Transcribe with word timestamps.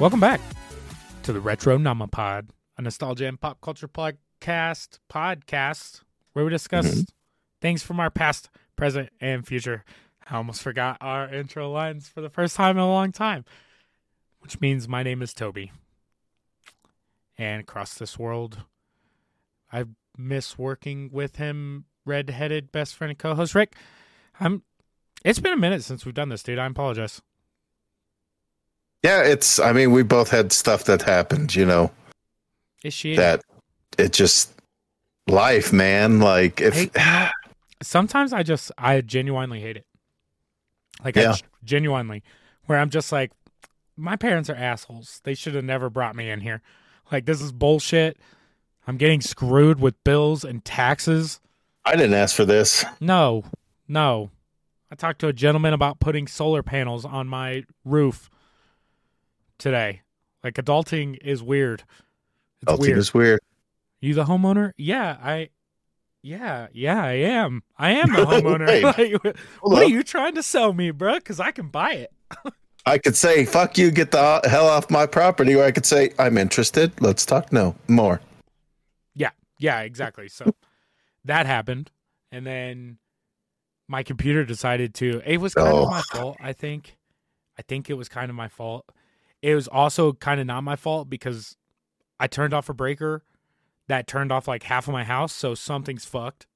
Welcome 0.00 0.20
back 0.20 0.40
to 1.24 1.32
the 1.34 1.40
Retro 1.40 1.76
Namapod, 1.76 2.48
a 2.78 2.82
nostalgia 2.82 3.26
and 3.26 3.38
pop 3.38 3.60
culture 3.60 3.86
podcast 3.86 4.98
podcast 5.10 6.00
where 6.32 6.42
we 6.42 6.50
discuss 6.50 6.86
Mhm. 7.02 7.08
things 7.60 7.82
from 7.82 8.00
our 8.00 8.10
past, 8.10 8.48
present, 8.76 9.10
and 9.20 9.46
future. 9.46 9.84
I 10.26 10.36
almost 10.36 10.62
forgot 10.62 10.96
our 11.02 11.28
intro 11.28 11.70
lines 11.70 12.08
for 12.08 12.22
the 12.22 12.30
first 12.30 12.56
time 12.56 12.78
in 12.78 12.82
a 12.82 12.88
long 12.88 13.12
time, 13.12 13.44
which 14.38 14.58
means 14.58 14.88
my 14.88 15.02
name 15.02 15.20
is 15.20 15.34
Toby. 15.34 15.70
And 17.36 17.60
across 17.60 17.94
this 17.94 18.18
world, 18.18 18.64
I 19.70 19.84
miss 20.16 20.56
working 20.56 21.10
with 21.12 21.36
him, 21.36 21.84
red-headed 22.06 22.72
best 22.72 22.96
friend 22.96 23.10
and 23.10 23.18
co-host 23.18 23.54
Rick. 23.54 23.76
I'm. 24.40 24.62
It's 25.26 25.40
been 25.40 25.52
a 25.52 25.58
minute 25.58 25.84
since 25.84 26.06
we've 26.06 26.14
done 26.14 26.30
this, 26.30 26.42
dude. 26.42 26.58
I 26.58 26.64
apologize. 26.64 27.20
Yeah, 29.02 29.22
it's. 29.22 29.58
I 29.58 29.72
mean, 29.72 29.92
we 29.92 30.02
both 30.02 30.30
had 30.30 30.52
stuff 30.52 30.84
that 30.84 31.02
happened. 31.02 31.54
You 31.54 31.64
know 31.66 31.90
Is 32.84 32.92
she? 32.94 33.16
that 33.16 33.42
it 33.98 34.12
just 34.12 34.52
life, 35.26 35.72
man. 35.72 36.20
Like 36.20 36.60
if 36.60 36.76
you 36.82 36.90
sometimes 37.82 38.32
I 38.32 38.42
just 38.42 38.70
I 38.76 39.00
genuinely 39.00 39.60
hate 39.60 39.76
it. 39.76 39.86
Like 41.04 41.16
Yeah. 41.16 41.32
g- 41.34 41.42
genuinely, 41.64 42.22
where 42.66 42.78
I'm 42.78 42.90
just 42.90 43.10
like, 43.10 43.32
my 43.96 44.16
parents 44.16 44.50
are 44.50 44.54
assholes. 44.54 45.20
They 45.24 45.34
should 45.34 45.54
have 45.54 45.64
never 45.64 45.88
brought 45.88 46.14
me 46.14 46.28
in 46.30 46.40
here. 46.40 46.60
Like 47.10 47.24
this 47.24 47.40
is 47.40 47.52
bullshit. 47.52 48.18
I'm 48.86 48.96
getting 48.96 49.20
screwed 49.20 49.80
with 49.80 50.02
bills 50.04 50.44
and 50.44 50.64
taxes. 50.64 51.40
I 51.84 51.96
didn't 51.96 52.14
ask 52.14 52.34
for 52.36 52.44
this. 52.44 52.84
No, 53.00 53.44
no. 53.88 54.30
I 54.90 54.94
talked 54.96 55.20
to 55.20 55.28
a 55.28 55.32
gentleman 55.32 55.72
about 55.72 56.00
putting 56.00 56.26
solar 56.26 56.62
panels 56.62 57.04
on 57.04 57.28
my 57.28 57.64
roof 57.84 58.28
today. 59.60 60.02
Like 60.42 60.54
adulting 60.54 61.18
is 61.22 61.42
weird. 61.42 61.84
It's 62.62 62.72
Elting 62.72 62.80
weird. 62.80 62.98
is 62.98 63.14
weird. 63.14 63.40
You 64.00 64.14
the 64.14 64.24
homeowner? 64.24 64.72
Yeah, 64.76 65.16
I. 65.22 65.50
Yeah, 66.22 66.66
yeah, 66.72 67.02
I 67.02 67.12
am. 67.12 67.62
I 67.78 67.92
am 67.92 68.10
the 68.12 68.16
homeowner. 68.26 68.82
Like, 68.98 69.22
what 69.24 69.36
Hold 69.60 69.78
are 69.78 69.84
you 69.84 70.02
trying 70.02 70.34
to 70.34 70.42
sell 70.42 70.72
me, 70.74 70.90
bro? 70.90 71.14
Because 71.14 71.40
I 71.40 71.50
can 71.50 71.68
buy 71.68 71.92
it. 71.92 72.12
I 72.86 72.98
could 72.98 73.16
say, 73.16 73.44
"Fuck 73.46 73.78
you, 73.78 73.90
get 73.90 74.10
the 74.10 74.40
hell 74.44 74.66
off 74.68 74.90
my 74.90 75.06
property," 75.06 75.54
or 75.54 75.64
I 75.64 75.70
could 75.70 75.86
say, 75.86 76.12
"I'm 76.18 76.36
interested. 76.38 76.92
Let's 77.00 77.24
talk." 77.24 77.52
No 77.52 77.74
more. 77.88 78.20
Yeah, 79.14 79.30
yeah, 79.58 79.80
exactly. 79.80 80.28
So 80.28 80.54
that 81.24 81.46
happened, 81.46 81.90
and 82.32 82.46
then 82.46 82.98
my 83.88 84.02
computer 84.02 84.44
decided 84.44 84.94
to. 84.96 85.22
It 85.24 85.38
was 85.38 85.54
kind 85.54 85.68
Oh. 85.72 85.84
of 85.84 85.90
my 85.90 86.02
fault. 86.12 86.36
I 86.40 86.52
think. 86.52 86.96
I 87.58 87.62
think 87.62 87.88
it 87.90 87.94
was 87.94 88.08
kind 88.08 88.30
of 88.30 88.36
my 88.36 88.48
fault. 88.48 88.86
It 89.42 89.54
was 89.54 89.68
also 89.68 90.12
kind 90.12 90.40
of 90.40 90.46
not 90.46 90.62
my 90.64 90.76
fault 90.76 91.08
because 91.08 91.56
I 92.18 92.26
turned 92.26 92.52
off 92.52 92.68
a 92.68 92.74
breaker 92.74 93.24
that 93.88 94.06
turned 94.06 94.30
off 94.30 94.46
like 94.46 94.64
half 94.64 94.86
of 94.86 94.92
my 94.92 95.04
house, 95.04 95.32
so 95.32 95.54
something's 95.54 96.04
fucked. 96.04 96.46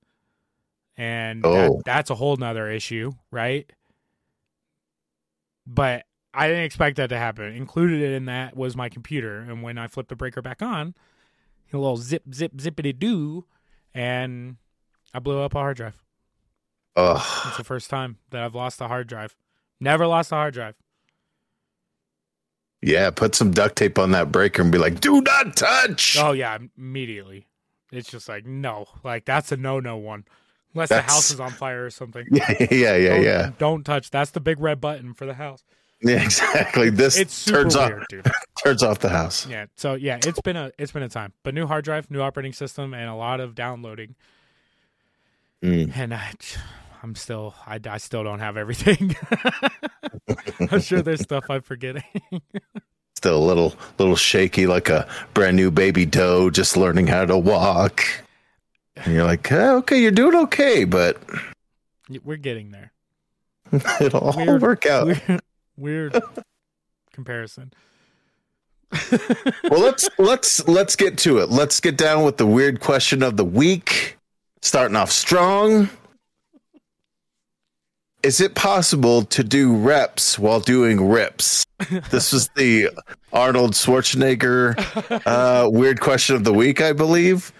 And 0.96 1.42
that, 1.42 1.70
Oh. 1.70 1.82
that's 1.84 2.10
a 2.10 2.14
whole 2.14 2.36
nother 2.36 2.70
issue, 2.70 3.12
right? 3.30 3.72
But 5.66 6.04
I 6.32 6.48
didn't 6.48 6.64
expect 6.64 6.96
that 6.96 7.08
to 7.08 7.18
happen. 7.18 7.52
Included 7.54 8.02
in 8.02 8.26
that 8.26 8.56
was 8.56 8.76
my 8.76 8.88
computer, 8.88 9.40
and 9.40 9.62
when 9.62 9.78
I 9.78 9.86
flipped 9.86 10.08
the 10.10 10.16
breaker 10.16 10.42
back 10.42 10.62
on, 10.62 10.94
a 11.72 11.76
little 11.76 11.96
zip, 11.96 12.22
zip, 12.32 12.52
zippity 12.56 12.96
doo, 12.96 13.46
and 13.92 14.56
I 15.12 15.18
blew 15.18 15.40
up 15.40 15.54
a 15.54 15.58
hard 15.58 15.76
drive. 15.76 16.02
Ugh. 16.96 17.20
It's 17.48 17.56
the 17.56 17.64
first 17.64 17.90
time 17.90 18.18
that 18.30 18.44
I've 18.44 18.54
lost 18.54 18.80
a 18.80 18.86
hard 18.88 19.08
drive. 19.08 19.34
Never 19.80 20.06
lost 20.06 20.30
a 20.30 20.36
hard 20.36 20.54
drive. 20.54 20.76
Yeah, 22.86 23.08
put 23.10 23.34
some 23.34 23.50
duct 23.50 23.76
tape 23.76 23.98
on 23.98 24.10
that 24.10 24.30
breaker 24.30 24.60
and 24.60 24.70
be 24.70 24.76
like, 24.76 25.00
"Do 25.00 25.22
not 25.22 25.56
touch." 25.56 26.18
Oh 26.20 26.32
yeah, 26.32 26.58
immediately. 26.76 27.46
It's 27.90 28.10
just 28.10 28.28
like 28.28 28.44
no, 28.44 28.86
like 29.02 29.24
that's 29.24 29.52
a 29.52 29.56
no-no 29.56 29.96
one. 29.96 30.24
Unless 30.74 30.90
the 30.90 31.00
house 31.00 31.30
is 31.30 31.40
on 31.40 31.50
fire 31.50 31.86
or 31.86 31.90
something. 31.90 32.26
Yeah, 32.32 32.52
yeah, 32.70 32.96
yeah, 32.96 33.08
Don't- 33.14 33.22
yeah. 33.22 33.50
Don't 33.58 33.84
touch. 33.84 34.10
That's 34.10 34.32
the 34.32 34.40
big 34.40 34.60
red 34.60 34.80
button 34.80 35.14
for 35.14 35.24
the 35.26 35.34
house. 35.34 35.64
Yeah, 36.02 36.22
exactly. 36.22 36.90
This 36.90 37.16
It's 37.16 37.46
turns 37.46 37.74
off 37.74 37.88
weird, 37.88 38.04
dude. 38.10 38.30
turns 38.64 38.82
off 38.82 38.98
the 38.98 39.08
house. 39.08 39.46
Yeah. 39.46 39.66
So 39.76 39.94
yeah, 39.94 40.18
it's 40.22 40.40
been 40.42 40.56
a 40.56 40.70
it's 40.76 40.92
been 40.92 41.04
a 41.04 41.08
time. 41.08 41.32
But 41.42 41.54
new 41.54 41.66
hard 41.66 41.84
drive, 41.86 42.10
new 42.10 42.20
operating 42.20 42.52
system, 42.52 42.92
and 42.92 43.08
a 43.08 43.14
lot 43.14 43.40
of 43.40 43.54
downloading. 43.54 44.14
Mm. 45.62 45.96
And 45.96 46.12
I, 46.12 46.32
I'm 47.04 47.14
still 47.14 47.54
I, 47.66 47.78
I 47.86 47.98
still 47.98 48.24
don't 48.24 48.38
have 48.38 48.56
everything. 48.56 49.14
I'm 50.70 50.80
sure 50.80 51.02
there's 51.02 51.20
stuff 51.20 51.44
I'm 51.50 51.60
forgetting. 51.60 52.02
Still 53.16 53.36
a 53.38 53.44
little 53.46 53.74
little 53.98 54.16
shaky, 54.16 54.66
like 54.66 54.88
a 54.88 55.06
brand 55.34 55.56
new 55.56 55.70
baby 55.70 56.04
doe 56.06 56.48
just 56.50 56.76
learning 56.78 57.06
how 57.06 57.24
to 57.26 57.36
walk. 57.38 58.02
And 58.96 59.14
you're 59.14 59.24
like, 59.24 59.50
"Eh, 59.52 59.70
okay, 59.76 60.00
you're 60.00 60.10
doing 60.10 60.34
okay, 60.44 60.84
but 60.84 61.18
We're 62.24 62.36
getting 62.38 62.70
there. 62.70 62.92
it'll 64.00 64.20
all 64.30 64.36
Weird- 64.46 64.62
work 64.62 64.86
out. 64.86 65.06
Weird, 65.06 65.40
weird 65.76 66.22
comparison. 67.12 67.72
well, 69.70 69.80
let's 69.80 70.08
let's 70.18 70.66
let's 70.68 70.96
get 70.96 71.16
to 71.18 71.38
it. 71.38 71.50
Let's 71.50 71.80
get 71.80 71.96
down 71.98 72.24
with 72.24 72.36
the 72.38 72.46
weird 72.46 72.80
question 72.80 73.22
of 73.22 73.36
the 73.36 73.44
week. 73.44 74.16
Starting 74.62 74.96
off 74.96 75.10
strong. 75.12 75.88
Is 78.24 78.40
it 78.40 78.54
possible 78.54 79.22
to 79.26 79.44
do 79.44 79.76
reps 79.76 80.38
while 80.38 80.60
doing 80.60 81.08
rips? 81.08 81.64
This 82.10 82.32
was 82.32 82.48
the 82.56 82.88
Arnold 83.32 83.72
Schwarzenegger 83.72 84.74
uh, 85.26 85.68
weird 85.68 86.00
question 86.00 86.34
of 86.34 86.44
the 86.44 86.52
week, 86.54 86.80
I 86.80 86.92
believe. 86.94 87.52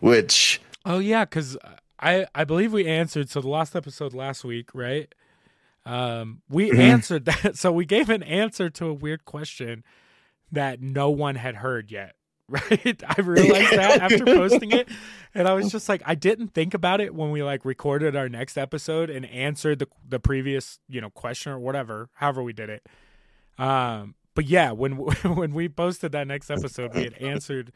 Which 0.00 0.60
Oh 0.84 0.98
yeah, 1.00 1.24
because 1.24 1.56
I 1.98 2.26
I 2.34 2.44
believe 2.44 2.72
we 2.72 2.86
answered. 2.86 3.30
So 3.30 3.40
the 3.40 3.48
last 3.48 3.74
episode 3.74 4.14
last 4.14 4.44
week, 4.44 4.70
right? 4.74 5.12
Um, 5.84 6.42
we 6.48 6.70
Mhm. 6.70 6.78
answered 6.78 7.24
that. 7.42 7.56
So 7.56 7.72
we 7.72 7.84
gave 7.84 8.08
an 8.08 8.22
answer 8.22 8.70
to 8.70 8.86
a 8.86 8.94
weird 8.94 9.24
question 9.24 9.82
that 10.52 10.80
no 10.80 11.10
one 11.10 11.34
had 11.34 11.56
heard 11.56 11.90
yet. 11.90 12.14
Right? 12.52 13.02
I 13.08 13.20
realized 13.22 13.72
that 13.72 14.02
after 14.02 14.24
posting 14.24 14.72
it, 14.72 14.88
and 15.34 15.48
I 15.48 15.54
was 15.54 15.72
just 15.72 15.88
like, 15.88 16.02
I 16.04 16.14
didn't 16.14 16.48
think 16.48 16.74
about 16.74 17.00
it 17.00 17.14
when 17.14 17.30
we 17.30 17.42
like 17.42 17.64
recorded 17.64 18.14
our 18.14 18.28
next 18.28 18.58
episode 18.58 19.08
and 19.08 19.24
answered 19.26 19.78
the 19.78 19.88
the 20.06 20.20
previous 20.20 20.78
you 20.88 21.00
know 21.00 21.10
question 21.10 21.52
or 21.52 21.58
whatever, 21.58 22.10
however 22.14 22.42
we 22.42 22.52
did 22.52 22.68
it. 22.68 22.86
Um, 23.58 24.14
but 24.34 24.44
yeah, 24.44 24.72
when 24.72 24.92
when 24.96 25.54
we 25.54 25.68
posted 25.68 26.12
that 26.12 26.26
next 26.26 26.50
episode, 26.50 26.94
we 26.94 27.04
had 27.04 27.14
answered 27.14 27.72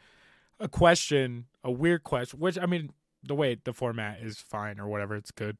a 0.60 0.68
question, 0.68 1.46
a 1.64 1.70
weird 1.70 2.04
question, 2.04 2.38
which 2.38 2.58
I 2.58 2.66
mean, 2.66 2.90
the 3.22 3.34
way 3.34 3.56
the 3.62 3.72
format 3.72 4.20
is 4.20 4.38
fine 4.38 4.78
or 4.78 4.88
whatever, 4.88 5.16
it's 5.16 5.30
good. 5.30 5.56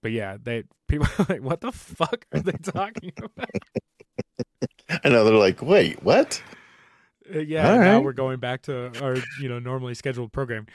But 0.00 0.12
yeah, 0.12 0.38
they 0.42 0.64
people 0.88 1.06
are 1.18 1.26
like, 1.28 1.42
what 1.42 1.60
the 1.60 1.70
fuck 1.70 2.24
are 2.32 2.40
they 2.40 2.52
talking 2.52 3.12
about? 3.18 3.50
I 5.04 5.08
know 5.10 5.24
they're 5.24 5.34
like, 5.34 5.60
wait, 5.60 6.02
what? 6.02 6.42
Uh, 7.34 7.38
yeah, 7.38 7.76
now 7.76 8.00
we're 8.00 8.12
going 8.12 8.38
back 8.38 8.62
to 8.62 8.92
our 9.02 9.16
you 9.40 9.48
know 9.48 9.58
normally 9.58 9.94
scheduled 9.94 10.32
program. 10.32 10.66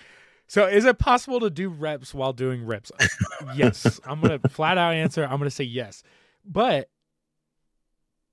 So, 0.48 0.66
is 0.66 0.86
it 0.86 0.98
possible 0.98 1.42
to 1.42 1.50
do 1.50 1.70
reps 1.70 2.14
while 2.14 2.34
doing 2.34 2.66
rips? 2.66 2.92
yes, 3.56 4.00
I'm 4.06 4.22
gonna 4.22 4.40
flat 4.50 4.78
out 4.78 4.94
answer. 4.94 5.24
I'm 5.24 5.38
gonna 5.38 5.50
say 5.50 5.66
yes, 5.66 6.04
but 6.46 6.90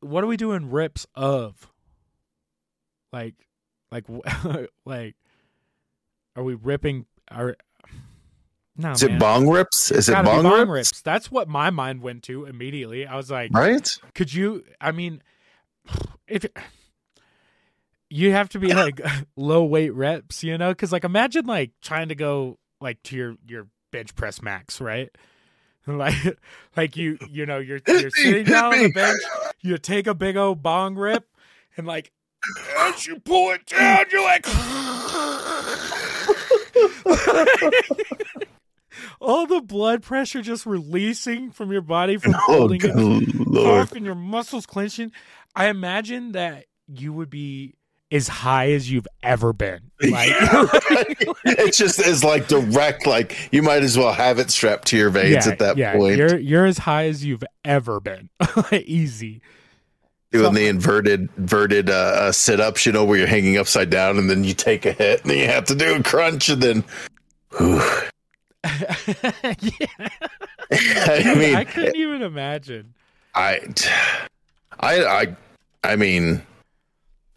what 0.01 0.23
are 0.23 0.27
we 0.27 0.37
doing 0.37 0.71
rips 0.71 1.07
of? 1.15 1.71
Like, 3.13 3.35
like, 3.91 4.05
like, 4.85 5.17
are 6.37 6.43
we 6.43 6.55
ripping? 6.55 7.07
Are 7.31 7.57
no, 8.77 8.91
Is 8.91 9.05
it 9.05 9.19
bong 9.21 9.49
rips? 9.49 9.93
Is 9.93 10.09
it 10.09 10.17
be 10.17 10.23
bong, 10.25 10.69
rips? 10.69 11.01
That's 11.01 11.31
what 11.31 11.49
my 11.49 11.71
mind 11.71 12.03
went 12.03 12.25
to 12.25 12.45
immediately. 12.45 13.07
I 13.07 13.17
was 13.17 13.31
like, 13.31 13.53
Right? 13.55 13.89
could 14.15 14.35
you? 14.35 14.65
I 14.81 14.91
mean, 14.91 15.23
if 16.27 16.45
you 18.15 18.31
have 18.31 18.49
to 18.51 18.61
be 18.61 18.73
like 18.73 19.01
low 19.37 19.65
weight 19.65 19.93
reps, 19.93 20.45
you 20.45 20.57
know, 20.57 20.69
because 20.71 20.93
like 20.93 21.03
imagine 21.03 21.47
like 21.47 21.73
trying 21.83 22.11
to 22.11 22.15
go 22.15 22.61
like 22.81 23.03
to 23.03 23.17
your 23.17 23.35
your 23.47 23.67
bench 23.91 24.15
press 24.15 24.41
max, 24.41 24.81
right? 24.81 25.11
Like, 25.87 26.39
like 26.79 26.97
you, 26.97 27.19
you 27.29 27.45
know, 27.45 27.59
you're 27.59 27.79
you're 27.87 28.09
sitting 28.09 28.47
down 28.47 28.73
on 28.73 28.83
the 28.85 28.91
bench, 28.91 29.21
you 29.61 29.77
take 29.77 30.07
a 30.07 30.15
big 30.15 30.35
old 30.35 30.63
bong 30.63 30.95
rip, 30.95 31.29
and 31.77 31.87
like 31.87 32.11
as 32.79 33.07
you 33.07 33.21
pull 33.21 33.51
it 33.51 33.67
down, 33.67 34.07
you're 34.11 34.23
like. 34.23 34.47
All 39.21 39.47
the 39.47 39.61
blood 39.61 40.03
pressure 40.03 40.41
just 40.41 40.65
releasing 40.65 41.51
from 41.51 41.71
your 41.71 41.83
body 41.83 42.17
from 42.17 42.35
Oh, 42.35 42.39
holding 42.47 42.81
it 42.83 43.57
off 43.59 43.93
and 43.93 44.07
your 44.07 44.15
muscles 44.15 44.65
clenching. 44.65 45.13
I 45.55 45.67
imagine 45.67 46.33
that 46.33 46.65
you 46.89 47.13
would 47.13 47.29
be 47.29 47.75
as 48.15 48.29
high 48.29 48.71
as 48.71 48.91
you've 48.91 49.09
ever 49.23 49.53
been. 49.53 49.81
Like, 50.05 50.29
it 51.47 51.73
just 51.73 51.99
is 51.99 52.23
like 52.23 52.47
direct, 52.47 53.07
like 53.07 53.49
you 53.53 53.63
might 53.63 53.83
as 53.83 53.97
well 53.97 54.13
have 54.13 54.39
it 54.39 54.51
strapped 54.51 54.89
to 54.89 54.99
your 54.99 55.09
veins 55.09 55.47
yeah, 55.47 55.53
at 55.53 55.59
that 55.61 55.77
yeah, 55.79 55.97
point. 55.97 56.19
You're 56.19 56.39
you're 56.39 56.67
as 56.67 56.77
high 56.77 57.07
as 57.07 57.25
you've 57.25 57.45
ever 57.65 58.01
been. 58.01 58.29
Easy. 58.73 59.41
doing 60.31 60.45
So- 60.45 60.53
the 60.53 60.67
inverted 60.67 61.31
inverted 61.39 61.89
uh, 61.89 61.93
uh, 61.93 62.33
sit 62.33 62.61
ups, 62.61 62.85
you 62.85 62.93
know, 62.93 63.05
where 63.05 63.17
you're 63.17 63.27
hanging 63.27 63.57
upside 63.57 63.89
down 63.89 64.19
and 64.19 64.29
then 64.29 64.45
you 64.45 64.53
take 64.53 64.85
a 64.85 64.93
hit 64.93 65.23
and 65.23 65.31
then 65.31 65.39
you 65.39 65.47
have 65.47 65.65
to 65.67 65.75
do 65.75 65.95
a 65.95 66.03
crunch 66.03 66.51
and 66.51 66.63
then. 66.63 66.85
Whew. 67.57 67.81
yeah. 68.65 69.87
I 70.71 71.35
mean, 71.39 71.55
I 71.55 71.65
couldn't 71.65 71.97
even 71.97 72.21
imagine. 72.23 72.93
I, 73.35 73.61
I, 74.81 75.05
I, 75.05 75.37
I 75.83 75.97
mean, 75.97 76.43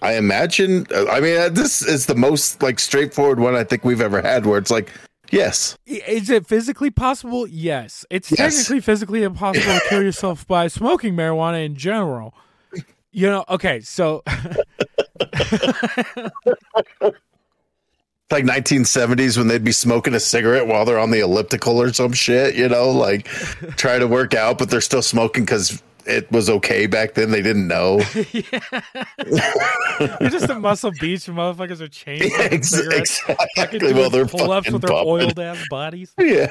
I 0.02 0.16
imagine. 0.16 0.86
I 0.94 1.20
mean, 1.20 1.38
uh, 1.40 1.50
this 1.50 1.82
is 1.82 2.06
the 2.06 2.16
most 2.16 2.62
like 2.62 2.80
straightforward 2.80 3.40
one 3.40 3.56
I 3.56 3.64
think 3.64 3.84
we've 3.84 4.02
ever 4.02 4.22
had, 4.22 4.46
where 4.46 4.58
it's 4.60 4.70
like, 4.72 4.92
yes, 5.32 5.76
Is 5.86 6.30
it 6.30 6.46
physically 6.48 6.92
possible? 6.92 7.48
Yes. 7.48 8.06
It's 8.10 8.30
Yes. 8.32 8.56
technically 8.56 8.82
physically 8.82 9.24
impossible 9.24 9.74
to 9.74 9.82
kill 9.90 10.04
yourself 10.04 10.46
by 10.48 10.68
smoking 10.68 11.16
marijuana 11.16 11.66
in 11.66 11.76
general. 11.76 12.34
You 13.12 13.28
know, 13.28 13.46
okay, 13.50 13.80
so 13.80 14.22
like 18.30 18.44
1970s 18.44 19.38
when 19.38 19.48
they'd 19.48 19.64
be 19.64 19.72
smoking 19.72 20.14
a 20.14 20.20
cigarette 20.20 20.68
while 20.68 20.86
they're 20.86 21.00
on 21.00 21.12
the 21.12 21.22
elliptical 21.22 21.82
or 21.82 21.92
some 21.94 22.12
shit, 22.14 22.56
you 22.56 22.68
know, 22.68 22.90
like 22.92 23.26
try 23.78 23.98
to 23.98 24.08
work 24.08 24.34
out, 24.34 24.58
but 24.58 24.70
they're 24.70 24.82
still 24.82 25.02
smoking 25.02 25.46
because 25.46 25.82
it 26.08 26.32
was 26.32 26.50
okay 26.50 26.88
back 26.88 27.14
then. 27.14 27.32
They 27.32 27.42
didn't 27.42 27.68
know. 27.68 28.02
you're 28.34 30.30
just 30.30 30.50
a 30.50 30.60
muscle 30.60 30.92
beach 30.92 31.26
motherfuckers 31.26 31.82
are 31.82 31.88
chained 31.88 32.22
Yeah, 32.32 32.48
ex- 32.52 32.82
exactly. 32.90 33.94
Well, 33.94 34.10
they're 34.10 34.26
pull 34.26 34.52
ups 34.52 34.72
with 34.72 34.82
their 34.82 34.94
oiled 34.94 35.40
ass 35.40 35.64
bodies. 35.70 36.14
Yeah. 36.18 36.48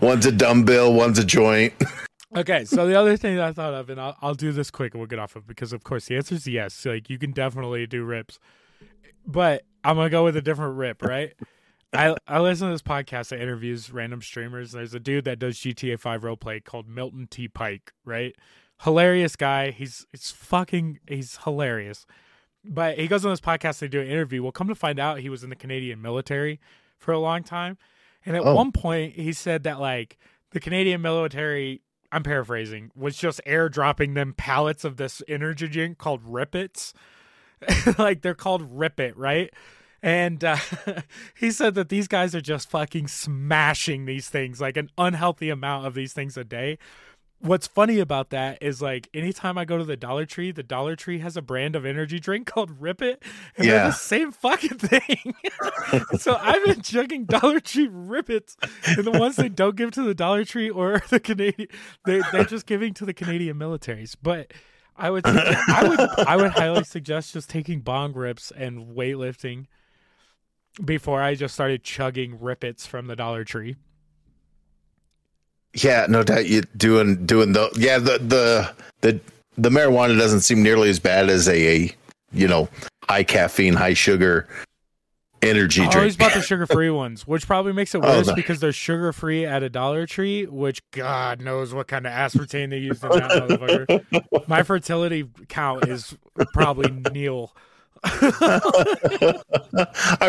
one's 0.00 0.26
a 0.26 0.32
dumbbell, 0.32 0.92
one's 0.92 1.18
a 1.18 1.24
joint. 1.24 1.74
Okay, 2.36 2.64
so 2.64 2.86
the 2.86 2.94
other 2.94 3.16
thing 3.16 3.36
that 3.36 3.44
I 3.44 3.52
thought 3.52 3.74
of, 3.74 3.90
and 3.90 4.00
I'll, 4.00 4.16
I'll 4.22 4.34
do 4.34 4.52
this 4.52 4.70
quick 4.70 4.94
and 4.94 5.00
we'll 5.00 5.08
get 5.08 5.18
off 5.18 5.34
of 5.34 5.48
because, 5.48 5.72
of 5.72 5.82
course, 5.82 6.06
the 6.06 6.16
answer 6.16 6.36
is 6.36 6.46
yes. 6.46 6.86
Like, 6.86 7.10
you 7.10 7.18
can 7.18 7.32
definitely 7.32 7.86
do 7.88 8.04
rips. 8.04 8.38
But 9.26 9.64
I'm 9.82 9.96
going 9.96 10.06
to 10.06 10.10
go 10.10 10.22
with 10.24 10.36
a 10.36 10.42
different 10.42 10.76
rip, 10.76 11.02
right? 11.02 11.34
I, 11.92 12.14
I 12.28 12.38
listen 12.40 12.68
to 12.68 12.74
this 12.74 12.82
podcast 12.82 13.30
that 13.30 13.40
interviews 13.40 13.90
random 13.92 14.22
streamers. 14.22 14.72
There's 14.72 14.94
a 14.94 15.00
dude 15.00 15.24
that 15.24 15.38
does 15.38 15.56
GTA 15.58 15.98
5 15.98 16.22
roleplay 16.22 16.62
called 16.64 16.88
Milton 16.88 17.26
T. 17.28 17.48
Pike, 17.48 17.92
right? 18.04 18.34
Hilarious 18.82 19.36
guy. 19.36 19.72
He's 19.72 20.06
it's 20.12 20.30
fucking 20.30 21.00
he's 21.08 21.38
hilarious. 21.44 22.06
But 22.64 22.98
he 22.98 23.08
goes 23.08 23.24
on 23.24 23.32
this 23.32 23.40
podcast, 23.40 23.78
they 23.78 23.88
do 23.88 24.00
an 24.00 24.06
interview. 24.06 24.42
Well, 24.42 24.52
come 24.52 24.68
to 24.68 24.74
find 24.74 24.98
out, 24.98 25.20
he 25.20 25.28
was 25.30 25.42
in 25.42 25.50
the 25.50 25.56
Canadian 25.56 26.00
military 26.02 26.60
for 26.98 27.12
a 27.12 27.18
long 27.18 27.42
time. 27.42 27.78
And 28.24 28.36
at 28.36 28.42
Oh. 28.44 28.54
one 28.54 28.70
point, 28.70 29.14
he 29.14 29.32
said 29.32 29.62
that, 29.64 29.80
like, 29.80 30.18
the 30.50 30.60
Canadian 30.60 31.00
military, 31.00 31.80
I'm 32.12 32.22
paraphrasing, 32.22 32.90
was 32.94 33.16
just 33.16 33.40
airdropping 33.46 34.14
them 34.14 34.34
pallets 34.36 34.84
of 34.84 34.98
this 34.98 35.22
energy 35.26 35.68
drink 35.68 35.96
called 35.96 36.22
Rippets. 36.22 36.92
like, 37.98 38.20
they're 38.20 38.34
called 38.34 38.62
Rip 38.78 39.00
It, 39.00 39.16
right? 39.16 39.52
And 40.02 40.42
uh, 40.44 40.56
he 41.38 41.50
said 41.50 41.74
that 41.74 41.88
these 41.90 42.08
guys 42.08 42.34
are 42.34 42.40
just 42.40 42.70
fucking 42.70 43.08
smashing 43.08 44.06
these 44.06 44.28
things, 44.28 44.60
like 44.60 44.76
an 44.76 44.90
unhealthy 44.96 45.50
amount 45.50 45.86
of 45.86 45.94
these 45.94 46.12
things 46.12 46.36
a 46.36 46.44
day. 46.44 46.78
What's 47.42 47.66
funny 47.66 48.00
about 48.00 48.28
that 48.30 48.58
is 48.62 48.82
like 48.82 49.08
anytime 49.14 49.56
I 49.56 49.64
go 49.64 49.78
to 49.78 49.84
the 49.84 49.96
Dollar 49.96 50.26
Tree, 50.26 50.52
the 50.52 50.62
Dollar 50.62 50.94
Tree 50.94 51.20
has 51.20 51.38
a 51.38 51.42
brand 51.42 51.74
of 51.74 51.86
energy 51.86 52.20
drink 52.20 52.46
called 52.52 52.82
Rip 52.82 53.00
It, 53.00 53.22
and 53.56 53.66
they're 53.66 53.76
Yeah. 53.76 53.86
the 53.86 53.92
same 53.92 54.30
fucking 54.30 54.76
thing. 54.78 55.34
so 56.18 56.36
I've 56.38 56.62
been 56.66 56.82
chugging 56.82 57.24
Dollar 57.24 57.58
Tree 57.60 57.88
Rip 57.90 58.28
Its, 58.28 58.58
and 58.86 59.04
the 59.06 59.10
ones 59.12 59.36
they 59.36 59.48
don't 59.48 59.74
give 59.74 59.90
to 59.92 60.02
the 60.02 60.14
Dollar 60.14 60.44
Tree 60.44 60.68
or 60.68 61.00
the 61.08 61.18
Canadian, 61.20 61.68
they 62.04 62.20
they're 62.30 62.44
just 62.44 62.66
giving 62.66 62.92
to 62.94 63.06
the 63.06 63.14
Canadian 63.14 63.56
militaries. 63.58 64.16
But 64.22 64.52
I 64.94 65.08
would, 65.10 65.26
suggest, 65.26 65.68
I 65.70 65.88
would, 65.88 66.00
I 66.00 66.36
would 66.36 66.50
highly 66.50 66.84
suggest 66.84 67.32
just 67.32 67.48
taking 67.48 67.80
bong 67.80 68.12
rips 68.12 68.50
and 68.50 68.88
weightlifting 68.94 69.64
before 70.84 71.22
I 71.22 71.34
just 71.34 71.54
started 71.54 71.82
chugging 71.84 72.38
Rip 72.40 72.64
Its 72.64 72.86
from 72.86 73.06
the 73.06 73.16
Dollar 73.16 73.44
Tree. 73.44 73.76
Yeah, 75.74 76.06
no 76.08 76.22
doubt 76.24 76.46
you 76.46 76.62
doing 76.76 77.26
doing 77.26 77.52
the 77.52 77.70
yeah 77.76 77.98
the 77.98 78.18
the 78.18 78.74
the 79.02 79.20
the 79.56 79.68
marijuana 79.70 80.18
doesn't 80.18 80.40
seem 80.40 80.62
nearly 80.62 80.90
as 80.90 80.98
bad 80.98 81.28
as 81.30 81.48
a, 81.48 81.76
a 81.84 81.94
you 82.32 82.48
know 82.48 82.68
high 83.08 83.22
caffeine, 83.22 83.74
high 83.74 83.94
sugar 83.94 84.48
energy 85.42 85.82
I 85.82 85.84
drink. 85.84 85.96
always 85.96 86.16
bought 86.16 86.34
the 86.34 86.42
sugar 86.42 86.66
free 86.66 86.90
ones, 86.90 87.24
which 87.26 87.46
probably 87.46 87.72
makes 87.72 87.94
it 87.94 88.00
Oh, 88.02 88.18
worse 88.18 88.32
because 88.32 88.58
they're 88.58 88.72
sugar 88.72 89.12
free 89.12 89.46
at 89.46 89.62
a 89.62 89.70
Dollar 89.70 90.06
Tree, 90.06 90.44
which 90.46 90.80
God 90.90 91.40
knows 91.40 91.72
what 91.72 91.86
kind 91.86 92.04
of 92.06 92.12
aspartame 92.12 92.70
they 92.70 92.78
used 92.78 93.04
in 93.04 93.10
that 93.10 93.30
motherfucker. 94.10 94.48
My 94.48 94.64
fertility 94.64 95.28
count 95.48 95.86
is 95.86 96.16
probably 96.52 96.90
nil. 96.90 97.54
I 98.04 99.40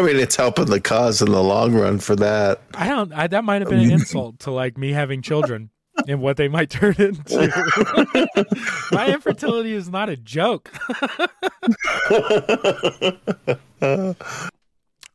mean, 0.02 0.18
it's 0.18 0.36
helping 0.36 0.66
the 0.66 0.82
cause 0.84 1.22
in 1.22 1.32
the 1.32 1.42
long 1.42 1.74
run 1.74 2.00
for 2.00 2.16
that. 2.18 2.62
I 2.74 2.88
don't. 2.90 3.14
I, 3.14 3.28
that 3.28 3.44
might 3.44 3.62
have 3.62 3.70
been 3.70 3.80
an 3.80 3.92
insult 3.92 4.40
to 4.40 4.52
like 4.52 4.78
me 4.78 4.92
having 4.92 5.22
children 5.22 5.70
and 6.08 6.22
what 6.22 6.38
they 6.38 6.48
might 6.48 6.70
turn 6.70 6.96
into. 6.98 8.46
My 8.92 9.08
infertility 9.14 9.74
is 9.74 9.90
not 9.90 10.10
a 10.10 10.18
joke. 10.18 10.72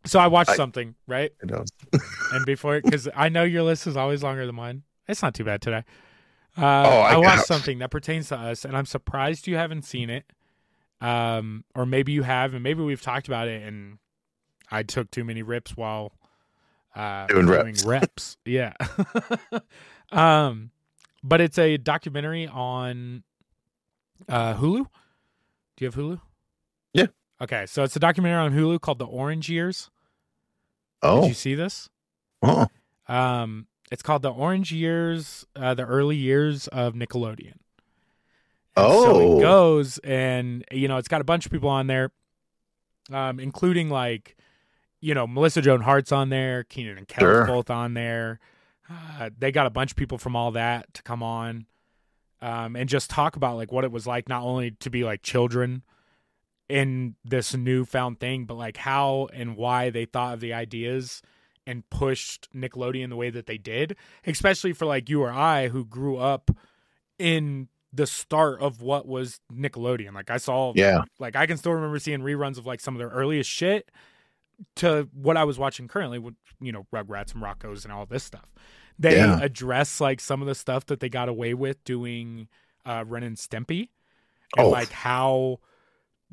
so 0.05 0.19
I 0.19 0.27
watched 0.29 0.51
I- 0.51 0.57
something 0.57 0.95
right, 1.07 1.33
You 1.43 1.49
know, 1.51 1.65
and 2.33 2.47
before 2.47 2.81
because 2.81 3.09
I 3.15 3.29
know 3.29 3.43
your 3.45 3.63
list 3.63 3.87
is 3.87 3.97
always 3.97 4.23
longer 4.23 4.47
than 4.47 4.55
mine. 4.55 4.83
It's 5.09 5.23
not 5.23 5.35
too 5.35 5.45
bad 5.45 5.61
today. 5.63 5.85
Uh, 6.59 6.63
Oh, 6.87 7.01
I 7.01 7.13
I, 7.13 7.17
watched 7.19 7.47
something 7.47 7.79
that 7.81 7.91
pertains 7.91 8.29
to 8.29 8.37
us, 8.37 8.65
and 8.65 8.77
I'm 8.77 8.87
surprised 8.87 9.47
you 9.47 9.57
haven't 9.57 9.83
seen 9.85 10.09
it. 10.11 10.25
Um, 11.01 11.65
or 11.75 11.85
maybe 11.87 12.13
you 12.13 12.23
have, 12.23 12.55
and 12.55 12.63
maybe 12.63 12.83
we've 12.83 13.03
talked 13.03 13.29
about 13.29 13.49
it, 13.49 13.63
and 13.63 13.99
I 14.71 14.83
took 14.83 15.11
too 15.11 15.25
many 15.25 15.43
rips 15.43 15.77
while 15.77 16.13
uh, 16.95 17.27
Doing 17.27 17.47
reps. 17.47 17.85
reps. 17.85 18.37
Yeah. 18.47 18.73
um, 20.13 20.71
but 21.23 21.41
it's 21.41 21.59
a 21.59 21.77
documentary 21.77 22.47
on 22.47 23.23
uh, 24.29 24.55
Hulu. 24.55 24.87
Do 25.77 25.85
you 25.85 25.87
have 25.87 25.95
Hulu? 25.95 26.21
Yeah. 26.95 27.07
Okay, 27.43 27.67
so 27.67 27.83
it's 27.85 27.97
a 27.97 28.01
documentary 28.01 28.39
on 28.39 28.53
Hulu 28.55 28.81
called 28.81 28.99
The 28.99 29.07
Orange 29.07 29.51
Years. 29.51 29.91
Did 31.03 31.09
oh, 31.09 31.27
you 31.27 31.35
see 31.35 31.55
this? 31.55 31.91
oh, 32.43 32.67
Um, 33.07 33.67
it's 33.93 34.03
called 34.03 34.23
the 34.23 34.31
Orange 34.31 34.73
Years, 34.73 35.45
uh, 35.55 35.75
the 35.75 35.85
early 35.85 36.17
years 36.17 36.67
of 36.69 36.95
Nickelodeon. 36.95 37.57
And 38.77 38.93
so 38.93 39.15
Oh. 39.17 39.39
it 39.39 39.41
goes, 39.41 39.99
and 39.99 40.65
you 40.71 40.89
know, 40.89 40.97
it's 40.99 41.09
got 41.09 41.21
a 41.21 41.25
bunch 41.25 41.47
of 41.47 41.53
people 41.53 41.69
on 41.71 41.87
there, 41.87 42.11
um, 43.11 43.41
including 43.41 43.89
like, 43.89 44.37
you 45.01 45.15
know, 45.15 45.27
Melissa 45.27 45.63
Joan 45.63 45.81
Hart's 45.83 46.13
on 46.13 46.29
there, 46.29 46.65
Kenan 46.65 46.99
and 46.99 47.09
Kel's 47.09 47.21
Sure. 47.23 47.47
both 47.47 47.71
on 47.71 47.95
there. 47.95 48.39
Uh, 48.91 49.31
they 49.37 49.51
got 49.51 49.67
a 49.67 49.71
bunch 49.71 49.91
of 49.93 49.97
people 49.97 50.19
from 50.19 50.37
all 50.37 50.53
that 50.53 50.93
to 50.95 51.03
come 51.03 51.23
on, 51.23 51.67
um, 52.41 52.77
and 52.77 52.89
just 52.89 53.11
talk 53.11 53.35
about 53.37 53.57
like 53.57 53.73
what 53.73 53.85
it 53.85 53.91
was 53.93 54.07
like 54.07 54.29
not 54.29 54.43
only 54.43 54.71
to 54.73 54.91
be 54.91 55.05
like 55.05 55.23
children 55.23 55.83
in 56.69 57.15
this 57.25 57.55
newfound 57.55 58.21
thing, 58.21 58.45
but 58.45 58.55
like 58.55 58.77
how 58.77 59.29
and 59.33 59.57
why 59.57 59.89
they 59.91 60.05
thought 60.05 60.35
of 60.35 60.41
the 60.41 60.53
ideas 60.53 61.23
and 61.67 61.89
pushed 61.91 62.49
Nickelodeon 62.55 63.09
the 63.09 63.17
way 63.17 63.31
that 63.31 63.47
they 63.47 63.59
did, 63.59 63.97
especially 64.27 64.73
for 64.73 64.85
like 64.87 65.09
you 65.09 65.23
or 65.23 65.33
I 65.33 65.69
who 65.69 65.85
grew 65.85 66.17
up 66.19 66.51
in 67.19 67.69
the 67.97 68.07
start 68.07 68.61
of 68.61 68.83
what 68.83 69.07
was 69.07 69.41
Nickelodeon. 69.53 70.13
Like 70.15 70.31
I 70.31 70.37
saw 70.37 70.73
yeah, 70.77 71.03
like 71.19 71.35
I 71.35 71.47
can 71.47 71.57
still 71.57 71.73
remember 71.73 71.99
seeing 71.99 72.21
reruns 72.21 72.59
of 72.59 72.67
like 72.67 72.81
some 72.81 72.95
of 72.95 72.99
their 72.99 73.09
earliest 73.09 73.51
shit 73.51 73.91
to 74.77 75.09
what 75.13 75.37
I 75.37 75.45
was 75.45 75.59
watching 75.59 75.89
currently 75.89 76.19
with 76.19 76.35
you 76.61 76.73
know 76.73 76.87
Rugrats 76.93 77.35
and 77.35 77.43
Rocko's 77.43 77.85
and 77.85 77.93
all 77.93 78.07
this 78.07 78.25
stuff. 78.25 78.47
They 78.99 79.17
Yeah. 79.17 79.41
address 79.41 80.01
like 80.01 80.21
some 80.21 80.41
of 80.41 80.47
the 80.47 80.55
stuff 80.55 80.87
that 80.87 81.01
they 81.01 81.09
got 81.09 81.29
away 81.29 81.55
with 81.55 81.83
doing 81.85 82.49
uh 82.85 83.05
Ren 83.07 83.23
and 83.23 83.37
Stimpy 83.37 83.89
and 84.57 84.67
Oh. 84.67 84.71
like 84.71 84.91
how 84.91 85.59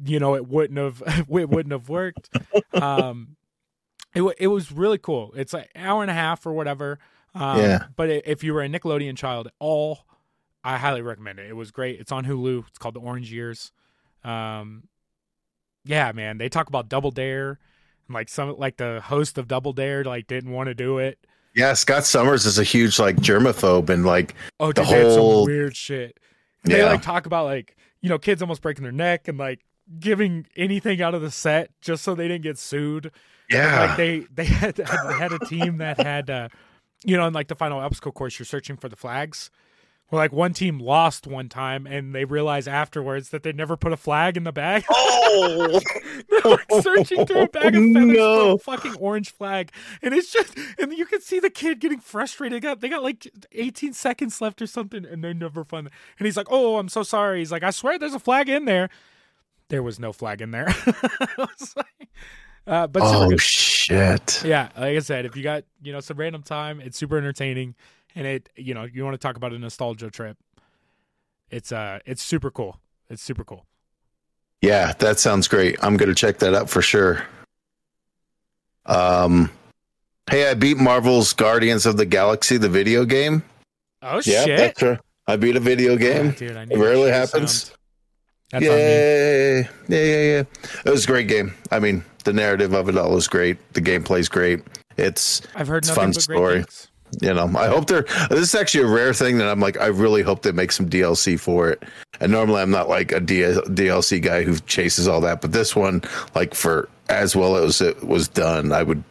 you 0.04 0.20
know 0.20 0.36
it 0.36 0.48
wouldn't 0.48 0.80
have 0.80 1.02
it 1.30 1.50
wouldn't 1.50 1.72
have 1.72 1.90
worked. 1.90 2.30
Um 2.74 3.36
it 4.16 4.22
it 4.38 4.48
was 4.48 4.72
really 4.72 4.98
cool. 4.98 5.34
It's 5.36 5.54
like 5.54 5.70
an 5.76 5.86
hour 5.86 6.02
and 6.02 6.12
a 6.12 6.16
half 6.16 6.46
or 6.46 6.54
whatever. 6.54 7.00
Um, 7.36 7.60
Yeah. 7.60 7.86
But 7.96 8.10
if 8.10 8.44
you 8.44 8.54
were 8.54 8.62
a 8.62 8.68
Nickelodeon 8.70 9.18
child 9.18 9.48
at 9.48 9.54
all, 9.60 10.06
I 10.64 10.78
highly 10.78 11.02
recommend 11.02 11.40
it. 11.40 11.50
It 11.50 11.54
was 11.56 11.72
great. 11.72 12.00
It's 12.00 12.12
on 12.12 12.26
Hulu. 12.26 12.66
It's 12.70 12.78
called 12.78 12.96
The 12.96 13.00
Orange 13.02 13.32
Years. 13.32 13.72
Um, 14.24 14.84
yeah, 15.86 16.12
man. 16.14 16.38
They 16.38 16.50
talk 16.50 16.68
about 16.70 16.90
Double 16.90 17.12
Dare. 17.12 17.60
And 18.08 18.16
like 18.16 18.30
some 18.30 18.58
like 18.58 18.78
the 18.78 19.02
host 19.04 19.38
of 19.38 19.48
Double 19.48 19.74
Dare 19.74 20.04
like 20.04 20.28
didn't 20.28 20.52
want 20.52 20.68
to 20.68 20.74
do 20.74 20.98
it. 21.00 21.20
yeah. 21.56 21.74
Scott 21.74 22.06
Summers 22.06 22.46
is 22.46 22.58
a 22.60 22.64
huge 22.64 23.00
like 23.00 23.18
germaphobe 23.18 23.90
and 23.90 24.06
like 24.06 24.36
Oh, 24.60 24.72
The 24.72 24.84
dude, 24.84 24.92
they 24.94 25.02
some 25.12 25.20
whole- 25.20 25.46
weird 25.46 25.76
shit. 25.76 26.18
They 26.64 26.80
yeah, 26.80 26.86
like 26.86 27.02
talk 27.02 27.26
about 27.26 27.46
like 27.46 27.76
you 28.02 28.08
know 28.10 28.18
kids 28.18 28.42
almost 28.42 28.62
breaking 28.62 28.84
their 28.84 28.92
neck 28.94 29.28
and 29.28 29.38
like 29.38 29.66
giving 30.00 30.48
anything 30.56 31.02
out 31.02 31.14
of 31.14 31.22
the 31.22 31.30
set 31.32 31.72
just 31.82 32.04
so 32.04 32.16
they 32.16 32.28
didn't 32.30 32.44
get 32.44 32.58
sued. 32.58 33.12
yeah, 33.50 33.88
like 33.88 33.98
they 33.98 34.20
they 34.34 34.46
had 34.46 34.76
they 34.76 35.14
had 35.14 35.34
a 35.34 35.40
team 35.40 35.78
that 35.80 36.00
had 36.02 36.30
uh 36.30 36.48
you 37.04 37.18
know 37.18 37.28
in 37.28 37.34
like 37.34 37.50
the 37.50 37.56
final 37.56 37.80
obstacle 37.80 38.14
course 38.14 38.40
you're 38.40 38.46
searching 38.46 38.78
for 38.78 38.88
the 38.88 38.96
flags 38.96 39.50
Where 40.14 40.22
like 40.22 40.32
one 40.32 40.54
team 40.54 40.78
lost 40.78 41.26
one 41.26 41.50
time 41.50 41.88
and 41.88 42.14
they 42.14 42.24
realized 42.24 42.68
afterwards 42.68 43.30
that 43.30 43.42
they 43.42 43.52
never 43.52 43.76
put 43.76 43.92
a 43.94 43.98
flag 43.98 44.38
in 44.38 44.44
the 44.44 44.52
bag. 44.52 44.86
Oh, 45.36 45.80
They're 46.30 46.52
like 46.52 46.84
searching 46.84 47.26
through 47.26 47.42
a 47.42 47.48
bag 47.50 47.76
of 47.76 47.82
feathers 47.82 48.18
no. 48.18 48.58
for 48.60 48.76
a 48.76 48.78
fucking 48.78 48.96
orange 49.02 49.32
flag, 49.32 49.72
and 50.04 50.14
it's 50.14 50.32
just, 50.32 50.56
and 50.78 50.94
you 50.94 51.08
can 51.08 51.22
see 51.22 51.40
the 51.40 51.50
kid 51.50 51.80
getting 51.80 52.00
frustrated. 52.00 52.58
They 52.58 52.60
got, 52.60 52.82
they 52.82 52.90
got 52.90 53.02
like 53.02 53.28
18 53.54 53.94
seconds 53.94 54.40
left 54.40 54.62
or 54.62 54.68
something, 54.68 55.04
and 55.06 55.24
they 55.24 55.34
never 55.34 55.64
find. 55.64 55.88
it. 55.88 55.94
And 56.20 56.28
he's 56.28 56.38
like, 56.38 56.46
"Oh, 56.52 56.78
I'm 56.78 56.88
so 56.88 57.02
sorry." 57.02 57.40
He's 57.40 57.52
like, 57.52 57.64
"I 57.64 57.72
swear, 57.72 57.98
there's 57.98 58.14
a 58.14 58.20
flag 58.20 58.48
in 58.48 58.66
there." 58.66 58.90
There 59.70 59.82
was 59.82 60.00
no 60.00 60.14
flag 60.14 60.40
in 60.40 60.52
there. 60.52 60.68
Like- 61.38 62.10
uh, 62.68 62.88
but 62.88 63.02
oh 63.04 63.36
shit. 63.38 64.44
yeah, 64.46 64.70
like 64.78 64.96
I 64.96 65.00
said, 65.00 65.26
if 65.26 65.36
you 65.36 65.42
got 65.42 65.64
you 65.82 65.92
know 65.92 66.00
some 66.00 66.18
random 66.18 66.44
time, 66.44 66.80
it's 66.80 66.98
super 66.98 67.18
entertaining, 67.18 67.74
and 68.16 68.28
it 68.28 68.50
you 68.56 68.74
know 68.74 68.84
you 68.84 69.04
want 69.04 69.14
to 69.14 69.18
talk 69.18 69.36
about 69.38 69.54
a 69.54 69.60
nostalgia 69.60 70.10
trip. 70.10 70.38
It's 71.50 71.72
uh, 71.72 72.00
it's 72.06 72.24
super 72.24 72.50
cool. 72.52 72.80
It's 73.10 73.22
super 73.22 73.44
cool. 73.44 73.66
Yeah, 74.62 74.94
that 75.00 75.20
sounds 75.20 75.48
great. 75.48 75.78
I'm 75.84 75.98
gonna 75.98 76.16
check 76.16 76.40
that 76.40 76.54
out 76.54 76.70
for 76.70 76.82
sure. 76.82 77.24
Um, 78.86 79.50
hey, 80.30 80.50
I 80.50 80.54
beat 80.54 80.78
Marvel's 80.78 81.34
Guardians 81.34 81.86
of 81.86 81.98
the 81.98 82.06
Galaxy, 82.06 82.58
the 82.58 82.70
video 82.70 83.06
game. 83.06 83.44
Oh 84.02 84.22
Yeah, 84.26 84.44
shit, 84.46 84.58
that's 84.58 84.82
right. 84.82 85.00
I 85.28 85.36
beat 85.38 85.56
a 85.56 85.60
video 85.60 85.96
game. 85.96 86.32
dude! 86.32 86.58
I 86.58 86.64
It 86.64 86.78
rarely 86.78 87.10
happens. 87.12 87.66
sound. 87.66 87.78
That's 88.52 88.66
on 88.66 88.72
me. 88.72 88.78
Yay! 88.78 89.58
Yeah, 89.62 89.68
yeah, 89.88 89.98
yeah. 90.38 90.44
It 90.86 90.90
was 90.90 91.06
a 91.06 91.08
great 91.08 91.28
game. 91.28 91.54
I 91.72 91.80
mean, 91.80 92.04
the 92.24 92.34
narrative 92.34 92.74
of 92.74 92.90
it 92.90 92.98
all 92.98 93.16
is 93.18 93.28
great. 93.28 93.58
The 93.74 93.82
gameplay's 93.82 94.28
great. 94.30 94.62
It's 94.98 95.42
I've 95.56 95.68
heard 95.68 95.80
It's 95.84 95.88
nothing 95.90 96.02
fun 96.04 96.12
but 96.12 96.22
story. 96.22 96.56
things. 96.64 96.88
You 97.22 97.34
know, 97.34 97.52
I 97.58 97.68
hope 97.68 97.88
they're. 97.88 98.04
This 98.30 98.40
is 98.40 98.56
actually 98.56 98.84
a 98.86 98.88
rare 98.88 99.14
thing 99.14 99.38
that 99.38 99.48
I'm 99.48 99.60
like. 99.60 99.80
I 99.80 99.88
really 99.88 100.22
hope 100.22 100.42
they 100.44 100.52
make 100.52 100.72
some 100.72 100.90
DLC 100.90 101.40
for 101.40 101.70
it. 101.70 101.84
And 102.20 102.32
normally, 102.32 102.62
I'm 102.62 102.72
not 102.72 102.90
like 102.90 103.12
a 103.12 103.20
DLC 103.22 104.22
guy 104.22 104.44
who 104.44 104.58
chases 104.60 105.08
all 105.08 105.22
that. 105.22 105.42
But 105.42 105.52
this 105.52 105.76
one, 105.76 106.02
like 106.36 106.54
for 106.56 106.90
as 107.10 107.36
well 107.36 107.56
as 107.56 107.82
it 107.82 108.04
was 108.04 108.28
done, 108.28 108.72
I 108.72 108.84
would. 108.84 109.04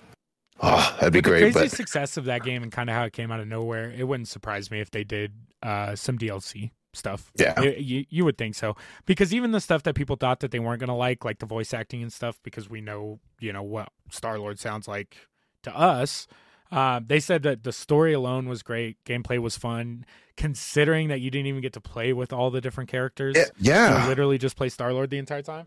Oh, 0.64 0.96
that'd 1.00 1.12
be 1.12 1.18
With 1.18 1.24
the 1.24 1.30
great. 1.30 1.40
crazy 1.52 1.58
But 1.68 1.70
success 1.72 2.16
of 2.16 2.26
that 2.26 2.42
game 2.44 2.62
and 2.62 2.70
kind 2.70 2.88
of 2.88 2.94
how 2.94 3.02
it 3.04 3.12
came 3.12 3.32
out 3.32 3.40
of 3.40 3.48
nowhere, 3.48 3.90
it 3.90 4.04
wouldn't 4.06 4.28
surprise 4.28 4.70
me 4.70 4.80
if 4.80 4.92
they 4.92 5.02
did 5.02 5.32
uh, 5.62 5.96
some 5.96 6.16
DLC 6.18 6.70
stuff. 6.94 7.32
Yeah. 7.36 7.60
It- 7.60 7.78
you, 7.78 8.04
you 8.08 8.24
would 8.24 8.38
think 8.38 8.54
so 8.54 8.76
because 9.04 9.34
even 9.34 9.50
the 9.50 9.60
stuff 9.60 9.82
that 9.82 9.94
people 9.94 10.14
thought 10.14 10.38
that 10.40 10.52
they 10.52 10.60
weren't 10.60 10.78
gonna 10.78 10.96
like, 10.96 11.24
like 11.24 11.40
the 11.40 11.46
voice 11.46 11.74
acting 11.74 12.00
and 12.02 12.12
stuff, 12.12 12.38
because 12.44 12.70
we 12.70 12.80
know 12.80 13.18
you 13.40 13.52
know 13.52 13.62
what 13.64 13.88
Star 14.10 14.38
Lord 14.38 14.60
sounds 14.60 14.86
like 14.86 15.16
to 15.64 15.76
us. 15.76 16.28
Uh, 16.72 17.00
they 17.06 17.20
said 17.20 17.42
that 17.42 17.62
the 17.64 17.70
story 17.72 18.12
alone 18.14 18.48
was 18.48 18.62
great, 18.62 18.96
gameplay 19.04 19.38
was 19.38 19.56
fun. 19.56 20.04
Considering 20.36 21.08
that 21.08 21.20
you 21.20 21.30
didn't 21.30 21.46
even 21.46 21.60
get 21.60 21.74
to 21.74 21.80
play 21.80 22.14
with 22.14 22.32
all 22.32 22.50
the 22.50 22.62
different 22.62 22.88
characters, 22.88 23.36
yeah, 23.36 23.44
you 23.58 23.70
yeah, 23.72 24.08
literally 24.08 24.38
just 24.38 24.56
play 24.56 24.70
Star 24.70 24.90
Lord 24.94 25.10
the 25.10 25.18
entire 25.18 25.42
time. 25.42 25.66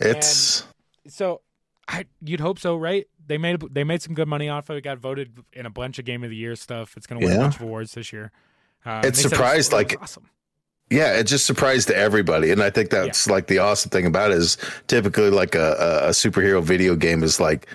it's 0.00 0.64
so 1.08 1.40
I 1.88 2.04
you'd 2.22 2.38
hope 2.40 2.58
so, 2.60 2.76
right? 2.76 3.06
They 3.26 3.38
made 3.38 3.60
they 3.74 3.82
made 3.82 4.00
some 4.02 4.14
good 4.14 4.28
money 4.28 4.48
off 4.48 4.70
of 4.70 4.76
it. 4.76 4.82
Got 4.82 4.98
voted 4.98 5.38
in 5.52 5.66
a 5.66 5.70
bunch 5.70 5.98
of 5.98 6.04
Game 6.04 6.22
of 6.22 6.30
the 6.30 6.36
Year 6.36 6.54
stuff. 6.54 6.96
It's 6.96 7.06
going 7.06 7.20
to 7.20 7.26
win 7.26 7.34
Yeah. 7.34 7.40
a 7.40 7.44
bunch 7.44 7.56
of 7.56 7.62
awards 7.62 7.92
this 7.94 8.12
year. 8.12 8.30
Uh, 8.86 9.02
It's 9.04 9.20
surprised, 9.20 9.72
it 9.72 9.76
like- 9.76 10.00
awesome. 10.00 10.30
yeah. 10.90 11.14
It 11.18 11.24
just 11.24 11.44
surprised 11.44 11.90
everybody, 11.90 12.50
and 12.52 12.62
I 12.62 12.70
think 12.70 12.90
that's 12.90 13.28
like 13.28 13.48
the 13.48 13.58
awesome 13.58 13.90
thing 13.90 14.06
about 14.06 14.30
it 14.30 14.36
is 14.38 14.56
typically 14.86 15.30
like 15.30 15.54
a, 15.56 15.72
a 16.02 16.10
superhero 16.10 16.62
video 16.62 16.94
game 16.94 17.22
is 17.24 17.40
like. 17.40 17.66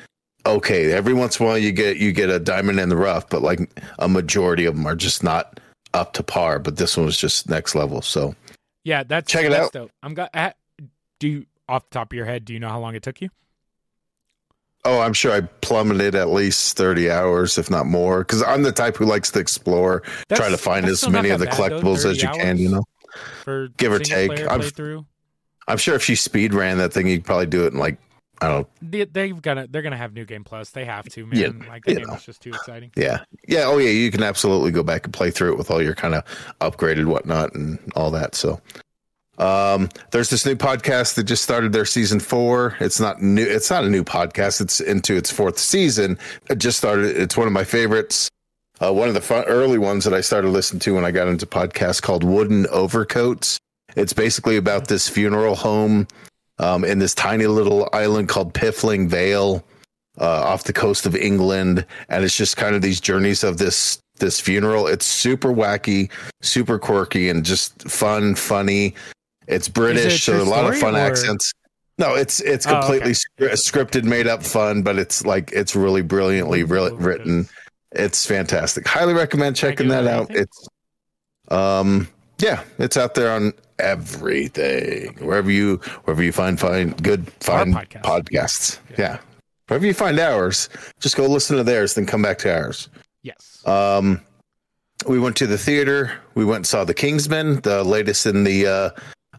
Okay, 0.45 0.91
every 0.91 1.13
once 1.13 1.39
in 1.39 1.45
a 1.45 1.49
while 1.49 1.57
you 1.57 1.71
get 1.71 1.97
you 1.97 2.11
get 2.11 2.29
a 2.29 2.39
diamond 2.39 2.79
in 2.79 2.89
the 2.89 2.97
rough, 2.97 3.29
but 3.29 3.41
like 3.41 3.81
a 3.99 4.07
majority 4.09 4.65
of 4.65 4.75
them 4.75 4.85
are 4.85 4.95
just 4.95 5.23
not 5.23 5.59
up 5.93 6.13
to 6.13 6.23
par. 6.23 6.59
But 6.59 6.77
this 6.77 6.97
one 6.97 7.05
was 7.05 7.17
just 7.17 7.49
next 7.49 7.75
level. 7.75 8.01
So 8.01 8.35
Yeah, 8.83 9.03
that's 9.03 9.31
Check 9.31 9.45
it 9.45 9.49
that's 9.49 9.67
out. 9.67 9.71
Dope. 9.73 9.91
I'm 10.01 10.13
got. 10.13 10.29
Uh, 10.33 10.51
do 11.19 11.27
you 11.27 11.45
off 11.69 11.89
the 11.89 11.93
top 11.93 12.11
of 12.11 12.17
your 12.17 12.25
head? 12.25 12.45
Do 12.45 12.53
you 12.53 12.59
know 12.59 12.69
how 12.69 12.79
long 12.79 12.95
it 12.95 13.03
took 13.03 13.21
you? 13.21 13.29
Oh, 14.85 14.99
I'm 14.99 15.13
sure 15.13 15.31
I 15.31 15.41
plummeted 15.61 16.13
at 16.13 16.29
least 16.29 16.75
30 16.75 17.09
hours, 17.09 17.57
if 17.57 17.69
not 17.69 17.85
more, 17.85 18.19
because 18.19 18.43
I'm 18.43 18.63
the 18.63 18.71
type 18.73 18.97
who 18.97 19.05
likes 19.05 19.31
to 19.31 19.39
explore, 19.39 20.03
try 20.33 20.49
to 20.49 20.57
find 20.57 20.85
as 20.87 21.07
many 21.07 21.29
of 21.29 21.39
the 21.39 21.45
bad, 21.45 21.55
collectibles 21.55 22.03
30 22.03 22.09
as 22.09 22.21
you 22.21 22.29
can, 22.29 22.57
you 22.57 22.69
know? 22.69 22.83
For 23.43 23.69
Give 23.77 23.93
or 23.93 23.99
take. 23.99 24.31
Playthrough. 24.31 25.05
I'm 25.69 25.77
sure 25.77 25.95
if 25.95 26.09
you 26.09 26.17
speed 26.17 26.53
ran 26.53 26.79
that 26.79 26.91
thing, 26.91 27.07
you'd 27.07 27.23
probably 27.23 27.45
do 27.45 27.65
it 27.65 27.71
in 27.71 27.79
like, 27.79 27.97
I 28.43 28.49
don't. 28.49 28.67
They, 28.81 29.05
they've 29.05 29.41
got 29.41 29.53
to, 29.53 29.67
They're 29.69 29.81
gonna 29.81 29.95
have 29.95 30.13
new 30.13 30.25
game 30.25 30.43
plus. 30.43 30.71
They 30.71 30.83
have 30.83 31.05
to, 31.05 31.25
man. 31.25 31.39
Yeah, 31.39 31.69
like 31.69 31.85
the 31.85 31.95
game 31.95 32.07
know. 32.07 32.15
is 32.15 32.25
just 32.25 32.41
too 32.41 32.49
exciting. 32.49 32.91
Yeah. 32.97 33.23
Yeah. 33.47 33.63
Oh, 33.67 33.77
yeah. 33.77 33.89
You 33.89 34.11
can 34.11 34.21
absolutely 34.21 34.71
go 34.71 34.83
back 34.83 35.05
and 35.05 35.13
play 35.13 35.31
through 35.31 35.53
it 35.53 35.57
with 35.57 35.71
all 35.71 35.81
your 35.81 35.95
kind 35.95 36.13
of 36.13 36.25
upgraded 36.59 37.05
whatnot 37.05 37.55
and 37.55 37.79
all 37.95 38.11
that. 38.11 38.35
So, 38.35 38.59
um, 39.37 39.87
there's 40.11 40.29
this 40.29 40.45
new 40.45 40.55
podcast 40.55 41.15
that 41.15 41.23
just 41.23 41.41
started 41.41 41.71
their 41.71 41.85
season 41.85 42.19
four. 42.19 42.75
It's 42.81 42.99
not 42.99 43.21
new. 43.21 43.45
It's 43.45 43.69
not 43.71 43.85
a 43.85 43.89
new 43.89 44.03
podcast. 44.03 44.59
It's 44.59 44.81
into 44.81 45.15
its 45.15 45.31
fourth 45.31 45.57
season. 45.57 46.19
It 46.49 46.57
just 46.57 46.77
started. 46.77 47.15
It's 47.15 47.37
one 47.37 47.47
of 47.47 47.53
my 47.53 47.63
favorites. 47.63 48.29
Uh, 48.81 48.91
one 48.91 49.07
of 49.07 49.13
the 49.13 49.21
fun, 49.21 49.45
early 49.45 49.77
ones 49.77 50.03
that 50.03 50.13
I 50.13 50.19
started 50.19 50.49
listening 50.49 50.81
to 50.81 50.95
when 50.95 51.05
I 51.05 51.11
got 51.11 51.29
into 51.29 51.45
podcasts 51.45 52.01
called 52.01 52.25
Wooden 52.25 52.65
Overcoats. 52.65 53.57
It's 53.95 54.11
basically 54.11 54.57
about 54.57 54.89
this 54.89 55.07
funeral 55.07 55.55
home 55.55 56.07
um, 56.63 56.83
in 56.85 56.99
this 56.99 57.13
tiny 57.13 57.45
little 57.47 57.89
island 57.93 58.29
called 58.29 58.53
Piffling 58.53 59.07
Vale 59.09 59.63
uh, 60.19 60.43
off 60.51 60.63
the 60.63 60.73
coast 60.73 61.05
of 61.05 61.15
England, 61.15 61.85
and 62.09 62.23
it's 62.23 62.37
just 62.37 62.55
kind 62.57 62.75
of 62.75 62.81
these 62.81 62.99
journeys 63.01 63.43
of 63.43 63.57
this 63.57 63.99
this 64.19 64.39
funeral. 64.39 64.87
It's 64.87 65.05
super 65.05 65.49
wacky, 65.49 66.09
super 66.41 66.77
quirky, 66.79 67.29
and 67.29 67.43
just 67.43 67.81
fun, 67.89 68.35
funny. 68.35 68.93
It's 69.47 69.67
British, 69.67 70.23
true 70.25 70.37
so 70.39 70.43
a 70.43 70.49
lot 70.49 70.65
of 70.71 70.77
fun 70.79 70.95
or- 70.95 70.99
accents. 70.99 71.51
No, 71.99 72.15
it's 72.15 72.39
it's 72.39 72.65
Oh, 72.65 72.71
completely 72.79 73.11
okay. 73.39 73.55
scr- 73.55 73.77
scripted, 73.77 74.03
made 74.03 74.25
up 74.27 74.41
fun, 74.43 74.81
but 74.83 74.97
it's 74.97 75.25
like 75.25 75.51
it's 75.51 75.75
really 75.75 76.01
brilliantly 76.01 76.63
re- 76.63 76.91
written. 76.93 77.47
It's 77.91 78.25
fantastic. 78.25 78.87
Highly 78.87 79.13
recommend 79.13 79.55
checking 79.55 79.89
that 79.89 80.07
out. 80.07 80.27
It's 80.31 80.67
um 81.49 82.07
yeah, 82.39 82.63
it's 82.79 82.97
out 82.97 83.13
there 83.15 83.31
on 83.31 83.53
everything. 83.83 85.15
Wherever 85.19 85.51
you 85.51 85.77
wherever 86.05 86.23
you 86.23 86.31
find 86.31 86.59
find 86.59 87.01
good 87.03 87.29
find 87.39 87.73
podcasts. 87.73 88.01
podcasts. 88.01 88.79
Yeah. 88.91 88.95
Yeah. 88.99 89.17
Wherever 89.67 89.85
you 89.85 89.93
find 89.93 90.19
ours, 90.19 90.69
just 90.99 91.15
go 91.15 91.25
listen 91.27 91.57
to 91.57 91.63
theirs, 91.63 91.93
then 91.93 92.05
come 92.05 92.21
back 92.21 92.37
to 92.39 92.53
ours. 92.53 92.89
Yes. 93.21 93.65
Um 93.67 94.21
we 95.07 95.19
went 95.19 95.35
to 95.37 95.47
the 95.47 95.57
theater. 95.57 96.13
We 96.35 96.45
went 96.45 96.57
and 96.57 96.67
saw 96.67 96.85
the 96.85 96.93
Kingsman, 96.93 97.61
the 97.61 97.83
latest 97.83 98.25
in 98.25 98.43
the 98.43 98.67
uh 98.67 98.89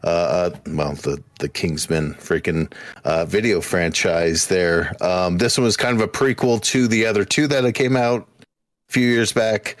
uh, 0.03 0.07
uh 0.07 0.49
well 0.67 0.93
the 0.93 1.23
the 1.39 1.49
Kingsman 1.49 2.13
freaking 2.15 2.71
uh 3.03 3.25
video 3.25 3.61
franchise 3.61 4.47
there. 4.47 4.95
Um 5.03 5.37
this 5.37 5.57
one 5.57 5.65
was 5.65 5.77
kind 5.77 5.95
of 5.95 6.01
a 6.01 6.07
prequel 6.07 6.61
to 6.63 6.87
the 6.87 7.05
other 7.05 7.25
two 7.25 7.47
that 7.47 7.73
came 7.73 7.95
out 7.97 8.27
a 8.41 8.93
few 8.93 9.07
years 9.07 9.33
back. 9.33 9.77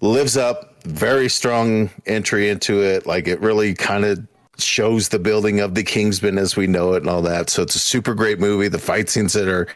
Lives 0.00 0.36
up, 0.36 0.77
very 0.88 1.28
strong 1.28 1.90
entry 2.06 2.48
into 2.48 2.82
it. 2.82 3.06
Like 3.06 3.28
it 3.28 3.40
really 3.40 3.74
kind 3.74 4.04
of 4.04 4.26
shows 4.58 5.08
the 5.10 5.18
building 5.18 5.60
of 5.60 5.74
the 5.74 5.82
Kingsman 5.84 6.38
as 6.38 6.56
we 6.56 6.66
know 6.66 6.94
it 6.94 6.98
and 7.02 7.08
all 7.10 7.22
that. 7.22 7.50
So 7.50 7.62
it's 7.62 7.74
a 7.74 7.78
super 7.80 8.14
great 8.14 8.40
movie. 8.40 8.68
The 8.68 8.78
fight 8.78 9.08
scenes 9.08 9.32
that 9.34 9.48
are 9.48 9.68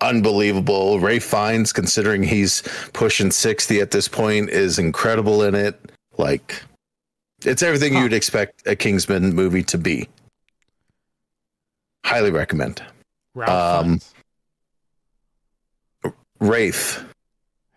unbelievable. 0.00 1.00
Ray 1.00 1.18
Fiennes, 1.18 1.72
considering 1.72 2.22
he's 2.22 2.62
pushing 2.92 3.30
60 3.30 3.80
at 3.80 3.90
this 3.90 4.08
point, 4.08 4.50
is 4.50 4.78
incredible 4.78 5.42
in 5.42 5.54
it. 5.54 5.78
Like, 6.16 6.62
it's 7.44 7.62
everything 7.62 7.94
Huh. 7.94 8.00
you'd 8.00 8.12
expect 8.12 8.66
a 8.66 8.76
Kingsman 8.76 9.34
movie 9.34 9.64
to 9.64 9.78
be. 9.78 10.08
Highly 12.04 12.30
recommend. 12.30 12.82
Ralph 13.34 13.84
um, 13.84 13.98
Fiennes. 16.02 16.14
Wraith. 16.40 17.04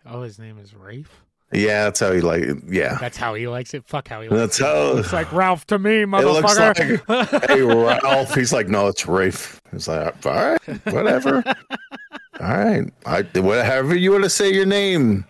Oh, 0.06 0.22
his 0.22 0.38
name 0.38 0.58
is 0.58 0.74
Rafe. 0.74 1.10
Yeah, 1.54 1.84
that's 1.84 2.00
how 2.00 2.12
he 2.12 2.20
like. 2.20 2.44
Yeah, 2.68 2.96
That's 3.00 3.16
how 3.16 3.34
he 3.34 3.46
likes 3.48 3.74
it. 3.74 3.84
Fuck 3.86 4.08
how 4.08 4.20
he 4.22 4.28
likes 4.28 4.58
that's 4.58 4.60
it. 4.60 4.64
how. 4.64 4.92
Looks 4.92 5.12
like 5.12 5.32
Ralph 5.32 5.66
to 5.68 5.78
me, 5.78 6.02
It 6.02 6.06
looks 6.08 6.56
motherfucker. 6.58 7.46
hey 7.48 7.62
Ralph. 7.62 8.34
He's 8.34 8.52
like, 8.52 8.68
no, 8.68 8.88
it's 8.88 9.06
Rafe. 9.06 9.60
He's 9.72 9.88
like, 9.88 10.26
all 10.26 10.32
right, 10.32 10.60
whatever. 10.92 11.42
all 12.40 12.56
right, 12.56 12.84
I 13.06 13.22
whatever 13.40 13.94
you 13.96 14.12
want 14.12 14.24
to 14.24 14.30
say 14.30 14.52
your 14.52 14.66
name. 14.66 15.24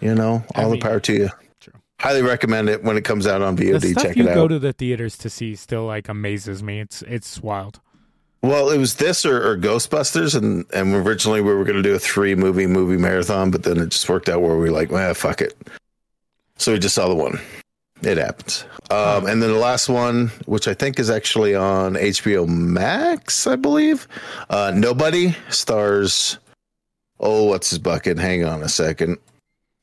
You 0.00 0.14
know, 0.14 0.42
I 0.54 0.62
all 0.62 0.70
mean, 0.70 0.80
the 0.80 0.86
power 0.86 0.98
to 1.00 1.12
you. 1.12 1.28
true. 1.60 1.74
Highly 2.00 2.22
recommend 2.22 2.68
it 2.70 2.82
when 2.82 2.96
it 2.96 3.04
comes 3.04 3.26
out 3.26 3.42
on 3.42 3.54
the 3.56 3.70
VOD. 3.72 3.90
stuff 3.92 4.02
Check 4.02 4.16
you 4.16 4.24
it 4.24 4.30
out. 4.30 4.34
go 4.34 4.48
to 4.48 4.58
the 4.58 4.72
theaters 4.72 5.18
to 5.18 5.28
see 5.30 5.54
still 5.54 5.84
like 5.84 6.08
amazes 6.08 6.62
me. 6.62 6.80
It's 6.80 7.02
it's 7.02 7.40
wild. 7.42 7.80
Well, 8.42 8.70
it 8.70 8.78
was 8.78 8.94
this 8.94 9.24
or, 9.26 9.50
or 9.50 9.56
Ghostbusters, 9.56 10.34
and 10.34 10.64
and 10.72 10.94
originally 10.94 11.40
we 11.40 11.52
were 11.54 11.64
going 11.64 11.76
to 11.76 11.82
do 11.82 11.94
a 11.94 11.98
three 11.98 12.34
movie 12.34 12.66
movie 12.66 12.96
marathon, 12.96 13.50
but 13.50 13.62
then 13.62 13.78
it 13.78 13.90
just 13.90 14.08
worked 14.08 14.28
out 14.28 14.40
where 14.42 14.56
we 14.56 14.62
were 14.62 14.70
like, 14.70 14.90
well, 14.90 15.12
fuck 15.14 15.40
it. 15.40 15.56
So 16.56 16.72
we 16.72 16.78
just 16.78 16.94
saw 16.94 17.08
the 17.08 17.14
one. 17.14 17.40
It 18.02 18.16
happens. 18.16 18.64
Um, 18.90 19.26
and 19.26 19.42
then 19.42 19.50
the 19.52 19.58
last 19.58 19.88
one, 19.88 20.28
which 20.46 20.66
I 20.68 20.74
think 20.74 20.98
is 20.98 21.10
actually 21.10 21.54
on 21.54 21.94
HBO 21.94 22.48
Max, 22.48 23.46
I 23.46 23.56
believe. 23.56 24.08
Uh, 24.48 24.72
Nobody 24.74 25.36
stars. 25.50 26.38
Oh, 27.18 27.44
what's 27.44 27.68
his 27.70 27.78
bucket? 27.78 28.18
Hang 28.18 28.44
on 28.44 28.62
a 28.62 28.68
second. 28.68 29.18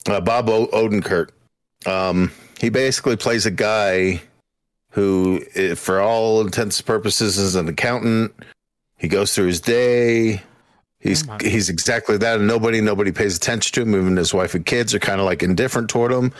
Uh, 0.09 0.19
Bob 0.19 0.49
o- 0.49 0.67
Odenkirk. 0.67 1.29
Um, 1.85 2.31
he 2.59 2.69
basically 2.69 3.15
plays 3.15 3.45
a 3.45 3.51
guy 3.51 4.21
who, 4.97 5.43
eh, 5.53 5.75
for 5.75 6.01
all 6.01 6.41
intents 6.41 6.79
and 6.79 6.87
purposes, 6.87 7.37
is 7.37 7.53
an 7.53 7.67
accountant. 7.67 8.33
He 8.97 9.07
goes 9.07 9.35
through 9.35 9.45
his 9.45 9.61
day. 9.61 10.41
He's 10.99 11.29
Oh 11.29 11.37
he's 11.39 11.69
exactly 11.69 12.17
that, 12.17 12.39
and 12.39 12.47
nobody 12.47 12.81
nobody 12.81 13.11
pays 13.11 13.37
attention 13.37 13.75
to 13.75 13.81
him. 13.83 13.93
Even 13.95 14.17
his 14.17 14.33
wife 14.33 14.55
and 14.55 14.65
kids 14.65 14.95
are 14.95 14.99
kind 14.99 15.19
of 15.19 15.27
like 15.27 15.43
indifferent 15.43 15.91
toward 15.91 16.11
him. 16.11 16.33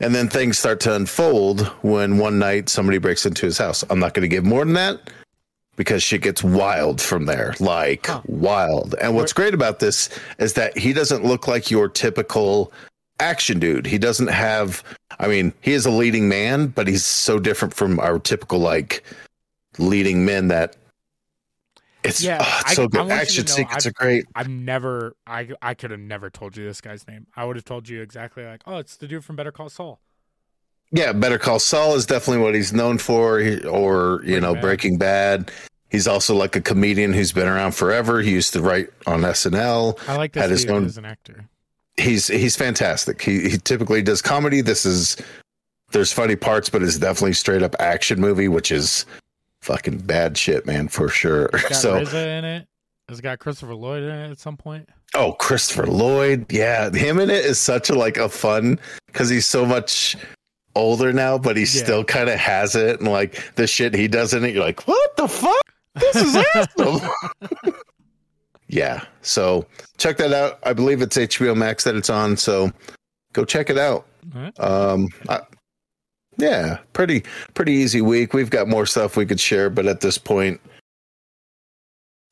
And 0.00 0.12
then 0.12 0.28
things 0.28 0.58
start 0.58 0.80
to 0.80 0.94
unfold 0.96 1.68
when 1.82 2.18
one 2.18 2.40
night 2.40 2.68
somebody 2.68 2.98
breaks 2.98 3.24
into 3.26 3.46
his 3.46 3.58
house. 3.58 3.84
I'm 3.88 4.00
not 4.00 4.12
going 4.12 4.28
to 4.28 4.34
give 4.36 4.44
more 4.44 4.64
than 4.64 4.74
that 4.74 4.98
because 5.76 6.02
shit 6.02 6.22
gets 6.22 6.42
wild 6.42 7.00
from 7.00 7.26
there, 7.26 7.54
like 7.60 8.06
Huh. 8.08 8.22
wild. 8.26 8.96
And 9.00 9.14
what's 9.14 9.32
great 9.32 9.54
about 9.54 9.78
this 9.78 10.08
is 10.40 10.54
that 10.54 10.76
he 10.76 10.92
doesn't 10.92 11.24
look 11.24 11.46
like 11.46 11.70
your 11.70 11.88
typical 11.88 12.72
action 13.20 13.58
dude. 13.58 13.86
He 13.86 13.98
doesn't 13.98 14.28
have. 14.28 14.82
I 15.18 15.28
mean, 15.28 15.52
he 15.60 15.72
is 15.72 15.86
a 15.86 15.90
leading 15.90 16.28
man, 16.28 16.68
but 16.68 16.88
he's 16.88 17.04
so 17.04 17.38
different 17.38 17.74
from 17.74 17.98
our 18.00 18.18
typical 18.18 18.58
like 18.58 19.02
leading 19.78 20.24
men 20.24 20.48
that 20.48 20.76
it's, 22.02 22.22
Yeah, 22.22 22.38
oh, 22.40 22.56
it's 22.60 22.70
I- 22.72 22.74
so 22.74 22.88
good. 22.88 22.98
want 23.08 23.10
you 23.36 23.42
to 23.42 23.62
Action 23.62 23.66
I've- 23.70 23.88
are 23.88 23.92
great. 23.92 24.26
I've 24.34 24.48
never, 24.48 25.16
I, 25.26 25.48
I 25.62 25.72
could 25.74 25.90
have 25.90 26.00
never 26.00 26.28
told 26.28 26.54
you 26.56 26.64
this 26.64 26.80
guy's 26.82 27.06
name. 27.08 27.26
I 27.34 27.44
would 27.46 27.56
have 27.56 27.64
told 27.64 27.88
you 27.88 28.02
exactly 28.02 28.44
like, 28.44 28.62
oh, 28.66 28.76
it's 28.78 28.96
the 28.96 29.06
dude 29.08 29.24
from 29.24 29.36
Better 29.36 29.52
Call 29.52 29.70
Saul. 29.70 30.00
Yeah, 30.92 31.12
Better 31.12 31.38
Call 31.38 31.58
Saul 31.58 31.94
is 31.94 32.04
definitely 32.04 32.42
what 32.44 32.54
he's 32.54 32.72
known 32.74 32.98
for, 32.98 33.38
or 33.66 34.20
you 34.22 34.38
Breaking 34.38 34.40
know, 34.42 34.54
Bad. 34.54 34.60
Breaking 34.62 34.98
Bad. 34.98 35.50
He's 35.90 36.06
also 36.06 36.34
like 36.34 36.56
a 36.56 36.60
comedian 36.60 37.12
who's 37.14 37.32
been 37.32 37.48
around 37.48 37.72
forever. 37.72 38.20
He 38.20 38.32
used 38.32 38.52
to 38.52 38.60
write 38.60 38.90
on 39.06 39.22
SNL. 39.22 39.98
I 40.08 40.16
like 40.16 40.32
this 40.32 40.42
Had 40.42 40.50
his 40.50 40.66
own- 40.66 40.84
as 40.84 40.98
an 40.98 41.04
actor. 41.06 41.48
He's 41.96 42.26
he's 42.28 42.56
fantastic. 42.56 43.22
He 43.22 43.48
he 43.50 43.58
typically 43.58 44.02
does 44.02 44.20
comedy. 44.20 44.60
This 44.60 44.84
is 44.84 45.16
there's 45.92 46.12
funny 46.12 46.34
parts, 46.36 46.68
but 46.68 46.82
it's 46.82 46.98
definitely 46.98 47.34
straight 47.34 47.62
up 47.62 47.76
action 47.78 48.20
movie, 48.20 48.48
which 48.48 48.72
is 48.72 49.06
fucking 49.62 49.98
bad 49.98 50.36
shit, 50.36 50.66
man, 50.66 50.88
for 50.88 51.08
sure. 51.08 51.50
So 51.72 52.00
RZA 52.00 52.38
in 52.38 52.44
it. 52.44 52.66
It's 53.08 53.20
got 53.20 53.38
Christopher 53.38 53.74
Lloyd 53.74 54.02
in 54.02 54.08
it 54.10 54.30
at 54.30 54.38
some 54.40 54.56
point. 54.56 54.88
Oh, 55.14 55.32
Christopher 55.34 55.86
Lloyd. 55.86 56.50
Yeah, 56.50 56.90
him 56.90 57.20
in 57.20 57.30
it 57.30 57.44
is 57.44 57.58
such 57.60 57.90
a 57.90 57.94
like 57.94 58.16
a 58.16 58.28
fun 58.28 58.80
because 59.06 59.28
he's 59.28 59.46
so 59.46 59.64
much 59.64 60.16
older 60.74 61.12
now, 61.12 61.38
but 61.38 61.56
he 61.56 61.62
Yeah. 61.62 61.68
still 61.84 62.02
kind 62.04 62.28
of 62.28 62.36
has 62.40 62.74
it. 62.74 62.98
And 63.00 63.08
like 63.08 63.54
the 63.54 63.66
shit 63.68 63.94
he 63.94 64.08
does 64.08 64.34
in 64.34 64.44
it, 64.44 64.52
you're 64.54 64.64
like, 64.64 64.88
what 64.88 65.16
the 65.16 65.28
fuck? 65.28 65.62
This 65.94 66.16
is 66.16 66.36
awesome. 66.80 67.08
yeah. 68.74 69.04
So 69.22 69.66
check 69.98 70.16
that 70.16 70.32
out. 70.32 70.58
I 70.64 70.72
believe 70.72 71.00
it's 71.00 71.16
HBO 71.16 71.56
Max 71.56 71.84
that 71.84 71.94
it's 71.94 72.10
on. 72.10 72.36
So 72.36 72.72
go 73.32 73.44
check 73.44 73.70
it 73.70 73.78
out. 73.78 74.04
Alright. 74.34 74.58
Um, 74.58 75.08
I, 75.28 75.40
yeah, 76.36 76.78
pretty 76.92 77.22
pretty 77.54 77.72
easy 77.72 78.00
week. 78.00 78.34
We've 78.34 78.50
got 78.50 78.66
more 78.66 78.84
stuff 78.84 79.16
we 79.16 79.26
could 79.26 79.38
share, 79.38 79.70
but 79.70 79.86
at 79.86 80.00
this 80.00 80.18
point, 80.18 80.60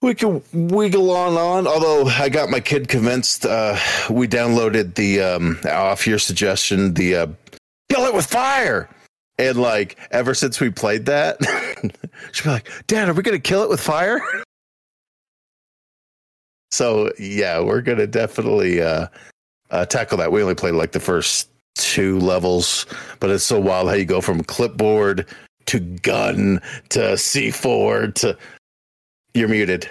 we 0.01 0.15
can 0.15 0.43
wiggle 0.53 1.13
on 1.13 1.37
on. 1.37 1.69
Although 1.69 2.07
I 2.07 2.29
got 2.29 2.51
my 2.51 2.59
kid 2.59 2.89
convinced. 2.89 3.47
Uh, 3.47 3.79
we 4.11 4.27
downloaded 4.27 4.97
the 4.97 5.21
um, 5.21 5.61
off 5.71 6.09
your 6.09 6.19
suggestion, 6.19 6.95
the 6.95 7.15
uh, 7.15 7.27
kill 7.89 8.05
it 8.07 8.15
with 8.15 8.27
fire, 8.27 8.89
and 9.39 9.57
like 9.57 9.97
ever 10.11 10.35
since 10.35 10.59
we 10.59 10.71
played 10.71 11.07
that, 11.07 11.39
she'll 12.33 12.45
be 12.47 12.51
like, 12.51 12.69
"Dad, 12.89 13.09
are 13.09 13.13
we 13.13 13.23
gonna 13.23 13.39
kill 13.39 13.63
it 13.63 13.69
with 13.69 13.81
fire?" 13.81 14.21
So 16.73 17.13
yeah, 17.19 17.61
we're 17.61 17.83
gonna 17.83 18.07
definitely 18.07 18.81
uh, 18.81 19.07
uh, 19.71 19.85
tackle 19.87 20.17
that. 20.19 20.33
We 20.33 20.43
only 20.43 20.55
played 20.55 20.75
like 20.75 20.93
the 20.93 21.01
first 21.01 21.51
two 21.75 22.19
levels, 22.19 22.87
but 23.21 23.31
it's 23.31 23.45
so 23.45 23.61
wild 23.61 23.89
how 23.89 23.95
you 23.95 24.07
go 24.07 24.23
from 24.23 24.43
clipboard 24.43 25.27
to 25.67 25.81
gun 25.81 26.61
to 26.89 27.01
C4 27.01 28.15
to 28.15 28.39
you're 29.35 29.49
muted. 29.49 29.89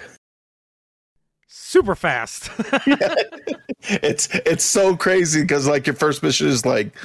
Super 1.48 1.96
fast. 1.96 2.50
It's 3.84 4.30
it's 4.46 4.64
so 4.64 4.96
crazy 4.96 5.42
because 5.42 5.68
like 5.68 5.88
your 5.88 5.96
first 5.96 6.22
mission 6.22 6.48
is 6.48 6.68
like, 6.68 6.96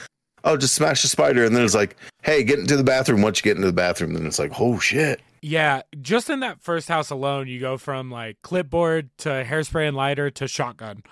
oh, 0.44 0.58
just 0.58 0.74
smash 0.74 1.00
the 1.00 1.08
spider, 1.08 1.44
and 1.44 1.56
then 1.56 1.64
it's 1.64 1.74
like, 1.74 1.96
hey, 2.22 2.44
get 2.44 2.58
into 2.58 2.76
the 2.76 2.84
bathroom. 2.84 3.22
Once 3.22 3.38
you 3.38 3.42
get 3.42 3.56
into 3.56 3.66
the 3.66 3.72
bathroom, 3.72 4.12
then 4.12 4.26
it's 4.26 4.38
like, 4.38 4.60
oh 4.60 4.78
shit. 4.78 5.20
Yeah, 5.46 5.82
just 6.02 6.28
in 6.28 6.40
that 6.40 6.60
first 6.60 6.88
house 6.88 7.10
alone, 7.10 7.46
you 7.46 7.60
go 7.60 7.78
from 7.78 8.10
like 8.10 8.42
clipboard 8.42 9.10
to 9.18 9.28
hairspray 9.28 9.86
and 9.86 9.96
lighter 9.96 10.28
to 10.28 10.48
shotgun. 10.48 11.04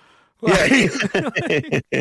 Yeah. 0.43 0.67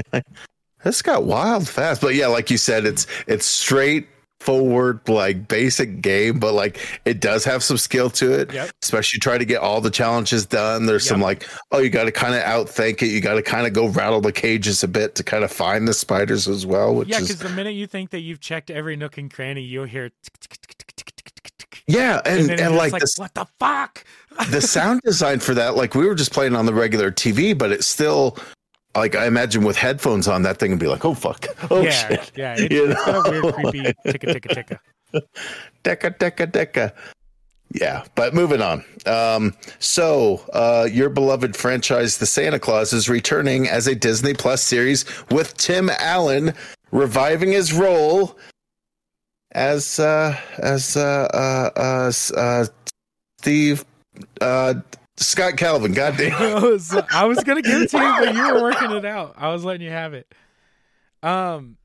this 0.84 1.02
got 1.04 1.26
wild 1.26 1.70
fast. 1.70 2.02
But 2.02 2.16
yeah, 2.16 2.28
like 2.28 2.50
you 2.50 2.58
said, 2.58 2.86
it's 2.86 3.06
it's 3.28 3.46
straight 3.46 4.08
forward 4.40 5.08
like 5.08 5.48
basic 5.48 6.02
game, 6.02 6.40
but 6.40 6.54
like 6.54 6.80
it 7.06 7.22
does 7.22 7.46
have 7.46 7.64
some 7.64 7.78
skill 7.78 8.10
to 8.10 8.34
it. 8.34 8.52
Yep. 8.52 8.72
Especially 8.82 9.20
try 9.20 9.38
to 9.38 9.46
get 9.46 9.62
all 9.62 9.80
the 9.80 9.92
challenges 9.92 10.48
done. 10.48 10.88
There's 10.88 11.06
some 11.06 11.22
like, 11.22 11.48
oh, 11.72 11.78
you 11.78 11.92
got 11.92 12.06
to 12.06 12.12
kind 12.12 12.34
of 12.34 12.42
outthink 12.42 13.04
it. 13.04 13.10
You 13.10 13.22
got 13.22 13.36
to 13.36 13.44
kind 13.44 13.68
of 13.68 13.74
go 13.74 13.88
rattle 13.90 14.22
the 14.22 14.32
cages 14.32 14.84
a 14.84 14.88
bit 14.88 15.14
to 15.16 15.24
kind 15.24 15.44
of 15.44 15.52
find 15.52 15.88
the 15.88 15.94
spiders 15.94 16.48
as 16.48 16.66
well. 16.66 16.96
Which 16.96 17.10
Yeah, 17.10 17.20
is 17.20 17.28
because 17.28 17.40
the 17.42 17.50
minute 17.50 17.76
you 17.76 17.86
think 17.86 18.10
that 18.10 18.22
you've 18.22 18.40
checked 18.42 18.72
every 18.72 18.96
nook 18.96 19.20
and 19.20 19.32
cranny, 19.32 19.62
you'll 19.62 19.86
hear 19.86 20.10
tick, 20.10 20.50
tick. 20.50 20.63
Yeah, 21.88 22.22
and 22.26 22.50
and 22.50 22.60
and, 22.60 22.76
like, 22.76 22.94
like, 22.94 23.02
this, 23.02 23.18
what 23.18 23.34
the 23.34 23.46
fuck? 23.60 24.04
the 24.50 24.62
sound 24.62 25.02
design 25.02 25.40
for 25.40 25.54
that, 25.54 25.76
like 25.76 25.96
we 25.96 26.06
were 26.06 26.16
just 26.16 26.34
playing 26.34 26.56
on 26.56 26.66
the 26.66 26.74
regular 26.74 27.12
TV, 27.12 27.58
but 27.58 27.72
it's 27.72 27.88
still 27.88 28.38
like 28.96 29.16
I 29.16 29.26
imagine 29.26 29.64
with 29.64 29.78
headphones 29.78 30.28
on, 30.28 30.44
that 30.44 30.58
thing 30.58 30.72
would 30.72 30.80
be 30.80 30.88
like, 30.88 31.06
oh 31.06 31.14
fuck, 31.14 31.46
oh 31.72 31.82
yeah, 31.82 31.92
shit. 31.92 32.32
yeah, 32.36 32.56
it, 32.58 32.72
You 32.72 32.92
it's 32.92 33.08
a 33.08 33.30
weird, 33.30 33.54
creepy 33.54 33.94
ticka 34.06 34.34
ticka 34.34 34.56
ticka. 34.56 34.80
Deca, 35.84 36.18
deca, 36.18 36.48
deca. 36.52 36.94
Yeah, 37.74 38.04
but 38.14 38.36
moving 38.36 38.62
on. 38.62 38.86
Um, 39.08 39.56
so, 39.80 40.46
uh, 40.54 40.88
your 40.92 41.10
beloved 41.10 41.56
franchise, 41.56 42.20
The 42.20 42.28
Santa 42.28 42.60
Claus, 42.60 42.94
is 42.94 43.10
returning 43.10 43.68
as 43.68 43.88
a 43.88 43.96
Disney 43.96 44.36
Plus 44.36 44.62
series 44.62 45.06
with 45.32 45.58
Tim 45.58 45.90
Allen 45.98 46.54
reviving 46.92 47.52
his 47.52 47.74
role 47.74 48.38
as 49.54 50.00
uh, 50.00 50.38
as 50.58 50.98
uh, 50.98 51.28
uh, 51.34 51.80
uh, 51.80 52.12
uh, 52.38 52.66
Steve 53.40 53.86
uh, 54.42 54.76
Scott 55.18 55.58
Calvin. 55.58 55.94
God 55.94 56.18
damn. 56.18 56.34
I 56.42 56.60
was, 56.60 56.96
I 57.12 57.26
was 57.26 57.44
gonna 57.44 57.62
give 57.62 57.82
it 57.84 57.90
to 57.92 57.98
you, 57.98 58.16
but 58.20 58.36
you 58.36 58.54
were 58.54 58.62
working 58.62 58.92
it 58.92 59.06
out. 59.06 59.36
I 59.38 59.50
was 59.50 59.64
letting 59.64 59.86
you 59.86 59.92
have 59.92 60.14
it. 60.14 60.34
Um, 61.22 61.78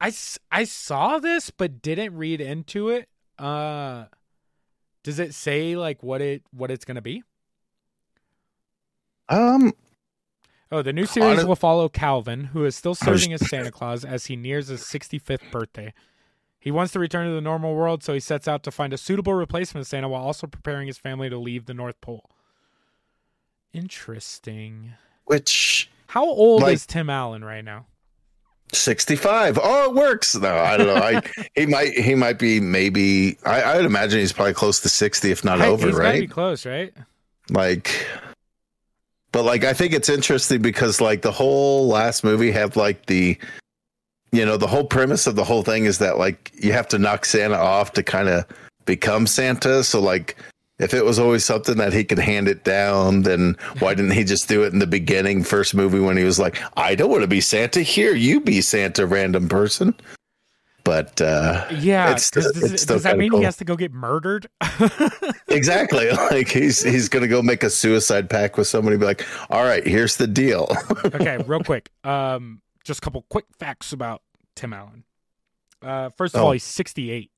I 0.00 0.12
I 0.50 0.64
saw 0.64 1.18
this, 1.18 1.50
but 1.50 1.82
didn't 1.82 2.16
read 2.16 2.40
into 2.40 2.88
it. 2.90 3.08
Uh, 3.38 4.04
does 5.02 5.18
it 5.18 5.34
say 5.34 5.76
like 5.76 6.02
what 6.02 6.20
it 6.20 6.42
what 6.52 6.70
it's 6.70 6.84
gonna 6.84 7.02
be? 7.02 7.22
Um, 9.28 9.72
Oh, 10.74 10.82
the 10.82 10.92
new 10.92 11.06
series 11.06 11.44
will 11.44 11.54
follow 11.54 11.88
Calvin, 11.88 12.44
who 12.46 12.64
is 12.64 12.74
still 12.74 12.96
serving 12.96 13.32
as 13.32 13.48
Santa 13.48 13.70
Claus 13.70 14.04
as 14.04 14.26
he 14.26 14.34
nears 14.34 14.66
his 14.66 14.82
65th 14.82 15.48
birthday. 15.52 15.94
He 16.64 16.70
wants 16.70 16.94
to 16.94 16.98
return 16.98 17.28
to 17.28 17.34
the 17.34 17.42
normal 17.42 17.74
world, 17.74 18.02
so 18.02 18.14
he 18.14 18.20
sets 18.20 18.48
out 18.48 18.62
to 18.62 18.70
find 18.70 18.94
a 18.94 18.96
suitable 18.96 19.34
replacement 19.34 19.86
Santa 19.86 20.08
while 20.08 20.22
also 20.22 20.46
preparing 20.46 20.86
his 20.86 20.96
family 20.96 21.28
to 21.28 21.36
leave 21.36 21.66
the 21.66 21.74
North 21.74 22.00
Pole. 22.00 22.30
Interesting. 23.74 24.94
which 25.26 25.90
How 26.06 26.24
old 26.24 26.62
Like- 26.62 26.74
is 26.74 26.86
Tim 26.86 27.10
Allen 27.10 27.44
right 27.44 27.64
now? 27.64 27.86
65 28.72 29.58
oh 29.62 29.90
it 29.90 29.94
works 29.94 30.34
no 30.34 30.56
i 30.56 30.76
don't 30.76 30.86
know 30.88 30.94
i 30.96 31.20
he 31.54 31.64
might 31.66 31.92
he 31.92 32.14
might 32.16 32.38
be 32.40 32.58
maybe 32.58 33.36
i 33.44 33.60
i 33.62 33.76
would 33.76 33.84
imagine 33.84 34.18
he's 34.18 34.32
probably 34.32 34.54
close 34.54 34.80
to 34.80 34.88
60 34.88 35.30
if 35.30 35.44
not 35.44 35.60
Hey, 35.60 35.68
over 35.68 35.86
he's 35.86 35.96
gotta 35.96 36.12
be 36.14 36.20
right 36.22 36.30
close, 36.30 36.66
right? 36.66 36.92
like 37.50 38.04
but 39.30 39.44
like 39.44 39.62
i 39.64 39.74
think 39.74 39.92
it's 39.92 40.08
interesting 40.08 40.60
because 40.62 41.00
like 41.00 41.22
the 41.22 41.30
whole 41.30 41.86
last 41.86 42.24
movie 42.24 42.50
had 42.50 42.74
like 42.74 43.06
the 43.06 43.38
you 44.34 44.44
know 44.44 44.56
the 44.56 44.66
whole 44.66 44.84
premise 44.84 45.26
of 45.26 45.36
the 45.36 45.44
whole 45.44 45.62
thing 45.62 45.84
is 45.84 45.98
that 45.98 46.18
like 46.18 46.50
you 46.54 46.72
have 46.72 46.88
to 46.88 46.98
knock 46.98 47.24
santa 47.24 47.56
off 47.56 47.92
to 47.92 48.02
kind 48.02 48.28
of 48.28 48.44
become 48.84 49.26
santa 49.26 49.82
so 49.84 50.00
like 50.00 50.36
if 50.80 50.92
it 50.92 51.04
was 51.04 51.18
always 51.20 51.44
something 51.44 51.76
that 51.76 51.92
he 51.92 52.02
could 52.04 52.18
hand 52.18 52.48
it 52.48 52.64
down 52.64 53.22
then 53.22 53.56
why 53.78 53.94
didn't 53.94 54.10
he 54.12 54.24
just 54.24 54.48
do 54.48 54.62
it 54.64 54.72
in 54.72 54.78
the 54.80 54.86
beginning 54.86 55.42
first 55.44 55.74
movie 55.74 56.00
when 56.00 56.16
he 56.16 56.24
was 56.24 56.38
like 56.38 56.60
i 56.76 56.94
don't 56.94 57.10
want 57.10 57.22
to 57.22 57.28
be 57.28 57.40
santa 57.40 57.80
here 57.80 58.14
you 58.14 58.40
be 58.40 58.60
santa 58.60 59.06
random 59.06 59.48
person 59.48 59.94
but 60.84 61.18
uh 61.22 61.64
Yeah. 61.70 62.10
It's 62.12 62.26
still- 62.26 62.42
does, 62.42 62.72
it's 62.72 62.84
does 62.84 63.04
that 63.04 63.16
mean 63.16 63.30
cool. 63.30 63.38
he 63.38 63.44
has 63.46 63.56
to 63.56 63.64
go 63.64 63.74
get 63.74 63.94
murdered? 63.94 64.46
exactly 65.48 66.10
like 66.30 66.48
he's 66.48 66.82
he's 66.82 67.08
gonna 67.08 67.26
go 67.28 67.40
make 67.40 67.62
a 67.62 67.70
suicide 67.70 68.28
pact 68.28 68.58
with 68.58 68.66
somebody 68.66 68.96
be 68.98 69.04
like 69.06 69.26
all 69.50 69.64
right 69.64 69.86
here's 69.86 70.16
the 70.16 70.26
deal 70.26 70.68
okay, 71.06 71.38
real 71.46 71.62
quick. 71.62 71.88
Um, 72.04 72.60
just 72.84 72.98
a 72.98 73.00
couple 73.00 73.24
quick 73.28 73.46
facts 73.58 73.92
about 73.92 74.22
Tim 74.54 74.72
Allen. 74.72 75.04
Uh, 75.82 76.10
first 76.10 76.34
of 76.34 76.40
Oh. 76.40 76.46
all, 76.46 76.52
he's 76.52 76.64
68. 76.64 77.30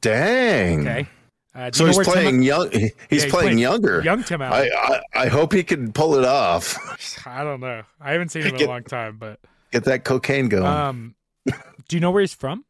dang 0.00 0.80
Okay. 0.80 1.06
Uh, 1.54 1.70
so 1.72 1.84
he's 1.84 1.96
where 1.96 2.04
Tim- 2.04 2.12
playing 2.14 2.42
young 2.42 2.70
he's, 2.70 2.92
he's 3.10 3.26
playing 3.26 3.30
playing 3.30 3.58
younger 3.58 4.00
young 4.02 4.22
Tim 4.22 4.40
Allen. 4.40 4.70
I, 4.72 5.00
I 5.14 5.24
i 5.24 5.26
hope 5.28 5.52
he 5.52 5.64
can 5.64 5.92
pull 5.92 6.14
it 6.14 6.24
off 6.24 6.78
I, 7.26 7.42
don't 7.42 7.60
know. 7.60 7.82
I 8.00 8.12
haven't 8.12 8.30
seen 8.30 8.42
him 8.42 8.54
in 8.54 8.62
a 8.62 8.68
long 8.68 8.84
time, 8.84 9.16
but 9.18 9.40
get 9.72 9.84
that 9.84 10.04
cocaine 10.04 10.48
going 10.48 10.64
um, 10.64 11.14
Do 11.46 11.96
you 11.96 12.00
know 12.00 12.12
where 12.12 12.20
he's 12.20 12.32
from? 12.34 12.64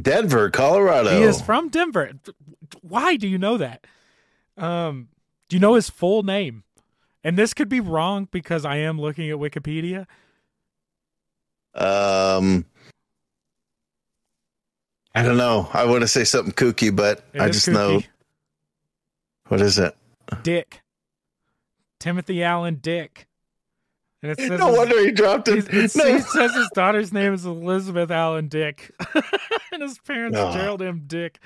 Denver, 0.00 0.48
Colorado. 0.50 1.10
He 1.10 1.22
is 1.24 1.40
from 1.42 1.70
Denver. 1.70 2.12
Why 2.82 3.16
do 3.16 3.26
you 3.26 3.36
know 3.38 3.56
that? 3.56 3.84
Um, 4.56 5.08
do 5.48 5.56
you 5.56 5.60
know 5.60 5.74
his 5.74 5.90
full 5.90 6.22
name? 6.22 6.62
And 7.24 7.36
this 7.36 7.52
could 7.54 7.68
be 7.68 7.80
wrong 7.80 8.28
because 8.30 8.64
I 8.64 8.76
am 8.76 9.00
looking 9.00 9.30
at 9.30 9.36
Wikipedia. 9.36 10.06
Um, 11.74 12.64
I 15.14 15.22
don't 15.22 15.36
know. 15.36 15.68
I 15.72 15.84
want 15.84 16.02
to 16.02 16.08
say 16.08 16.24
something 16.24 16.52
kooky, 16.52 16.94
but 16.94 17.24
It 17.32 17.40
I 17.40 17.50
just 17.50 17.68
know 17.68 18.00
what 19.48 19.60
is 19.60 19.78
it? 19.78 19.96
Dick. 20.42 20.80
Timothy 22.00 22.42
Allen 22.44 22.76
Dick. 22.80 23.26
And 24.22 24.32
it 24.32 24.38
says 24.40 24.58
No 24.58 24.68
his- 24.68 24.76
wonder 24.78 25.00
he 25.04 25.10
dropped 25.10 25.48
it. 25.48 25.68
it 25.68 25.94
No. 25.96 26.18
says 26.18 26.54
his 26.54 26.70
daughter's 26.74 27.12
name 27.12 27.34
is 27.34 27.44
Elizabeth 27.44 28.10
Allen 28.10 28.48
Dick. 28.48 28.90
and 29.72 29.82
his 29.82 29.98
parents 29.98 30.38
Oh. 30.40 30.52
Gerald 30.52 30.82
M. 30.82 31.02
Dick. 31.06 31.40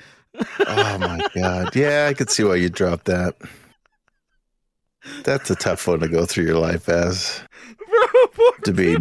Oh 0.66 0.98
my 0.98 1.20
god. 1.34 1.74
Yeah, 1.76 2.06
I 2.10 2.14
could 2.14 2.30
see 2.30 2.44
why 2.44 2.54
you 2.56 2.68
dropped 2.70 3.04
that. 3.06 3.36
That's 5.24 5.50
a 5.50 5.54
tough 5.54 5.86
one 5.86 6.00
to 6.00 6.08
go 6.08 6.26
through 6.26 6.44
your 6.44 6.58
life 6.58 6.88
as 6.88 7.40
to 8.64 8.72
be 8.72 8.96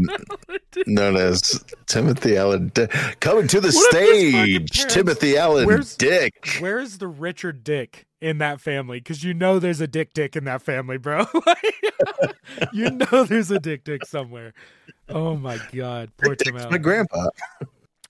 known 0.88 1.16
as 1.16 1.64
Timothy 1.86 2.38
Allen 2.38 2.72
Dick. 2.74 2.92
Coming 3.20 3.48
to 3.50 3.60
the 3.62 3.72
What 3.72 3.94
if 3.96 4.24
his 4.24 4.34
fucking 4.34 4.68
stage, 4.68 4.94
Timothy 4.94 5.38
Allen 5.38 5.66
Where's- 5.68 5.96
Dick. 5.96 6.58
Where 6.60 6.80
is 6.80 6.98
the 6.98 7.08
Richard 7.08 7.64
Dick 7.64 8.06
in 8.20 8.40
that 8.40 8.60
family? 8.62 9.00
Because 9.00 9.24
you 9.24 9.34
know 9.34 9.60
there's 9.60 9.82
a 9.82 9.88
Dick 9.88 10.14
Dick 10.14 10.36
in 10.36 10.46
that 10.46 10.62
family, 10.62 10.98
bro. 10.98 11.26
you 12.74 12.90
know 12.90 13.24
there's 13.24 13.52
a 13.52 13.60
Dick 13.60 13.84
Dick 13.84 14.06
somewhere. 14.06 14.54
Oh 15.10 15.36
my 15.36 15.60
god, 15.74 16.12
poor 16.18 16.36
Tim 16.36 16.56
Dick's 16.56 16.72
my 16.72 16.78
grandpa. 16.78 17.28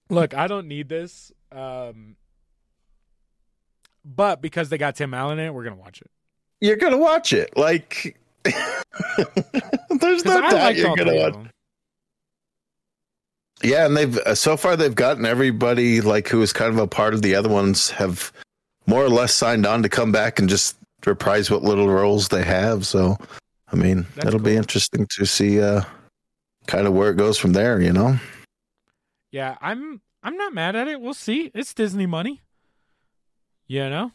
Look, 0.10 0.34
I 0.34 0.47
don't 0.47 0.67
need 0.67 0.89
this, 0.89 1.32
um, 1.51 2.15
but 4.04 4.41
because 4.41 4.69
they 4.69 4.77
got 4.77 4.95
Tim 4.95 5.13
Allen 5.13 5.39
in 5.39 5.47
it, 5.47 5.54
we're 5.54 5.63
gonna 5.63 5.75
watch 5.75 6.01
it. 6.01 6.10
You're 6.62 6.78
gonna 6.78 6.97
watch 6.97 7.34
it. 7.34 7.56
Like 7.58 8.17
there's 8.43 10.26
no 10.26 10.41
I 10.41 10.52
doubt 10.52 10.76
you're 10.76 10.95
gonna 10.95 11.15
watch. 11.15 11.34
them. 11.34 11.50
Yeah, 13.63 13.86
and 13.86 13.95
they've 13.97 14.17
uh, 14.19 14.36
so 14.36 14.58
far 14.58 14.76
they've 14.76 14.95
gotten 14.95 15.26
everybody 15.26 16.02
like 16.02 16.28
who 16.28 16.39
was 16.39 16.54
kind 16.54 16.71
of 16.71 16.78
a 16.78 16.88
part 16.88 17.13
of 17.13 17.21
the 17.21 17.36
other 17.36 17.50
ones 17.50 17.89
have 17.91 18.32
more 18.88 19.04
or 19.04 19.10
less 19.10 19.34
signed 19.34 19.65
on 19.65 19.84
to 19.84 19.89
come 19.89 20.12
back 20.12 20.39
and 20.39 20.50
just 20.50 20.76
reprise 21.06 21.52
what 21.52 21.63
little 21.63 21.88
roles 21.88 22.30
they 22.30 22.43
have. 22.43 22.86
So, 22.86 23.17
I 23.71 23.76
mean, 23.76 24.06
That's 24.15 24.28
it'll 24.28 24.39
be 24.39 24.56
interesting 24.56 25.08
to 25.17 25.26
see 25.26 25.62
uh 25.62 25.84
kind 26.67 26.88
of 26.88 26.93
where 26.93 27.12
it 27.12 27.17
goes 27.17 27.38
from 27.38 27.54
there. 27.54 27.82
You 27.82 27.93
know? 27.93 28.17
Yeah, 29.32 29.58
I'm. 29.62 30.02
I'm 30.24 30.38
not 30.38 30.54
mad 30.54 30.76
at 30.76 30.88
it. 30.88 31.02
We'll 31.02 31.15
see. 31.15 31.50
It's 31.56 31.74
Disney 31.74 32.06
money. 32.06 32.41
You 33.65 33.89
know. 33.89 34.12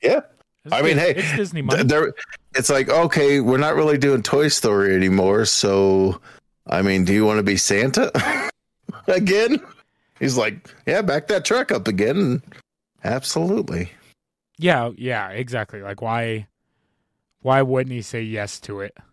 Yeah. 0.00 0.20
It's 0.64 0.74
I 0.74 0.82
mean, 0.82 0.98
hey, 0.98 1.14
it's 1.16 1.36
Disney 1.36 1.62
money. 1.62 1.84
There, 1.84 2.12
it's 2.54 2.68
like 2.68 2.88
okay, 2.88 3.40
we're 3.40 3.56
not 3.58 3.74
really 3.76 3.96
doing 3.98 4.22
Toy 4.22 4.48
Story 4.48 4.94
anymore. 4.94 5.44
So, 5.46 6.20
I 6.66 6.82
mean, 6.82 7.04
do 7.04 7.12
you 7.14 7.24
want 7.24 7.38
to 7.38 7.42
be 7.42 7.56
Santa 7.56 8.12
again? 9.08 9.60
He's 10.18 10.36
like, 10.36 10.68
yeah, 10.86 11.00
back 11.00 11.28
that 11.28 11.44
truck 11.46 11.72
up 11.72 11.88
again. 11.88 12.42
Absolutely. 13.04 13.90
Yeah, 14.58 14.90
yeah, 14.98 15.30
exactly. 15.30 15.80
Like 15.80 16.02
why 16.02 16.46
why 17.40 17.62
wouldn't 17.62 17.92
he 17.94 18.02
say 18.02 18.20
yes 18.22 18.60
to 18.60 18.80
it? 18.80 18.92
What- 18.96 19.04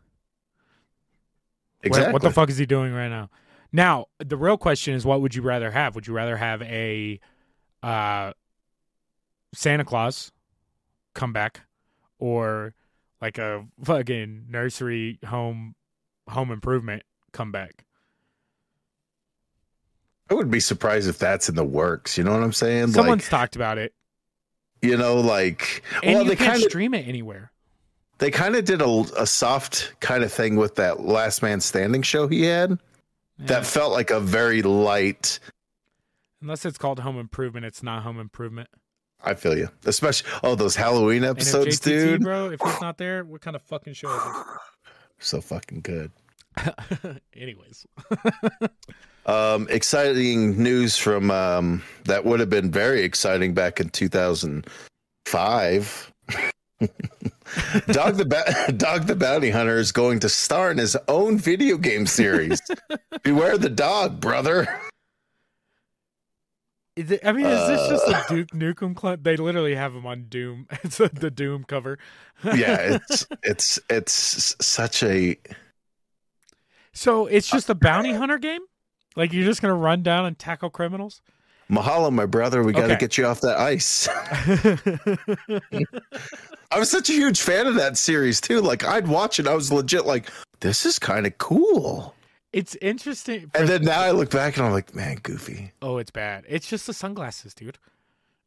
Exactly. 1.83 2.13
What, 2.13 2.21
the 2.23 2.31
fuck 2.31 2.49
is 2.49 2.57
he 2.57 2.65
doing 2.65 2.91
right 2.91 3.07
now? 3.07 3.29
Now, 3.71 4.07
the 4.19 4.35
real 4.35 4.57
question 4.57 4.93
is 4.95 5.05
what 5.05 5.21
would 5.21 5.35
you 5.35 5.41
rather 5.41 5.71
have? 5.71 5.95
Would 5.95 6.07
you 6.07 6.13
rather 6.13 6.35
have 6.35 6.61
a 6.63 7.19
uh 7.83 8.33
Santa 9.53 9.85
Claus 9.85 10.31
come 11.17 11.33
back 11.33 11.61
or 12.19 12.73
like 13.21 13.37
a 13.37 13.65
fucking 13.83 14.45
nursery 14.49 15.19
home 15.25 15.75
home 16.29 16.51
improvement 16.51 17.03
come 17.33 17.51
back? 17.51 17.83
I 20.29 20.33
wouldn't 20.33 20.51
be 20.51 20.59
surprised 20.59 21.07
if 21.09 21.17
that's 21.19 21.49
in 21.49 21.55
the 21.55 21.63
works. 21.63 22.17
You 22.17 22.23
know 22.23 22.33
what 22.33 22.43
I'm 22.43 22.53
saying? 22.53 22.89
Someone's 22.91 23.23
like, 23.23 23.29
talked 23.29 23.55
about 23.55 23.77
it. 23.77 23.93
you 24.81 24.97
know, 24.97 25.15
like, 25.15 25.83
And 26.03 26.15
well, 26.15 26.23
you 26.23 26.29
they 26.29 26.35
can't 26.35 26.61
stream 26.61 26.93
it 26.93 27.07
anywhere. 27.07 27.51
they 28.17 28.29
kind 28.29 28.55
of 28.55 28.65
did 28.65 28.81
a, 28.81 29.05
a 29.17 29.25
soft 29.25 29.93
kind 30.01 30.23
of 30.23 30.31
thing 30.31 30.55
with 30.57 30.75
that 30.75 30.99
Last 31.01 31.41
Man 31.41 31.61
Standing 31.61 32.01
show 32.01 32.27
he 32.27 32.43
had. 32.43 32.71
Yeah. 33.39 33.45
That 33.47 33.65
felt 33.65 33.93
like 33.93 34.09
a 34.11 34.19
very 34.19 34.61
light. 34.63 35.39
Unless 36.41 36.65
it's 36.65 36.77
called 36.77 36.99
home 36.99 37.17
improvement, 37.17 37.65
it's 37.65 37.81
not 37.81 38.03
home 38.03 38.19
improvement. 38.19 38.69
I 39.23 39.33
feel 39.33 39.57
you, 39.57 39.69
especially 39.85 40.29
oh 40.43 40.55
those 40.55 40.75
Halloween 40.75 41.23
episodes, 41.23 41.79
JTT, 41.79 41.83
dude, 41.83 42.21
bro, 42.21 42.51
if 42.51 42.61
he's 42.61 42.81
not 42.81 42.97
there, 42.97 43.23
what 43.23 43.41
kind 43.41 43.55
of 43.55 43.61
fucking 43.63 43.93
show 43.93 44.13
is 44.15 44.21
so 45.19 45.41
fucking 45.41 45.81
good. 45.81 46.11
Anyways. 47.35 47.85
Um, 49.27 49.67
exciting 49.69 50.61
news 50.63 50.97
from 50.97 51.29
um, 51.31 51.83
that 52.05 52.23
would 52.23 52.39
have 52.39 52.49
been 52.49 52.71
very 52.71 53.03
exciting 53.03 53.53
back 53.53 53.81
in 53.81 53.89
2005. 53.89 56.13
Dog 57.91 58.15
the 58.15 58.25
ba- 58.25 58.71
Dog 58.71 59.07
the 59.07 59.17
Bounty 59.17 59.49
Hunter 59.49 59.79
is 59.79 59.91
going 59.91 60.19
to 60.19 60.29
star 60.29 60.71
in 60.71 60.77
his 60.77 60.95
own 61.09 61.37
video 61.37 61.75
game 61.77 62.07
series. 62.07 62.61
Beware 63.23 63.57
the 63.57 63.69
dog, 63.69 64.21
brother. 64.21 64.79
Is 66.97 67.11
it, 67.11 67.21
I 67.23 67.31
mean, 67.31 67.45
is 67.45 67.67
this 67.67 67.89
just 67.89 68.07
Uh. 68.07 68.23
a 68.27 68.33
Duke 68.33 68.49
Nukem 68.49 68.95
clip? 68.95 69.23
They 69.23 69.37
literally 69.37 69.75
have 69.75 69.93
him 69.93 70.05
on 70.07 70.25
Doom. 70.29 70.67
It's 70.83 70.99
a, 70.99 71.09
the 71.09 71.29
Doom 71.29 71.63
cover. 71.63 71.99
Yeah, 72.43 72.97
it's 73.09 73.27
it's 73.43 73.79
it's 73.89 74.55
such 74.65 75.03
a 75.03 75.37
so 76.93 77.27
it's 77.27 77.47
just 77.47 77.69
a 77.69 77.75
bounty 77.75 78.13
hunter 78.13 78.39
game? 78.39 78.61
Like 79.15 79.31
you're 79.31 79.45
just 79.45 79.61
gonna 79.61 79.75
run 79.75 80.01
down 80.01 80.25
and 80.25 80.37
tackle 80.37 80.71
criminals? 80.71 81.21
Mahalo, 81.69 82.11
my 82.11 82.25
brother. 82.25 82.63
We 82.63 82.71
got 82.71 82.87
to 82.87 82.95
get 82.95 83.17
you 83.17 83.25
off 83.25 83.41
that 83.41 83.57
ice. 83.57 84.07
I 86.71 86.79
was 86.79 86.89
such 86.89 87.09
a 87.09 87.13
huge 87.13 87.41
fan 87.41 87.67
of 87.67 87.75
that 87.75 87.97
series 87.97 88.39
too. 88.39 88.61
Like 88.61 88.85
I'd 88.85 89.07
watch 89.07 89.37
it. 89.37 89.47
I 89.47 89.53
was 89.53 89.71
legit 89.71 90.05
like, 90.05 90.31
this 90.61 90.85
is 90.85 90.97
kind 90.97 91.27
of 91.27 91.37
cool. 91.39 92.15
It's 92.53 92.75
interesting. 92.81 93.51
And 93.53 93.67
then 93.67 93.83
now 93.83 94.01
I 94.01 94.11
look 94.11 94.31
back 94.31 94.57
and 94.57 94.65
I'm 94.65 94.71
like, 94.71 94.95
man, 94.95 95.17
goofy. 95.21 95.73
oh, 95.81 95.97
it's 95.97 96.11
bad. 96.11 96.45
It's 96.47 96.69
just 96.69 96.87
the 96.87 96.93
sunglasses, 96.93 97.53
dude, 97.53 97.77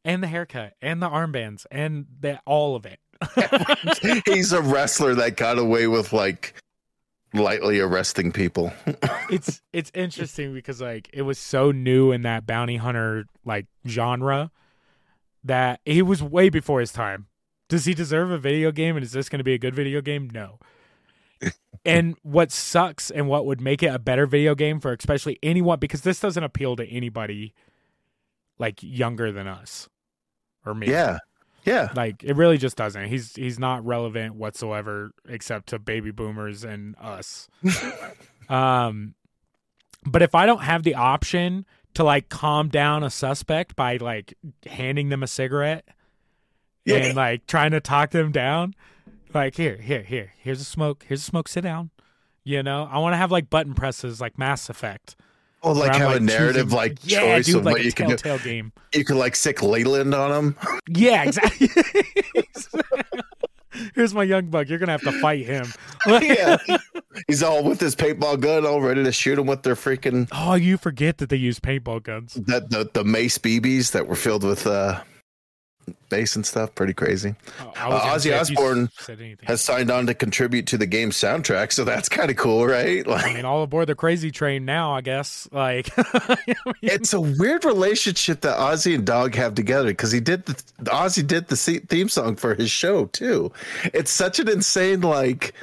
and 0.05 0.23
the 0.23 0.27
haircut, 0.27 0.75
and 0.81 1.03
the 1.03 1.09
armbands, 1.09 1.67
and 1.71 2.07
the 2.21 2.41
all 2.47 2.77
of 2.77 2.87
it. 2.87 3.01
He's 4.27 4.53
a 4.53 4.63
wrestler 4.63 5.15
that 5.17 5.37
got 5.37 5.59
away 5.59 5.87
with 5.87 6.13
like 6.13 6.55
lightly 7.35 7.81
arresting 7.81 8.33
people. 8.33 8.73
it's 9.31 9.63
it's 9.73 9.91
interesting 9.95 10.55
because 10.55 10.81
like 10.81 11.11
it 11.13 11.23
was 11.23 11.39
so 11.39 11.71
new 11.71 12.13
in 12.13 12.23
that 12.23 12.47
bounty 12.47 12.77
hunter 12.77 13.25
like 13.45 13.67
genre 13.87 14.51
that 15.45 15.81
he 15.85 16.03
was 16.03 16.23
way 16.23 16.49
before 16.49 16.81
his 16.81 16.93
time. 16.93 17.27
Does 17.69 17.85
he 17.85 17.95
deserve 17.95 18.31
a 18.31 18.39
video 18.39 18.73
game 18.73 18.97
and 18.97 19.05
is 19.05 19.13
this 19.13 19.29
going 19.29 19.39
to 19.39 19.45
be 19.45 19.55
a 19.55 19.59
good 19.59 19.75
video 19.75 20.01
game? 20.01 20.29
No. 20.33 20.59
And 21.85 22.17
what 22.23 22.51
sucks 22.53 23.11
and 23.11 23.29
what 23.29 23.47
would 23.47 23.61
make 23.61 23.83
it 23.83 23.87
a 23.95 23.99
better 23.99 24.27
video 24.27 24.55
game 24.55 24.81
for 24.81 24.93
especially 24.93 25.39
anyone 25.43 25.79
because 25.79 26.03
this 26.03 26.21
doesn't 26.21 26.45
appeal 26.45 26.77
to 26.77 26.87
anybody 26.89 27.55
like 28.59 28.79
younger 28.83 29.33
than 29.33 29.47
us 29.47 29.89
or 30.67 30.75
me. 30.75 30.89
yeah. 30.89 31.19
Yeah. 31.65 31.91
Like 31.95 32.23
it 32.25 32.37
really 32.37 32.57
just 32.57 32.77
doesn't. 32.77 33.09
He's 33.09 33.35
he's 33.37 33.59
not 33.59 33.85
relevant 33.85 34.35
whatsoever 34.35 35.11
except 35.29 35.69
to 35.69 35.79
baby 35.79 36.11
boomers 36.11 36.65
and 36.65 36.95
us. 36.99 37.49
um 38.49 39.15
but 40.07 40.23
if 40.23 40.35
I 40.35 40.47
don't 40.47 40.63
have 40.63 40.83
the 40.83 40.95
option 40.95 41.67
to 41.95 42.05
like 42.05 42.29
calm 42.31 42.69
down 42.69 43.03
a 43.05 43.11
suspect 43.11 43.77
by 43.77 43.99
like 43.99 44.35
handing 44.65 45.11
them 45.11 45.23
a 45.23 45.27
cigarette 45.27 45.85
Yeah. 46.87 46.97
and 46.97 47.17
like 47.17 47.47
trying 47.47 47.73
to 47.73 47.81
talk 47.81 48.11
them 48.11 48.33
down, 48.33 48.75
like 49.35 49.57
here, 49.57 49.77
here, 49.77 50.03
here, 50.03 50.33
here's 50.39 50.61
a 50.61 50.65
smoke, 50.65 51.05
here's 51.09 51.21
a 51.21 51.25
smoke, 51.25 51.49
sit 51.49 51.63
down. 51.63 51.91
You 52.45 52.63
know, 52.63 52.89
I 52.91 52.99
want 52.99 53.13
to 53.13 53.17
have 53.19 53.31
like 53.31 53.51
button 53.51 53.75
presses 53.75 54.21
like 54.21 54.39
Mass 54.39 54.69
Effect. 54.71 55.17
Well, 55.63 55.75
like 55.75 55.95
have 55.95 56.17
a 56.17 56.21
narrative 56.21 56.65
choosing- 56.69 56.77
like 56.77 56.99
yeah, 57.03 57.21
choice 57.21 57.47
dude, 57.47 57.57
of 57.57 57.65
like 57.67 57.73
what 57.75 57.81
a 57.83 57.85
you 57.85 57.93
can 57.93 58.17
do. 58.17 58.39
game. 58.39 58.73
You 58.95 59.05
can 59.05 59.19
like 59.19 59.37
sick 59.37 59.63
Leland 59.63 60.15
on 60.15 60.33
him. 60.33 60.57
Yeah, 60.89 61.25
exactly. 61.25 61.69
Here's 63.95 64.13
my 64.13 64.25
young 64.25 64.47
buck. 64.47 64.69
You're 64.69 64.79
gonna 64.79 64.93
have 64.93 65.03
to 65.03 65.13
fight 65.21 65.47
him. 65.47 65.67
yeah. 66.07 66.57
He's 67.29 67.43
all 67.43 67.63
with 67.63 67.81
his 67.81 67.95
paintball 67.95 68.41
gun, 68.41 68.67
all 68.67 68.81
ready 68.81 69.05
to 69.05 69.13
shoot 69.13 69.39
him 69.39 69.47
with 69.47 69.63
their 69.63 69.75
freaking 69.77 70.29
Oh, 70.33 70.55
you 70.55 70.77
forget 70.77 71.19
that 71.19 71.29
they 71.29 71.37
use 71.37 71.61
paintball 71.61 72.03
guns. 72.03 72.35
that 72.35 72.71
the 72.71 72.91
the 72.93 73.05
mace 73.05 73.39
BBs 73.39 73.93
that 73.93 74.07
were 74.09 74.17
filled 74.17 74.45
with 74.45 74.67
uh 74.67 75.01
bass 76.09 76.37
and 76.37 76.45
stuff. 76.45 76.75
Pretty 76.75 76.95
crazy. 76.95 77.35
Oh, 77.61 77.73
Uh, 77.77 78.01
Ozzy 78.15 78.21
say 78.23 78.41
if 78.41 78.51
you 78.51 78.57
Osbourne. 78.57 78.91
Has 79.45 79.61
signed 79.61 79.91
on 79.91 80.07
to 80.07 80.15
contribute 80.15 80.67
to 80.69 80.79
the 80.79 80.87
game 80.87 81.11
soundtrack, 81.11 81.73
so 81.73 81.85
that's 81.85 82.09
kind 82.09 82.31
of 82.31 82.37
cool, 82.37 82.67
right? 82.67 83.07
Like, 83.07 83.25
I 83.27 83.35
mean, 83.35 83.45
all 83.45 83.63
aboard 83.63 83.89
the 83.89 83.95
crazy 83.95 84.31
train 84.31 84.65
now. 84.65 84.93
I 84.95 85.01
guess. 85.01 85.49
Like, 85.53 85.91
it's 86.83 87.13
a 87.13 87.21
weird 87.21 87.65
relationship 87.65 88.41
that 88.43 88.59
Ozzy 88.59 88.95
and 88.95 89.05
Dog 89.07 89.35
have 89.35 89.55
together 89.55 89.89
because 89.89 90.13
he 90.13 90.21
did 90.21 90.47
the 90.47 90.55
Ozzy 90.85 91.27
did 91.27 91.49
the 91.49 91.57
theme 91.57 92.09
song 92.09 92.37
for 92.37 92.55
his 92.55 92.71
show 92.71 93.07
too. 93.07 93.53
It's 93.95 94.11
such 94.11 94.39
an 94.39 94.49
insane 94.49 95.01
like 95.01 95.55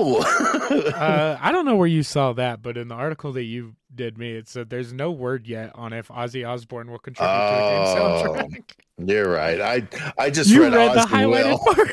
uh, 0.94 1.36
I 1.40 1.52
don't 1.52 1.64
know 1.66 1.76
where 1.76 1.86
you 1.88 2.02
saw 2.02 2.32
that, 2.34 2.62
but 2.62 2.76
in 2.76 2.88
the 2.88 2.94
article 2.94 3.32
that 3.32 3.44
you 3.44 3.74
did 3.94 4.16
me, 4.18 4.32
it 4.32 4.48
said 4.48 4.70
there's 4.70 4.92
no 4.92 5.10
word 5.10 5.46
yet 5.46 5.72
on 5.74 5.92
if 5.92 6.08
Ozzy 6.08 6.48
Osbourne 6.48 6.90
will 6.90 6.98
contribute 6.98 7.32
to 7.32 7.54
the 7.54 7.60
game 7.68 7.82
Oh, 7.82 8.22
soundtrack. 8.26 8.72
You're 8.98 9.30
right. 9.30 9.60
I 9.60 9.82
I 10.18 10.30
just 10.30 10.50
You 10.50 10.62
read, 10.64 10.74
read, 10.74 10.94
the 10.94 11.00
highlighted 11.00 11.50
will. 11.50 11.58
part. 11.58 11.88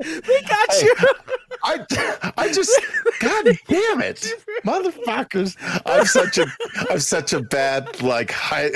we 0.28 0.42
got 0.42 0.72
Hey. 0.72 0.82
you. 0.82 0.94
I 1.66 2.32
I 2.36 2.52
just 2.52 2.78
God 3.20 3.44
damn 3.68 4.02
it, 4.02 4.20
motherfuckers! 4.66 5.56
I'm 5.86 6.04
such 6.04 6.36
a 6.36 6.46
I'm 6.90 6.98
such 6.98 7.32
a 7.32 7.40
bad 7.40 8.02
like 8.02 8.30
high 8.30 8.72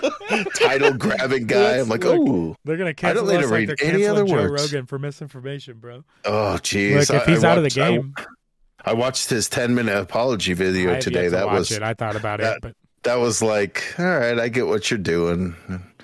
title 0.54 0.92
grabbing 0.94 1.46
guy. 1.46 1.78
I'm 1.78 1.88
like, 1.88 2.04
oh 2.04 2.56
They're 2.64 2.76
gonna 2.76 2.94
catch. 2.94 3.10
I 3.10 3.14
cancel 3.14 3.26
don't 3.26 3.34
need 3.36 3.42
to 3.42 3.48
like 3.48 3.68
read 3.68 3.82
any 3.82 4.06
other 4.06 4.24
Joe 4.24 4.32
words. 4.34 4.62
Rogan 4.72 4.86
for 4.86 4.98
misinformation, 4.98 5.78
bro. 5.78 6.04
oh 6.24 6.58
jeez. 6.62 7.08
Look, 7.08 7.22
if 7.22 7.26
he's 7.28 7.44
I 7.44 7.50
out 7.52 7.58
of 7.58 7.64
the 7.64 7.68
watched- 7.68 7.78
I- 7.78 7.90
game, 7.90 8.14
I, 8.84 8.92
watched 8.94 9.30
his 9.30 9.48
10 9.48 9.74
minute 9.74 9.96
apology 9.96 10.52
video 10.54 10.98
today. 11.00 11.24
to 11.24 11.30
That 11.30 11.46
was 11.50 11.70
it. 11.70 11.82
I 11.82 11.94
thought 11.94 12.16
about 12.16 12.40
that- 12.40 12.56
it, 12.56 12.62
but 12.62 12.76
that 13.02 13.16
was 13.16 13.42
like, 13.42 13.94
all 13.98 14.04
right, 14.06 14.38
I 14.38 14.48
get 14.48 14.66
what 14.66 14.90
you're 14.90 14.98
doing. 14.98 15.54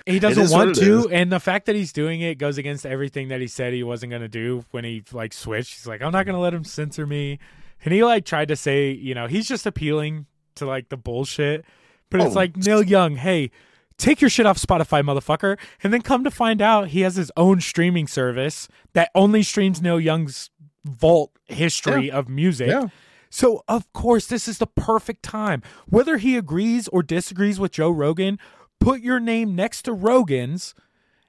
he 0.06 0.18
doesn't 0.18 0.50
want 0.50 0.76
to. 0.76 1.08
And 1.10 1.30
the 1.32 1.40
fact 1.40 1.66
that 1.66 1.74
he's 1.76 1.92
doing 1.92 2.20
it 2.20 2.36
goes 2.38 2.58
against 2.58 2.86
everything 2.86 3.28
that 3.28 3.40
he 3.40 3.46
said 3.48 3.72
he 3.72 3.82
wasn't 3.82 4.12
gonna 4.12 4.28
do 4.28 4.64
when 4.70 4.84
he 4.84 5.02
like 5.12 5.32
switched. 5.32 5.74
He's 5.74 5.86
like, 5.86 6.02
I'm 6.02 6.12
not 6.12 6.26
gonna 6.26 6.40
let 6.40 6.54
him 6.54 6.64
censor 6.64 7.06
me, 7.06 7.38
and 7.84 7.92
he 7.94 8.02
like 8.04 8.24
tried 8.24 8.48
to 8.48 8.56
say, 8.56 8.90
you 8.90 9.14
know, 9.14 9.26
he's 9.26 9.48
just 9.48 9.66
appealing 9.66 10.26
to 10.56 10.64
like 10.66 10.88
the 10.90 10.96
bullshit. 10.96 11.64
But 12.10 12.20
it's 12.20 12.30
Oh. 12.32 12.38
like 12.38 12.56
Neil 12.56 12.82
Young, 12.82 13.16
hey. 13.16 13.50
Take 13.98 14.20
your 14.20 14.30
shit 14.30 14.46
off 14.46 14.58
Spotify, 14.58 15.02
motherfucker. 15.02 15.58
And 15.82 15.92
then 15.92 16.02
come 16.02 16.24
to 16.24 16.30
find 16.30 16.60
out 16.60 16.88
he 16.88 17.00
has 17.00 17.16
his 17.16 17.32
own 17.36 17.60
streaming 17.60 18.06
service 18.06 18.68
that 18.92 19.10
only 19.14 19.42
streams 19.42 19.80
Neil 19.80 19.98
Young's 19.98 20.50
vault 20.84 21.32
history 21.46 22.10
of 22.10 22.28
music. 22.28 22.68
Yeah. 22.68 22.88
So, 23.30 23.64
of 23.68 23.92
course, 23.92 24.26
this 24.26 24.48
is 24.48 24.58
the 24.58 24.66
perfect 24.66 25.22
time. 25.22 25.62
Whether 25.86 26.18
he 26.18 26.36
agrees 26.36 26.88
or 26.88 27.02
disagrees 27.02 27.58
with 27.58 27.72
Joe 27.72 27.90
Rogan, 27.90 28.38
put 28.80 29.00
your 29.00 29.20
name 29.20 29.54
next 29.54 29.82
to 29.82 29.92
Rogan's 29.92 30.74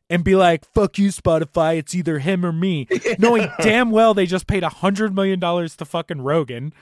and 0.09 0.23
be 0.23 0.35
like, 0.35 0.65
fuck 0.73 0.97
you, 0.97 1.09
Spotify. 1.09 1.77
It's 1.77 1.95
either 1.95 2.19
him 2.19 2.45
or 2.45 2.51
me. 2.51 2.87
Knowing 3.19 3.49
damn 3.61 3.91
well 3.91 4.13
they 4.13 4.25
just 4.25 4.47
paid 4.47 4.63
a 4.63 4.69
$100 4.69 5.13
million 5.13 5.39
to 5.39 5.85
fucking 5.85 6.21
Rogan, 6.21 6.73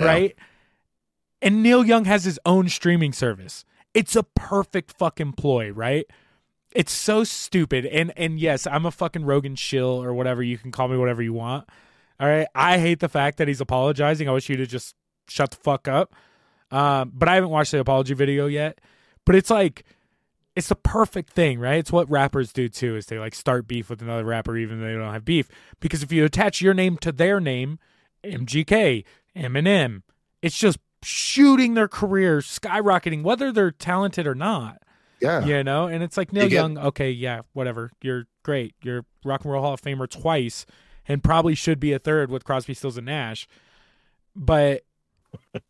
right? 0.00 0.34
And 1.40 1.62
Neil 1.62 1.84
Young 1.84 2.04
has 2.04 2.24
his 2.24 2.38
own 2.44 2.68
streaming 2.68 3.12
service. 3.12 3.64
It's 3.94 4.16
a 4.16 4.22
perfect 4.22 4.92
fucking 4.98 5.32
ploy, 5.32 5.70
right? 5.70 6.06
It's 6.74 6.92
so 6.92 7.24
stupid. 7.24 7.86
And 7.86 8.12
and 8.16 8.38
yes, 8.38 8.66
I'm 8.66 8.84
a 8.84 8.90
fucking 8.90 9.24
Rogan 9.24 9.54
shill 9.54 10.02
or 10.02 10.12
whatever. 10.12 10.42
You 10.42 10.58
can 10.58 10.72
call 10.72 10.88
me 10.88 10.96
whatever 10.96 11.22
you 11.22 11.32
want. 11.32 11.68
All 12.18 12.28
right. 12.28 12.48
I 12.54 12.78
hate 12.78 13.00
the 13.00 13.08
fact 13.08 13.38
that 13.38 13.48
he's 13.48 13.60
apologizing. 13.60 14.28
I 14.28 14.32
wish 14.32 14.48
you 14.48 14.56
to 14.56 14.66
just 14.66 14.94
shut 15.28 15.52
the 15.52 15.56
fuck 15.56 15.88
up. 15.88 16.14
Um, 16.70 17.12
but 17.14 17.28
I 17.28 17.36
haven't 17.36 17.50
watched 17.50 17.70
the 17.70 17.80
apology 17.80 18.14
video 18.14 18.46
yet. 18.46 18.80
But 19.24 19.36
it's 19.36 19.50
like 19.50 19.84
it's 20.56 20.68
the 20.68 20.76
perfect 20.76 21.30
thing, 21.30 21.58
right? 21.58 21.78
It's 21.78 21.92
what 21.92 22.08
rappers 22.10 22.52
do 22.52 22.68
too, 22.68 22.96
is 22.96 23.06
they 23.06 23.18
like 23.18 23.34
start 23.34 23.66
beef 23.66 23.90
with 23.90 24.02
another 24.02 24.24
rapper 24.24 24.56
even 24.56 24.80
though 24.80 24.86
they 24.86 24.92
don't 24.92 25.12
have 25.12 25.24
beef. 25.24 25.48
Because 25.80 26.02
if 26.02 26.12
you 26.12 26.24
attach 26.24 26.60
your 26.60 26.74
name 26.74 26.96
to 26.98 27.12
their 27.12 27.40
name, 27.40 27.78
MGK, 28.24 29.04
Eminem, 29.36 30.02
it's 30.42 30.58
just 30.58 30.78
shooting 31.04 31.74
their 31.74 31.88
career 31.88 32.38
skyrocketing, 32.38 33.22
whether 33.22 33.52
they're 33.52 33.70
talented 33.70 34.26
or 34.26 34.34
not. 34.34 34.78
Yeah. 35.20 35.44
You 35.44 35.62
know, 35.64 35.86
and 35.86 36.02
it's 36.02 36.16
like 36.16 36.32
Neil 36.32 36.44
You 36.44 36.50
get- 36.50 36.56
Young, 36.56 36.78
okay, 36.78 37.10
yeah, 37.10 37.42
whatever. 37.52 37.92
You're 38.02 38.26
great. 38.42 38.74
You're 38.82 39.04
Rock 39.24 39.44
and 39.44 39.52
Roll 39.52 39.62
Hall 39.62 39.72
of 39.74 39.80
Famer 39.80 40.08
twice 40.08 40.66
and 41.08 41.22
probably 41.22 41.54
should 41.54 41.80
be 41.80 41.92
a 41.92 41.98
third 41.98 42.30
with 42.30 42.44
Crosby, 42.44 42.74
Stills, 42.74 42.96
and 42.96 43.06
Nash. 43.06 43.46
But 44.36 44.82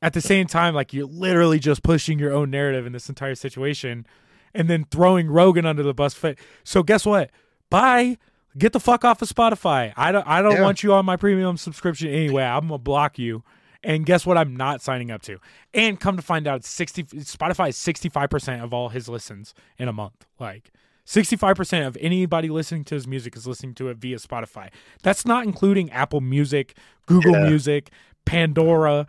at 0.03 0.13
the 0.13 0.21
same 0.21 0.47
time, 0.47 0.75
like 0.75 0.93
you're 0.93 1.07
literally 1.07 1.59
just 1.59 1.83
pushing 1.83 2.19
your 2.19 2.33
own 2.33 2.51
narrative 2.51 2.87
in 2.87 2.93
this 2.93 3.09
entire 3.09 3.35
situation 3.35 4.07
and 4.55 4.69
then 4.69 4.85
throwing 4.91 5.29
Rogan 5.29 5.67
under 5.67 5.83
the 5.83 5.95
bus. 5.95 6.15
Fit. 6.15 6.39
So 6.65 6.83
guess 6.83 7.05
what? 7.07 7.31
Bye. 7.71 8.19
Get 8.57 8.73
the 8.73 8.81
fuck 8.81 9.05
off 9.05 9.21
of 9.21 9.29
Spotify. 9.29 9.93
I 9.97 10.13
don't 10.13 10.27
I 10.27 10.41
don't 10.43 10.53
Yeah. 10.55 10.63
want 10.63 10.83
you 10.83 10.93
on 10.95 11.05
my 11.05 11.17
premium 11.17 11.57
subscription 11.57 12.09
anyway. 12.09 12.45
I'm 12.45 12.63
gonna 12.69 12.79
block 12.79 13.19
you. 13.19 13.43
And 13.85 14.07
guess 14.07 14.25
what? 14.25 14.39
I'm 14.39 14.57
not 14.57 14.81
signing 14.81 15.11
up 15.11 15.23
to. 15.23 15.39
And 15.75 16.01
come 16.01 16.17
to 16.17 16.23
find 16.23 16.47
out, 16.47 16.65
sixty 16.65 17.05
Spotify 17.05 17.69
is 17.69 17.77
sixty 17.77 18.09
five 18.09 18.31
percent 18.31 18.63
of 18.63 18.73
all 18.73 18.89
his 18.89 19.09
listens 19.09 19.55
in 19.79 19.89
a 19.89 19.93
month. 19.93 20.25
Like 20.41 20.73
sixty 21.05 21.37
five 21.37 21.57
percent 21.57 21.85
of 21.87 21.97
anybody 22.01 22.49
listening 22.49 22.85
to 22.85 22.95
his 22.95 23.07
music 23.07 23.37
is 23.37 23.47
listening 23.47 23.75
to 23.75 23.89
it 23.89 23.99
via 23.99 24.17
Spotify. 24.17 24.71
That's 25.03 25.27
not 25.27 25.45
including 25.45 25.91
Apple 25.91 26.23
Music, 26.23 26.77
Google 27.07 27.33
Yeah. 27.33 27.49
Music, 27.49 27.91
Pandora, 28.25 29.07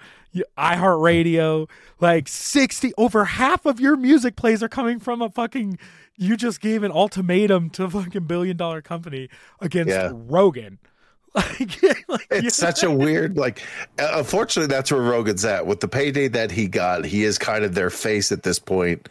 iHeartRadio. 0.58 1.70
Like 2.00 2.28
sixty, 2.28 2.94
over 2.98 3.26
half 3.26 3.66
of 3.66 3.80
your 3.80 3.96
music 3.96 4.36
plays 4.36 4.62
are 4.62 4.70
coming 4.70 5.00
from 5.00 5.22
a 5.22 5.30
fucking. 5.30 5.78
You 6.18 6.38
just 6.38 6.62
gave 6.62 6.84
an 6.84 6.92
ultimatum 6.92 7.70
to 7.72 7.84
a 7.86 7.90
fucking 7.90 8.24
billion 8.24 8.56
dollar 8.56 8.82
company 8.82 9.30
against 9.60 9.90
Yeah. 9.90 10.12
Rogan. 10.14 10.80
Like, 11.60 11.82
like 12.08 12.28
It's 12.32 12.44
you- 12.44 12.50
such 12.50 12.84
a 12.84 12.90
weird 12.92 13.38
like. 13.38 13.62
uh, 14.00 14.12
Unfortunately, 14.16 14.68
that's 14.74 14.92
where 14.92 15.02
Rogan's 15.02 15.44
at 15.46 15.66
with 15.68 15.80
the 15.82 15.88
payday 15.88 16.28
that 16.30 16.50
he 16.52 16.68
got. 16.68 17.06
He 17.06 17.24
is 17.24 17.38
kind 17.38 17.64
of 17.66 17.76
their 17.76 17.90
face 17.90 18.32
at 18.32 18.44
this 18.44 18.58
point, 18.60 19.10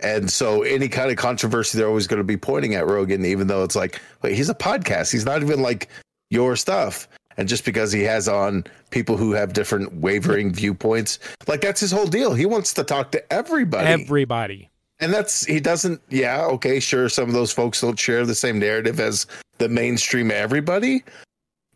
and 0.00 0.30
so 0.30 0.62
any 0.62 0.88
kind 0.88 1.10
of 1.10 1.16
controversy, 1.16 1.76
they're 1.78 1.88
always 1.88 2.06
going 2.06 2.18
to 2.18 2.24
be 2.24 2.36
pointing 2.36 2.74
at 2.74 2.86
Rogan, 2.86 3.24
even 3.24 3.46
though 3.48 3.64
it's 3.64 3.74
like, 3.76 4.00
wait, 4.22 4.34
he's 4.36 4.48
a 4.50 4.54
podcast. 4.54 5.10
He's 5.12 5.24
not 5.24 5.42
even 5.42 5.62
like 5.62 5.88
your 6.30 6.56
stuff. 6.56 7.08
And 7.36 7.48
just 7.48 7.64
because 7.64 7.90
he 7.90 8.02
has 8.02 8.28
on 8.28 8.62
people 8.90 9.16
who 9.16 9.32
have 9.32 9.52
different 9.52 9.92
wavering 9.94 10.52
viewpoints, 10.52 11.18
like 11.48 11.60
that's 11.60 11.80
his 11.80 11.90
whole 11.90 12.06
deal. 12.06 12.32
He 12.34 12.46
wants 12.46 12.72
to 12.74 12.84
talk 12.84 13.10
to 13.12 13.32
everybody. 13.32 13.88
everybody. 13.88 14.70
And 15.00 15.12
that's 15.12 15.44
he 15.44 15.58
doesn't. 15.58 16.00
Yeah, 16.10 16.44
okay, 16.44 16.78
sure. 16.78 17.08
Some 17.08 17.28
of 17.28 17.34
those 17.34 17.52
folks 17.52 17.80
don't 17.80 17.98
share 17.98 18.24
the 18.24 18.36
same 18.36 18.60
narrative 18.60 19.00
as 19.00 19.26
the 19.58 19.68
mainstream 19.68 20.30
everybody, 20.30 21.02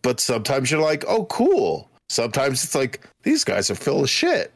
but 0.02 0.20
sometimes 0.20 0.70
you're 0.70 0.80
like, 0.80 1.04
oh, 1.08 1.24
cool. 1.26 1.88
Sometimes 2.08 2.64
it's 2.64 2.74
like 2.74 3.06
these 3.22 3.44
guys 3.44 3.70
are 3.70 3.74
full 3.74 4.02
of 4.02 4.10
shit. 4.10 4.52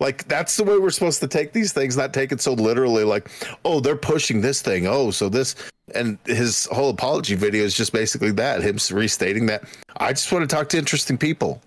Like 0.00 0.26
that's 0.28 0.56
the 0.56 0.64
way 0.64 0.78
we're 0.78 0.90
supposed 0.90 1.20
to 1.20 1.28
take 1.28 1.52
these 1.52 1.72
things, 1.72 1.96
not 1.96 2.12
take 2.12 2.32
it 2.32 2.40
so 2.40 2.52
literally. 2.54 3.04
Like, 3.04 3.30
oh, 3.64 3.80
they're 3.80 3.96
pushing 3.96 4.40
this 4.40 4.60
thing. 4.60 4.86
Oh, 4.86 5.10
so 5.10 5.28
this 5.28 5.54
and 5.94 6.18
his 6.26 6.66
whole 6.72 6.90
apology 6.90 7.34
video 7.34 7.64
is 7.64 7.74
just 7.74 7.92
basically 7.92 8.32
that 8.32 8.62
him 8.62 8.78
restating 8.90 9.46
that 9.46 9.64
I 9.98 10.12
just 10.12 10.30
want 10.32 10.48
to 10.48 10.54
talk 10.54 10.68
to 10.70 10.78
interesting 10.78 11.16
people, 11.18 11.62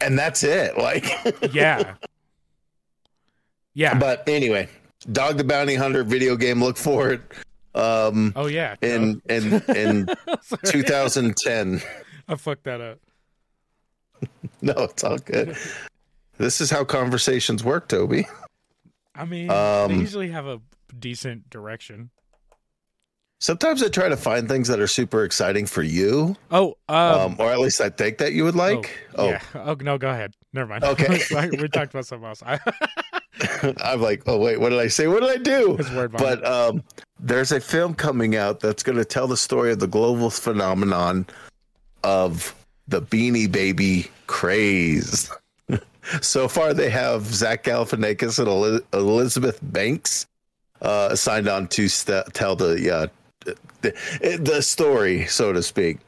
and 0.00 0.18
that's 0.18 0.42
it. 0.42 0.76
Like, 0.76 1.06
Yeah. 1.52 1.94
Yeah. 3.74 3.98
but 3.98 4.28
anyway, 4.28 4.68
Dog 5.12 5.36
the 5.36 5.44
Bounty 5.44 5.74
Hunter 5.74 6.02
video 6.02 6.36
game. 6.36 6.62
Look 6.62 6.76
for 6.76 7.12
it. 7.12 7.20
Um, 7.74 8.32
oh 8.34 8.46
yeah. 8.46 8.74
in 8.82 9.20
in 9.28 9.62
in 9.76 10.08
2010. 10.64 11.82
I 12.28 12.34
fucked 12.36 12.64
that 12.64 12.80
up. 12.80 12.98
No, 14.62 14.72
it's 14.84 15.04
all 15.04 15.18
good. 15.18 15.56
This 16.38 16.60
is 16.62 16.70
how 16.70 16.82
conversations 16.84 17.62
work, 17.62 17.88
Toby. 17.88 18.26
I 19.14 19.24
mean, 19.26 19.50
Um, 19.50 19.92
they 19.92 19.98
usually 19.98 20.30
have 20.30 20.46
a 20.46 20.60
decent 20.98 21.50
direction. 21.50 22.10
Sometimes 23.38 23.82
I 23.82 23.88
try 23.88 24.08
to 24.08 24.16
find 24.16 24.48
things 24.48 24.66
that 24.68 24.80
are 24.80 24.86
super 24.86 25.22
exciting 25.24 25.66
for 25.66 25.82
you, 25.82 26.36
Oh, 26.50 26.74
um, 26.88 26.96
um, 27.20 27.36
or 27.38 27.50
at 27.52 27.58
least 27.58 27.82
I 27.82 27.90
think 27.90 28.16
that 28.18 28.32
you 28.32 28.44
would 28.44 28.56
like. 28.56 28.96
Oh, 29.16 29.28
yeah. 29.28 29.42
Oh 29.54 29.74
no, 29.78 29.98
go 29.98 30.08
ahead. 30.08 30.32
Never 30.54 30.68
mind. 30.70 30.84
Okay. 30.84 31.20
We 31.50 31.68
talked 31.68 31.92
about 31.92 32.06
something 32.06 32.26
else. 32.26 32.42
I, 32.42 32.58
I'm 33.84 34.00
like, 34.00 34.22
oh 34.26 34.38
wait, 34.38 34.58
what 34.58 34.70
did 34.70 34.78
I 34.78 34.88
say? 34.88 35.06
What 35.06 35.20
did 35.20 35.30
I 35.30 35.36
do? 35.36 35.76
But 36.08 36.44
um, 36.46 36.82
there's 37.20 37.52
a 37.52 37.60
film 37.60 37.94
coming 37.94 38.36
out 38.36 38.60
that's 38.60 38.82
going 38.82 38.96
to 38.96 39.04
tell 39.04 39.26
the 39.26 39.36
story 39.36 39.70
of 39.70 39.80
the 39.80 39.86
global 39.86 40.30
phenomenon 40.30 41.26
of 42.06 42.54
the 42.86 43.02
Beanie 43.02 43.50
Baby 43.50 44.08
craze. 44.28 45.28
so 46.22 46.46
far, 46.46 46.72
they 46.72 46.88
have 46.88 47.26
Zach 47.26 47.64
Galifianakis 47.64 48.38
and 48.38 48.46
Eli- 48.46 48.78
Elizabeth 48.92 49.58
Banks 49.60 50.28
uh, 50.80 51.16
signed 51.16 51.48
on 51.48 51.66
to 51.68 51.88
st- 51.88 52.32
tell 52.32 52.54
the 52.54 52.94
uh, 52.94 53.06
the, 53.80 54.38
the 54.40 54.62
story, 54.62 55.26
so 55.26 55.52
to 55.52 55.62
speak. 55.64 55.98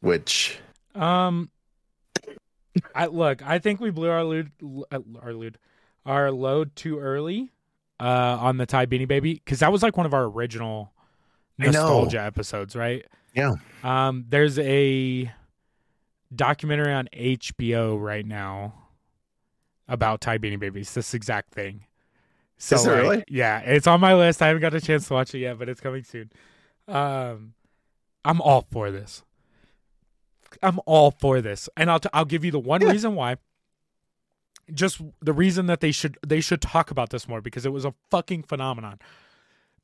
Which 0.00 0.58
um, 0.94 1.48
I 2.94 3.06
look. 3.06 3.42
I 3.42 3.58
think 3.58 3.80
we 3.80 3.90
blew 3.90 4.10
our 4.10 4.24
load, 4.24 4.50
our 5.22 5.32
load, 5.32 5.58
our 6.04 6.30
load 6.30 6.76
too 6.76 6.98
early, 6.98 7.50
uh, 7.98 8.36
on 8.40 8.58
the 8.58 8.66
Ty 8.66 8.86
Beanie 8.86 9.08
Baby 9.08 9.34
because 9.34 9.60
that 9.60 9.72
was 9.72 9.82
like 9.82 9.96
one 9.96 10.04
of 10.04 10.12
our 10.12 10.24
original 10.24 10.92
nostalgia 11.58 12.22
episodes, 12.22 12.76
right? 12.76 13.06
Yeah. 13.36 13.54
Um, 13.84 14.24
there's 14.28 14.58
a 14.58 15.30
documentary 16.34 16.92
on 16.92 17.08
HBO 17.12 18.00
right 18.00 18.26
now 18.26 18.74
about 19.86 20.20
Ty 20.20 20.38
Beanie 20.38 20.58
Babies. 20.58 20.92
This 20.94 21.14
exact 21.14 21.52
thing. 21.52 21.84
So 22.58 22.76
Is 22.76 22.86
it 22.86 22.90
like, 22.90 23.02
really? 23.02 23.24
Yeah, 23.28 23.58
it's 23.60 23.86
on 23.86 24.00
my 24.00 24.14
list. 24.14 24.40
I 24.40 24.46
haven't 24.48 24.62
got 24.62 24.72
a 24.74 24.80
chance 24.80 25.06
to 25.08 25.14
watch 25.14 25.34
it 25.34 25.40
yet, 25.40 25.58
but 25.58 25.68
it's 25.68 25.80
coming 25.80 26.02
soon. 26.02 26.32
Um, 26.88 27.52
I'm 28.24 28.40
all 28.40 28.66
for 28.72 28.90
this. 28.90 29.22
I'm 30.62 30.80
all 30.86 31.10
for 31.10 31.42
this, 31.42 31.68
and 31.76 31.90
I'll 31.90 32.00
t- 32.00 32.08
I'll 32.14 32.24
give 32.24 32.44
you 32.44 32.50
the 32.50 32.58
one 32.58 32.80
Yeah. 32.80 32.90
reason 32.92 33.14
why. 33.14 33.36
Just 34.72 35.00
the 35.20 35.34
reason 35.34 35.66
that 35.66 35.80
they 35.80 35.92
should 35.92 36.16
they 36.26 36.40
should 36.40 36.62
talk 36.62 36.90
about 36.90 37.10
this 37.10 37.28
more 37.28 37.40
because 37.42 37.66
it 37.66 37.72
was 37.72 37.84
a 37.84 37.94
fucking 38.10 38.44
phenomenon. 38.44 38.98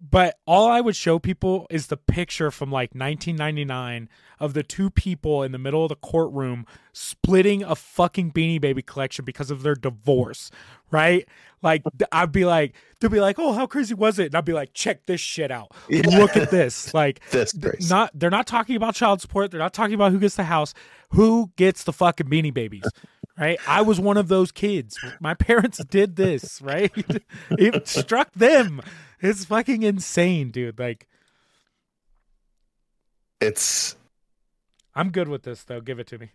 But 0.05 0.37
all 0.47 0.69
I 0.69 0.81
would 0.81 0.97
show 0.97 1.21
people 1.21 1.69
is 1.71 1.87
the 1.87 1.97
picture 1.97 2.51
from 2.51 2.73
like 2.73 2.91
1999 2.93 4.09
of 4.41 4.53
the 4.53 4.65
two 4.65 4.91
people 4.91 5.45
in 5.45 5.53
the 5.53 5.59
middle 5.59 5.85
of 5.85 5.91
the 5.91 5.95
courtroom 5.95 6.67
splitting 6.93 7.63
a 7.63 7.77
fucking 7.77 8.33
Beanie 8.33 8.61
Baby 8.61 8.83
collection 8.83 9.25
because 9.25 9.53
of 9.53 9.63
their 9.63 9.77
divorce, 9.77 10.51
right? 10.91 11.29
Like 11.63 11.85
I'd 12.11 12.33
be 12.33 12.45
like, 12.45 12.75
they'd 12.99 13.13
be 13.13 13.21
like, 13.21 13.39
"Oh, 13.39 13.53
how 13.53 13.67
crazy 13.69 13.95
was 13.95 14.19
it?" 14.19 14.27
And 14.27 14.35
I'd 14.35 14.45
be 14.45 14.53
like, 14.53 14.75
"Check 14.75 15.07
this 15.07 15.21
shit 15.21 15.53
out. 15.53 15.71
Yeah. 15.89 16.03
Look 16.19 16.37
at 16.37 16.51
this." 16.51 16.93
Like 16.95 17.21
This 17.31 17.53
crazy. 17.53 17.89
not 17.89 18.11
they're 18.13 18.29
not 18.29 18.49
talking 18.49 18.75
about 18.75 18.97
child 18.97 19.21
support. 19.21 19.53
They're 19.53 19.61
not 19.61 19.73
talking 19.73 19.95
about 19.95 20.11
who 20.11 20.19
gets 20.19 20.35
the 20.35 20.43
house. 20.45 20.75
Who 21.11 21.53
gets 21.55 21.85
the 21.85 21.93
fucking 21.93 22.27
Beanie 22.27 22.53
Babies? 22.53 22.85
Right? 23.39 23.59
I 23.69 23.83
was 23.83 24.01
one 24.01 24.17
of 24.17 24.27
those 24.27 24.51
kids. 24.51 24.99
My 25.21 25.35
parents 25.35 25.83
did 25.85 26.17
this, 26.17 26.61
right? 26.61 26.93
it 27.53 27.87
struck 27.87 28.33
them. 28.35 28.83
It's 29.23 29.45
fucking 29.45 29.85
insane, 29.85 30.51
dude. 30.51 30.79
Like 30.79 31.07
It's 33.41 33.97
I'm 34.95 35.11
good 35.11 35.29
with 35.29 35.45
this 35.45 35.63
though. 35.63 35.81
Give 35.81 36.01
it 36.01 36.09
to 36.09 36.19
me. 36.19 36.31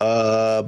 uh 0.00 0.64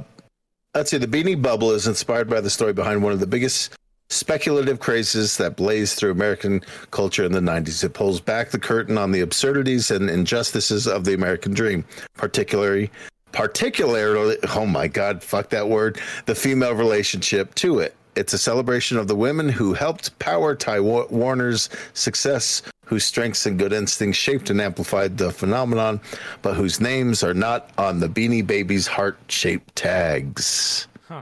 let's 0.75 0.91
see, 0.91 0.97
the 0.97 1.07
Beanie 1.07 1.41
Bubble 1.41 1.71
is 1.71 1.87
inspired 1.87 2.29
by 2.29 2.41
the 2.41 2.49
story 2.49 2.73
behind 2.73 3.01
one 3.01 3.13
of 3.13 3.19
the 3.19 3.27
biggest 3.27 3.73
speculative 4.09 4.79
crazes 4.79 5.37
that 5.37 5.55
blazed 5.55 5.97
through 5.97 6.11
American 6.11 6.61
culture 6.91 7.23
in 7.23 7.31
the 7.31 7.39
90s. 7.39 7.83
It 7.83 7.93
pulls 7.93 8.19
back 8.19 8.49
the 8.49 8.59
curtain 8.59 8.97
on 8.97 9.11
the 9.11 9.21
absurdities 9.21 9.91
and 9.91 10.09
injustices 10.09 10.87
of 10.87 11.05
the 11.05 11.13
American 11.13 11.53
dream, 11.53 11.85
particularly 12.15 12.91
particularly 13.31 14.37
oh 14.55 14.65
my 14.65 14.87
god, 14.87 15.23
fuck 15.23 15.49
that 15.49 15.69
word, 15.69 16.01
the 16.25 16.35
female 16.35 16.73
relationship 16.73 17.55
to 17.55 17.79
it. 17.79 17.95
It's 18.19 18.33
a 18.33 18.37
celebration 18.37 18.97
of 18.97 19.07
the 19.07 19.15
women 19.15 19.47
who 19.47 19.73
helped 19.73 20.19
power 20.19 20.53
Ty 20.53 20.81
Warner's 20.81 21.69
success, 21.93 22.61
whose 22.83 23.05
strengths 23.05 23.45
and 23.45 23.57
good 23.57 23.71
instincts 23.71 24.19
shaped 24.19 24.49
and 24.49 24.59
amplified 24.59 25.17
the 25.17 25.31
phenomenon, 25.31 26.01
but 26.41 26.55
whose 26.55 26.81
names 26.81 27.23
are 27.23 27.33
not 27.33 27.69
on 27.77 28.01
the 28.01 28.09
Beanie 28.09 28.45
Babies 28.45 28.87
heart-shaped 28.87 29.73
tags. 29.73 30.87
Huh. 31.07 31.21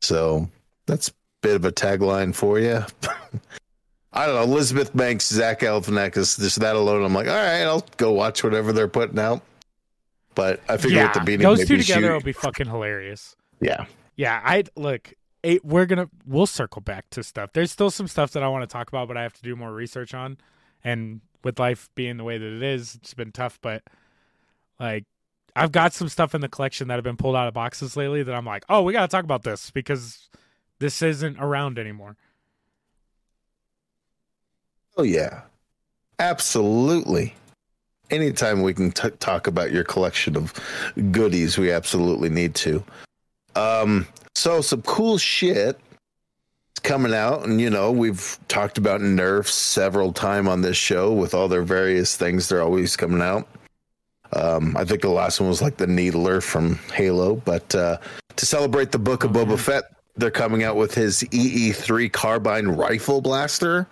So 0.00 0.48
that's 0.86 1.08
a 1.08 1.12
bit 1.42 1.56
of 1.56 1.64
a 1.64 1.72
tagline 1.72 2.32
for 2.32 2.60
you. 2.60 2.84
I 4.12 4.26
don't 4.26 4.36
know. 4.36 4.42
Elizabeth 4.42 4.96
Banks, 4.96 5.26
Zach 5.28 5.58
Galifianakis, 5.60 6.38
just 6.38 6.60
that 6.60 6.76
alone. 6.76 7.04
I'm 7.04 7.12
like, 7.12 7.26
all 7.26 7.34
right, 7.34 7.62
I'll 7.62 7.84
go 7.96 8.12
watch 8.12 8.44
whatever 8.44 8.72
they're 8.72 8.86
putting 8.86 9.18
out. 9.18 9.42
But 10.36 10.60
I 10.68 10.76
figure 10.76 10.98
yeah, 10.98 11.12
with 11.12 11.14
the 11.14 11.20
Beanie 11.32 11.42
those 11.42 11.58
Babies, 11.58 11.68
two 11.68 11.92
together 11.92 12.06
you- 12.06 12.12
will 12.12 12.20
be 12.20 12.32
fucking 12.32 12.68
hilarious. 12.68 13.34
yeah, 13.60 13.86
Yeah, 14.16 14.40
I 14.44 14.62
look. 14.76 15.12
We're 15.62 15.86
gonna 15.86 16.08
we'll 16.26 16.46
circle 16.46 16.82
back 16.82 17.08
to 17.10 17.22
stuff. 17.22 17.50
There's 17.52 17.70
still 17.70 17.90
some 17.90 18.08
stuff 18.08 18.32
that 18.32 18.42
I 18.42 18.48
want 18.48 18.62
to 18.62 18.72
talk 18.72 18.88
about, 18.88 19.08
but 19.08 19.16
I 19.16 19.22
have 19.22 19.34
to 19.34 19.42
do 19.42 19.54
more 19.54 19.72
research 19.72 20.14
on. 20.14 20.38
And 20.82 21.20
with 21.44 21.58
life 21.58 21.88
being 21.94 22.16
the 22.16 22.24
way 22.24 22.38
that 22.38 22.52
it 22.52 22.62
is, 22.62 22.96
it's 22.96 23.14
been 23.14 23.32
tough. 23.32 23.58
But 23.62 23.82
like, 24.80 25.04
I've 25.54 25.72
got 25.72 25.92
some 25.92 26.08
stuff 26.08 26.34
in 26.34 26.40
the 26.40 26.48
collection 26.48 26.88
that 26.88 26.94
have 26.94 27.04
been 27.04 27.16
pulled 27.16 27.36
out 27.36 27.48
of 27.48 27.54
boxes 27.54 27.96
lately 27.96 28.22
that 28.22 28.34
I'm 28.34 28.46
like, 28.46 28.64
oh, 28.68 28.82
we 28.82 28.92
got 28.92 29.02
to 29.02 29.08
talk 29.08 29.24
about 29.24 29.44
this 29.44 29.70
because 29.70 30.28
this 30.78 31.02
isn't 31.02 31.38
around 31.38 31.78
anymore. 31.78 32.16
oh 34.96 35.04
yeah, 35.04 35.42
absolutely. 36.18 37.34
Anytime 38.10 38.62
we 38.62 38.74
can 38.74 38.90
t- 38.90 39.10
talk 39.20 39.46
about 39.46 39.70
your 39.70 39.84
collection 39.84 40.36
of 40.36 40.52
goodies, 41.12 41.58
we 41.58 41.70
absolutely 41.70 42.28
need 42.28 42.54
to. 42.56 42.82
Um, 43.58 44.06
so 44.34 44.60
some 44.60 44.82
cool 44.82 45.18
shit 45.18 45.80
is 46.76 46.80
coming 46.82 47.12
out, 47.12 47.44
and 47.44 47.60
you 47.60 47.70
know 47.70 47.90
we've 47.90 48.38
talked 48.48 48.78
about 48.78 49.00
Nerf 49.00 49.48
several 49.48 50.12
time 50.12 50.46
on 50.46 50.62
this 50.62 50.76
show 50.76 51.12
with 51.12 51.34
all 51.34 51.48
their 51.48 51.62
various 51.62 52.16
things. 52.16 52.48
They're 52.48 52.62
always 52.62 52.96
coming 52.96 53.20
out. 53.20 53.48
Um, 54.32 54.76
I 54.76 54.84
think 54.84 55.02
the 55.02 55.08
last 55.08 55.40
one 55.40 55.48
was 55.48 55.62
like 55.62 55.78
the 55.78 55.86
Needler 55.86 56.40
from 56.40 56.76
Halo, 56.92 57.36
but 57.36 57.74
uh, 57.74 57.98
to 58.36 58.46
celebrate 58.46 58.92
the 58.92 58.98
Book 58.98 59.24
of 59.24 59.32
Boba 59.32 59.50
yeah. 59.50 59.56
Fett, 59.56 59.84
they're 60.16 60.30
coming 60.30 60.62
out 60.62 60.76
with 60.76 60.94
his 60.94 61.22
EE3 61.24 62.12
carbine 62.12 62.68
rifle 62.68 63.20
blaster, 63.20 63.88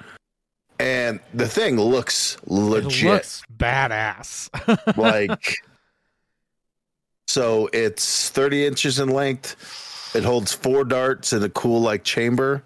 and 0.78 1.18
the 1.34 1.48
thing 1.48 1.76
looks 1.80 2.36
legit 2.46 3.02
It 3.02 3.08
looks 3.08 3.42
badass. 3.56 4.96
like 4.96 5.58
so 7.36 7.68
it's 7.74 8.30
30 8.30 8.64
inches 8.64 8.98
in 8.98 9.10
length. 9.10 10.14
It 10.16 10.24
holds 10.24 10.54
four 10.54 10.86
darts 10.86 11.34
in 11.34 11.42
a 11.42 11.50
cool 11.50 11.82
like 11.82 12.02
chamber. 12.02 12.64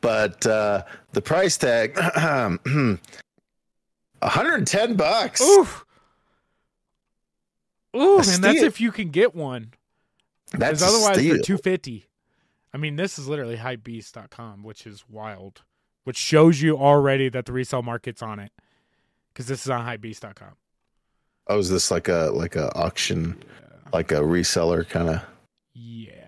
But 0.00 0.46
uh 0.46 0.84
the 1.12 1.20
price 1.20 1.58
tag 1.58 1.94
110 2.16 4.96
bucks. 4.96 5.42
Oof. 5.42 5.84
Ooh, 7.94 8.16
A 8.16 8.20
and 8.20 8.42
that's 8.42 8.62
if 8.62 8.80
you 8.80 8.90
can 8.90 9.10
get 9.10 9.34
one. 9.34 9.74
that's 10.52 10.80
otherwise 10.80 11.16
they're 11.16 11.42
250 11.42 12.06
I 12.72 12.78
mean, 12.78 12.96
this 12.96 13.18
is 13.18 13.28
literally 13.28 13.56
hypebeast.com, 13.56 14.62
which 14.62 14.86
is 14.86 15.04
wild, 15.08 15.60
which 16.04 16.16
shows 16.16 16.62
you 16.62 16.78
already 16.78 17.28
that 17.28 17.44
the 17.44 17.52
resale 17.52 17.82
market's 17.82 18.22
on 18.22 18.38
it. 18.38 18.52
Because 19.28 19.48
this 19.48 19.64
is 19.64 19.70
on 19.70 19.84
hypebeast.com. 19.84 20.54
oh 21.48 21.58
is 21.58 21.68
this 21.68 21.90
like 21.90 22.08
a 22.08 22.30
like 22.32 22.56
a 22.56 22.74
auction 22.74 23.36
like 23.92 24.12
a 24.12 24.16
reseller 24.16 24.88
kind 24.88 25.08
of 25.08 25.22
Yeah. 25.74 26.24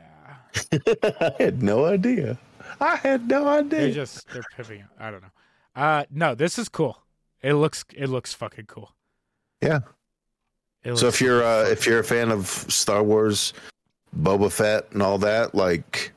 i 1.21 1.33
had 1.43 1.63
no 1.63 1.85
idea 1.87 2.39
i 2.81 2.97
had 2.97 3.29
no 3.29 3.47
idea. 3.47 3.81
They're 3.81 3.91
just 3.93 4.27
they're 4.29 4.43
pivoting. 4.57 4.85
I 4.99 5.11
don't 5.11 5.21
know. 5.23 5.29
Uh 5.77 6.05
no, 6.11 6.35
this 6.35 6.59
is 6.59 6.69
cool. 6.69 7.03
It 7.43 7.55
looks 7.55 7.85
it 7.95 8.09
looks 8.09 8.33
fucking 8.33 8.67
cool. 8.67 8.95
Yeah. 9.61 9.81
So 10.95 11.09
if 11.09 11.21
you're 11.21 11.43
uh 11.45 11.65
if 11.69 11.85
you're 11.87 11.99
a 11.99 12.05
fan 12.05 12.31
of 12.31 12.47
star 12.47 13.03
wars 13.03 13.53
boba 14.19 14.51
fett 14.51 14.91
and 14.93 15.03
all 15.03 15.19
that 15.19 15.55
like 15.55 16.13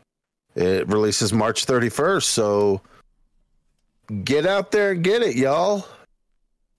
it 0.56 0.88
releases 0.88 1.34
march 1.34 1.66
31st 1.66 2.24
so 2.24 2.82
get 4.24 4.46
out 4.46 4.72
there 4.72 4.92
and 4.92 5.04
get 5.04 5.22
it 5.22 5.36
y'all 5.36 5.86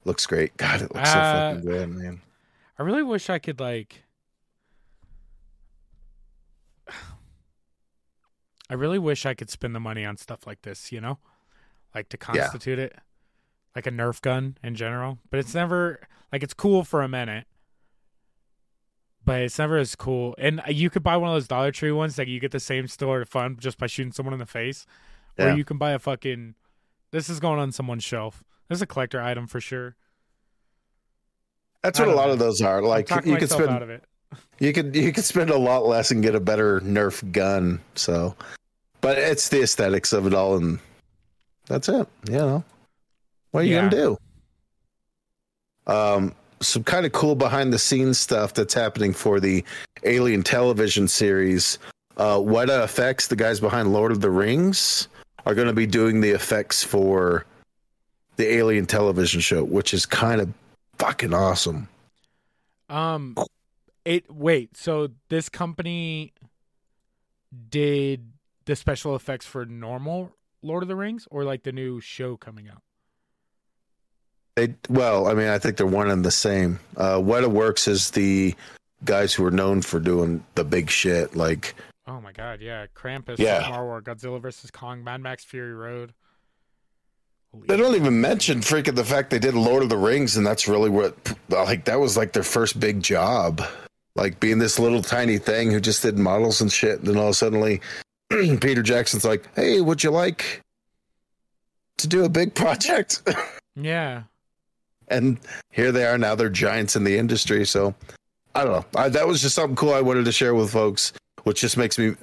looks 0.04 0.26
great 0.26 0.56
god 0.56 0.80
it 0.82 0.94
looks 0.94 1.12
so 1.12 1.18
Uh, 1.18 1.54
fucking 1.54 1.68
good 1.70 1.88
man 1.90 2.20
I 2.78 2.82
really 2.84 3.02
wish 3.02 3.28
I 3.28 3.38
could 3.38 3.60
like 3.60 4.02
I 8.70 8.74
really 8.74 8.98
wish 8.98 9.26
I 9.26 9.34
could 9.34 9.50
spend 9.50 9.74
the 9.74 9.80
money 9.80 10.04
on 10.04 10.16
stuff 10.16 10.46
like 10.46 10.62
this, 10.62 10.90
you 10.90 11.00
know? 11.00 11.18
Like 11.94 12.08
to 12.10 12.18
Yeah. 12.34 12.42
constitute 12.42 12.78
it. 12.78 12.98
Like 13.76 13.86
a 13.86 13.90
Nerf 13.90 14.20
gun 14.22 14.56
in 14.62 14.74
general. 14.74 15.18
But 15.30 15.40
it's 15.40 15.54
never 15.54 16.00
like 16.32 16.42
it's 16.42 16.54
cool 16.54 16.84
for 16.84 17.02
a 17.02 17.08
minute. 17.08 17.46
But 19.24 19.40
it's 19.42 19.58
never 19.58 19.78
as 19.78 19.94
cool. 19.96 20.34
And 20.38 20.60
you 20.68 20.90
could 20.90 21.02
buy 21.02 21.16
one 21.16 21.30
of 21.30 21.34
those 21.34 21.48
Dollar 21.48 21.72
Tree 21.72 21.92
ones 21.92 22.16
that 22.16 22.28
you 22.28 22.40
get 22.40 22.52
the 22.52 22.60
same 22.60 22.86
store 22.88 23.22
of 23.22 23.28
fun 23.28 23.56
just 23.58 23.78
by 23.78 23.86
shooting 23.86 24.12
someone 24.12 24.32
in 24.34 24.38
the 24.38 24.46
face. 24.46 24.86
Yeah. 25.38 25.52
Or 25.52 25.56
you 25.56 25.64
can 25.64 25.78
buy 25.78 25.92
a 25.92 25.98
fucking 25.98 26.54
this 27.10 27.28
is 27.28 27.40
going 27.40 27.58
on 27.60 27.72
someone's 27.72 28.04
shelf. 28.04 28.42
This 28.68 28.78
is 28.78 28.82
a 28.82 28.86
collector 28.86 29.20
item 29.20 29.46
for 29.46 29.60
sure. 29.60 29.96
that's 31.82 31.98
what 31.98 32.08
a 32.08 32.14
lot 32.14 32.26
know. 32.26 32.32
of 32.32 32.38
those 32.38 32.60
are 32.60 32.82
like 32.82 33.08
you 33.24 33.36
could 33.36 33.50
spend 33.50 33.70
out 33.70 33.82
of 33.82 33.90
it. 33.90 34.04
You 34.58 34.72
could 34.72 34.94
you 34.94 35.12
could 35.12 35.24
spend 35.24 35.50
a 35.50 35.58
lot 35.58 35.86
less 35.86 36.10
and 36.10 36.22
get 36.22 36.34
a 36.34 36.40
better 36.40 36.80
nerf 36.80 37.30
gun 37.32 37.80
so. 37.94 38.34
But 39.00 39.18
it's 39.18 39.48
the 39.50 39.62
aesthetics 39.62 40.12
of 40.12 40.26
it 40.26 40.34
all 40.34 40.56
and 40.56 40.78
that's 41.66 41.88
it 41.88 42.06
you 42.28 42.38
know. 42.38 42.64
What 43.50 43.60
are 43.60 43.64
you 43.64 43.74
Yeah. 43.74 43.88
gonna 43.90 43.90
do? 45.86 45.92
Um 45.92 46.34
some 46.60 46.84
kind 46.84 47.04
of 47.04 47.12
cool 47.12 47.34
behind 47.34 47.72
the 47.72 47.78
scenes 47.78 48.18
stuff 48.18 48.54
that's 48.54 48.72
happening 48.72 49.12
for 49.12 49.38
the 49.40 49.62
alien 50.04 50.42
television 50.42 51.08
series. 51.08 51.78
Uh 52.16 52.36
weta 52.38 52.82
effects 52.84 53.26
the 53.28 53.36
guys 53.36 53.60
behind 53.60 53.92
lord 53.92 54.12
of 54.12 54.20
the 54.20 54.30
rings 54.30 55.08
are 55.46 55.54
going 55.54 55.66
to 55.66 55.74
be 55.74 55.86
doing 55.86 56.22
the 56.22 56.30
effects 56.30 56.82
for 56.82 57.44
the 58.36 58.46
alien 58.54 58.86
television 58.86 59.42
show 59.42 59.62
which 59.62 59.92
is 59.92 60.06
kind 60.06 60.40
of 60.40 60.48
fucking 60.98 61.34
awesome. 61.34 61.86
Um, 62.88 63.36
it 64.04 64.30
wait. 64.32 64.76
So 64.76 65.10
this 65.28 65.48
company 65.48 66.32
did 67.68 68.32
the 68.64 68.76
special 68.76 69.14
effects 69.14 69.46
for 69.46 69.64
normal 69.64 70.32
Lord 70.62 70.82
of 70.82 70.88
the 70.88 70.96
Rings, 70.96 71.28
or 71.30 71.44
like 71.44 71.62
the 71.62 71.72
new 71.72 72.00
show 72.00 72.36
coming 72.36 72.68
out? 72.68 72.82
They 74.56 74.74
well, 74.88 75.26
I 75.26 75.34
mean, 75.34 75.48
I 75.48 75.58
think 75.58 75.76
they're 75.76 75.86
one 75.86 76.10
and 76.10 76.24
the 76.24 76.30
same. 76.30 76.78
Uh, 76.96 77.16
Weta 77.16 77.48
Works 77.48 77.88
is 77.88 78.10
the 78.12 78.54
guys 79.04 79.34
who 79.34 79.44
are 79.44 79.50
known 79.50 79.82
for 79.82 80.00
doing 80.00 80.44
the 80.54 80.64
big 80.64 80.88
shit, 80.90 81.36
like 81.36 81.74
Oh 82.06 82.20
my 82.20 82.32
god, 82.32 82.60
yeah. 82.60 82.86
Krampus, 82.94 83.38
Yeah. 83.38 83.62
Star 83.64 83.84
Wars, 83.84 84.04
Godzilla 84.04 84.40
vs. 84.40 84.70
Kong, 84.70 85.02
Mad 85.02 85.22
Max 85.22 85.42
Fury 85.44 85.72
Road. 85.74 86.12
Holy 87.52 87.66
They 87.66 87.76
don't 87.76 87.94
even 87.94 88.20
mention 88.20 88.60
freaking 88.60 88.94
the 88.94 89.04
fact 89.04 89.30
they 89.30 89.38
did 89.38 89.54
Lord 89.54 89.82
of 89.82 89.88
the 89.88 89.96
Rings, 89.96 90.36
and 90.36 90.46
that's 90.46 90.68
really 90.68 90.90
what 90.90 91.16
like 91.48 91.86
that 91.86 92.00
was 92.00 92.16
like 92.16 92.32
their 92.32 92.42
first 92.42 92.78
big 92.78 93.02
job, 93.02 93.62
like 94.16 94.38
being 94.40 94.58
this 94.58 94.78
little 94.78 95.02
tiny 95.02 95.38
thing 95.38 95.70
who 95.70 95.80
just 95.80 96.02
did 96.02 96.18
models 96.18 96.60
and 96.60 96.70
shit. 96.72 96.98
And 97.00 97.08
then 97.08 97.16
all 97.16 97.24
of 97.24 97.30
a 97.30 97.34
sudden, 97.34 97.80
Peter 98.60 98.82
Jackson's 98.82 99.24
like, 99.24 99.48
"Hey, 99.54 99.80
would 99.80 100.02
you 100.04 100.10
like 100.10 100.62
to 101.98 102.06
do 102.08 102.24
a 102.24 102.28
big 102.28 102.54
project?" 102.54 103.22
Yeah. 103.76 104.22
and 105.08 105.40
here 105.72 105.90
they 105.90 106.04
are 106.06 106.16
now. 106.16 106.36
They're 106.36 106.48
giants 106.48 106.94
in 106.94 107.02
the 107.02 107.18
industry. 107.18 107.64
So 107.66 107.92
I 108.54 108.62
don't 108.62 108.72
know. 108.72 108.84
I, 109.00 109.08
that 109.08 109.26
was 109.26 109.42
just 109.42 109.56
something 109.56 109.74
cool 109.74 109.92
I 109.92 110.00
wanted 110.00 110.26
to 110.26 110.32
share 110.32 110.54
with 110.54 110.70
folks, 110.70 111.12
which 111.42 111.60
just 111.60 111.76
makes 111.76 111.98
me 111.98 112.14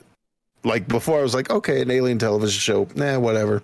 like 0.64 0.88
before 0.88 1.20
I 1.20 1.24
was 1.24 1.34
like, 1.34 1.50
okay, 1.50 1.82
an 1.82 1.92
alien 1.92 2.20
television 2.20 2.58
show, 2.58 2.88
nah, 2.96 3.20
whatever. 3.20 3.62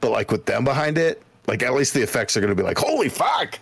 But 0.00 0.10
like 0.10 0.32
with 0.32 0.46
them 0.46 0.64
behind 0.64 0.98
it, 0.98 1.22
like 1.46 1.62
at 1.62 1.74
least 1.74 1.94
the 1.94 2.02
effects 2.02 2.36
are 2.36 2.40
going 2.40 2.50
to 2.50 2.56
be 2.60 2.64
like, 2.64 2.78
holy 2.78 3.08
fuck. 3.08 3.56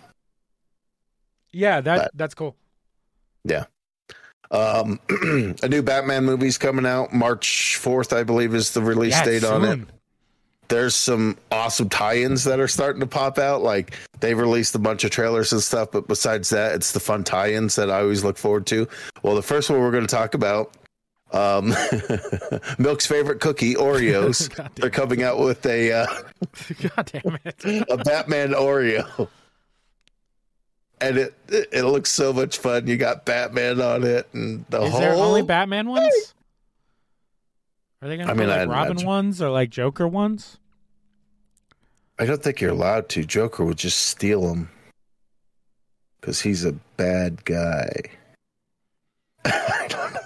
Yeah, 1.53 1.83
that 1.83 1.99
But- 1.99 2.11
that's 2.15 2.35
cool. 2.35 2.57
Um, 4.51 5.01
a 5.63 5.69
new 5.69 5.83
Batman 5.83 6.25
movie's 6.25 6.59
coming 6.59 6.87
out 6.87 7.13
March 7.13 7.79
4th, 7.81 8.17
I 8.17 8.23
believe, 8.23 8.55
is 8.55 8.73
the 8.73 8.83
release 8.83 9.15
Yeah, 9.15 9.25
date 9.25 9.45
on 9.45 9.65
it. 9.65 9.81
There's 10.69 10.97
some 10.97 11.37
awesome 11.53 11.89
tie-ins 11.89 12.45
that 12.45 12.59
are 12.59 12.67
starting 12.69 13.01
to 13.01 13.07
pop 13.07 13.39
out. 13.39 13.63
Like 13.63 13.97
they've 14.21 14.39
released 14.39 14.75
a 14.75 14.81
bunch 14.81 15.05
of 15.05 15.11
trailers 15.13 15.53
and 15.53 15.63
stuff, 15.63 15.91
but 15.93 16.09
besides 16.09 16.51
that, 16.51 16.75
it's 16.75 16.93
the 16.93 17.01
fun 17.01 17.23
tie-ins 17.23 17.77
that 17.77 17.91
I 17.91 18.01
always 18.01 18.25
look 18.25 18.37
forward 18.37 18.67
to. 18.67 18.89
Well, 19.23 19.37
the 19.37 19.43
first 19.43 19.71
one 19.71 19.81
we're 19.81 19.93
going 19.93 20.07
to 20.07 20.15
talk 20.15 20.35
about, 20.35 20.77
um, 21.33 21.69
Milk's 22.79 23.07
favorite 23.07 23.41
cookie, 23.41 23.75
Oreos. 23.75 24.49
They're 24.75 24.91
coming 24.91 25.23
out 25.23 25.39
with 25.39 25.65
a 25.67 25.93
uh. 25.93 26.07
God 26.97 27.13
damn 27.13 27.39
it. 27.45 27.87
a 27.89 27.97
Batman 27.99 28.53
Oreo. 28.53 29.29
And 31.01 31.19
it, 31.19 31.35
it 31.49 31.85
looks 31.85 32.11
so 32.11 32.33
much 32.33 32.57
fun. 32.59 32.87
You 32.87 32.97
got 32.97 33.27
Batman 33.27 33.81
on 33.83 34.03
it, 34.03 34.27
and 34.33 34.65
the 34.71 34.81
Is 34.83 34.91
whole. 34.91 35.01
there 35.01 35.13
only 35.15 35.43
Batman 35.43 35.89
ones? 35.91 36.35
Are 38.01 38.09
they 38.09 38.17
gonna 38.17 38.31
I 38.31 38.35
mean, 38.35 38.49
like 38.49 38.61
I'd 38.61 38.69
Robin 38.69 38.93
imagine. 38.93 39.07
ones 39.07 39.43
or 39.43 39.51
like 39.51 39.69
Joker 39.71 40.09
ones? 40.09 40.59
I 42.19 42.25
don't 42.25 42.43
think 42.43 42.61
you're 42.63 42.71
allowed 42.71 43.11
to. 43.11 43.25
Joker 43.25 43.65
would 43.65 43.77
just 43.77 43.99
steal 44.07 44.49
them 44.49 44.71
because 46.21 46.41
he's 46.41 46.65
a 46.65 46.73
bad 46.97 47.45
guy. 47.45 47.91
I 49.45 49.87
don't 49.91 50.15
know. 50.15 50.21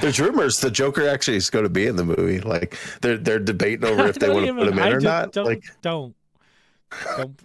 There's 0.00 0.18
rumors 0.18 0.60
the 0.60 0.70
Joker 0.70 1.06
actually 1.08 1.36
is 1.36 1.50
going 1.50 1.64
to 1.64 1.68
be 1.70 1.86
in 1.86 1.96
the 1.96 2.04
movie. 2.04 2.40
Like 2.40 2.76
they're 3.02 3.18
they're 3.18 3.38
debating 3.38 3.84
over 3.84 4.06
if 4.08 4.18
they 4.18 4.30
want 4.30 4.46
to 4.46 4.54
put 4.54 4.68
him 4.68 4.78
in 4.78 4.84
I 4.84 4.90
or 4.92 5.00
not. 5.00 5.32
Don't, 5.32 5.44
Like 5.44 5.64
don't. 5.82 6.14
don't. 7.16 7.38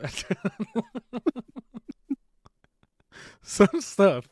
Some 3.52 3.82
stuff. 3.82 4.30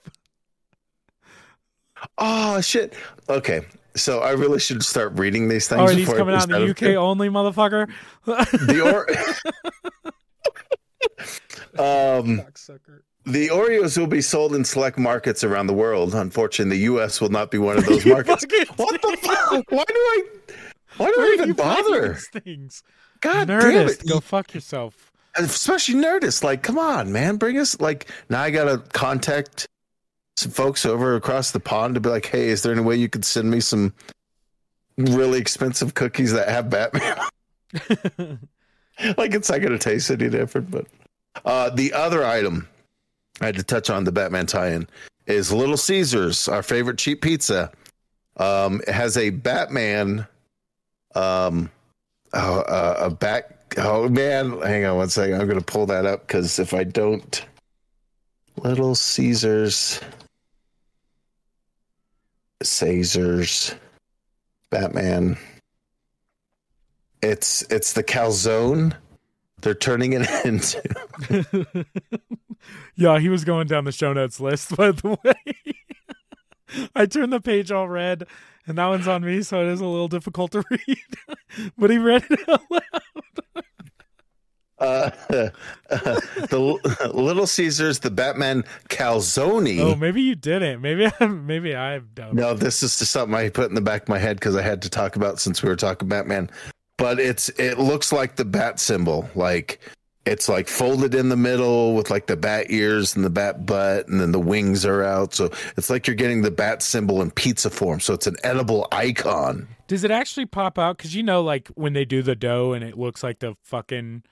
oh 2.18 2.62
shit. 2.62 2.94
Okay, 3.28 3.66
so 3.94 4.20
I 4.20 4.32
really 4.32 4.60
should 4.60 4.82
start 4.82 5.20
reading 5.20 5.50
these 5.50 5.68
things. 5.68 5.82
Oh, 5.82 5.84
are 5.84 5.94
these 5.94 6.08
coming 6.08 6.34
out 6.34 6.50
in 6.50 6.52
the 6.52 6.70
UK 6.70 6.96
only, 6.96 7.28
motherfucker? 7.28 7.90
The 8.26 8.82
or 8.82 9.10
um 11.78 12.38
the 13.26 13.50
Oreos 13.50 13.98
will 13.98 14.08
be 14.08 14.22
sold 14.22 14.56
in 14.56 14.64
select 14.64 14.98
markets 14.98 15.44
around 15.44 15.68
the 15.68 15.74
world. 15.74 16.16
Unfortunately, 16.16 16.78
the 16.78 16.84
U.S. 16.84 17.20
will 17.20 17.28
not 17.30 17.52
be 17.52 17.58
one 17.58 17.78
of 17.78 17.86
those 17.88 18.06
markets. 18.06 18.46
What 18.78 19.02
the 19.02 19.18
fuck? 19.22 19.66
Why 19.70 19.84
do 19.86 19.94
I? 19.94 20.24
Why 20.96 21.12
do 21.12 21.18
Where 21.18 21.32
I 21.32 21.34
even 21.34 21.52
bother? 21.54 22.14
things? 22.16 22.84
God 23.20 23.50
damn 23.50 23.90
it! 23.90 24.02
go 24.08 24.22
fuck 24.22 24.54
yourself. 24.54 25.09
Especially 25.40 25.96
Nerdist. 25.96 26.44
Like, 26.44 26.64
come 26.64 26.78
on, 26.78 27.12
man, 27.12 27.38
bring 27.38 27.58
us. 27.58 27.80
Like, 27.80 28.10
now 28.30 28.42
I 28.42 28.50
gotta 28.50 28.80
contact 28.94 29.68
some 30.38 30.52
folks 30.52 30.86
over 30.86 31.16
across 31.16 31.52
the 31.52 31.60
pond 31.60 31.96
to 31.96 32.02
be 32.02 32.10
like, 32.10 32.26
hey, 32.26 32.50
is 32.50 32.62
there 32.62 32.72
any 32.72 32.82
way 32.82 32.96
you 32.96 33.10
could 33.10 33.26
send 33.26 33.50
me 33.50 33.60
some 33.60 33.94
really 34.98 35.40
expensive 35.40 35.94
cookies 35.94 36.34
that 36.34 36.50
have 36.50 36.70
Batman? 36.70 37.18
like, 39.18 39.34
it's 39.34 39.50
not 39.50 39.62
gonna 39.62 39.78
taste 39.78 40.12
any 40.12 40.30
different. 40.30 40.70
But 40.70 40.88
uh, 41.46 41.70
the 41.70 41.94
other 41.94 42.26
item 42.26 42.68
I 43.42 43.48
had 43.48 43.56
to 43.56 43.64
touch 43.64 43.90
on 43.90 44.04
the 44.04 44.12
Batman 44.12 44.46
tie-in 44.46 44.88
is 45.26 45.52
Little 45.52 45.78
Caesars, 45.78 46.48
our 46.48 46.64
favorite 46.64 46.98
cheap 46.98 47.22
pizza. 47.22 47.72
Um, 48.38 48.82
it 48.88 48.94
has 48.94 49.18
a 49.18 49.30
Batman, 49.30 50.28
um, 51.16 51.70
oh, 52.34 52.60
uh, 52.62 52.96
a 53.00 53.10
back. 53.10 53.59
Oh 53.78 54.10
man, 54.10 54.62
hang 54.62 54.86
on 54.86 54.98
one 54.98 55.10
second. 55.10 55.40
I'm 55.40 55.48
gonna 55.48 55.62
pull 55.62 55.86
that 55.88 56.06
up 56.06 56.28
because 56.28 56.60
if 56.60 56.74
I 56.74 56.84
don't, 56.84 57.46
Little 58.58 58.96
Caesars, 58.96 60.02
Caesars, 62.64 63.76
Batman. 64.70 65.38
It's 67.22 67.62
it's 67.70 67.94
the 67.94 68.04
calzone. 68.04 68.96
They're 69.62 69.74
turning 69.74 70.14
it 70.14 70.28
into. 70.46 71.86
yeah, 72.96 73.20
he 73.20 73.30
was 73.30 73.44
going 73.44 73.68
down 73.68 73.86
the 73.86 73.92
show 73.92 74.14
notes 74.14 74.40
list, 74.40 74.76
by 74.76 74.92
the 74.92 75.18
way. 75.24 75.74
I 76.96 77.06
turned 77.06 77.34
the 77.34 77.42
page 77.42 77.72
all 77.72 77.88
red, 77.88 78.26
and 78.66 78.78
that 78.78 78.88
one's 78.88 79.08
on 79.08 79.24
me, 79.24 79.42
so 79.42 79.62
it 79.62 79.72
is 79.72 79.82
a 79.82 79.86
little 79.86 80.08
difficult 80.08 80.52
to 80.54 80.64
read. 80.72 81.72
but 81.78 81.90
he 81.90 81.98
read 81.98 82.26
it 82.30 82.50
out 82.50 82.62
loud. 82.70 83.64
Uh, 84.80 85.12
the 85.90 87.12
Little 87.14 87.48
Caesars, 87.48 88.00
the 88.00 88.12
Batman 88.12 88.64
calzone. 88.88 89.80
Oh, 89.80 89.96
maybe 89.96 90.22
you 90.22 90.36
didn't. 90.36 90.82
Maybe 90.82 91.08
I'm. 91.20 91.46
Maybe 91.46 91.76
I'm 91.76 92.10
dumb. 92.14 92.36
No, 92.36 92.54
this 92.54 92.82
is 92.82 92.98
just 92.98 93.12
something 93.12 93.36
I 93.36 93.50
put 93.50 93.70
in 93.70 93.76
the 93.76 93.82
back 93.82 94.04
of 94.04 94.10
my 94.10 94.20
head 94.20 94.38
because 94.38 94.56
I 94.56 94.62
had 94.62 94.82
to 94.84 94.90
talk 94.90 95.16
about 95.16 95.40
since 95.40 95.62
we 95.62 95.70
were 95.70 95.76
talking 95.76 96.08
Batman. 96.08 96.50
But 96.98 97.20
it's 97.20 97.50
it 97.50 97.78
looks 97.78 98.12
like 98.12 98.36
the 98.38 98.46
bat 98.46 98.80
symbol, 98.80 99.30
like 99.36 99.80
it's 100.30 100.48
like 100.48 100.68
folded 100.68 101.16
in 101.16 101.30
the 101.30 101.36
middle 101.36 101.96
with 101.96 102.10
like 102.10 102.28
the 102.28 102.38
bat 102.38 102.68
ears 102.70 103.16
and 103.16 103.26
the 103.26 103.30
bat 103.30 103.66
butt, 103.66 104.08
and 104.08 104.22
then 104.22 104.32
the 104.32 104.40
wings 104.40 104.86
are 104.86 105.04
out. 105.04 105.34
So 105.34 105.50
it's 105.76 105.90
like 105.90 106.06
you're 106.06 106.16
getting 106.16 106.44
the 106.44 106.52
bat 106.52 106.84
symbol 106.84 107.22
in 107.22 107.32
pizza 107.32 107.70
form. 107.70 108.00
So 108.00 108.14
it's 108.14 108.28
an 108.28 108.36
edible 108.44 108.88
icon. 108.92 109.68
Does 109.88 110.04
it 110.04 110.12
actually 110.12 110.46
pop 110.46 110.78
out? 110.78 110.98
Because 110.98 111.16
you 111.16 111.24
know, 111.24 111.42
like 111.42 111.68
when 111.70 111.94
they 111.94 112.06
do 112.06 112.22
the 112.22 112.36
dough 112.36 112.74
and 112.74 112.84
it 112.84 112.98
looks 112.98 113.24
like 113.24 113.40
the 113.40 113.56
fucking 113.64 114.24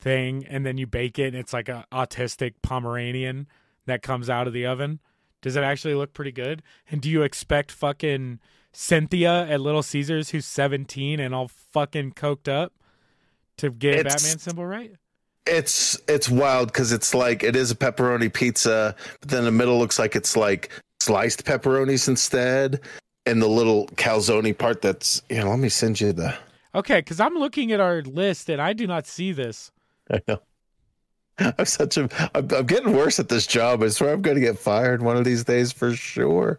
thing, 0.00 0.46
and 0.48 0.64
then 0.64 0.78
you 0.78 0.86
bake 0.86 1.18
it, 1.18 1.28
and 1.28 1.36
it's 1.36 1.52
like 1.52 1.68
a 1.68 1.84
autistic 1.92 2.54
Pomeranian 2.62 3.46
that 3.86 4.02
comes 4.02 4.30
out 4.30 4.46
of 4.46 4.54
the 4.54 4.64
oven. 4.64 4.98
Does 5.42 5.56
it 5.56 5.62
actually 5.62 5.94
look 5.94 6.14
pretty 6.14 6.32
good? 6.32 6.62
And 6.90 7.02
do 7.02 7.10
you 7.10 7.22
expect 7.22 7.70
fucking 7.70 8.40
Cynthia 8.72 9.46
at 9.46 9.60
Little 9.60 9.82
Caesars, 9.82 10.30
who's 10.30 10.46
17 10.46 11.20
and 11.20 11.34
all 11.34 11.48
fucking 11.48 12.12
coked 12.12 12.48
up, 12.48 12.72
to 13.58 13.70
get 13.70 14.00
a 14.00 14.04
Batman 14.04 14.38
symbol 14.38 14.64
right? 14.64 14.94
It's 15.46 16.00
it's 16.08 16.28
wild 16.28 16.68
because 16.68 16.92
it's 16.92 17.14
like 17.14 17.42
it 17.42 17.54
is 17.54 17.70
a 17.70 17.74
pepperoni 17.74 18.32
pizza, 18.32 18.96
but 19.20 19.28
then 19.28 19.44
the 19.44 19.50
middle 19.50 19.78
looks 19.78 19.98
like 19.98 20.16
it's 20.16 20.36
like 20.36 20.70
sliced 21.00 21.44
pepperonis 21.44 22.08
instead, 22.08 22.80
and 23.26 23.42
the 23.42 23.48
little 23.48 23.86
calzone 23.88 24.56
part 24.56 24.80
that's 24.80 25.22
you 25.28 25.38
know. 25.38 25.50
Let 25.50 25.58
me 25.58 25.68
send 25.68 26.00
you 26.00 26.12
the. 26.12 26.34
Okay, 26.74 26.98
because 26.98 27.20
I'm 27.20 27.34
looking 27.34 27.72
at 27.72 27.80
our 27.80 28.02
list 28.02 28.48
and 28.48 28.60
I 28.60 28.72
do 28.72 28.86
not 28.86 29.06
see 29.06 29.32
this. 29.32 29.70
I 30.10 30.20
know. 30.26 30.40
I'm 31.38 31.64
such 31.64 31.96
a. 31.96 32.08
I'm, 32.34 32.48
I'm 32.50 32.66
getting 32.66 32.94
worse 32.94 33.18
at 33.18 33.28
this 33.28 33.46
job. 33.46 33.82
I 33.82 33.88
swear 33.88 34.12
I'm 34.12 34.22
going 34.22 34.36
to 34.36 34.40
get 34.40 34.58
fired 34.58 35.02
one 35.02 35.16
of 35.16 35.24
these 35.24 35.44
days 35.44 35.72
for 35.72 35.94
sure. 35.94 36.58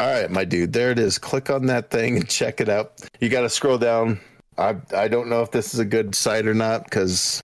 All 0.00 0.10
right, 0.10 0.30
my 0.30 0.44
dude, 0.44 0.72
there 0.72 0.90
it 0.90 0.98
is. 0.98 1.18
Click 1.18 1.48
on 1.50 1.66
that 1.66 1.90
thing 1.90 2.16
and 2.16 2.28
check 2.28 2.60
it 2.60 2.68
out. 2.68 3.00
You 3.20 3.28
got 3.28 3.42
to 3.42 3.48
scroll 3.48 3.78
down. 3.78 4.20
I 4.58 4.76
I 4.94 5.08
don't 5.08 5.28
know 5.28 5.42
if 5.42 5.50
this 5.50 5.74
is 5.74 5.80
a 5.80 5.84
good 5.84 6.14
site 6.14 6.46
or 6.46 6.54
not 6.54 6.84
because 6.84 7.42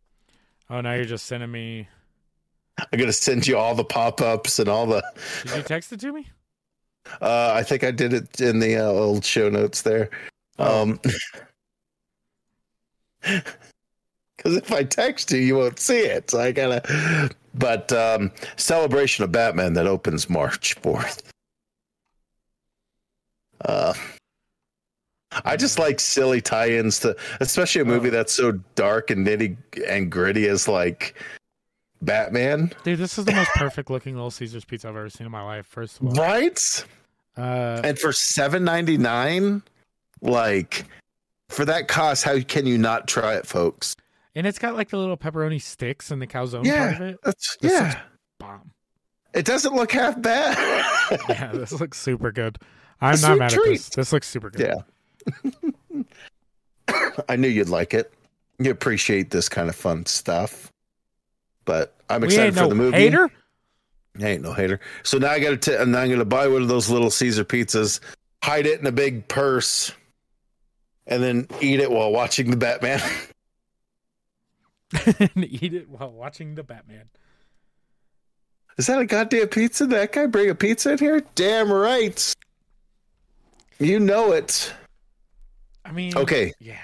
Oh, 0.70 0.80
now 0.80 0.94
you're 0.94 1.04
just 1.04 1.26
sending 1.26 1.50
me. 1.50 1.88
I'm 2.78 2.98
going 2.98 3.06
to 3.06 3.12
send 3.12 3.46
you 3.46 3.56
all 3.56 3.74
the 3.74 3.84
pop 3.84 4.20
ups 4.20 4.58
and 4.58 4.68
all 4.68 4.86
the. 4.86 5.02
Did 5.44 5.56
you 5.56 5.62
text 5.62 5.92
it 5.92 6.00
to 6.00 6.12
me? 6.12 6.26
Uh, 7.20 7.52
I 7.54 7.62
think 7.62 7.84
I 7.84 7.90
did 7.90 8.12
it 8.12 8.40
in 8.40 8.58
the 8.60 8.76
uh, 8.76 8.84
old 8.84 9.24
show 9.24 9.48
notes 9.48 9.82
there. 9.82 10.10
Oh. 10.58 10.82
Um, 10.82 11.00
because 14.36 14.56
if 14.56 14.70
I 14.72 14.84
text 14.84 15.32
you, 15.32 15.38
you 15.38 15.56
won't 15.56 15.80
see 15.80 16.00
it. 16.00 16.30
So 16.30 16.40
I 16.40 16.52
gotta. 16.52 17.30
But 17.54 17.92
um, 17.92 18.30
celebration 18.56 19.24
of 19.24 19.32
Batman 19.32 19.72
that 19.72 19.86
opens 19.86 20.30
March 20.30 20.74
fourth. 20.74 21.32
Uh, 23.64 23.94
I 25.44 25.56
just 25.56 25.78
like 25.78 26.00
silly 26.00 26.40
tie-ins 26.40 27.00
to, 27.00 27.16
especially 27.40 27.82
a 27.82 27.84
movie 27.84 28.08
Oh. 28.08 28.12
that's 28.12 28.32
so 28.32 28.52
dark 28.74 29.10
and 29.10 29.26
nitty 29.26 29.56
and 29.86 30.10
gritty 30.10 30.48
as 30.48 30.66
like 30.68 31.14
Batman, 32.00 32.72
Dude, 32.84 32.98
this 32.98 33.18
is 33.18 33.24
the 33.24 33.32
most 33.32 33.50
perfect 33.54 33.90
looking 33.90 34.14
Little 34.14 34.30
Caesars 34.30 34.64
pizza 34.64 34.88
I've 34.88 34.96
ever 34.96 35.10
seen 35.10 35.26
in 35.26 35.32
my 35.32 35.42
life. 35.42 35.66
First 35.66 36.00
of 36.00 36.06
all, 36.06 36.12
right? 36.14 36.58
uh, 37.36 37.80
And 37.84 37.98
for 37.98 38.12
seven 38.12 38.64
ninety 38.64 38.96
nine, 38.96 39.62
like 40.22 40.84
for 41.48 41.64
that 41.64 41.88
cost, 41.88 42.22
how 42.24 42.40
can 42.40 42.66
you 42.66 42.78
not 42.78 43.08
try 43.08 43.34
it, 43.34 43.46
folks? 43.46 43.96
and 44.34 44.46
it's 44.46 44.58
got 44.60 44.76
like 44.76 44.88
the 44.90 44.96
little 44.96 45.16
pepperoni 45.16 45.60
sticks 45.60 46.12
and 46.12 46.22
the 46.22 46.26
calzone 46.26 46.64
Yeah. 46.64 46.92
part 46.92 46.94
of 47.02 47.08
it. 47.08 47.18
That's 47.24 47.56
This 47.60 47.72
yeah. 47.72 48.00
bomb. 48.38 48.70
It 49.34 49.44
doesn't 49.44 49.74
look 49.74 49.90
half 49.92 50.20
bad. 50.22 50.56
Yeah, 51.28 51.50
this 51.52 51.72
looks 51.72 51.98
super 51.98 52.30
good. 52.30 52.58
I'm 53.00 53.16
A 53.16 53.20
not 53.20 53.38
mad 53.38 53.52
at 53.54 53.58
this. 53.64 53.88
This 53.88 54.12
looks 54.12 54.28
super 54.28 54.50
good. 54.50 54.60
Yeah. 54.60 54.74
I 57.28 57.36
knew 57.36 57.48
you'd 57.48 57.68
like 57.68 57.94
it. 57.94 58.12
You 58.58 58.70
appreciate 58.70 59.30
this 59.30 59.48
kind 59.48 59.68
of 59.68 59.76
fun 59.76 60.06
stuff. 60.06 60.72
But 61.64 61.94
I'm 62.08 62.24
excited 62.24 62.54
for 62.54 62.62
no 62.62 62.68
the 62.70 62.74
movie. 62.74 62.96
hater. 62.96 63.30
I 64.20 64.26
ain't 64.26 64.42
no 64.42 64.52
hater. 64.52 64.80
So 65.02 65.18
now 65.18 65.30
I 65.30 65.38
got 65.38 65.62
to, 65.62 65.80
and 65.80 65.96
I'm 65.96 66.08
going 66.08 66.18
to 66.18 66.24
buy 66.24 66.48
one 66.48 66.62
of 66.62 66.68
those 66.68 66.90
little 66.90 67.10
Caesar 67.10 67.44
pizzas, 67.44 68.00
hide 68.42 68.66
it 68.66 68.80
in 68.80 68.86
a 68.86 68.92
big 68.92 69.28
purse, 69.28 69.92
and 71.06 71.22
then 71.22 71.46
eat 71.60 71.80
it 71.80 71.90
while 71.90 72.10
watching 72.10 72.50
the 72.50 72.56
Batman. 72.56 73.00
and 75.18 75.30
eat 75.44 75.74
it 75.74 75.88
while 75.88 76.10
watching 76.10 76.54
the 76.54 76.64
Batman. 76.64 77.10
Is 78.76 78.86
that 78.86 79.00
a 79.00 79.06
goddamn 79.06 79.48
pizza? 79.48 79.86
That 79.86 80.12
guy 80.12 80.26
bring 80.26 80.50
a 80.50 80.54
pizza 80.54 80.92
in 80.92 80.98
here? 80.98 81.22
Damn 81.34 81.70
right. 81.72 82.34
You 83.78 84.00
know 84.00 84.32
it. 84.32 84.72
I 85.88 85.92
mean, 85.92 86.16
Okay. 86.16 86.52
yeah. 86.60 86.76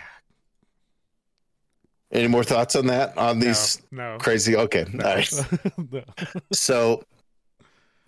Any 2.13 2.29
more 2.29 2.45
thoughts 2.45 2.77
on 2.77 2.87
that? 2.87 3.17
On 3.19 3.39
these 3.41 3.83
no, 3.91 4.13
no. 4.13 4.19
crazy? 4.19 4.57
Okay. 4.57 4.87
no. 4.93 5.05
All 5.05 5.15
right. 5.17 5.33
No. 5.93 6.03
So 6.53 7.03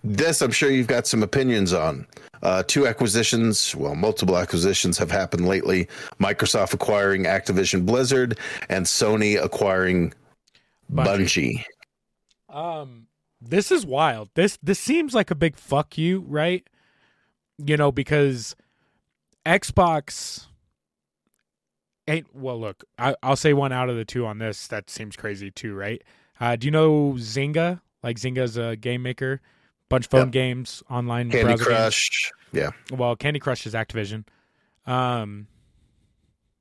this 0.04 0.40
I'm 0.42 0.52
sure 0.52 0.70
you've 0.70 0.86
got 0.86 1.06
some 1.06 1.22
opinions 1.22 1.72
on. 1.72 2.06
Uh, 2.42 2.62
two 2.66 2.86
acquisitions, 2.86 3.74
well, 3.74 3.94
multiple 3.96 4.36
acquisitions 4.38 4.96
have 4.98 5.10
happened 5.10 5.48
lately. 5.48 5.88
Microsoft 6.20 6.72
acquiring 6.74 7.24
Activision 7.24 7.84
Blizzard 7.84 8.38
and 8.68 8.86
Sony 8.86 9.42
acquiring 9.42 10.12
Bungie. 10.92 11.64
Bungie. 12.48 12.54
Um, 12.56 13.06
this 13.40 13.72
is 13.72 13.84
wild. 13.84 14.30
This 14.34 14.58
this 14.62 14.78
seems 14.78 15.14
like 15.14 15.30
a 15.32 15.34
big 15.34 15.56
fuck 15.56 15.98
you, 15.98 16.24
right? 16.28 16.66
You 17.58 17.76
know, 17.76 17.90
because 17.90 18.54
Xbox 19.44 20.46
ain't 22.08 22.26
well. 22.34 22.58
Look, 22.60 22.84
I, 22.98 23.14
I'll 23.22 23.36
say 23.36 23.52
one 23.52 23.72
out 23.72 23.88
of 23.88 23.96
the 23.96 24.04
two 24.04 24.26
on 24.26 24.38
this. 24.38 24.66
That 24.68 24.90
seems 24.90 25.16
crazy 25.16 25.50
too, 25.50 25.74
right? 25.74 26.02
Uh, 26.40 26.56
do 26.56 26.66
you 26.66 26.70
know 26.70 27.12
Zynga? 27.16 27.80
Like 28.02 28.18
Zynga's 28.18 28.56
a 28.56 28.76
game 28.76 29.02
maker, 29.02 29.40
bunch 29.88 30.04
of 30.06 30.10
phone 30.10 30.20
Yep. 30.26 30.30
games, 30.30 30.82
online 30.90 31.30
Candy 31.30 31.44
browser 31.44 31.64
games. 31.64 31.76
Crush. 31.78 32.32
Yeah. 32.52 32.70
Well, 32.92 33.16
Candy 33.16 33.40
Crush 33.40 33.66
is 33.66 33.74
Activision. 33.74 34.24
Um, 34.86 35.48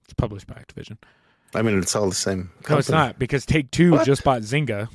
it's 0.05 0.13
published 0.13 0.47
by 0.47 0.55
Activision. 0.55 0.97
I 1.53 1.61
mean, 1.61 1.77
it's 1.79 1.95
all 1.95 2.09
the 2.09 2.15
same. 2.15 2.51
No, 2.69 2.77
it's 2.77 2.89
not 2.89 3.19
because 3.19 3.45
Take 3.45 3.69
Two 3.71 3.91
What? 3.91 4.05
just 4.05 4.23
bought 4.23 4.41
Zynga 4.41 4.89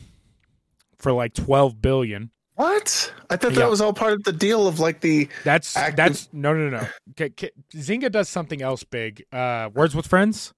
for 0.99 1.13
like 1.13 1.35
twelve 1.35 1.81
billion. 1.81 2.31
What? 2.61 3.13
I 3.31 3.37
thought 3.37 3.53
Yeah. 3.53 3.61
that 3.61 3.71
was 3.71 3.81
all 3.81 3.95
part 3.95 4.13
of 4.13 4.23
the 4.25 4.33
deal 4.33 4.67
of 4.69 4.81
like 4.81 5.01
the. 5.01 5.29
That's 5.45 5.75
Active- 5.79 5.97
that's 5.97 6.29
no 6.33 6.53
no 6.53 6.69
no 6.69 6.81
no. 7.17 7.29
K- 7.31 7.51
Zynga 7.73 8.13
does 8.13 8.29
something 8.29 8.61
else 8.61 8.85
big. 8.85 9.25
Uh, 9.33 9.71
Words 9.75 9.95
with 9.95 10.07
Friends. 10.07 10.53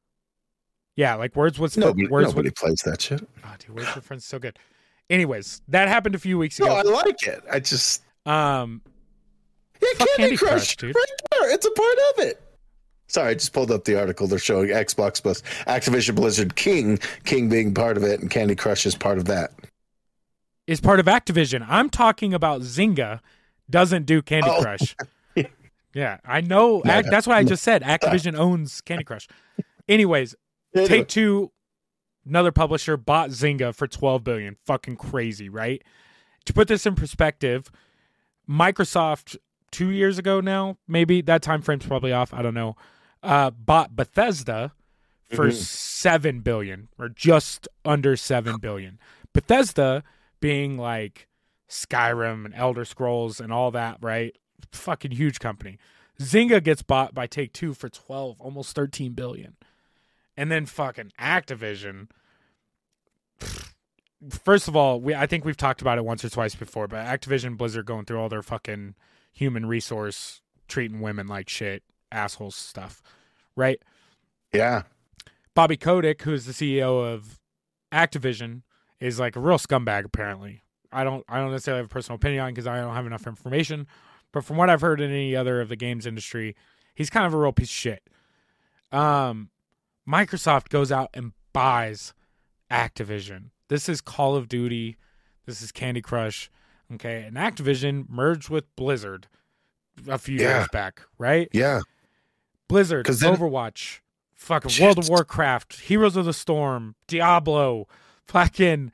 Yeah, 0.97 1.15
like 1.15 1.37
Words 1.37 1.61
with 1.61 1.77
Nobody, 1.77 2.09
Words 2.09 2.29
nobody 2.31 2.49
with. 2.49 2.57
plays 2.57 2.81
that 2.85 3.01
shit. 3.01 3.27
Oh, 3.45 3.55
dude, 3.59 3.77
Words 3.77 3.95
with 3.95 4.05
Friends 4.05 4.25
is 4.25 4.29
so 4.29 4.41
good. 4.41 4.59
Anyways, 5.11 5.63
that 5.69 5.87
happened 5.87 6.17
a 6.17 6.19
few 6.19 6.39
weeks 6.39 6.59
No, 6.59 6.67
ago. 6.67 6.75
I 6.77 6.83
like 7.05 7.27
it. 7.27 7.43
I 7.51 7.61
just. 7.61 8.03
Um, 8.27 8.83
Yeah, 9.81 9.89
Candy, 9.99 10.13
Candy 10.17 10.37
Crush, 10.37 10.51
Crush, 10.51 10.77
dude. 10.77 10.95
right 10.97 11.05
there. 11.31 11.51
It's 11.55 11.67
a 11.67 11.71
part 11.71 11.97
of 12.19 12.25
it. 12.27 12.43
Sorry, 13.07 13.29
I 13.31 13.35
just 13.35 13.53
pulled 13.53 13.71
up 13.71 13.85
the 13.85 13.99
article. 14.01 14.27
They're 14.27 14.39
showing 14.41 14.71
Xbox 14.71 15.23
plus 15.23 15.43
Activision 15.69 16.17
Blizzard 16.17 16.57
King, 16.57 16.99
King 17.25 17.49
being 17.49 17.73
part 17.75 17.97
of 17.97 18.03
it, 18.03 18.21
and 18.21 18.29
Candy 18.31 18.57
Crush 18.57 18.87
is 18.87 18.95
part 18.97 19.19
of 19.19 19.27
that. 19.27 19.53
Is 20.67 20.81
part 20.81 21.01
of 21.01 21.07
Activision. 21.07 21.65
I'm 21.69 21.91
talking 21.91 22.33
about 22.35 22.61
Zynga 22.63 23.21
doesn't 23.69 24.07
do 24.07 24.23
Candy 24.23 24.49
Oh. 24.51 24.61
Crush. 24.63 24.95
yeah, 25.95 26.19
I 26.25 26.41
know. 26.41 26.83
No, 26.85 26.99
Ac- 26.99 27.09
that's 27.11 27.27
what 27.27 27.37
I 27.37 27.45
just 27.45 27.63
said. 27.63 27.83
Activision 27.83 28.37
owns 28.37 28.81
Candy 28.81 29.05
Crush. 29.05 29.29
Anyways, 29.89 30.35
Take 30.75 31.09
Two, 31.09 31.51
another 32.27 32.53
publisher, 32.53 32.97
bought 32.97 33.31
Zynga 33.31 33.75
for 33.75 33.87
12 33.87 34.25
billion. 34.25 34.57
Fucking 34.65 34.97
crazy, 34.97 35.49
right? 35.49 35.83
To 36.47 36.53
put 36.53 36.67
this 36.69 36.87
in 36.87 36.95
perspective, 36.95 37.71
Microsoft 38.49 39.37
two 39.71 39.91
years 39.91 40.19
ago 40.19 40.41
now, 40.41 40.77
maybe 40.89 41.21
that 41.23 41.43
time 41.43 41.63
frame's 41.63 41.87
probably 41.87 42.13
off. 42.13 42.33
I 42.35 42.43
don't 42.43 42.55
know. 42.55 42.77
Uh, 43.23 43.51
bought 43.51 43.95
Bethesda 43.95 44.73
for 45.33 45.49
Mhm. 45.49 45.53
seven 45.55 46.41
billion 46.41 46.89
or 46.99 47.09
just 47.09 47.69
under 47.85 48.17
seven 48.17 48.59
billion. 48.59 48.99
Bethesda 49.33 50.03
being 50.43 50.77
like 50.77 51.29
Skyrim 51.71 52.45
and 52.45 52.55
Elder 52.55 52.85
Scrolls 52.85 53.41
and 53.41 53.51
all 53.51 53.71
that, 53.71 53.97
right? 54.03 54.37
Fucking 54.73 55.13
huge 55.13 55.39
company. 55.39 55.79
Zynga 56.21 56.63
gets 56.63 56.83
bought 56.83 57.15
by 57.15 57.27
Take 57.27 57.55
Two 57.55 57.73
for 57.73 57.89
12, 57.89 58.39
almost 58.43 58.75
13 58.75 59.13
billion. 59.13 59.57
And 60.37 60.53
then 60.53 60.67
fucking 60.67 61.13
Activision. 61.19 62.09
First 64.45 64.69
of 64.69 64.77
all, 64.77 65.01
we 65.01 65.15
I 65.15 65.27
think 65.27 65.47
we've 65.47 65.57
talked 65.57 65.81
about 65.81 65.97
it 65.97 66.05
once 66.05 66.25
or 66.25 66.29
twice 66.29 66.55
before, 66.55 66.87
but 66.87 67.07
Activision 67.07 67.57
Blizzard 67.57 67.87
going 67.87 68.05
through 68.05 68.21
all 68.21 68.29
their 68.29 68.43
fucking 68.43 68.95
human 69.33 69.65
resource 69.65 70.43
treating 70.69 71.01
women 71.01 71.27
like 71.27 71.49
shit, 71.49 71.83
assholes 72.11 72.57
stuff. 72.57 73.03
Right? 73.57 73.81
Yeah. 74.53 74.83
Bobby 75.55 75.77
Kotick, 75.77 76.23
who's 76.23 76.47
the 76.47 76.53
CEO 76.53 77.15
of 77.15 77.41
Activision, 77.93 78.63
is 79.03 79.19
like 79.19 79.37
a 79.37 79.41
real 79.41 79.59
scumbag. 79.59 80.05
Apparently, 80.05 80.63
I 80.93 81.05
don't 81.05 81.25
I 81.29 81.39
don't 81.39 81.51
necessarily 81.51 81.81
have 81.83 81.87
a 81.87 81.93
personal 81.93 82.17
opinion 82.17 82.45
on 82.45 82.51
because 82.53 82.67
I 82.67 82.81
don't 82.81 82.95
have 82.95 83.07
enough 83.07 83.27
information. 83.27 83.87
But 84.33 84.45
from 84.45 84.57
what 84.57 84.71
I've 84.71 84.81
heard 84.81 85.01
in 85.01 85.11
any 85.11 85.37
other 85.37 85.61
of 85.61 85.69
the 85.69 85.77
games 85.77 86.07
industry, 86.07 86.57
he's 86.95 87.11
kind 87.11 87.27
of 87.27 87.35
a 87.35 87.37
real 87.37 87.53
piece 87.53 87.69
of 87.69 87.75
shit. 87.75 88.09
Um, 88.91 89.51
Microsoft 90.09 90.69
goes 90.69 90.91
out 90.91 91.11
and 91.15 91.33
buys 91.53 92.15
Activision. 92.71 93.51
This 93.69 93.89
is 93.89 94.01
Call 94.01 94.37
of 94.37 94.49
Duty. 94.49 94.97
This 95.47 95.61
is 95.63 95.73
Candy 95.73 96.01
Crush. 96.01 96.51
Okay, 96.95 97.23
and 97.23 97.37
Activision 97.37 98.09
merged 98.09 98.49
with 98.51 98.65
Blizzard 98.77 99.27
a 100.09 100.19
few 100.19 100.39
Yeah. 100.39 100.59
years 100.59 100.69
back, 100.73 101.03
right? 101.19 101.49
Yeah. 101.53 101.81
Blizzard, 102.69 103.07
then- 103.07 103.35
Overwatch, 103.37 104.01
fucking 104.35 104.83
World 104.83 104.99
of 104.99 105.09
Warcraft, 105.09 105.81
Heroes 105.81 106.17
of 106.17 106.25
the 106.25 106.33
Storm, 106.33 106.95
Diablo, 107.07 107.87
fucking 108.29 108.93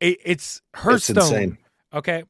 it, 0.00 0.18
it's 0.24 0.60
It's 0.74 0.82
Hearthstone. 0.82 1.16
insane. 1.24 1.58
Okay. 1.92 2.24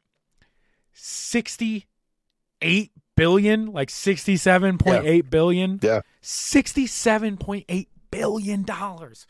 68 0.92 2.90
billion, 3.16 3.72
like 3.72 3.88
67.8 3.88 5.30
billion. 5.30 5.78
Yeah. 5.82 6.01
67.8 6.22 7.86
billion 8.11 8.62
dollars. 8.62 9.26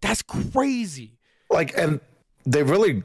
That's 0.00 0.22
crazy. 0.22 1.18
Like, 1.50 1.76
and 1.76 2.00
they 2.44 2.62
really, 2.62 3.02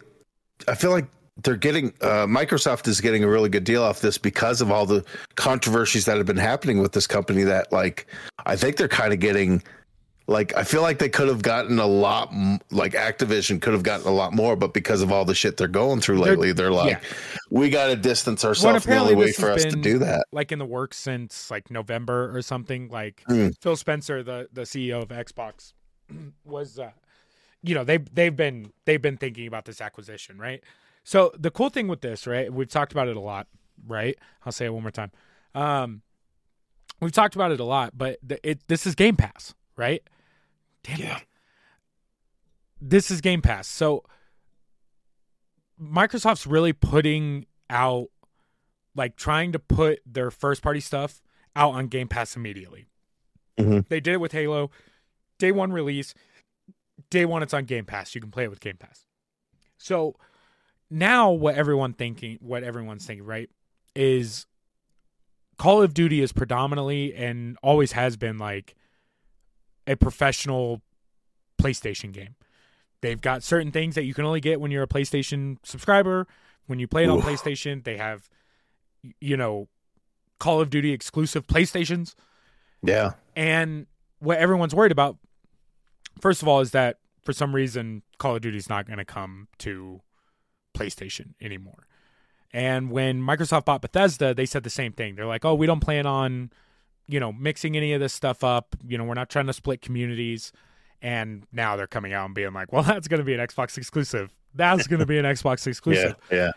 I 0.68 0.76
feel 0.76 0.92
like 0.92 1.08
they're 1.44 1.56
getting, 1.56 1.94
uh, 2.02 2.26
Microsoft 2.26 2.88
is 2.88 3.00
getting 3.00 3.24
a 3.24 3.28
really 3.30 3.50
good 3.50 3.64
deal 3.64 3.82
off 3.84 4.02
this 4.02 4.18
because 4.18 4.60
of 4.62 4.72
all 4.72 4.86
the 4.86 5.06
controversies 5.36 6.06
that 6.06 6.18
have 6.18 6.26
been 6.26 6.36
happening 6.38 6.80
with 6.80 6.92
this 6.92 7.08
company. 7.08 7.44
That, 7.44 7.72
like, 7.72 8.08
I 8.46 8.56
think 8.58 8.76
they're 8.78 8.88
kind 8.90 9.14
of 9.14 9.20
getting, 9.20 9.64
like, 10.30 10.56
I 10.56 10.64
feel 10.64 10.82
like 10.82 11.00
they 11.00 11.10
could 11.10 11.28
have 11.28 11.42
gotten 11.42 11.80
a 11.80 11.86
lot, 11.88 12.32
like, 12.72 12.94
Activision 12.94 13.62
could 13.62 13.74
have 13.74 13.84
gotten 13.84 14.08
a 14.08 14.12
lot 14.12 14.34
more, 14.34 14.56
but 14.56 14.74
because 14.74 15.02
of 15.02 15.12
all 15.12 15.26
the 15.26 15.34
shit 15.36 15.58
they're 15.58 15.68
going 15.68 16.00
through 16.02 16.18
They're- 16.20 16.32
lately, 16.34 16.54
they're 16.54 16.72
like, 16.72 17.02
we 17.50 17.70
got 17.70 17.88
to 17.88 17.96
distance 17.96 18.46
ourselves. 18.46 18.86
and 18.86 18.94
the 18.94 18.98
only 19.00 19.16
way 19.16 19.32
for 19.32 19.50
us 19.52 19.64
to 19.66 19.72
do 19.76 19.98
that. 20.00 20.26
Like 20.32 20.52
in 20.52 20.60
the 20.60 20.66
works 20.66 20.98
since 20.98 21.50
like 21.52 21.70
November 21.72 22.36
or 22.36 22.42
something. 22.42 22.90
Like 22.90 23.24
Mm. 23.30 23.54
Phil 23.62 23.76
Spencer, 23.76 24.24
the 24.24 24.48
the 24.54 24.62
CEO 24.62 25.02
of 25.02 25.10
Xbox, 25.10 25.74
was 26.46 26.80
uh 26.80 26.92
you 27.62 27.76
know, 27.76 27.84
they 27.84 27.98
they've 27.98 28.36
been 28.36 28.72
they've 28.86 29.02
been 29.02 29.18
thinking 29.18 29.48
about 29.48 29.66
this 29.66 29.82
acquisition, 29.82 30.38
right? 30.38 30.64
So 31.04 31.32
the 31.38 31.50
cool 31.52 31.70
thing 31.70 31.88
with 31.88 32.02
this, 32.02 32.28
right? 32.28 32.54
We've 32.54 32.70
talked 32.70 32.92
about 32.92 33.08
it 33.08 33.18
a 33.18 33.20
lot, 33.20 33.48
right? 33.88 34.16
I'll 34.46 34.52
say 34.52 34.66
it 34.66 34.74
one 34.74 34.84
more 34.84 34.92
time. 34.92 35.12
Um 35.56 36.02
we've 37.02 37.12
talked 37.12 37.36
about 37.36 37.52
it 37.52 37.60
a 37.60 37.64
lot, 37.66 37.98
but 37.98 38.20
the, 38.22 38.40
it 38.48 38.60
this 38.68 38.86
is 38.86 38.94
Game 38.96 39.16
Pass, 39.16 39.54
right? 39.76 40.04
Damn 40.84 41.00
Yeah. 41.00 41.18
it. 41.18 41.26
This 42.82 43.12
is 43.12 43.22
Game 43.22 43.42
Pass. 43.42 43.68
So 43.68 44.06
Microsoft's 45.82 46.48
really 46.48 46.74
putting 46.74 47.46
out 47.70 48.08
like 48.96 49.16
trying 49.16 49.52
to 49.54 49.60
put 49.60 50.00
their 50.06 50.32
first 50.32 50.62
party 50.62 50.80
stuff 50.80 51.22
out 51.56 51.74
on 51.74 51.88
Game 51.88 52.08
Pass 52.08 52.36
immediately. 52.36 52.88
Mhm. 53.58 53.88
They 53.88 54.00
did 54.00 54.16
it 54.16 54.20
with 54.22 54.32
Halo. 54.32 54.72
Day 55.38 55.52
one 55.52 55.72
release. 55.72 56.14
Day 57.10 57.26
one, 57.26 57.44
it's 57.44 57.54
on 57.54 57.66
Game 57.66 57.86
Pass. 57.86 58.14
You 58.16 58.22
can 58.22 58.32
play 58.32 58.44
it 58.46 58.50
with 58.50 58.60
Game 58.60 58.78
Pass. 58.78 59.06
So 59.78 60.16
now 60.90 61.32
what 61.32 61.56
everyone 61.56 61.94
thinking 61.94 62.38
what 62.42 62.64
everyone's 62.64 63.06
thinking, 63.06 63.26
right, 63.26 63.50
is 63.96 64.46
Call 65.58 65.82
of 65.82 65.94
Duty 65.94 66.22
is 66.22 66.32
predominantly 66.34 67.14
and 67.14 67.58
always 67.62 67.92
has 67.94 68.18
been 68.18 68.38
like 68.38 68.76
a 69.90 69.98
professional 69.98 70.82
PlayStation 71.62 72.14
game. 72.14 72.36
They've 73.02 73.20
got 73.20 73.44
certain 73.44 73.72
things 73.72 73.96
that 73.96 74.04
you 74.04 74.14
can 74.14 74.24
only 74.24 74.40
get 74.40 74.62
when 74.62 74.72
you're 74.72 74.84
a 74.84 74.88
PlayStation 74.88 75.58
subscriber. 75.64 76.28
When 76.68 76.80
you 76.80 76.88
play 76.88 77.04
it 77.04 77.10
on 77.10 77.18
Oof. 77.18 77.26
PlayStation, 77.26 77.84
they 77.84 77.98
have 77.98 78.30
you 79.20 79.36
know 79.36 79.68
Call 80.40 80.62
of 80.62 80.70
Duty 80.70 80.94
exclusive 80.94 81.48
PlayStations. 81.48 82.14
Yeah. 82.84 83.14
And 83.36 83.88
what 84.20 84.38
everyone's 84.38 84.76
worried 84.76 84.92
about, 84.92 85.18
first 86.22 86.42
of 86.42 86.48
all, 86.48 86.60
is 86.60 86.72
that 86.72 86.98
for 87.24 87.34
some 87.34 87.56
reason 87.56 88.04
Call 88.20 88.36
of 88.36 88.42
Duty 88.42 88.58
is 88.58 88.70
not 88.70 88.86
going 88.86 89.00
to 89.00 89.06
come 89.06 89.48
to 89.60 90.02
PlayStation 90.76 91.34
anymore. 91.42 91.88
And 92.52 92.92
when 92.92 93.22
Microsoft 93.22 93.66
bought 93.66 93.82
Bethesda, 93.82 94.34
they 94.34 94.46
said 94.46 94.64
the 94.64 94.70
same 94.70 94.92
thing. 94.92 95.16
They're 95.16 95.26
like, 95.26 95.46
"Oh, 95.46 95.56
we 95.56 95.66
don't 95.68 95.80
plan 95.80 96.06
on, 96.06 96.52
you 97.10 97.20
know, 97.20 97.34
mixing 97.34 97.76
any 97.76 97.94
of 97.94 98.00
this 98.00 98.14
stuff 98.14 98.44
up. 98.44 98.76
You 98.88 98.98
know, 98.98 99.04
we're 99.04 99.16
not 99.16 99.30
trying 99.30 99.48
to 99.48 99.54
split 99.54 99.82
communities." 99.82 100.52
And 101.02 101.46
now 101.52 101.76
they're 101.76 101.88
coming 101.88 102.14
out 102.14 102.26
and 102.26 102.36
being 102.36 102.54
like, 102.54 102.72
"Well, 102.72 102.84
that's 102.92 103.08
going 103.08 103.20
to 103.20 103.24
be 103.26 103.34
an 103.34 103.40
Xbox 103.40 103.78
exclusive. 103.78 104.34
That's 104.54 104.88
going 104.88 105.00
to 105.00 105.06
be 105.06 105.18
an 105.18 105.26
Xbox 105.34 105.66
exclusive." 105.68 106.16
Yeah. 106.32 106.52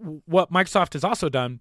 Yeah. 0.00 0.14
what 0.26 0.52
Microsoft 0.52 0.94
has 0.94 1.04
also 1.04 1.28
done 1.28 1.60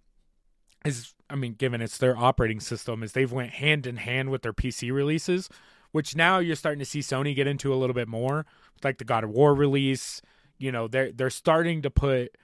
is, 0.84 1.14
I 1.30 1.36
mean, 1.36 1.54
given 1.54 1.82
it's 1.82 2.00
their 2.00 2.18
operating 2.18 2.60
system, 2.60 3.04
is 3.04 3.12
they've 3.12 3.32
went 3.32 3.52
hand 3.52 3.86
in 3.86 3.98
hand 3.98 4.32
with 4.32 4.42
their 4.42 4.54
PC 4.54 4.92
releases, 4.92 5.48
which 5.92 6.16
now 6.16 6.40
you're 6.40 6.56
starting 6.56 6.80
to 6.80 6.86
see 6.86 7.00
Sony 7.00 7.36
get 7.36 7.46
into 7.46 7.72
a 7.72 7.76
little 7.76 7.94
bit 7.94 8.08
more, 8.08 8.48
like 8.84 8.98
the 8.98 9.06
God 9.06 9.24
of 9.24 9.30
War 9.30 9.54
release. 9.54 10.22
You 10.58 10.72
know, 10.72 10.88
they're 10.88 11.12
they're 11.12 11.30
starting 11.30 11.84
to 11.84 11.92
put 11.92 12.36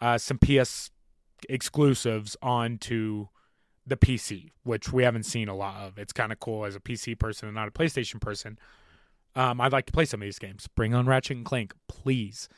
uh, 0.00 0.18
some 0.18 0.38
PS 0.38 0.90
exclusives 1.48 2.36
onto 2.42 3.28
the 3.86 3.96
PC, 3.96 4.50
which 4.62 4.92
we 4.92 5.04
haven't 5.04 5.24
seen 5.24 5.48
a 5.48 5.56
lot 5.56 5.82
of. 5.82 5.98
It's 5.98 6.12
kind 6.12 6.32
of 6.32 6.40
cool 6.40 6.64
as 6.64 6.76
a 6.76 6.80
PC 6.80 7.18
person 7.18 7.48
and 7.48 7.54
not 7.54 7.68
a 7.68 7.70
PlayStation 7.70 8.20
person. 8.20 8.58
Um, 9.34 9.60
I'd 9.60 9.72
like 9.72 9.86
to 9.86 9.92
play 9.92 10.04
some 10.04 10.20
of 10.20 10.26
these 10.26 10.38
games. 10.38 10.68
Bring 10.74 10.94
on 10.94 11.06
Ratchet 11.06 11.36
and 11.36 11.46
Clank, 11.46 11.74
please. 11.88 12.48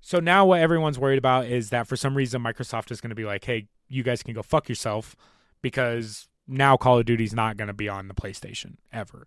So 0.00 0.18
now 0.18 0.46
what 0.46 0.60
everyone's 0.60 0.98
worried 0.98 1.18
about 1.18 1.46
is 1.46 1.70
that 1.70 1.86
for 1.86 1.96
some 1.96 2.16
reason 2.16 2.42
Microsoft 2.42 2.90
is 2.90 3.00
going 3.00 3.10
to 3.10 3.16
be 3.16 3.24
like, 3.24 3.44
"Hey, 3.44 3.68
you 3.88 4.02
guys 4.02 4.22
can 4.22 4.34
go 4.34 4.42
fuck 4.42 4.68
yourself," 4.68 5.16
because 5.62 6.28
now 6.46 6.76
Call 6.76 6.98
of 6.98 7.04
Duty's 7.04 7.34
not 7.34 7.56
going 7.56 7.68
to 7.68 7.74
be 7.74 7.88
on 7.88 8.08
the 8.08 8.14
PlayStation 8.14 8.76
ever. 8.92 9.26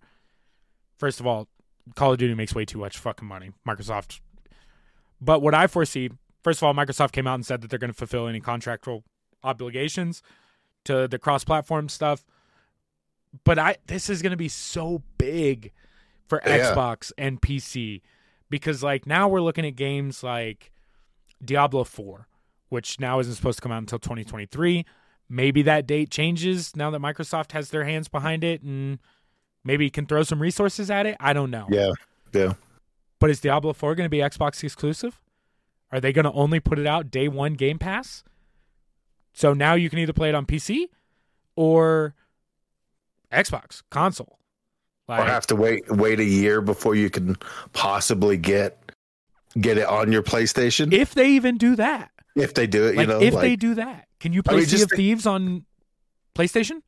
First 0.98 1.20
of 1.20 1.28
all, 1.28 1.48
Call 1.96 2.14
of 2.14 2.18
Duty 2.18 2.34
makes 2.34 2.56
way 2.56 2.66
too 2.66 2.80
much 2.80 2.98
fucking 2.98 3.28
money. 3.28 3.52
Microsoft. 3.68 4.20
But 5.22 5.42
what 5.42 5.54
I 5.54 5.68
foresee, 5.68 6.10
first 6.44 6.60
of 6.60 6.64
all, 6.64 6.74
Microsoft 6.74 7.12
came 7.12 7.28
out 7.28 7.36
and 7.36 7.46
said 7.46 7.62
that 7.62 7.70
they're 7.70 7.80
going 7.80 7.92
to 7.92 7.98
fulfill 7.98 8.28
any 8.28 8.40
contractual 8.40 9.04
obligations 9.44 10.22
to 10.86 11.08
the 11.08 11.20
cross-platform 11.20 11.90
stuff. 11.90 12.26
But 13.44 13.58
I 13.58 13.78
this 13.88 14.10
is 14.10 14.22
going 14.22 14.32
to 14.32 14.38
be 14.38 14.50
so 14.50 15.02
big 15.18 15.72
for 16.28 16.42
Yeah. 16.46 16.74
Xbox 16.74 17.12
and 17.18 17.42
PC 17.42 18.02
because 18.50 18.84
like 18.84 19.08
now 19.08 19.28
we're 19.28 19.42
looking 19.42 19.66
at 19.66 19.76
games 19.76 20.24
like 20.24 20.72
Diablo 21.44 21.84
4, 21.84 22.28
which 22.70 23.00
now 23.00 23.20
isn't 23.20 23.34
supposed 23.34 23.58
to 23.58 23.62
come 23.62 23.72
out 23.72 23.80
until 23.80 24.00
2023. 24.00 24.86
Maybe 25.30 25.64
that 25.64 25.88
date 25.88 26.12
changes 26.12 26.76
now 26.76 26.92
that 26.92 27.02
Microsoft 27.02 27.54
has 27.54 27.72
their 27.72 27.86
hands 27.86 28.08
behind 28.08 28.44
it 28.44 28.62
and 28.62 29.00
maybe 29.64 29.90
can 29.90 30.06
throw 30.06 30.24
some 30.24 30.42
resources 30.42 30.92
at 30.92 31.06
it. 31.06 31.18
I 31.20 31.34
don't 31.34 31.50
know. 31.50 31.68
Yeah. 31.72 31.92
Yeah. 32.34 32.54
But 33.20 33.30
is 33.30 33.40
Diablo 33.40 33.74
4 33.74 33.96
going 33.96 34.06
to 34.06 34.10
be 34.10 34.18
Xbox 34.18 34.64
exclusive? 34.64 35.20
Are 35.92 36.00
they 36.00 36.12
going 36.12 36.26
to 36.26 36.32
only 36.34 36.60
put 36.60 36.78
it 36.78 36.86
out 36.86 37.10
day 37.10 37.28
one 37.28 37.54
Game 37.54 37.80
Pass? 37.80 38.24
So 39.34 39.54
now 39.54 39.74
you 39.74 39.90
can 39.90 40.00
either 40.00 40.14
play 40.14 40.30
it 40.30 40.36
on 40.36 40.46
PC 40.46 40.86
or 41.56 42.14
Xbox 43.32 43.82
console. 43.90 44.38
Or 45.08 45.18
Like, 45.18 45.28
have 45.28 45.48
to 45.48 45.56
wait 45.56 45.84
wait 45.90 46.20
a 46.20 46.24
year 46.26 46.62
before 46.62 46.96
you 46.96 47.10
can 47.10 47.36
possibly 47.74 48.38
get 48.38 48.78
get 49.60 49.78
it 49.78 49.86
on 49.88 50.12
your 50.12 50.24
PlayStation. 50.24 50.94
if 50.94 51.14
they 51.14 51.30
even 51.32 51.58
do 51.58 51.76
that, 51.76 52.12
if 52.36 52.54
they 52.54 52.68
do 52.68 52.86
it, 52.88 52.96
like 52.96 53.08
you 53.08 53.14
know, 53.14 53.22
if 53.22 53.34
like, 53.34 53.42
they 53.42 53.56
do 53.56 53.76
that, 53.76 54.08
can 54.20 54.32
you 54.34 54.40
I 54.46 54.50
play 54.50 54.58
mean, 54.58 54.66
Sea 54.68 54.84
of 54.84 54.90
think- 54.90 54.98
Thieves 54.98 55.26
on 55.26 55.66
PlayStation? 56.36 56.82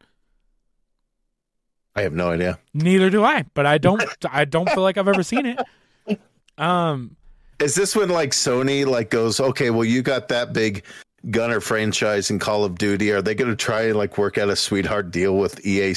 I 1.97 2.01
have 2.01 2.13
no 2.13 2.31
idea. 2.31 2.59
Neither 2.73 3.09
do 3.09 3.23
I, 3.23 3.45
but 3.53 3.65
I 3.65 3.77
don't. 3.77 4.03
I 4.29 4.43
don't 4.45 4.69
feel 4.69 4.83
like 4.83 4.97
I've 4.97 5.07
ever 5.07 5.23
seen 5.23 5.45
it. 5.45 6.19
Um, 6.57 7.15
Is 7.59 7.75
this 7.75 7.95
when 7.95 8.09
like 8.09 8.31
Sony 8.31 8.85
like 8.85 9.09
goes, 9.09 9.39
okay, 9.39 9.69
well 9.71 9.85
you 9.85 10.01
got 10.01 10.27
that 10.29 10.51
big 10.53 10.83
Gunner 11.31 11.59
franchise 11.59 12.29
in 12.29 12.39
Call 12.39 12.63
of 12.63 12.77
Duty. 12.77 13.11
Are 13.11 13.21
they 13.21 13.35
going 13.35 13.49
to 13.49 13.55
try 13.55 13.83
and 13.83 13.95
like 13.95 14.17
work 14.17 14.37
out 14.37 14.49
a 14.49 14.55
sweetheart 14.55 15.11
deal 15.11 15.37
with 15.37 15.65
EA 15.65 15.95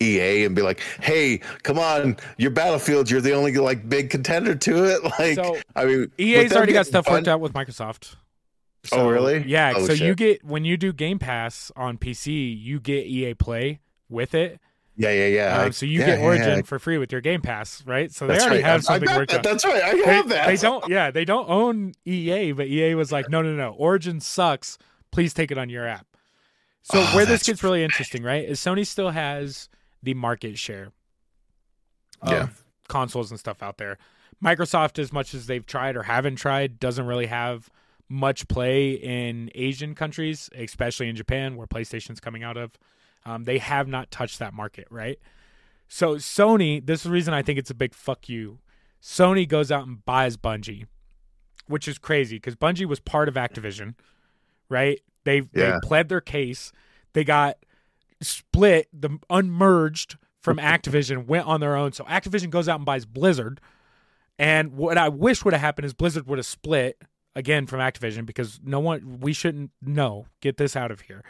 EA 0.00 0.44
and 0.44 0.54
be 0.54 0.62
like, 0.62 0.80
hey, 1.00 1.38
come 1.62 1.78
on, 1.78 2.16
your 2.36 2.50
Battlefield, 2.50 3.10
you're 3.10 3.20
the 3.20 3.32
only 3.32 3.54
like 3.54 3.88
big 3.88 4.10
contender 4.10 4.54
to 4.54 4.84
it. 4.84 5.02
Like, 5.18 5.34
So, 5.36 5.56
I 5.74 5.84
mean, 5.86 6.12
EA's 6.18 6.52
already 6.52 6.72
got 6.72 6.86
stuff 6.86 7.08
worked 7.08 7.28
out 7.28 7.40
with 7.40 7.52
Microsoft. 7.54 8.16
Oh, 8.92 9.08
really? 9.08 9.42
Yeah. 9.46 9.72
Oh, 9.76 9.86
so 9.86 9.92
you 9.92 10.14
get 10.14 10.44
when 10.44 10.64
you 10.64 10.76
do 10.76 10.92
Game 10.92 11.18
Pass 11.18 11.72
on 11.76 11.98
PC, 11.98 12.60
you 12.60 12.78
get 12.78 13.06
EA 13.06 13.34
Play 13.34 13.80
with 14.08 14.34
it. 14.34 14.60
Yeah, 14.98 15.12
yeah, 15.12 15.26
yeah. 15.28 15.58
Um, 15.62 15.72
so 15.72 15.86
you 15.86 16.00
yeah, 16.00 16.06
get 16.06 16.18
Origin 16.18 16.56
yeah. 16.56 16.62
for 16.62 16.80
free 16.80 16.98
with 16.98 17.12
your 17.12 17.20
Game 17.20 17.40
Pass, 17.40 17.84
right? 17.86 18.10
So 18.10 18.26
they 18.26 18.34
already 18.40 18.56
right. 18.56 18.64
have 18.64 18.82
something 18.82 19.08
worked 19.14 19.30
that. 19.30 19.44
That's 19.44 19.64
right. 19.64 19.80
I 19.82 19.94
They, 19.94 20.02
have 20.02 20.28
that. 20.30 20.46
they 20.48 20.56
don't. 20.56 20.88
Yeah, 20.88 21.12
they 21.12 21.24
don't 21.24 21.48
own 21.48 21.92
EA, 22.04 22.50
but 22.50 22.66
EA 22.66 22.96
was 22.96 23.12
like, 23.12 23.30
no, 23.30 23.40
no, 23.40 23.52
no. 23.54 23.70
Origin 23.74 24.20
sucks. 24.20 24.76
Please 25.12 25.32
take 25.32 25.52
it 25.52 25.56
on 25.56 25.68
your 25.68 25.86
app. 25.86 26.04
So 26.82 26.98
Oh, 26.98 27.04
where 27.14 27.24
this 27.24 27.44
gets 27.44 27.62
really 27.62 27.84
interesting, 27.84 28.24
right? 28.24 28.44
Is 28.44 28.58
Sony 28.58 28.84
still 28.84 29.10
has 29.10 29.68
the 30.02 30.14
market 30.14 30.58
share 30.58 30.88
of 32.22 32.32
Yeah. 32.32 32.48
consoles 32.88 33.30
and 33.30 33.38
stuff 33.38 33.62
out 33.62 33.78
there. 33.78 33.98
Microsoft, 34.44 34.98
as 34.98 35.12
much 35.12 35.32
as 35.32 35.46
they've 35.46 35.64
tried 35.66 35.96
or 35.96 36.02
haven't 36.04 36.36
tried, 36.36 36.80
doesn't 36.80 37.06
really 37.06 37.26
have 37.26 37.70
much 38.08 38.48
play 38.48 38.92
in 38.92 39.50
Asian 39.54 39.94
countries, 39.94 40.50
especially 40.56 41.08
in 41.08 41.14
Japan, 41.14 41.56
where 41.56 41.66
PlayStation's 41.68 42.18
coming 42.20 42.42
out 42.42 42.56
of. 42.56 42.72
Um, 43.28 43.44
they 43.44 43.58
have 43.58 43.88
not 43.88 44.10
touched 44.10 44.38
that 44.38 44.54
market, 44.54 44.86
right? 44.90 45.18
So 45.86 46.16
Sony, 46.16 46.84
this 46.84 47.00
is 47.00 47.04
the 47.04 47.10
reason 47.10 47.34
I 47.34 47.42
think 47.42 47.58
it's 47.58 47.70
a 47.70 47.74
big 47.74 47.94
fuck 47.94 48.28
you. 48.28 48.58
Sony 49.02 49.46
goes 49.48 49.70
out 49.70 49.86
and 49.86 50.04
buys 50.04 50.36
Bungie, 50.36 50.86
which 51.66 51.86
is 51.86 51.98
crazy 51.98 52.36
because 52.36 52.56
Bungie 52.56 52.86
was 52.86 53.00
part 53.00 53.28
of 53.28 53.34
Activision, 53.34 53.94
right? 54.68 55.00
They 55.24 55.42
Yeah. 55.54 55.72
they 55.72 55.78
pled 55.82 56.08
their 56.08 56.20
case. 56.20 56.72
They 57.12 57.24
got 57.24 57.56
split, 58.20 58.88
the 58.92 59.18
unmerged 59.30 60.16
from 60.40 60.56
Activision, 60.58 61.26
went 61.26 61.46
on 61.46 61.60
their 61.60 61.76
own. 61.76 61.92
So 61.92 62.04
Activision 62.04 62.50
goes 62.50 62.68
out 62.68 62.76
and 62.76 62.86
buys 62.86 63.04
Blizzard. 63.06 63.60
And 64.38 64.72
what 64.72 64.96
I 64.96 65.08
wish 65.08 65.44
would 65.44 65.52
have 65.54 65.60
happened 65.60 65.84
is 65.86 65.92
Blizzard 65.94 66.26
would 66.28 66.38
have 66.38 66.46
split 66.46 67.02
again 67.34 67.66
from 67.66 67.80
Activision 67.80 68.24
because 68.24 68.60
no 68.62 68.80
one 68.80 69.20
we 69.20 69.32
shouldn't 69.32 69.70
know. 69.82 70.26
Get 70.40 70.56
this 70.56 70.76
out 70.76 70.90
of 70.90 71.02
here. 71.02 71.22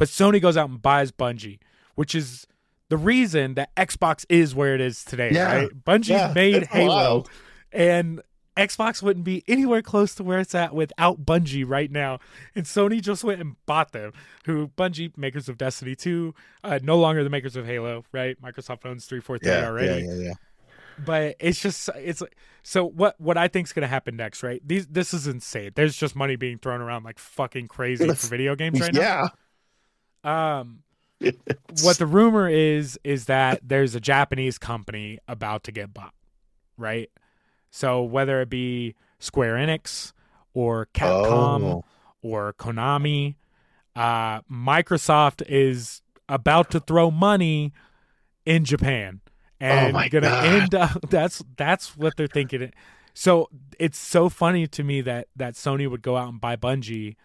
But 0.00 0.08
Sony 0.08 0.40
goes 0.40 0.56
out 0.56 0.70
and 0.70 0.80
buys 0.80 1.12
Bungie, 1.12 1.58
which 1.94 2.14
is 2.14 2.46
the 2.88 2.96
reason 2.96 3.52
that 3.56 3.76
Xbox 3.76 4.24
is 4.30 4.54
where 4.54 4.74
it 4.74 4.80
is 4.80 5.04
today, 5.04 5.30
Yeah. 5.30 5.54
right? 5.54 5.84
Bungie 5.84 6.08
Yeah, 6.08 6.32
made 6.34 6.64
Halo 6.68 6.88
wild. 6.88 7.30
and 7.70 8.22
Xbox 8.56 9.02
wouldn't 9.02 9.26
be 9.26 9.44
anywhere 9.46 9.82
close 9.82 10.14
to 10.14 10.24
where 10.24 10.38
it's 10.40 10.54
at 10.54 10.74
without 10.74 11.26
Bungie 11.26 11.68
right 11.68 11.90
now. 11.90 12.18
And 12.54 12.64
Sony 12.64 13.02
just 13.02 13.24
went 13.24 13.42
and 13.42 13.56
bought 13.66 13.92
them. 13.92 14.12
Who 14.46 14.68
Bungie, 14.68 15.16
makers 15.18 15.50
of 15.50 15.58
Destiny 15.58 15.94
2, 15.94 16.34
uh, 16.64 16.78
no 16.82 16.98
longer 16.98 17.22
the 17.22 17.28
makers 17.30 17.54
of 17.54 17.66
Halo, 17.66 18.04
right? 18.10 18.40
Microsoft 18.40 18.86
owns 18.86 19.04
343 19.04 19.50
Yeah, 19.52 19.66
already 19.66 20.04
yeah, 20.06 20.14
yeah, 20.14 20.22
yeah. 20.28 20.32
but 21.04 21.36
it's 21.40 21.60
just 21.60 21.90
it's 21.94 22.22
so 22.62 22.86
what 22.86 23.20
what 23.20 23.36
I 23.36 23.48
think's 23.48 23.74
gonna 23.74 23.86
happen 23.86 24.16
next, 24.16 24.42
right? 24.42 24.60
These 24.66 24.86
this 24.86 25.12
is 25.12 25.26
insane. 25.26 25.72
There's 25.74 25.94
just 25.94 26.16
money 26.16 26.36
being 26.36 26.56
thrown 26.56 26.80
around 26.80 27.04
like 27.04 27.18
fucking 27.18 27.68
crazy 27.68 28.08
for 28.08 28.26
video 28.28 28.56
games 28.56 28.80
right 28.80 28.94
yeah. 28.94 29.00
now. 29.02 29.30
Um, 30.24 30.82
what 31.82 31.98
the 31.98 32.06
rumor 32.06 32.48
is 32.48 32.98
is 33.04 33.26
that 33.26 33.60
there's 33.62 33.94
a 33.94 34.00
Japanese 34.00 34.58
company 34.58 35.18
about 35.28 35.64
to 35.64 35.72
get 35.72 35.92
bought, 35.92 36.14
right? 36.76 37.10
So 37.70 38.02
whether 38.02 38.40
it 38.40 38.48
be 38.50 38.94
Square 39.18 39.54
Enix 39.56 40.12
or 40.54 40.88
Capcom 40.94 41.62
Oh. 41.62 41.84
or 42.22 42.52
Konami, 42.54 43.36
uh, 43.94 44.40
Microsoft 44.42 45.42
is 45.46 46.00
about 46.28 46.70
to 46.70 46.80
throw 46.80 47.10
money 47.10 47.72
in 48.46 48.64
Japan 48.64 49.20
and 49.60 49.94
Oh 49.96 50.00
gonna 50.08 50.20
God. 50.28 50.44
end 50.46 50.74
up. 50.74 51.00
That's 51.10 51.42
that's 51.56 51.96
what 51.96 52.16
they're 52.16 52.26
thinking. 52.26 52.72
So 53.12 53.48
it's 53.78 53.98
so 53.98 54.28
funny 54.28 54.66
to 54.68 54.82
me 54.82 55.00
that 55.02 55.28
that 55.36 55.54
Sony 55.54 55.88
would 55.90 56.02
go 56.02 56.16
out 56.16 56.28
and 56.30 56.40
buy 56.40 56.56
Bungie 56.56 57.16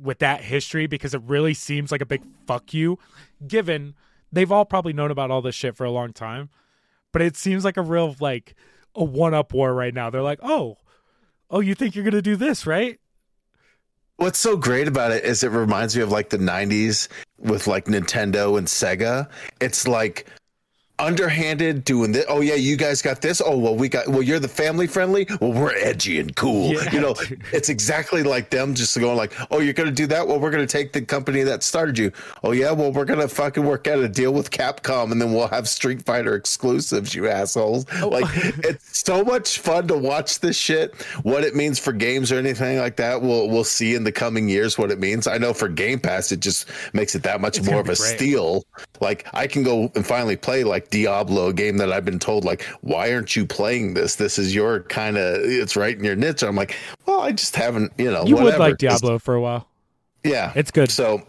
with 0.00 0.18
that 0.20 0.42
history 0.42 0.86
because 0.86 1.14
it 1.14 1.22
really 1.26 1.54
seems 1.54 1.92
like 1.92 2.00
a 2.00 2.06
big 2.06 2.22
fuck 2.46 2.72
you, 2.72 2.98
given 3.46 3.94
they've 4.32 4.50
all 4.50 4.64
probably 4.64 4.92
known 4.92 5.10
about 5.10 5.30
all 5.30 5.42
this 5.42 5.54
shit 5.54 5.76
for 5.76 5.84
a 5.84 5.90
long 5.90 6.12
time. 6.12 6.48
But 7.12 7.22
it 7.22 7.36
seems 7.36 7.64
like 7.64 7.76
a 7.76 7.82
real 7.82 8.16
like 8.20 8.54
a 8.94 9.04
one 9.04 9.34
up 9.34 9.52
war 9.52 9.74
right 9.74 9.94
now. 9.94 10.10
They're 10.10 10.22
like, 10.22 10.40
oh, 10.42 10.78
oh, 11.50 11.60
you 11.60 11.74
think 11.74 11.94
you're 11.94 12.04
gonna 12.04 12.22
do 12.22 12.36
this, 12.36 12.66
right? 12.66 12.98
What's 14.16 14.38
so 14.38 14.56
great 14.56 14.86
about 14.86 15.12
it 15.12 15.24
is 15.24 15.42
it 15.42 15.50
reminds 15.50 15.96
me 15.96 16.02
of 16.02 16.12
like 16.12 16.28
the 16.28 16.36
90s 16.36 17.08
with 17.38 17.66
like 17.66 17.86
Nintendo 17.86 18.58
and 18.58 18.66
Sega. 18.66 19.28
It's 19.62 19.88
like 19.88 20.26
underhanded 21.00 21.84
doing 21.84 22.12
this. 22.12 22.24
Oh 22.28 22.40
yeah, 22.40 22.54
you 22.54 22.76
guys 22.76 23.02
got 23.02 23.20
this. 23.22 23.40
Oh 23.44 23.56
well, 23.58 23.74
we 23.74 23.88
got. 23.88 24.08
Well, 24.08 24.22
you're 24.22 24.38
the 24.38 24.48
family 24.48 24.86
friendly. 24.86 25.26
Well, 25.40 25.52
we're 25.52 25.74
edgy 25.76 26.20
and 26.20 26.34
cool. 26.36 26.72
Yeah, 26.72 26.92
you 26.92 27.00
know, 27.00 27.14
dude. 27.14 27.42
it's 27.52 27.68
exactly 27.68 28.22
like 28.22 28.50
them 28.50 28.74
just 28.74 28.98
going 28.98 29.16
like, 29.16 29.32
oh, 29.50 29.60
you're 29.60 29.72
gonna 29.72 29.90
do 29.90 30.06
that. 30.08 30.26
Well, 30.26 30.38
we're 30.38 30.50
gonna 30.50 30.66
take 30.66 30.92
the 30.92 31.02
company 31.02 31.42
that 31.42 31.62
started 31.62 31.98
you. 31.98 32.12
Oh 32.44 32.52
yeah, 32.52 32.72
well, 32.72 32.92
we're 32.92 33.04
gonna 33.04 33.28
fucking 33.28 33.64
work 33.64 33.86
out 33.86 33.98
a 33.98 34.08
deal 34.08 34.32
with 34.32 34.50
Capcom, 34.50 35.12
and 35.12 35.20
then 35.20 35.32
we'll 35.32 35.48
have 35.48 35.68
Street 35.68 36.02
Fighter 36.02 36.34
exclusives. 36.34 37.14
You 37.14 37.28
assholes. 37.28 37.86
Oh. 38.00 38.08
Like 38.08 38.26
it's 38.64 39.04
so 39.06 39.24
much 39.24 39.58
fun 39.58 39.88
to 39.88 39.96
watch 39.96 40.40
this 40.40 40.56
shit. 40.56 40.94
What 41.22 41.44
it 41.44 41.54
means 41.54 41.78
for 41.78 41.92
games 41.92 42.30
or 42.30 42.36
anything 42.38 42.78
like 42.78 42.96
that, 42.96 43.20
we'll 43.22 43.48
we'll 43.48 43.64
see 43.64 43.94
in 43.94 44.04
the 44.04 44.12
coming 44.12 44.48
years 44.48 44.76
what 44.76 44.90
it 44.90 44.98
means. 44.98 45.26
I 45.26 45.38
know 45.38 45.54
for 45.54 45.68
Game 45.68 45.98
Pass, 46.00 46.32
it 46.32 46.40
just 46.40 46.68
makes 46.92 47.14
it 47.14 47.22
that 47.22 47.40
much 47.40 47.58
It's 47.58 47.66
more 47.66 47.80
of 47.80 47.86
a 47.88 47.96
great. 47.96 47.96
steal. 47.96 48.64
Like 49.00 49.26
I 49.32 49.46
can 49.46 49.62
go 49.62 49.90
and 49.94 50.06
finally 50.06 50.36
play 50.36 50.64
like 50.64 50.89
Diablo, 50.90 51.52
game 51.52 51.76
that 51.78 51.92
I've 51.92 52.04
been 52.04 52.18
told 52.18 52.44
like, 52.44 52.62
why 52.82 53.12
aren't 53.12 53.34
you 53.36 53.46
playing 53.46 53.94
this? 53.94 54.16
This 54.16 54.38
is 54.38 54.54
your 54.54 54.80
kind 54.84 55.16
of 55.16 55.42
it's 55.44 55.76
right 55.76 55.96
in 55.96 56.04
your 56.04 56.16
niche. 56.16 56.42
I'm 56.42 56.56
like, 56.56 56.76
well, 57.06 57.20
I 57.20 57.32
just 57.32 57.56
haven't, 57.56 57.92
you 57.98 58.10
know, 58.10 58.24
You 58.24 58.36
would 58.36 58.58
like 58.58 58.78
Diablo 58.78 59.18
for 59.18 59.34
a 59.34 59.40
while. 59.40 59.68
yeah. 60.24 60.52
It's 60.54 60.70
good. 60.70 60.90
So, 60.90 61.22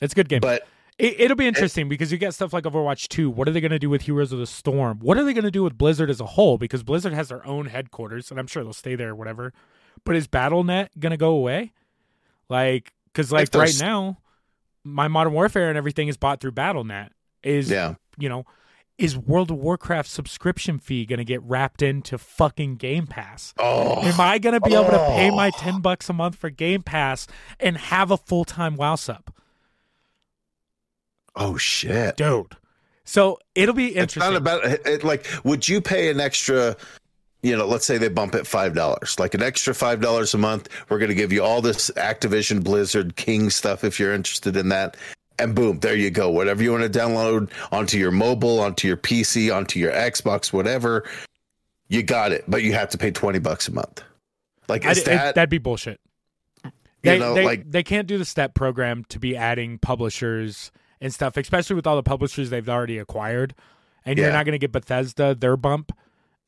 It's 0.00 0.12
a 0.12 0.16
good 0.16 0.28
game. 0.28 0.40
but 0.40 0.66
It, 0.98 1.20
it'll 1.20 1.36
be 1.36 1.46
interesting 1.46 1.88
because 1.88 2.12
you 2.12 2.18
get 2.18 2.34
stuff 2.34 2.52
like 2.52 2.64
Overwatch 2.64 3.08
2. 3.08 3.30
What 3.30 3.48
are 3.48 3.50
they 3.50 3.60
going 3.60 3.70
to 3.72 3.78
do 3.78 3.90
with 3.90 4.02
Heroes 4.02 4.32
of 4.32 4.38
the 4.38 4.46
Storm? 4.46 4.98
What 5.00 5.16
are 5.18 5.24
they 5.24 5.32
going 5.32 5.44
to 5.44 5.50
do 5.50 5.62
with 5.62 5.76
Blizzard 5.78 6.10
as 6.10 6.20
a 6.20 6.26
whole? 6.26 6.58
Because 6.58 6.82
Blizzard 6.82 7.12
has 7.14 7.28
their 7.28 7.44
own 7.46 7.66
headquarters, 7.66 8.30
and 8.30 8.38
I'm 8.38 8.46
sure 8.46 8.62
they'll 8.62 8.72
stay 8.72 8.94
there 8.94 9.10
or 9.10 9.14
whatever. 9.14 9.52
But 10.04 10.16
is 10.16 10.28
BattleNet 10.28 10.88
going 10.98 11.10
to 11.10 11.16
go 11.16 11.30
away? 11.30 11.72
Like, 12.48 12.92
because 13.06 13.32
like 13.32 13.54
right 13.54 13.74
now, 13.80 14.18
my 14.84 15.08
Modern 15.08 15.32
Warfare 15.32 15.68
and 15.68 15.78
everything 15.78 16.08
is 16.08 16.16
bought 16.16 16.40
through 16.40 16.52
BattleNet. 16.52 17.10
Is 17.42 17.70
yeah, 17.70 17.94
you 18.18 18.28
know, 18.28 18.44
is 18.98 19.16
World 19.16 19.50
of 19.50 19.56
Warcraft 19.56 20.08
subscription 20.08 20.78
fee 20.78 21.06
going 21.06 21.18
to 21.18 21.24
get 21.24 21.42
wrapped 21.42 21.82
into 21.82 22.18
fucking 22.18 22.76
Game 22.76 23.06
Pass? 23.06 23.54
oh, 23.58 24.00
Am 24.02 24.20
I 24.20 24.38
going 24.38 24.54
to 24.54 24.60
be 24.60 24.74
able 24.74 24.90
to 24.90 24.98
pay 25.16 25.30
Oh. 25.30 25.34
my 25.36 25.50
10 25.50 25.80
bucks 25.80 26.08
a 26.08 26.12
month 26.12 26.36
for 26.36 26.50
Game 26.50 26.82
Pass 26.82 27.26
and 27.58 27.76
have 27.76 28.10
a 28.10 28.16
full 28.16 28.44
time 28.44 28.76
WoW 28.76 28.94
sub? 28.96 29.32
oh 31.36 31.56
shit. 31.56 32.16
Dude. 32.16 32.56
So 33.04 33.38
it'll 33.54 33.74
be 33.74 33.88
interesting. 33.88 34.22
It's 34.22 34.30
not 34.32 34.36
about 34.36 34.64
it, 34.86 35.02
like, 35.04 35.26
would 35.44 35.68
you 35.68 35.80
pay 35.80 36.10
an 36.10 36.20
extra? 36.20 36.76
You 37.42 37.56
know, 37.56 37.66
let's 37.66 37.84
say 37.84 37.98
they 37.98 38.08
bump 38.08 38.36
it 38.36 38.46
five 38.46 38.74
dollars, 38.74 39.18
like 39.18 39.34
an 39.34 39.42
extra 39.42 39.74
five 39.74 40.00
dollars 40.00 40.32
a 40.34 40.38
month. 40.38 40.68
We're 40.88 40.98
going 41.00 41.08
to 41.08 41.14
give 41.16 41.32
you 41.32 41.42
all 41.42 41.60
this 41.60 41.90
Activision, 41.96 42.62
Blizzard, 42.62 43.16
King 43.16 43.50
stuff 43.50 43.82
if 43.82 43.98
you're 43.98 44.12
interested 44.14 44.56
in 44.56 44.68
that. 44.68 44.96
And 45.38 45.54
boom, 45.54 45.80
there 45.80 45.96
you 45.96 46.10
go. 46.10 46.30
Whatever 46.30 46.62
you 46.62 46.72
want 46.72 46.90
to 46.90 46.98
download 46.98 47.50
onto 47.72 47.98
your 47.98 48.10
mobile, 48.10 48.60
onto 48.60 48.86
your 48.86 48.96
PC, 48.96 49.54
onto 49.54 49.78
your 49.80 49.92
Xbox, 49.92 50.52
whatever, 50.52 51.08
you 51.88 52.02
got 52.02 52.32
it. 52.32 52.44
But 52.48 52.62
you 52.62 52.72
have 52.74 52.90
to 52.90 52.98
pay 52.98 53.10
twenty 53.10 53.38
bucks 53.38 53.66
a 53.68 53.72
month. 53.72 54.02
Like, 54.68 54.84
is 54.86 54.98
it- 54.98 55.06
that 55.06 55.34
that'd 55.34 55.50
be 55.50 55.58
bullshit. 55.58 56.00
They, 57.02 57.18
know, 57.18 57.34
they, 57.34 57.44
like- 57.44 57.68
they 57.70 57.82
can't 57.82 58.06
do 58.06 58.16
the 58.18 58.24
step 58.24 58.54
program 58.54 59.04
to 59.08 59.18
be 59.18 59.36
adding 59.36 59.78
publishers 59.78 60.70
and 61.00 61.12
stuff, 61.12 61.36
especially 61.36 61.74
with 61.74 61.86
all 61.86 61.96
the 61.96 62.02
publishers 62.04 62.50
they've 62.50 62.68
already 62.68 62.98
acquired. 62.98 63.54
And 64.04 64.18
you're 64.18 64.30
not 64.32 64.44
going 64.46 64.52
to 64.52 64.58
get 64.58 64.70
Bethesda 64.72 65.34
their 65.34 65.56
bump. 65.56 65.90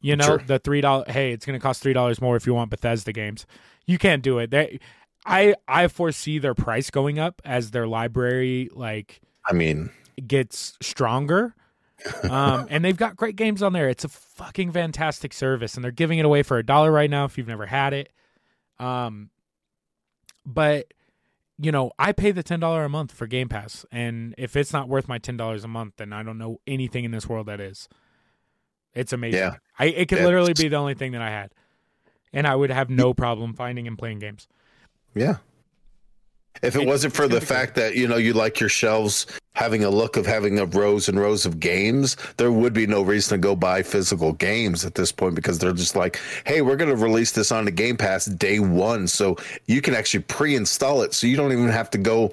You 0.01 0.16
know, 0.16 0.24
Sure. 0.26 0.39
the 0.39 0.59
three 0.59 0.80
dollar. 0.80 1.05
Hey, 1.09 1.32
it's 1.32 1.45
going 1.47 1.59
to 1.59 1.62
cost 1.62 1.82
three 1.82 1.93
dollars 1.93 2.20
more 2.20 2.37
if 2.37 2.47
you 2.47 2.55
want 2.55 2.70
Bethesda 2.70 3.12
games. 3.12 3.47
You 3.87 3.97
can't 3.99 4.22
do 4.22 4.39
it. 4.39 4.51
They, 4.51 4.78
I 5.27 5.55
I 5.66 5.89
foresee 5.89 6.39
their 6.39 6.55
price 6.55 6.91
going 6.91 7.18
up 7.18 7.41
as 7.45 7.70
their 7.70 7.87
library 7.87 8.68
like 8.72 9.20
I 9.49 9.53
mean, 9.53 9.91
gets 10.27 10.77
stronger. 10.83 11.55
Um, 12.29 12.66
and 12.68 12.85
they've 12.85 12.97
got 12.97 13.16
great 13.16 13.37
games 13.37 13.62
on 13.62 13.72
there. 13.72 13.89
It's 13.89 14.05
a 14.05 14.09
fucking 14.09 14.72
fantastic 14.72 15.33
service, 15.33 15.75
and 15.75 15.85
they're 15.85 15.91
giving 15.91 16.18
it 16.18 16.27
away 16.27 16.43
for 16.43 16.59
a 16.59 16.62
dollar 16.62 16.93
right 16.93 17.09
now 17.09 17.25
if 17.25 17.39
you've 17.39 17.49
never 17.49 17.66
had 17.66 17.95
it. 17.95 18.12
Um, 18.79 19.31
but 20.45 20.93
you 21.59 21.70
know, 21.72 21.93
I 21.99 22.12
pay 22.12 22.31
the 22.33 22.43
ten 22.43 22.61
dollar 22.61 22.85
a 22.85 22.89
month 22.89 23.12
for 23.12 23.27
Game 23.27 23.49
Pass, 23.49 23.87
and 23.91 24.35
if 24.37 24.57
it's 24.57 24.72
not 24.72 24.89
worth 24.89 25.09
my 25.09 25.18
ten 25.18 25.37
dollars 25.37 25.64
a 25.64 25.68
month, 25.68 25.95
then 25.97 26.12
I 26.12 26.22
don't 26.22 26.37
know 26.37 26.61
anything 26.66 27.05
in 27.05 27.11
this 27.11 27.29
world 27.29 27.47
that 27.47 27.61
is. 27.61 27.89
It's 28.93 29.12
amazing. 29.12 29.41
Yeah. 29.41 29.57
I 29.79 29.87
it 29.87 30.09
could 30.09 30.18
Yeah, 30.18 30.25
literally 30.25 30.53
be 30.53 30.68
the 30.68 30.77
only 30.77 30.95
thing 30.95 31.12
that 31.12 31.22
I 31.22 31.31
had, 31.31 31.53
and 32.33 32.47
I 32.47 32.55
would 32.55 32.70
have 32.70 32.91
no 32.91 33.14
problem 33.14 33.55
finding 33.55 33.87
and 33.87 33.97
playing 33.97 34.18
games. 34.18 34.49
Yeah. 35.14 35.36
If 36.62 36.76
it 36.76 36.82
It- 36.82 36.88
wasn't 36.88 37.14
for 37.14 37.28
the 37.28 37.40
fact 37.40 37.74
that, 37.74 37.94
you 37.96 38.06
know, 38.08 38.16
you 38.16 38.32
like 38.32 38.60
your 38.60 38.68
shelves 38.68 39.26
having 39.54 39.84
a 39.84 39.90
look 39.90 40.16
of 40.16 40.24
having 40.24 40.58
a 40.58 40.64
rows 40.66 41.08
and 41.08 41.18
rows 41.20 41.44
of 41.44 41.60
games, 41.60 42.16
there 42.38 42.50
would 42.52 42.72
be 42.72 42.86
no 42.86 43.02
reason 43.02 43.38
to 43.38 43.38
go 43.42 43.54
buy 43.54 43.82
physical 43.82 44.32
games 44.32 44.84
at 44.84 44.94
this 44.94 45.12
point 45.12 45.34
because 45.34 45.58
they're 45.58 45.72
just 45.72 45.94
like, 45.96 46.18
hey, 46.46 46.62
we're 46.62 46.76
going 46.76 46.90
to 46.90 46.96
release 46.96 47.32
this 47.32 47.52
on 47.52 47.64
the 47.64 47.70
Game 47.70 47.96
Pass 47.96 48.24
day 48.26 48.60
one. 48.60 49.06
So 49.08 49.36
you 49.66 49.80
can 49.82 49.94
actually 49.94 50.22
pre 50.24 50.54
install 50.56 51.02
it. 51.02 51.12
So 51.12 51.26
you 51.26 51.36
don't 51.36 51.52
even 51.52 51.68
have 51.68 51.90
to 51.90 51.98
go 51.98 52.32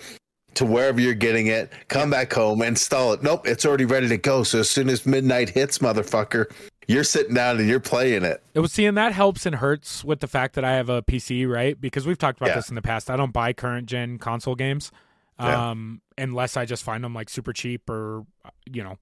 to 0.53 0.65
wherever 0.65 0.99
you're 0.99 1.13
getting 1.13 1.47
it, 1.47 1.71
come 1.88 2.09
back 2.09 2.32
home, 2.34 2.61
install 2.61 3.13
it. 3.13 3.23
Nope, 3.23 3.47
it's 3.47 3.65
already 3.65 3.86
ready 3.86 4.07
to 4.09 4.17
go. 4.17 4.43
So 4.43 4.59
as 4.59 4.69
soon 4.69 4.89
as 4.89 5.05
midnight 5.05 5.49
hits, 5.49 5.77
motherfucker, 5.79 6.51
you're 6.92 7.04
sitting 7.04 7.34
down 7.36 7.60
and 7.60 7.68
you're 7.68 7.80
playing 7.80 8.24
it. 8.24 8.44
It 8.54 8.60
was 8.60 8.72
seeing 8.72 8.94
that 8.96 9.14
helps 9.14 9.46
and 9.46 9.56
hurts 9.56 10.04
with 10.04 10.20
the 10.20 10.28
fact 10.28 10.56
that 10.56 10.64
I 10.66 10.74
have 10.74 10.89
a 10.89 11.02
PC, 11.02 11.48
right? 11.48 11.80
Because 11.80 12.06
we've 12.06 12.18
talked 12.18 12.39
about 12.39 12.50
Yeah. 12.50 12.56
this 12.56 12.70
in 12.70 12.76
the 12.76 12.82
past. 12.82 13.10
I 13.10 13.16
don't 13.18 13.32
buy 13.34 13.54
current 13.54 13.88
gen 13.88 14.18
console 14.18 14.56
games, 14.56 14.92
Yeah. 15.39 15.70
um, 15.72 16.02
unless 16.18 16.58
I 16.58 16.66
just 16.66 16.84
find 16.84 17.04
them 17.04 17.14
like 17.14 17.30
super 17.30 17.54
cheap 17.54 17.89
or 17.89 18.26
you 18.72 18.84
know. 18.84 18.98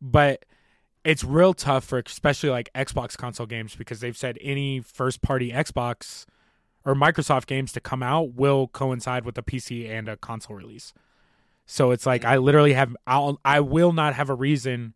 But 0.00 0.44
it's 1.04 1.24
real 1.24 1.54
tough 1.54 1.84
for 1.84 1.98
especially 2.04 2.50
like 2.50 2.70
Xbox 2.74 3.16
console 3.16 3.46
games 3.46 3.74
because 3.76 4.00
they've 4.00 4.16
said 4.16 4.38
any 4.40 4.80
first 4.80 5.22
party 5.22 5.52
Xbox 5.52 6.26
or 6.84 6.94
Microsoft 6.94 7.46
games 7.46 7.72
to 7.72 7.80
come 7.80 8.02
out 8.02 8.34
will 8.34 8.68
coincide 8.68 9.24
with 9.24 9.36
a 9.38 9.42
PC 9.42 9.88
and 9.88 10.08
a 10.08 10.16
console 10.16 10.56
release. 10.56 10.92
So 11.66 11.90
it's 11.90 12.06
like 12.06 12.24
I 12.24 12.36
literally 12.38 12.72
have 12.72 12.96
I'll 13.06 13.40
I 13.44 13.60
will 13.60 13.92
not 13.92 14.14
have 14.14 14.30
a 14.30 14.34
reason 14.34 14.94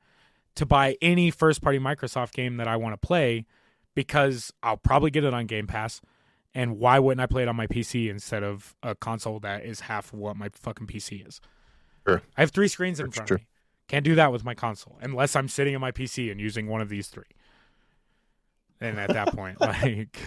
to 0.55 0.66
buy 0.66 0.96
any 1.00 1.30
first 1.30 1.62
party 1.62 1.78
Microsoft 1.78 2.32
game 2.32 2.57
that 2.59 2.68
I 2.68 2.76
want 2.76 2.92
to 2.94 3.07
play 3.07 3.46
because 3.94 4.53
I'll 4.62 4.76
probably 4.76 5.11
get 5.11 5.24
it 5.24 5.34
on 5.34 5.46
Game 5.46 5.66
Pass. 5.66 6.00
And 6.55 6.78
why 6.78 6.98
wouldn't 6.98 7.20
I 7.20 7.26
play 7.26 7.42
it 7.42 7.48
on 7.48 7.57
my 7.57 7.66
PC 7.66 8.11
instead 8.11 8.42
of 8.42 8.76
a 8.82 8.94
console 8.94 9.40
that 9.40 9.64
is 9.64 9.80
half 9.80 10.12
what 10.12 10.36
my 10.36 10.50
fucking 10.53 10.86
PC 10.86 11.26
is? 11.26 11.40
Sure. 12.07 12.20
I 12.36 12.40
have 12.42 12.50
three 12.50 12.68
screens 12.68 13.00
in 13.00 13.07
That's 13.07 13.16
front 13.16 13.28
true. 13.28 13.34
of 13.36 13.40
me. 13.40 13.46
Can't 13.88 14.05
do 14.05 14.14
that 14.16 14.32
with 14.32 14.44
my 14.44 14.55
console 14.55 14.98
unless 15.00 15.34
I'm 15.34 15.48
sitting 15.48 15.74
on 15.74 15.80
my 15.80 15.92
PC 15.92 16.30
and 16.30 16.40
using 16.40 16.66
one 16.66 16.80
of 16.80 16.88
these 16.88 17.09
three. 17.09 17.24
And 18.80 18.98
at 18.98 19.11
that 19.11 19.28
point, 19.34 19.61
like, 19.61 20.18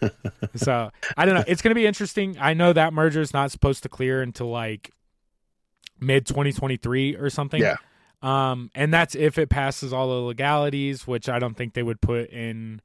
so 0.54 0.90
I 1.16 1.26
don't 1.26 1.34
know. 1.34 1.44
It's 1.46 1.60
going 1.60 1.70
to 1.70 1.74
be 1.74 1.86
interesting. 1.86 2.36
I 2.40 2.54
know 2.54 2.72
that 2.72 2.92
merger 2.92 3.20
is 3.20 3.34
not 3.34 3.50
supposed 3.50 3.82
to 3.82 3.88
clear 3.88 4.22
until 4.22 4.48
like 4.48 4.92
mid 6.00 6.26
2023 6.26 7.16
or 7.16 7.30
something. 7.30 7.60
Yeah. 7.60 7.76
Um, 8.20 8.70
and 8.74 8.92
that's 8.92 9.14
if 9.14 9.38
it 9.38 9.48
passes 9.48 9.92
all 9.92 10.08
the 10.08 10.14
legalities, 10.26 11.06
which 11.06 11.28
I 11.28 11.38
don't 11.38 11.54
think 11.56 11.74
they 11.74 11.82
would 11.82 12.00
put 12.00 12.30
in 12.30 12.80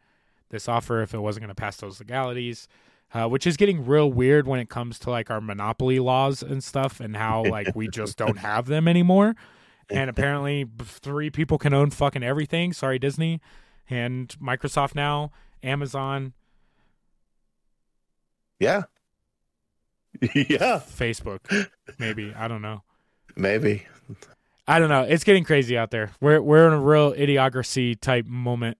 this 0.50 0.70
offer 0.70 1.02
if 1.02 1.14
it 1.14 1.20
wasn't 1.20 1.42
going 1.44 1.56
to 1.56 1.56
pass 1.56 1.78
those 1.78 2.00
legalities. 2.00 2.68
Uh, 3.16 3.28
which 3.28 3.46
is 3.46 3.58
getting 3.58 3.86
real 3.86 4.12
weird 4.12 4.48
when 4.48 4.60
it 4.60 4.70
comes 4.70 4.98
to 4.98 5.12
like 5.12 5.30
our 5.30 5.40
monopoly 5.40 6.00
laws 6.00 6.42
and 6.42 6.64
stuff, 6.64 7.00
and 7.00 7.16
how 7.16 7.44
like 7.44 7.76
we 7.76 7.88
just 7.88 8.18
don't 8.18 8.38
have 8.40 8.66
them 8.66 8.88
anymore. 8.88 9.36
And 9.88 10.10
apparently, 10.10 10.66
three 10.82 11.30
people 11.30 11.60
can 11.60 11.76
own 11.76 11.92
fucking 11.92 12.24
everything. 12.24 12.74
Sorry, 12.74 12.98
Disney 12.98 13.40
and 13.88 14.30
Microsoft 14.42 14.96
now, 14.96 15.32
Amazon, 15.62 16.34
Yeah. 18.60 18.84
yeah. 20.22 20.80
Facebook, 20.80 21.68
maybe. 22.00 22.34
I 22.36 22.48
don't 22.48 22.62
know. 22.62 22.82
Maybe. 23.36 23.86
I 24.68 24.80
don't 24.80 24.89
know. 24.89 25.01
It's 25.03 25.24
getting 25.24 25.43
crazy 25.43 25.78
out 25.78 25.91
there. 25.91 26.11
We're 26.22 26.41
we're 26.41 26.68
in 26.68 26.74
a 26.74 26.80
real 26.80 27.14
idiocracy 27.14 27.99
type 27.99 28.26
moment, 28.26 28.78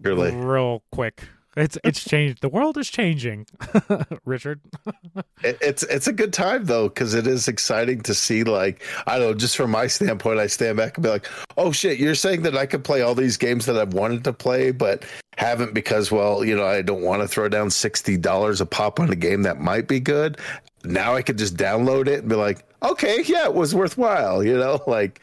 Really. 0.00 0.30
real 0.34 0.82
quick. 0.90 1.24
It's 1.56 1.76
it's 1.84 2.02
changed. 2.02 2.40
The 2.40 2.48
world 2.48 2.78
is 2.78 2.88
changing, 2.88 3.46
Richard. 4.24 4.60
It, 5.44 5.58
it's 5.60 5.82
it's 5.82 6.06
a 6.06 6.12
good 6.12 6.32
time 6.32 6.66
though 6.66 6.88
because 6.88 7.14
it 7.14 7.26
is 7.26 7.48
exciting 7.48 8.00
to 8.02 8.14
see. 8.14 8.44
Like 8.44 8.84
I 9.08 9.18
don't 9.18 9.32
know, 9.32 9.34
just 9.34 9.56
from 9.56 9.72
my 9.72 9.88
standpoint, 9.88 10.38
I 10.38 10.46
stand 10.46 10.76
back 10.76 10.96
and 10.96 11.02
be 11.02 11.10
like, 11.10 11.26
"Oh 11.56 11.72
shit, 11.72 11.98
you're 11.98 12.14
saying 12.14 12.42
that 12.42 12.56
I 12.56 12.64
could 12.64 12.84
play 12.84 13.02
all 13.02 13.16
these 13.16 13.36
games 13.36 13.66
that 13.66 13.76
I've 13.76 13.92
wanted 13.92 14.22
to 14.22 14.32
play, 14.32 14.70
but 14.70 15.04
haven't 15.36 15.74
because, 15.74 16.12
well, 16.12 16.44
you 16.44 16.54
know, 16.54 16.64
I 16.64 16.80
don't 16.80 17.02
want 17.02 17.22
to 17.22 17.28
throw 17.28 17.48
down 17.48 17.70
sixty 17.70 18.16
dollars 18.16 18.60
a 18.60 18.66
pop 18.66 19.00
on 19.00 19.10
a 19.10 19.16
game 19.16 19.42
that 19.42 19.60
might 19.60 19.88
be 19.88 19.98
good. 19.98 20.38
Now 20.84 21.16
I 21.16 21.22
could 21.22 21.38
just 21.38 21.56
download 21.56 22.06
it 22.06 22.20
and 22.20 22.28
be 22.28 22.36
like, 22.36 22.64
okay, 22.84 23.22
yeah, 23.24 23.46
it 23.46 23.54
was 23.54 23.74
worthwhile. 23.74 24.44
You 24.44 24.56
know, 24.56 24.80
like, 24.86 25.20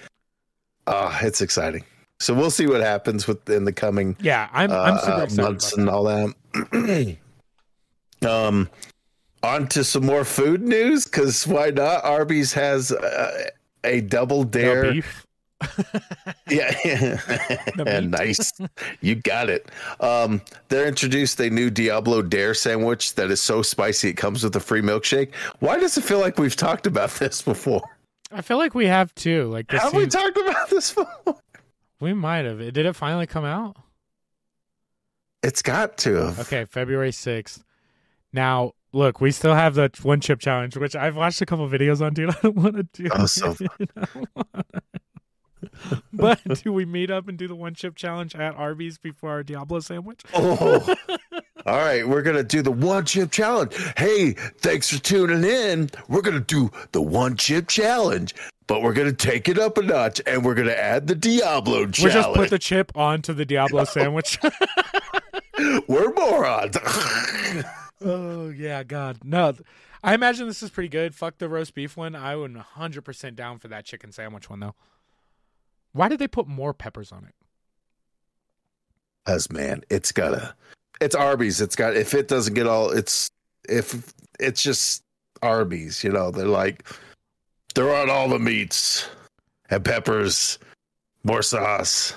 ah, 0.85 1.17
it's 1.21 1.39
exciting. 1.39 1.85
So 2.19 2.33
we'll 2.33 2.51
see 2.51 2.67
what 2.67 2.81
happens 2.81 3.27
with 3.27 3.49
in 3.49 3.63
the 3.65 3.71
coming 3.73 4.17
Yeah, 4.19 4.49
I'm 4.51 4.71
I'm 4.71 4.97
super 4.99 5.41
uh, 5.41 5.43
months 5.45 5.73
and 5.77 5.89
all 5.89 6.03
that. 6.05 7.17
um, 8.27 8.69
on 9.41 9.67
to 9.69 9.83
some 9.83 10.05
more 10.05 10.25
food 10.25 10.61
news 10.61 11.05
because 11.05 11.47
why 11.47 11.69
not? 11.69 12.03
Arby's 12.03 12.51
has 12.53 12.91
uh, 12.91 13.43
a 13.85 14.01
double 14.01 14.43
No 14.43 14.49
dare. 14.49 14.91
beef. 14.93 15.25
Yeah, 16.49 17.17
meat. 17.77 18.03
nice. 18.09 18.51
You 19.01 19.15
got 19.15 19.49
it. 19.49 19.69
Um, 19.99 20.41
they 20.69 20.87
introduced 20.87 21.39
a 21.39 21.49
new 21.49 21.69
Diablo 21.69 22.21
Dare 22.23 22.53
sandwich 22.55 23.13
that 23.15 23.29
is 23.29 23.39
so 23.41 23.61
spicy 23.61 24.09
it 24.09 24.13
comes 24.13 24.43
with 24.43 24.55
a 24.55 24.59
free 24.59 24.81
milkshake. 24.81 25.33
Why 25.59 25.77
does 25.77 25.95
it 25.97 26.03
feel 26.03 26.19
like 26.19 26.39
we've 26.39 26.55
talked 26.55 26.87
about 26.87 27.11
this 27.19 27.41
before? 27.43 27.83
I 28.31 28.41
feel 28.41 28.57
like 28.57 28.73
we 28.73 28.87
have 28.87 29.13
too. 29.15 29.45
Like 29.45 29.67
this 29.69 29.81
Have 29.81 29.93
we 29.93 30.07
talked 30.07 30.37
about 30.37 30.69
this 30.69 30.91
before? 30.93 31.35
We 31.99 32.13
might 32.13 32.45
have. 32.45 32.59
Did 32.59 32.77
it 32.85 32.95
finally 32.95 33.27
come 33.27 33.45
out? 33.45 33.75
It's 35.43 35.61
got 35.61 35.97
to 35.99 36.15
have. 36.15 36.39
Okay, 36.41 36.65
February 36.65 37.11
6th. 37.11 37.63
Now, 38.33 38.73
look, 38.91 39.21
we 39.21 39.31
still 39.31 39.55
have 39.55 39.75
the 39.75 39.89
one 40.03 40.19
chip 40.19 40.39
challenge, 40.39 40.75
which 40.77 40.95
I've 40.95 41.15
watched 41.15 41.41
a 41.41 41.45
couple 41.45 41.67
videos 41.69 42.01
on, 42.05 42.13
dude. 42.13 42.29
I 42.35 42.37
don't 42.43 42.55
want 42.55 42.75
to 42.75 42.83
do 43.03 43.09
Oh, 43.11 43.25
so- 43.25 43.55
it. 43.79 43.89
I 43.97 44.05
don't 44.13 44.29
wanna. 44.35 44.63
but 46.13 46.41
do 46.63 46.71
we 46.73 46.85
meet 46.85 47.09
up 47.11 47.27
and 47.27 47.37
do 47.37 47.47
the 47.47 47.55
one 47.55 47.73
chip 47.73 47.95
challenge 47.95 48.35
at 48.35 48.55
Arby's 48.55 48.97
before 48.97 49.31
our 49.31 49.43
Diablo 49.43 49.79
sandwich? 49.79 50.21
Oh. 50.33 50.95
All 51.65 51.77
right, 51.77 52.07
we're 52.07 52.21
gonna 52.21 52.43
do 52.43 52.61
the 52.61 52.71
one 52.71 53.05
chip 53.05 53.31
challenge. 53.31 53.75
Hey, 53.97 54.31
thanks 54.31 54.89
for 54.89 54.99
tuning 55.01 55.43
in. 55.43 55.89
We're 56.07 56.21
gonna 56.21 56.39
do 56.39 56.71
the 56.91 57.01
one 57.01 57.35
chip 57.35 57.67
challenge, 57.67 58.33
but 58.67 58.81
we're 58.81 58.93
gonna 58.93 59.11
take 59.11 59.49
it 59.49 59.59
up 59.59 59.77
a 59.77 59.81
notch 59.81 60.21
and 60.25 60.45
we're 60.45 60.55
gonna 60.55 60.71
add 60.71 61.07
the 61.07 61.15
Diablo 61.15 61.87
challenge. 61.87 62.01
We'll 62.01 62.13
just 62.13 62.33
put 62.33 62.49
the 62.49 62.59
chip 62.59 62.95
onto 62.95 63.33
the 63.33 63.45
Diablo 63.45 63.83
sandwich. 63.85 64.39
we're 65.87 66.13
morons. 66.13 66.77
oh, 68.01 68.49
yeah, 68.49 68.83
God. 68.83 69.19
No, 69.23 69.53
I 70.03 70.13
imagine 70.13 70.47
this 70.47 70.63
is 70.63 70.69
pretty 70.69 70.89
good. 70.89 71.13
Fuck 71.13 71.39
the 71.39 71.49
roast 71.49 71.73
beef 71.73 71.97
one. 71.97 72.15
I 72.15 72.35
would 72.35 72.53
100% 72.53 73.35
down 73.35 73.59
for 73.59 73.67
that 73.67 73.85
chicken 73.85 74.11
sandwich 74.11 74.49
one, 74.49 74.61
though. 74.61 74.75
Why 75.91 76.07
did 76.07 76.19
they 76.19 76.27
put 76.27 76.47
more 76.47 76.73
peppers 76.73 77.11
on 77.11 77.25
it? 77.25 77.35
As 79.27 79.51
man, 79.51 79.83
it's 79.89 80.11
gotta. 80.11 80.55
It's 81.01 81.15
Arby's. 81.15 81.61
It's 81.61 81.75
got. 81.75 81.95
If 81.95 82.13
it 82.13 82.27
doesn't 82.27 82.53
get 82.53 82.67
all, 82.67 82.91
it's 82.91 83.31
if 83.67 84.13
it's 84.39 84.61
just 84.61 85.03
Arby's. 85.41 86.03
You 86.03 86.11
know, 86.11 86.31
they're 86.31 86.45
like 86.45 86.85
they're 87.75 87.95
on 87.95 88.09
all 88.09 88.29
the 88.29 88.39
meats 88.39 89.07
and 89.69 89.83
peppers, 89.83 90.59
more 91.23 91.41
sauce. 91.41 92.13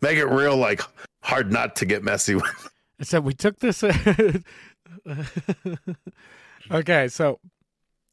Make 0.00 0.18
it 0.18 0.26
real, 0.26 0.56
like 0.56 0.82
hard 1.22 1.52
not 1.52 1.76
to 1.76 1.86
get 1.86 2.02
messy 2.02 2.34
with. 2.34 2.68
It 2.98 3.08
said 3.08 3.24
we 3.24 3.34
took 3.34 3.58
this. 3.58 3.82
okay, 6.70 7.08
so 7.08 7.40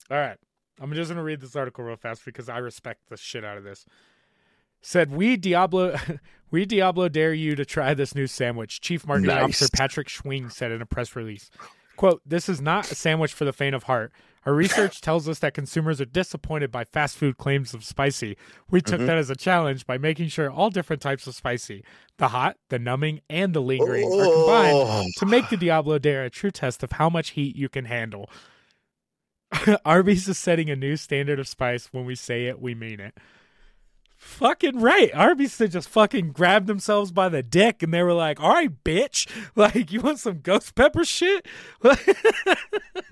all 0.09 0.17
right, 0.17 0.37
I'm 0.81 0.91
just 0.93 1.11
gonna 1.11 1.21
read 1.21 1.41
this 1.41 1.55
article 1.55 1.83
real 1.83 1.95
fast 1.95 2.25
because 2.25 2.49
I 2.49 2.57
respect 2.57 3.01
the 3.07 3.15
shit 3.15 3.45
out 3.45 3.55
of 3.55 3.63
this. 3.63 3.85
Said 4.81 5.11
we 5.11 5.37
Diablo, 5.37 5.97
we 6.51 6.65
Diablo 6.65 7.09
dare 7.09 7.33
you 7.33 7.55
to 7.55 7.65
try 7.65 7.93
this 7.93 8.15
new 8.15 8.27
sandwich. 8.27 8.81
Chief 8.81 9.05
Marketing 9.05 9.35
Nice. 9.35 9.43
Officer 9.43 9.67
Patrick 9.73 10.07
Schwing 10.07 10.51
said 10.51 10.71
in 10.71 10.81
a 10.81 10.85
press 10.85 11.15
release. 11.15 11.49
"Quote: 11.95 12.21
This 12.25 12.49
is 12.49 12.61
not 12.61 12.91
a 12.91 12.95
sandwich 12.95 13.33
for 13.33 13.45
the 13.45 13.53
faint 13.53 13.75
of 13.75 13.83
heart. 13.83 14.11
Our 14.45 14.53
research 14.53 15.01
tells 15.01 15.27
us 15.27 15.39
that 15.39 15.53
consumers 15.53 15.99
are 15.99 16.05
disappointed 16.05 16.71
by 16.71 16.85
fast 16.85 17.17
food 17.17 17.37
claims 17.37 17.73
of 17.73 17.83
spicy. 17.83 18.37
We 18.69 18.81
took 18.81 18.99
mm-hmm. 18.99 19.07
that 19.07 19.17
as 19.17 19.29
a 19.29 19.35
challenge 19.35 19.85
by 19.85 19.97
making 19.97 20.29
sure 20.29 20.49
all 20.49 20.69
different 20.69 21.01
types 21.01 21.27
of 21.27 21.35
spicy, 21.35 21.83
the 22.17 22.29
hot, 22.29 22.55
the 22.69 22.79
numbing, 22.79 23.19
and 23.29 23.53
the 23.53 23.61
lingering, 23.61 24.05
are 24.05 24.23
combined 24.23 24.77
Oh. 24.77 25.05
to 25.17 25.25
make 25.25 25.49
the 25.49 25.57
Diablo 25.57 25.99
Dare 25.99 26.23
a 26.23 26.29
true 26.29 26.51
test 26.51 26.83
of 26.83 26.93
how 26.93 27.09
much 27.09 27.31
heat 27.31 27.55
you 27.55 27.67
can 27.67 27.85
handle. 27.85 28.29
Arby's 29.85 30.27
is 30.27 30.37
setting 30.37 30.69
a 30.69 30.75
new 30.75 30.95
standard 30.95 31.39
of 31.39 31.47
spice. 31.47 31.89
When 31.91 32.05
we 32.05 32.15
say 32.15 32.45
it, 32.45 32.61
we 32.61 32.75
mean 32.75 32.99
it. 32.99 33.17
Fucking 34.19 34.79
right. 34.81 35.09
Arby's 35.15 35.57
just 35.57 35.87
fucking 35.87 36.33
grabbed 36.33 36.67
themselves 36.67 37.11
by 37.11 37.29
the 37.29 37.41
dick 37.41 37.81
and 37.81 37.93
they 37.93 38.03
were 38.03 38.13
like, 38.13 38.39
all 38.41 38.49
right, 38.53 38.83
bitch. 38.83 39.27
Like, 39.55 39.91
you 39.91 40.01
want 40.01 40.19
some 40.19 40.41
ghost 40.41 40.75
pepper 40.75 41.03
shit? 41.05 41.47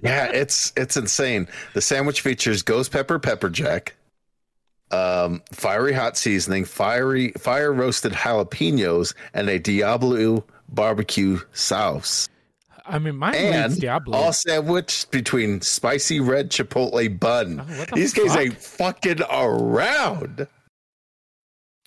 Yeah, 0.03 0.25
it's 0.27 0.71
it's 0.77 0.95
insane. 0.95 1.47
The 1.73 1.81
sandwich 1.81 2.21
features 2.21 2.61
ghost 2.61 2.91
pepper, 2.91 3.17
pepper 3.19 3.49
jack, 3.49 3.95
um, 4.91 5.41
fiery 5.51 5.93
hot 5.93 6.17
seasoning, 6.17 6.65
fiery 6.65 7.31
fire 7.31 7.73
roasted 7.73 8.13
jalapenos, 8.13 9.15
and 9.33 9.49
a 9.49 9.57
Diablo 9.59 10.45
barbecue 10.69 11.39
sauce. 11.51 12.29
I 12.85 12.99
mean, 12.99 13.15
mine 13.17 13.35
And 13.35 13.79
Diablo. 13.81 14.15
all 14.17 14.31
sandwiched 14.33 15.09
between 15.11 15.61
spicy 15.61 16.19
red 16.19 16.51
chipotle 16.51 17.19
bun. 17.19 17.59
Oh, 17.61 17.85
the 17.85 17.95
These 17.95 18.13
guys 18.13 18.35
ain't 18.37 18.57
fucking 18.57 19.21
around. 19.29 20.47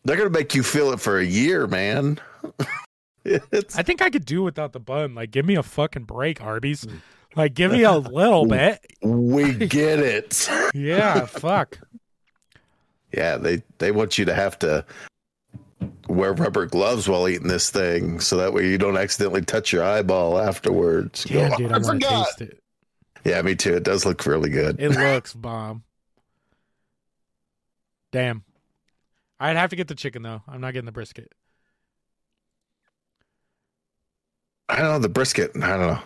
They're 0.04 0.16
gonna 0.16 0.30
make 0.30 0.54
you 0.54 0.62
feel 0.62 0.92
it 0.92 1.00
for 1.00 1.18
a 1.18 1.24
year, 1.24 1.66
man. 1.66 2.18
I 3.26 3.82
think 3.82 4.00
I 4.00 4.08
could 4.10 4.24
do 4.24 4.42
without 4.42 4.72
the 4.72 4.80
bun. 4.80 5.14
Like, 5.14 5.30
give 5.30 5.44
me 5.44 5.54
a 5.56 5.62
fucking 5.62 6.04
break, 6.04 6.40
Arby's. 6.42 6.84
Mm. 6.86 7.00
Like, 7.36 7.54
give 7.54 7.70
me 7.70 7.82
a 7.84 7.92
little 7.96 8.46
bit. 8.46 8.80
we 9.02 9.52
get 9.66 9.98
it. 10.00 10.48
Yeah, 10.74 11.26
fuck. 11.26 11.78
Yeah, 13.12 13.36
they 13.36 13.62
they 13.78 13.90
want 13.92 14.16
you 14.18 14.24
to 14.24 14.34
have 14.34 14.58
to 14.60 14.84
wear 16.08 16.32
rubber 16.32 16.66
gloves 16.66 17.08
while 17.08 17.28
eating 17.28 17.48
this 17.48 17.70
thing, 17.70 18.20
so 18.20 18.36
that 18.38 18.52
way 18.54 18.68
you 18.68 18.78
don't 18.78 18.96
accidentally 18.96 19.42
touch 19.42 19.72
your 19.72 19.84
eyeball 19.84 20.38
afterwards. 20.38 21.24
Go, 21.26 21.38
Yeah, 21.40 21.50
"Oh, 21.52 21.56
dude, 21.58 21.72
I 21.72 21.76
I 21.76 21.80
forgot. 21.82 22.26
taste 22.26 22.40
it. 22.40 22.60
Yeah, 23.24 23.42
me 23.42 23.54
too. 23.54 23.74
It 23.74 23.82
does 23.82 24.06
look 24.06 24.24
really 24.24 24.48
good. 24.50 24.80
It 24.80 24.90
looks 24.90 25.34
bomb. 25.34 25.82
Damn. 28.12 28.44
I'd 29.40 29.56
have 29.56 29.70
to 29.70 29.76
get 29.76 29.88
the 29.88 29.94
chicken 29.94 30.22
though. 30.22 30.42
I'm 30.46 30.60
not 30.60 30.74
getting 30.74 30.86
the 30.86 30.92
brisket. 30.92 31.32
I 34.68 34.76
don't 34.76 34.92
know 34.92 34.98
the 34.98 35.08
brisket. 35.08 35.50
I 35.56 35.68
don't 35.70 35.80
know. 35.80 35.98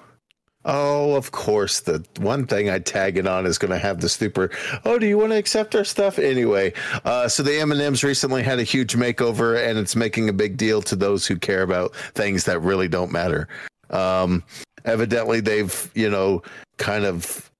Oh, 0.65 1.15
of 1.15 1.33
course. 1.33 1.81
The 1.81 2.03
one 2.19 2.47
thing 2.47 2.71
I 2.71 2.79
tag 2.79 3.19
it 3.19 3.27
on 3.27 3.45
is 3.45 3.59
going 3.59 3.73
to 3.73 3.79
have 3.79 4.01
the 4.01 4.09
super. 4.09 4.51
Oh, 4.87 4.99
do 4.99 5.07
you 5.07 5.19
want 5.19 5.33
to 5.33 5.37
accept 5.37 5.75
our 5.75 5.85
stuff 5.85 6.19
anyway? 6.19 6.73
Uh, 7.05 7.29
so 7.29 7.43
the 7.43 7.61
M 7.61 7.71
and 7.73 7.81
M's 7.81 8.03
recently 8.03 8.43
had 8.43 8.59
a 8.59 8.63
huge 8.63 8.97
makeover, 8.97 9.63
and 9.63 9.79
it's 9.79 9.95
making 9.95 10.31
a 10.31 10.33
big 10.33 10.57
deal 10.57 10.81
to 10.83 10.97
those 10.97 11.27
who 11.27 11.37
care 11.37 11.63
about 11.63 11.95
things 12.15 12.45
that 12.45 12.61
really 12.61 12.89
don't 12.89 13.13
matter. 13.13 13.49
Um, 13.91 14.43
evidently, 14.87 15.41
they've 15.41 15.91
you 15.95 16.09
know 16.09 16.43
kind 16.79 17.05
of 17.05 17.51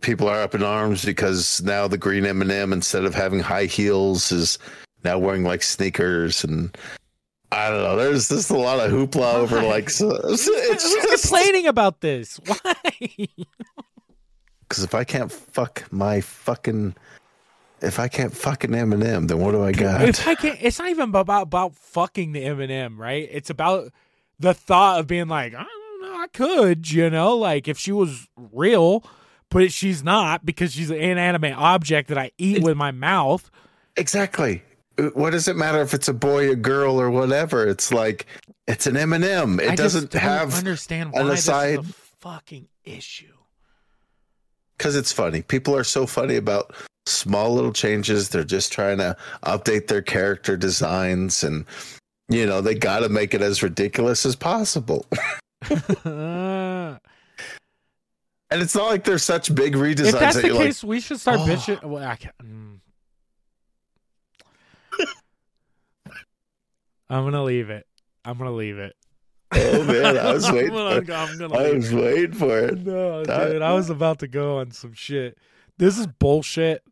people 0.00 0.28
are 0.28 0.40
up 0.40 0.54
in 0.54 0.62
arms 0.62 1.04
because 1.04 1.62
now 1.62 1.88
the 1.88 1.98
green 1.98 2.24
M 2.26 2.42
and 2.42 2.50
m 2.50 2.72
instead 2.72 3.04
of 3.04 3.14
having 3.14 3.40
high 3.40 3.66
heels 3.66 4.30
is 4.32 4.58
now 5.04 5.18
wearing 5.18 5.44
like 5.44 5.62
sneakers 5.62 6.44
and. 6.44 6.76
I 7.52 7.68
don't 7.68 7.82
know. 7.82 7.96
There's 7.96 8.28
just 8.28 8.48
a 8.50 8.56
lot 8.56 8.78
of 8.78 8.92
hoopla 8.92 9.34
over 9.34 9.60
like 9.60 9.90
so, 9.90 10.14
it's 10.28 10.46
Who's 10.46 11.02
just 11.02 11.24
complaining 11.24 11.66
about 11.66 12.00
this? 12.00 12.38
Why? 12.46 12.74
because 14.70 14.84
if 14.84 14.94
I 14.94 15.02
can't 15.02 15.32
fuck 15.32 15.84
my 15.92 16.20
fucking 16.20 16.94
if 17.82 17.98
I 17.98 18.08
can't 18.08 18.34
fucking 18.34 18.74
M 18.74 18.92
and 18.92 19.02
M, 19.02 19.26
then 19.26 19.38
what 19.38 19.52
do 19.52 19.64
I 19.64 19.72
got? 19.72 20.02
if 20.02 20.26
I 20.26 20.34
can't, 20.34 20.58
it's 20.60 20.78
not 20.78 20.88
even 20.88 21.14
about 21.14 21.42
about 21.42 21.74
fucking 21.74 22.32
the 22.32 22.44
M 22.44 22.60
and 22.60 22.70
M, 22.70 23.00
right? 23.00 23.28
It's 23.30 23.50
about 23.50 23.92
the 24.38 24.54
thought 24.54 25.00
of 25.00 25.06
being 25.06 25.28
like, 25.28 25.54
I 25.54 25.64
don't 25.64 26.02
know, 26.02 26.20
I 26.20 26.26
could, 26.32 26.90
you 26.90 27.10
know, 27.10 27.36
like 27.36 27.68
if 27.68 27.78
she 27.78 27.92
was 27.92 28.28
real, 28.52 29.04
but 29.50 29.72
she's 29.72 30.02
not 30.02 30.44
because 30.46 30.72
she's 30.72 30.90
an 30.90 30.96
inanimate 30.96 31.54
object 31.56 32.08
that 32.08 32.18
I 32.18 32.30
eat 32.38 32.62
with 32.62 32.76
my 32.76 32.90
mouth. 32.90 33.50
exactly. 33.96 34.62
What 35.14 35.30
does 35.30 35.48
it 35.48 35.56
matter 35.56 35.80
if 35.80 35.94
it's 35.94 36.08
a 36.08 36.12
boy, 36.14 36.50
a 36.50 36.56
girl, 36.56 37.00
or 37.00 37.10
whatever? 37.10 37.66
It's 37.66 37.90
like 37.92 38.26
it's 38.66 38.86
an 38.86 38.96
M 38.98 39.12
and 39.14 39.24
M. 39.24 39.58
It 39.58 39.70
I 39.70 39.74
doesn't 39.74 40.12
have 40.12 40.54
understand 40.54 41.14
an 41.14 41.22
why 41.24 41.30
this 41.30 41.40
aside- 41.40 41.80
is 41.80 41.88
a 41.90 41.92
fucking 42.20 42.68
issue. 42.84 43.32
because 44.76 44.96
it's 44.96 45.12
funny. 45.12 45.40
People 45.42 45.74
are 45.74 45.84
so 45.84 46.06
funny 46.06 46.36
about 46.36 46.74
small 47.06 47.54
little 47.54 47.72
changes. 47.72 48.28
They're 48.28 48.44
just 48.44 48.72
trying 48.72 48.98
to 48.98 49.16
update 49.44 49.86
their 49.86 50.02
character 50.02 50.56
designs, 50.56 51.42
and 51.42 51.64
you 52.28 52.44
know 52.44 52.60
they 52.60 52.74
got 52.74 53.00
to 53.00 53.08
make 53.08 53.32
it 53.32 53.40
as 53.40 53.62
ridiculous 53.62 54.26
as 54.26 54.36
possible. 54.36 55.06
And 58.50 58.60
it's 58.60 58.74
not 58.74 58.86
like 58.88 59.04
they're 59.04 59.18
such 59.18 59.54
big 59.54 59.74
redesigns 59.74 60.06
if 60.14 60.18
that's 60.18 60.36
that 60.36 60.42
the 60.42 60.48
you're 60.48 60.56
like, 60.56 60.66
case, 60.66 60.82
we 60.84 60.98
should 61.00 61.20
start 61.20 61.38
Oh. 61.40 61.46
bitching. 61.46 61.84
Well, 61.84 62.04
I 62.04 62.16
can't, 62.16 62.34
mm. 62.38 62.78
I'm 67.08 67.24
gonna 67.24 67.42
leave 67.42 67.70
it. 67.70 67.86
I'm 68.24 68.38
gonna 68.38 68.52
leave 68.52 68.78
it. 68.78 68.94
"Oh 69.52 69.84
man, 69.84 70.16
I 70.16 70.32
was 70.32 70.44
I'm 70.48 70.54
waiting 70.54 70.70
gonna, 70.72 71.04
for, 71.04 71.12
I'm 71.12 71.38
gonna 71.38 71.56
I 71.58 71.72
was 71.72 71.92
it. 71.92 71.96
waiting 71.96 72.32
for 72.34 72.58
it." 72.58 72.78
No, 72.86 73.24
That- 73.24 73.50
dude, 73.52 73.62
I 73.62 73.72
was 73.72 73.90
about 73.90 74.20
to 74.20 74.28
go 74.28 74.58
on 74.58 74.70
some 74.70 74.92
shit. 74.92 75.36
This 75.78 75.98
is 75.98 76.06
bullshit. 76.06 76.82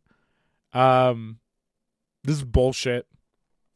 Um, 0.73 1.39
this 2.25 2.37
is 2.37 2.45
bullshit. 2.45 3.07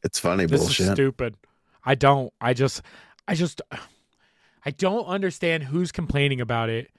It's 0.03 0.19
funny 0.19 0.45
This 0.45 0.61
bullshit. 0.61 0.87
is 0.87 0.91
stupid. 0.93 1.37
I 1.85 1.95
don't. 1.95 2.33
I 2.41 2.53
just. 2.53 2.81
I 3.27 3.35
just. 3.35 3.61
I 4.65 4.71
don't 4.71 5.05
understand 5.05 5.63
who's 5.63 5.91
complaining 5.91 6.39
about 6.41 6.69
it 6.69 6.89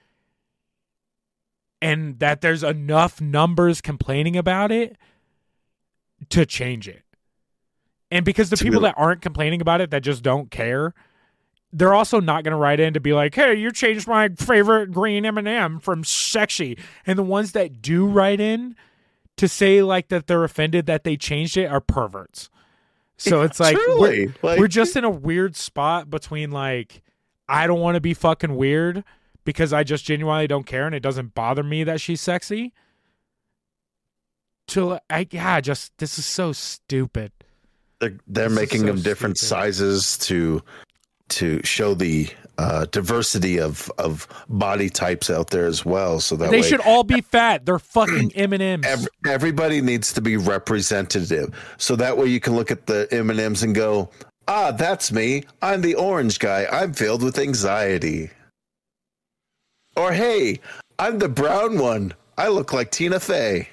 and 1.85 2.19
that 2.19 2.41
there's 2.41 2.63
enough 2.63 3.21
numbers 3.21 3.81
complaining 3.81 4.37
about 4.37 4.73
it 4.73 4.97
to 6.31 6.47
change 6.47 6.89
it. 6.89 7.03
And 8.11 8.25
because 8.25 8.49
the 8.51 8.57
people 8.57 8.81
really- 8.81 8.91
that 8.91 8.95
aren't 8.99 9.21
complaining 9.21 9.61
about 9.61 9.81
it 9.81 9.91
that 9.91 10.03
just 10.03 10.23
don't 10.23 10.51
care, 10.51 10.95
they're 11.73 11.93
also 11.93 12.21
not 12.21 12.45
going 12.45 12.53
to 12.53 12.57
write 12.57 12.81
in 12.81 12.95
to 12.95 13.01
be 13.01 13.13
like, 13.13 13.35
"Hey, 13.35 13.55
you 13.55 13.71
changed 13.73 14.07
my 14.07 14.29
favorite 14.29 14.93
green 14.93 15.27
M&M 15.27 15.81
from 15.81 16.05
sexy." 16.05 16.79
And 17.07 17.19
the 17.19 17.23
ones 17.25 17.53
that 17.53 17.83
do 17.83 18.07
write 18.07 18.41
in 18.41 18.77
to 19.37 19.49
say 19.49 19.83
like 19.83 20.09
that 20.09 20.27
they're 20.29 20.45
offended 20.45 20.87
that 20.87 21.03
they 21.05 21.17
changed 21.17 21.57
it 21.57 21.67
are 21.67 21.81
perverts. 21.81 22.49
So 23.17 23.43
it's 23.43 23.59
like 23.61 23.77
we're, 23.99 23.99
like- 24.43 24.59
we're 24.61 24.69
just 24.69 24.97
in 24.97 25.05
a 25.05 25.11
weird 25.11 25.57
spot 25.57 26.09
between 26.09 26.51
like 26.51 27.03
I 27.49 27.67
don't 27.67 27.81
want 27.81 27.97
to 27.97 28.01
be 28.01 28.15
fucking 28.15 28.55
weird 28.57 29.05
because 29.45 29.73
I 29.73 29.85
just 29.85 30.05
genuinely 30.05 30.47
don't 30.47 30.67
care 30.67 30.87
and 30.87 30.95
it 30.95 31.01
doesn't 31.01 31.35
bother 31.35 31.63
me 31.63 31.85
that 31.85 32.01
she's 32.01 32.21
sexy. 32.21 32.73
To 34.69 34.99
I 35.11 35.27
yeah, 35.31 35.61
just 35.61 35.93
this 35.99 36.19
is 36.19 36.25
so 36.25 36.53
stupid. 36.53 37.33
They're 38.01 38.17
they're 38.27 38.49
This 38.49 38.57
making 38.59 38.81
so 38.83 38.87
them 38.87 39.03
different 39.03 39.37
stupid. 39.37 39.49
sizes 39.49 40.19
to 40.19 40.63
to 41.31 41.61
show 41.65 41.95
the 41.95 42.29
uh, 42.57 42.87
diversity 42.87 43.59
of 43.61 43.91
of 43.99 44.27
body 44.49 44.89
types 44.89 45.29
out 45.29 45.51
there 45.51 45.67
as 45.67 45.85
well. 45.85 46.19
So 46.21 46.37
that 46.37 46.51
they 46.51 46.63
way 46.63 46.67
should 46.69 46.81
all 46.81 47.05
be 47.05 47.21
fat. 47.21 47.67
They're 47.67 47.79
fucking 47.79 48.33
M 48.37 48.55
and 48.55 48.63
M's. 48.63 49.09
everybody 49.27 49.83
needs 49.83 50.13
to 50.15 50.23
be 50.23 50.39
representative. 50.39 51.55
So 51.77 51.95
that 51.97 52.17
way 52.17 52.27
you 52.27 52.41
can 52.41 52.55
look 52.57 52.71
at 52.71 52.87
the 52.87 53.07
M 53.11 53.29
and 53.29 53.39
M's 53.41 53.63
and 53.63 53.75
go, 53.75 54.09
ah, 54.49 54.71
that's 54.71 55.13
me. 55.13 55.45
I'm 55.61 55.83
the 55.83 55.95
orange 55.95 56.39
guy. 56.39 56.67
I'm 56.73 56.95
filled 56.95 57.23
with 57.23 57.39
anxiety. 57.39 58.31
Or 59.97 60.13
hey, 60.13 60.61
I'm 60.99 61.19
the 61.19 61.29
brown 61.29 61.79
one. 61.79 62.15
I 62.37 62.49
look 62.49 62.73
like 62.73 62.91
Tina 62.91 63.21
Fey. 63.21 63.69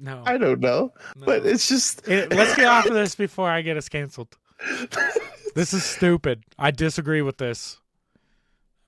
No, 0.00 0.22
I 0.24 0.38
don't 0.38 0.60
know, 0.60 0.92
no. 1.16 1.26
but 1.26 1.44
it's 1.44 1.68
just 1.68 2.06
It- 2.06 2.32
let's 2.32 2.54
get 2.54 2.66
off 2.66 2.86
of 2.86 2.94
this 2.94 3.14
before 3.16 3.50
I 3.50 3.62
get 3.62 3.76
us 3.76 3.88
canceled. 3.88 4.36
This 5.54 5.72
is 5.72 5.82
stupid. 5.82 6.44
I 6.56 6.70
disagree 6.70 7.20
with 7.22 7.38
this. 7.38 7.80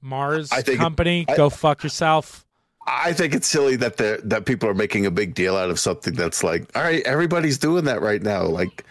Mars 0.03 0.53
I 0.53 0.63
think- 0.63 0.79
company, 0.79 1.25
I- 1.29 1.37
go 1.37 1.51
fuck 1.51 1.83
yourself. 1.83 2.45
I 2.87 3.13
think 3.13 3.35
it's 3.35 3.49
silly 3.49 3.75
that 3.77 3.97
that 3.97 4.45
people 4.47 4.69
are 4.69 4.75
making 4.75 5.05
a 5.05 5.11
big 5.11 5.35
deal 5.35 5.57
out 5.57 5.71
of 5.71 5.81
something 5.81 6.15
that's 6.15 6.45
like, 6.45 6.71
all 6.77 6.83
right, 6.83 7.03
everybody's 7.07 7.59
doing 7.59 7.85
that 7.87 8.01
right 8.03 8.23
now. 8.23 8.45
Like, 8.45 8.85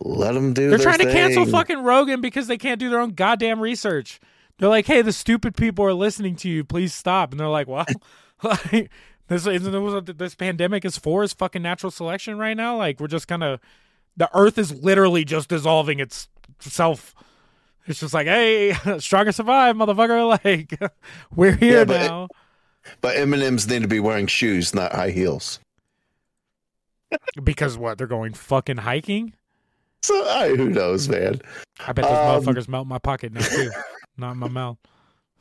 let 0.00 0.32
them 0.32 0.52
do. 0.52 0.68
They're 0.70 0.78
trying 0.78 0.98
to 0.98 1.10
cancel 1.12 1.46
fucking 1.46 1.82
Rogan 1.82 2.20
because 2.20 2.46
they 2.46 2.58
can't 2.58 2.80
do 2.80 2.90
their 2.90 3.00
own 3.00 3.10
goddamn 3.10 3.60
research. 3.60 4.20
They're 4.58 4.68
like, 4.68 4.86
"Hey, 4.86 5.02
the 5.02 5.12
stupid 5.12 5.56
people 5.56 5.84
are 5.84 5.92
listening 5.94 6.36
to 6.36 6.48
you. 6.48 6.64
Please 6.64 6.94
stop." 6.94 7.30
And 7.32 7.40
they're 7.40 7.48
like, 7.48 7.66
"Well, 7.68 7.86
like, 8.42 8.90
this 9.28 9.46
isn't 9.46 10.18
this 10.18 10.34
pandemic 10.34 10.84
is 10.84 10.98
for? 10.98 11.22
Is 11.22 11.32
fucking 11.32 11.62
natural 11.62 11.90
selection 11.90 12.38
right 12.38 12.56
now? 12.56 12.76
Like, 12.76 13.00
we're 13.00 13.06
just 13.08 13.28
kind 13.28 13.42
of 13.42 13.60
the 14.16 14.28
Earth 14.34 14.58
is 14.58 14.72
literally 14.82 15.24
just 15.24 15.48
dissolving 15.48 15.98
itself. 16.00 17.14
It's 17.86 18.00
just 18.00 18.14
like, 18.14 18.26
hey, 18.26 18.74
stronger 18.98 19.32
survive, 19.32 19.76
motherfucker. 19.76 20.38
Like, 20.44 20.78
we're 21.34 21.56
here 21.56 21.78
Yeah, 21.80 21.84
but 21.84 22.00
it- 22.00 22.08
now 22.08 22.28
But 23.00 23.16
M 23.16 23.34
and 23.34 23.42
M's 23.42 23.68
need 23.68 23.82
to 23.82 23.88
be 23.88 24.00
wearing 24.00 24.26
shoes, 24.26 24.74
not 24.74 24.92
high 24.92 25.10
heels. 25.10 25.58
because 27.42 27.76
what? 27.76 27.98
They're 27.98 28.06
going 28.06 28.32
fucking 28.34 28.78
hiking. 28.78 29.34
So 30.06 30.28
I, 30.28 30.54
who 30.54 30.68
knows, 30.68 31.08
man. 31.08 31.40
I 31.86 31.92
bet 31.92 32.04
those 32.04 32.12
Um, 32.46 32.54
motherfuckers 32.54 32.68
melt 32.68 32.86
my 32.86 32.98
pocket 32.98 33.32
now 33.32 33.40
too, 33.40 33.70
not 34.18 34.32
in 34.32 34.38
my 34.38 34.48
mouth. 34.48 34.76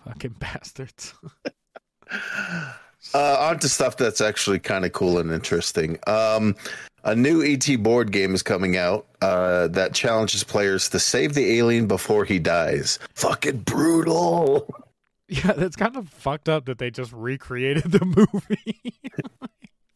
Fucking 0.05 0.35
bastards. 0.39 1.13
Uh, 3.13 3.35
on 3.37 3.59
to 3.59 3.67
stuff 3.67 3.97
that's 3.97 4.21
actually 4.21 4.59
kind 4.59 4.85
of 4.85 4.93
cool 4.93 5.17
and 5.17 5.29
interesting. 5.29 5.99
Um, 6.07 6.55
a 7.03 7.13
new 7.13 7.43
ET 7.43 7.67
board 7.83 8.13
game 8.13 8.33
is 8.33 8.41
coming 8.41 8.77
out 8.77 9.05
uh, 9.21 9.67
that 9.67 9.93
challenges 9.93 10.43
players 10.45 10.87
to 10.89 10.99
save 10.99 11.33
the 11.33 11.57
alien 11.57 11.85
before 11.85 12.23
he 12.23 12.39
dies. 12.39 12.99
Fucking 13.15 13.57
brutal. 13.59 14.73
Yeah, 15.29 15.53
that's 15.53 15.75
kind 15.75 15.95
of 15.97 16.09
fucked 16.09 16.47
up 16.47 16.65
that 16.65 16.77
they 16.77 16.91
just 16.91 17.11
recreated 17.11 17.91
the 17.91 18.05
movie. 18.05 18.93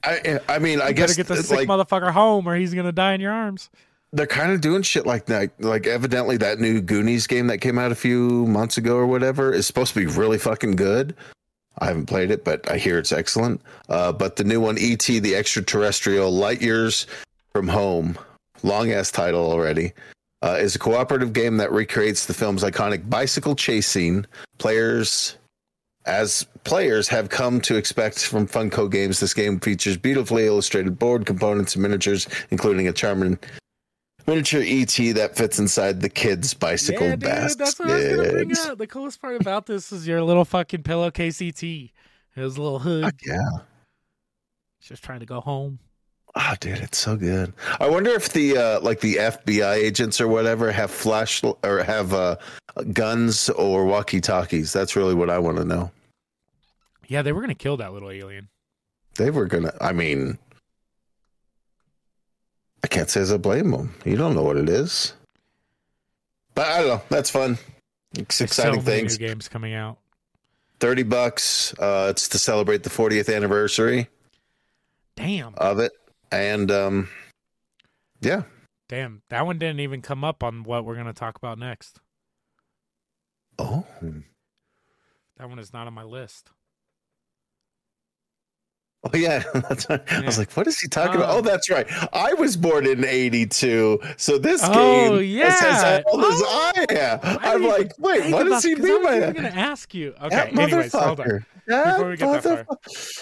I 0.03 0.39
I 0.49 0.57
mean, 0.57 0.81
I 0.81 0.87
you 0.87 0.93
guess 0.95 1.09
gotta 1.11 1.17
get 1.17 1.27
the 1.27 1.33
it's 1.35 1.49
sick 1.49 1.57
like 1.57 1.67
motherfucker 1.67 2.11
home, 2.11 2.47
or 2.47 2.55
he's 2.55 2.73
gonna 2.73 2.93
die 2.93 3.13
in 3.13 3.21
your 3.21 3.33
arms. 3.33 3.69
They're 4.13 4.27
kind 4.27 4.51
of 4.51 4.61
doing 4.61 4.81
shit 4.81 5.05
like 5.05 5.25
that. 5.25 5.51
Like 5.59 5.87
evidently 5.87 6.37
that 6.37 6.59
new 6.59 6.81
Goonies 6.81 7.27
game 7.27 7.47
that 7.47 7.59
came 7.59 7.77
out 7.77 7.91
a 7.91 7.95
few 7.95 8.45
months 8.47 8.77
ago 8.77 8.95
or 8.95 9.07
whatever 9.07 9.53
is 9.53 9.67
supposed 9.67 9.93
to 9.93 9.99
be 9.99 10.05
really 10.05 10.37
fucking 10.37 10.75
good. 10.75 11.15
I 11.79 11.87
haven't 11.87 12.07
played 12.07 12.31
it, 12.31 12.43
but 12.43 12.69
I 12.71 12.77
hear 12.77 12.97
it's 12.97 13.11
excellent. 13.11 13.61
Uh, 13.87 14.11
but 14.11 14.35
the 14.35 14.43
new 14.43 14.59
one, 14.59 14.77
ET, 14.79 15.03
the 15.03 15.35
extraterrestrial 15.35 16.31
light 16.31 16.61
years 16.61 17.05
from 17.53 17.67
home, 17.67 18.17
long 18.63 18.91
ass 18.91 19.11
title 19.11 19.51
already, 19.51 19.93
uh, 20.41 20.57
is 20.59 20.75
a 20.75 20.79
cooperative 20.79 21.33
game 21.33 21.57
that 21.57 21.71
recreates 21.71 22.25
the 22.25 22.33
film's 22.33 22.63
iconic 22.63 23.09
bicycle 23.09 23.55
chase 23.55 23.87
scene. 23.87 24.25
Players, 24.57 25.37
as 26.05 26.47
players, 26.63 27.07
have 27.09 27.29
come 27.29 27.61
to 27.61 27.75
expect 27.75 28.25
from 28.25 28.47
Funko 28.47 28.89
Games. 28.89 29.19
This 29.19 29.33
game 29.33 29.59
features 29.59 29.97
beautifully 29.97 30.47
illustrated 30.47 30.97
board 30.97 31.25
components 31.27 31.75
and 31.75 31.83
miniatures, 31.83 32.27
including 32.49 32.87
a 32.87 32.93
charming 32.93 33.37
miniature 34.27 34.61
ET 34.63 35.15
that 35.15 35.35
fits 35.35 35.57
inside 35.57 36.01
the 36.01 36.09
kids' 36.09 36.53
bicycle 36.53 37.07
yeah, 37.07 37.11
dude, 37.11 37.19
basket. 37.21 37.57
that's 37.57 37.79
what 37.79 37.89
I 37.89 37.95
was 37.95 38.07
gonna 38.07 38.31
bring 38.31 38.57
up. 38.57 38.77
The 38.77 38.87
coolest 38.87 39.21
part 39.21 39.39
about 39.39 39.65
this 39.65 39.91
is 39.91 40.07
your 40.07 40.21
little 40.21 40.45
fucking 40.45 40.83
pillowcase 40.83 41.41
ET. 41.41 41.61
His 41.61 42.57
little 42.57 42.79
hood. 42.79 43.05
Fuck 43.05 43.15
yeah. 43.25 43.37
He's 44.79 44.89
just 44.89 45.03
trying 45.03 45.21
to 45.21 45.25
go 45.25 45.41
home. 45.41 45.79
Oh, 46.35 46.53
dude, 46.59 46.77
it's 46.77 46.99
so 46.99 47.15
good. 47.15 47.51
I 47.79 47.89
wonder 47.89 48.11
if 48.11 48.31
the 48.31 48.57
uh, 48.57 48.79
like 48.81 48.99
the 48.99 49.15
FBI 49.15 49.75
agents 49.75 50.21
or 50.21 50.27
whatever 50.27 50.71
have 50.71 50.91
flash 50.91 51.41
or 51.63 51.83
have 51.83 52.13
uh, 52.13 52.35
guns 52.93 53.49
or 53.49 53.85
walkie 53.85 54.21
talkies. 54.21 54.71
That's 54.71 54.95
really 54.95 55.15
what 55.15 55.31
I 55.31 55.39
want 55.39 55.57
to 55.57 55.65
know. 55.65 55.91
Yeah, 57.07 57.23
they 57.23 57.31
were 57.31 57.41
gonna 57.41 57.55
kill 57.55 57.77
that 57.77 57.93
little 57.93 58.11
alien. 58.11 58.49
They 59.15 59.31
were 59.31 59.45
gonna. 59.45 59.73
I 59.81 59.93
mean, 59.93 60.37
I 62.87 62.89
can't 62.89 63.09
say 63.09 63.19
as 63.19 63.33
I 63.33 63.37
blame 63.37 63.71
them. 63.71 63.93
You 64.05 64.15
don't 64.15 64.33
know 64.33 64.43
what 64.43 64.55
it 64.55 64.69
is, 64.69 65.11
but 66.55 66.67
I 66.67 66.77
don't 66.79 66.87
know. 66.87 67.01
That's 67.09 67.29
fun. 67.29 67.57
It's 68.17 68.37
There's 68.37 68.49
exciting 68.49 68.79
so 68.79 68.85
things. 68.85 69.19
new 69.19 69.27
games 69.27 69.49
coming 69.49 69.73
out. 69.73 69.97
Thirty 70.79 71.03
bucks. 71.03 71.73
Uh, 71.77 72.07
it's 72.11 72.29
to 72.29 72.39
celebrate 72.39 72.83
the 72.83 72.89
40th 72.89 73.35
anniversary 73.35 74.07
Damn, 75.17 75.53
of 75.55 75.79
it, 75.79 75.91
and 76.31 76.71
um, 76.71 77.09
yeah, 78.21 78.43
damn, 78.87 79.21
that 79.27 79.45
one 79.45 79.57
didn't 79.59 79.81
even 79.81 80.01
come 80.01 80.23
up 80.23 80.41
on 80.41 80.63
what 80.63 80.85
we're 80.85 80.95
gonna 80.95 81.11
talk 81.11 81.35
about 81.35 81.59
next. 81.59 81.99
oh, 83.59 83.85
That 85.35 85.49
one 85.49 85.59
is 85.59 85.73
not 85.73 85.87
on 85.87 85.93
my 85.93 86.03
list. 86.03 86.51
Oh 89.13 89.17
yeah, 89.17 89.43
that's 89.53 89.89
right. 89.89 90.01
I 90.11 90.21
was 90.25 90.37
like, 90.37 90.51
"What 90.53 90.67
is 90.67 90.79
he 90.79 90.87
talking 90.87 91.15
about?" 91.15 91.29
Um, 91.29 91.37
Oh, 91.37 91.41
that's 91.41 91.69
right. 91.69 91.87
I 92.13 92.33
was 92.33 92.57
born 92.57 92.85
in 92.87 93.03
'82, 93.05 93.99
so 94.17 94.37
this 94.37 94.61
Oh, 94.63 94.73
game 94.73 95.23
yeah. 95.29 95.47
is 95.47 95.61
as 95.61 96.03
old 96.07 96.23
as 96.25 96.41
Oh, 96.43 96.71
I 96.75 96.85
am. 96.93 97.19
I'm 97.41 97.63
like, 97.63 97.91
"Wait, 97.99 98.31
what 98.31 98.43
does 98.45 98.63
he 98.63 98.75
mean 98.75 99.03
by 99.03 99.19
that?" 99.19 99.35
gonna 99.35 99.49
ask 99.49 99.93
you. 99.93 100.13
Okay, 100.21 100.29
That 100.35 100.57
anyways, 100.57 100.93
hold 100.93 101.19
on. 101.19 101.45
Before 101.67 102.09
we 102.09 102.15
get 102.17 102.43
that 102.43 102.65
far. 102.65 102.77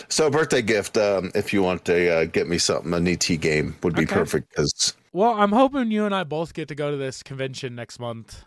So, 0.09 0.29
birthday 0.29 0.61
gift. 0.61 0.97
Um, 0.97 1.31
if 1.33 1.51
you 1.51 1.63
want 1.63 1.83
to 1.85 2.09
uh, 2.13 2.25
get 2.25 2.47
me 2.47 2.59
something, 2.59 2.93
an 2.93 3.07
ET 3.07 3.25
game 3.41 3.75
would 3.81 3.95
be 3.95 4.03
Okay. 4.03 4.13
perfect 4.13 4.49
because 4.49 4.93
Well, 5.13 5.33
I'm 5.33 5.51
hoping 5.51 5.89
you 5.89 6.05
and 6.05 6.13
I 6.13 6.23
both 6.23 6.53
get 6.53 6.67
to 6.67 6.75
go 6.75 6.91
to 6.91 6.97
this 6.97 7.23
convention 7.23 7.73
next 7.73 7.97
month. 7.99 8.43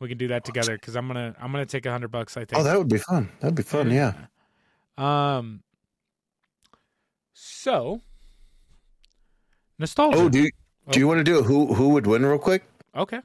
We 0.00 0.08
can 0.08 0.18
do 0.18 0.28
that 0.28 0.44
together 0.44 0.74
because 0.76 0.94
I'm 0.94 1.08
gonna 1.08 1.34
I'm 1.40 1.50
gonna 1.50 1.66
take 1.66 1.84
a 1.84 1.90
hundred 1.90 2.12
bucks. 2.12 2.36
I 2.36 2.44
think. 2.44 2.60
oh, 2.60 2.62
that 2.62 2.78
would 2.78 2.88
be 2.88 2.98
fun. 2.98 3.28
That'd 3.40 3.56
be 3.56 3.62
fun. 3.64 3.90
Yeah. 3.90 4.12
Um. 4.96 5.63
So. 7.34 8.00
Nostalgia. 9.78 10.18
Oh, 10.18 10.28
do 10.28 10.40
you, 10.42 10.50
do 10.90 10.98
you 11.00 11.06
want 11.08 11.18
to 11.18 11.24
do 11.24 11.40
a 11.40 11.42
who 11.42 11.74
who 11.74 11.90
would 11.90 12.06
win 12.06 12.24
real 12.24 12.38
quick? 12.38 12.64
okay. 12.96 13.20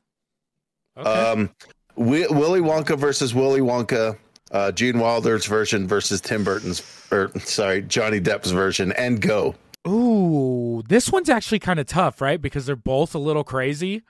Okay. 0.97 1.09
Um, 1.09 1.49
Wi- 1.95 2.27
Willy 2.29 2.59
Wonka 2.59 2.97
versus 2.97 3.33
Willy 3.33 3.61
Wonka, 3.61 4.17
uh, 4.51 4.71
Gene 4.73 4.99
Wilder's 4.99 5.45
version 5.45 5.87
versus 5.87 6.19
Tim 6.19 6.43
Burton's, 6.43 6.81
or 7.11 7.31
sorry, 7.39 7.83
Johnny 7.83 8.19
Depp's 8.19 8.51
version, 8.51 8.91
and 8.93 9.21
go. 9.21 9.55
Ooh, 9.87 10.83
this 10.89 11.09
one's 11.09 11.29
actually 11.29 11.59
kind 11.59 11.79
of 11.79 11.85
tough, 11.85 12.19
right? 12.19 12.41
Because 12.41 12.65
they're 12.65 12.75
both 12.75 13.15
a 13.15 13.19
little 13.19 13.45
crazy. 13.45 14.01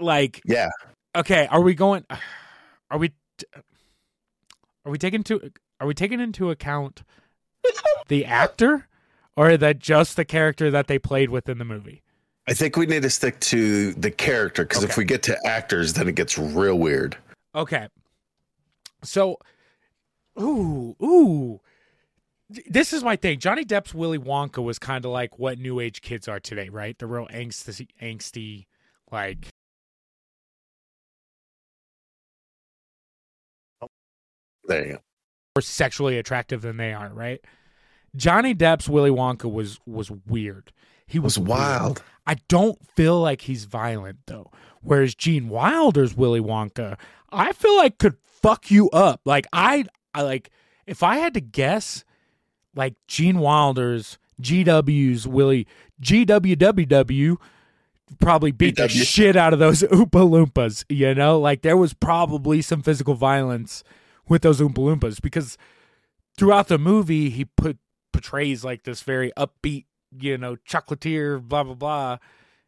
Like, 0.00 0.40
Yeah, 0.44 0.70
okay, 1.14 1.46
are 1.48 1.60
we 1.60 1.74
going? 1.74 2.04
Are 2.90 2.98
we? 2.98 3.12
Are 4.84 4.90
we 4.90 4.98
taking 4.98 5.22
to? 5.24 5.50
Are 5.80 5.86
we 5.86 5.94
taking 5.94 6.20
into 6.20 6.50
account 6.50 7.02
the 8.08 8.24
actor, 8.24 8.88
or 9.36 9.56
that 9.56 9.78
just 9.78 10.16
the 10.16 10.24
character 10.24 10.70
that 10.70 10.86
they 10.86 10.98
played 10.98 11.30
within 11.30 11.58
the 11.58 11.64
movie? 11.64 12.02
I 12.48 12.54
think 12.54 12.76
we 12.76 12.86
need 12.86 13.02
to 13.02 13.10
stick 13.10 13.40
to 13.40 13.92
the 13.94 14.10
character 14.10 14.64
because 14.64 14.84
if 14.84 14.96
we 14.96 15.04
get 15.04 15.22
to 15.24 15.36
actors, 15.46 15.94
then 15.94 16.08
it 16.08 16.14
gets 16.14 16.38
real 16.38 16.78
weird. 16.78 17.16
Okay. 17.54 17.88
So, 19.02 19.38
ooh, 20.40 20.94
ooh. 21.02 21.60
This 22.48 22.92
is 22.92 23.02
my 23.02 23.16
thing. 23.16 23.40
Johnny 23.40 23.64
Depp's 23.64 23.92
Willy 23.92 24.18
Wonka 24.18 24.62
was 24.62 24.78
kind 24.78 25.04
of 25.04 25.10
like 25.10 25.38
what 25.38 25.58
new 25.58 25.80
age 25.80 26.00
kids 26.00 26.28
are 26.28 26.38
today, 26.38 26.68
right? 26.68 26.96
The 26.96 27.08
real 27.08 27.26
angsty, 27.26 27.88
angsty, 28.00 28.66
like 29.10 29.48
There 34.68 34.86
you 34.86 34.92
go. 34.94 34.98
More 35.56 35.62
sexually 35.62 36.18
attractive 36.18 36.60
than 36.60 36.76
they 36.76 36.92
are, 36.92 37.08
right? 37.08 37.40
Johnny 38.14 38.54
Depp's 38.54 38.88
Willy 38.88 39.10
Wonka 39.10 39.50
was 39.50 39.80
was 39.86 40.10
weird. 40.10 40.70
He 41.06 41.18
was 41.18 41.38
was 41.38 41.48
wild. 41.48 42.02
I 42.26 42.36
don't 42.48 42.78
feel 42.94 43.20
like 43.20 43.42
he's 43.42 43.64
violent 43.64 44.18
though. 44.26 44.50
Whereas 44.82 45.14
Gene 45.14 45.48
Wilder's 45.48 46.14
Willy 46.14 46.40
Wonka, 46.40 46.98
I 47.30 47.52
feel 47.52 47.76
like 47.76 47.98
could 47.98 48.16
fuck 48.24 48.70
you 48.70 48.90
up. 48.90 49.22
Like 49.24 49.46
I, 49.52 49.86
I 50.14 50.22
like 50.22 50.50
if 50.86 51.02
I 51.02 51.16
had 51.16 51.32
to 51.34 51.40
guess, 51.40 52.04
like 52.74 52.94
Gene 53.08 53.38
Wilder's 53.38 54.18
GW's 54.40 55.26
Willy 55.26 55.66
GWWW 56.02 57.38
probably 58.20 58.52
beat 58.52 58.76
the 58.76 58.88
shit 58.88 59.36
out 59.36 59.54
of 59.54 59.58
those 59.58 59.82
Oompa 59.82 60.28
Loompas. 60.28 60.84
You 60.90 61.14
know, 61.14 61.40
like 61.40 61.62
there 61.62 61.78
was 61.78 61.94
probably 61.94 62.60
some 62.60 62.82
physical 62.82 63.14
violence 63.14 63.82
with 64.28 64.42
those 64.42 64.60
Oompa 64.60 64.74
Loompas 64.74 65.20
because 65.20 65.56
throughout 66.36 66.68
the 66.68 66.78
movie 66.78 67.30
he 67.30 67.44
put 67.44 67.78
portrays 68.12 68.64
like 68.64 68.84
this 68.84 69.02
very 69.02 69.32
upbeat, 69.36 69.84
you 70.18 70.38
know, 70.38 70.56
chocolatier, 70.68 71.40
blah 71.42 71.62
blah 71.64 71.74
blah. 71.74 72.18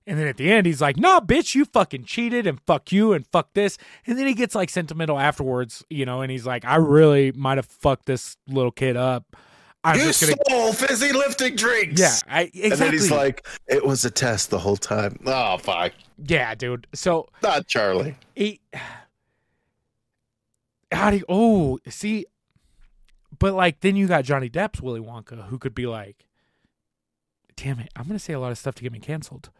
And 0.07 0.19
then 0.19 0.27
at 0.27 0.39
the 0.39 0.51
end, 0.51 0.65
he's 0.67 0.81
like, 0.81 0.97
nah, 0.97 1.21
bitch, 1.21 1.55
you 1.55 1.67
fucking 1.67 2.05
cheated, 2.05 2.47
and 2.47 2.59
fuck 2.67 2.91
you, 2.93 3.13
and 3.13 3.27
fuck 3.27 3.53
this." 3.53 3.77
And 4.07 4.19
then 4.19 4.27
he 4.27 4.33
gets 4.33 4.55
like 4.55 4.71
sentimental 4.71 5.19
afterwards, 5.19 5.85
you 5.91 6.07
know, 6.07 6.23
and 6.23 6.31
he's 6.31 6.47
like, 6.47 6.65
"I 6.65 6.77
really 6.77 7.31
might 7.33 7.59
have 7.59 7.67
fucked 7.67 8.07
this 8.07 8.39
little 8.47 8.71
kid 8.71 8.97
up. 8.97 9.37
I'm 9.85 9.99
you 9.99 10.07
just 10.07 10.23
gonna, 10.23 10.35
stole 10.47 10.73
fizzy 10.73 11.13
lifting 11.13 11.57
drinks. 11.57 12.01
yeah, 12.01 12.17
I, 12.27 12.43
exactly, 12.45 12.71
And 12.71 12.81
then 12.81 12.93
he's 12.93 13.11
like, 13.11 13.47
"It 13.67 13.85
was 13.85 14.05
a 14.07 14.11
test 14.11 14.49
the 14.49 14.59
whole 14.59 14.79
time." 14.79 15.19
Oh 15.27 15.59
fuck, 15.59 15.93
yeah, 16.27 16.55
dude." 16.55 16.87
So 16.95 17.29
not 17.43 17.67
Charlie. 17.67 18.17
he, 18.35 18.61
how 20.93 21.11
do 21.11 21.19
you, 21.19 21.25
oh, 21.29 21.79
see, 21.89 22.27
but 23.39 23.55
like 23.55 23.81
then 23.81 23.97
you 23.97 24.07
got 24.07 24.25
Johnny 24.25 24.49
Depp's 24.49 24.81
Willy 24.81 25.01
Wonka, 25.01 25.47
who 25.49 25.59
could 25.59 25.75
be 25.75 25.87
like, 25.87 26.27
"Damn 27.57 27.79
it, 27.81 27.91
I'm 27.97 28.07
gonna 28.07 28.19
say 28.19 28.33
a 28.33 28.41
lot 28.41 28.53
of 28.53 28.59
stuff 28.59 28.75
to 28.77 28.83
get 28.83 28.93
me 28.93 28.99
canceled." 28.99 29.51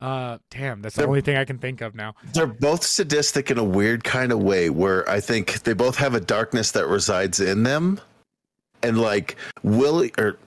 Uh, 0.00 0.38
damn, 0.50 0.82
that's 0.82 0.94
the 0.94 1.02
They're- 1.02 1.08
only 1.08 1.22
thing 1.22 1.36
I 1.36 1.44
can 1.46 1.58
think 1.58 1.80
of 1.80 1.94
now. 1.94 2.14
They're 2.34 2.46
both 2.46 2.84
sadistic 2.84 3.50
in 3.50 3.56
a 3.58 3.64
weird 3.64 4.04
kind 4.04 4.30
of 4.30 4.40
way, 4.40 4.68
where 4.68 5.08
I 5.08 5.20
think 5.20 5.62
they 5.62 5.72
both 5.72 5.96
have 5.96 6.14
a 6.14 6.20
darkness 6.20 6.72
that 6.72 6.86
resides 6.86 7.40
in 7.40 7.62
them. 7.62 8.00
And 8.82 9.00
like 9.00 9.36
Willie 9.62 10.12
or 10.18 10.38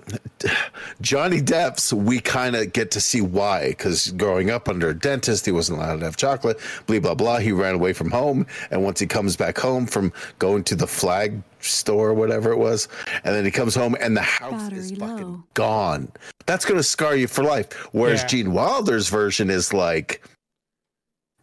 Johnny 1.02 1.42
Depp's, 1.42 1.92
we 1.94 2.20
kind 2.20 2.56
of 2.56 2.72
get 2.74 2.92
to 2.92 3.02
see 3.02 3.22
why. 3.22 3.70
Because 3.70 4.12
growing 4.12 4.50
up 4.50 4.70
under 4.70 4.90
a 4.90 4.94
dentist, 4.94 5.46
he 5.46 5.52
wasn't 5.52 5.80
allowed 5.80 6.00
to 6.00 6.06
have 6.06 6.16
chocolate. 6.18 6.60
Blah 6.88 7.00
blah 7.00 7.16
blah. 7.16 7.38
He 7.40 7.52
ran 7.52 7.76
away 7.76 7.94
from 7.94 8.12
home, 8.12 8.46
and 8.72 8.84
once 8.84 9.00
he 9.00 9.08
comes 9.08 9.36
back 9.36 9.58
home 9.58 9.86
from 9.86 10.14
going 10.38 10.64
to 10.66 10.76
the 10.76 10.88
flag 10.88 11.42
store 11.60 12.10
or 12.10 12.14
whatever 12.14 12.52
it 12.52 12.58
was, 12.58 12.88
and 13.24 13.36
then 13.36 13.44
he 13.44 13.52
comes 13.52 13.76
home 13.76 13.96
and 14.00 14.16
the 14.16 14.22
house 14.22 14.72
is 14.72 14.92
Battery 14.94 15.10
fucking 15.10 15.28
low. 15.34 15.44
gone. 15.54 16.12
That's 16.46 16.66
gonna 16.66 16.84
scar 16.84 17.16
you 17.16 17.28
for 17.28 17.44
life. 17.44 17.74
Whereas 17.92 18.22
Yeah. 18.22 18.28
Gene 18.28 18.54
Wilder's 18.54 19.10
version 19.10 19.50
is 19.50 19.74
like, 19.74 20.22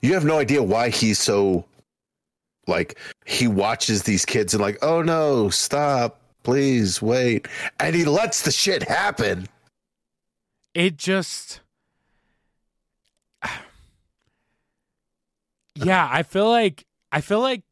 you 0.00 0.14
have 0.14 0.24
no 0.24 0.38
idea 0.38 0.62
why 0.62 0.88
he's 0.88 1.18
so 1.18 1.66
like 2.66 2.98
he 3.26 3.46
watches 3.46 4.02
these 4.04 4.24
kids 4.24 4.52
and 4.54 4.60
like 4.62 4.78
oh 4.82 5.00
no 5.02 5.48
stop 5.50 6.18
please 6.46 7.02
wait. 7.02 7.48
And 7.80 7.96
he 7.96 8.04
lets 8.04 8.42
the 8.42 8.52
shit 8.52 8.84
happen. 8.84 9.48
It 10.74 10.96
just 10.96 11.60
yeah 15.74 16.08
i 16.10 16.22
feel 16.22 16.48
like 16.48 16.86
i 17.12 17.20
feel 17.20 17.40
like 17.40 17.62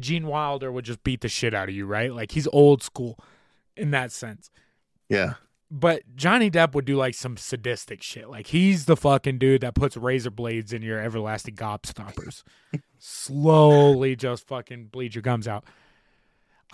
gene 0.00 0.26
wilder 0.26 0.72
would 0.72 0.84
just 0.84 1.04
beat 1.04 1.20
the 1.20 1.28
shit 1.28 1.54
out 1.54 1.68
of 1.68 1.74
you 1.74 1.84
right? 1.86 2.12
Like 2.12 2.32
he's 2.32 2.48
old 2.48 2.82
school 2.82 3.18
in 3.76 3.90
that 3.90 4.10
sense. 4.12 4.50
Yeah. 5.10 5.34
But 5.70 6.02
johnny 6.16 6.50
depp 6.50 6.74
would 6.74 6.86
do 6.86 6.96
like 6.96 7.14
some 7.14 7.36
sadistic 7.36 8.02
shit. 8.02 8.30
Like 8.30 8.46
he's 8.46 8.86
the 8.86 8.96
fucking 8.96 9.36
dude 9.38 9.60
that 9.60 9.74
puts 9.74 9.94
razor 9.96 10.30
blades 10.30 10.72
in 10.72 10.80
your 10.80 11.00
everlasting 11.00 11.56
gobstoppers. 11.56 12.44
Slowly 12.98 14.16
just 14.16 14.46
fucking 14.46 14.86
bleed 14.86 15.14
your 15.14 15.22
gums 15.22 15.46
out 15.46 15.64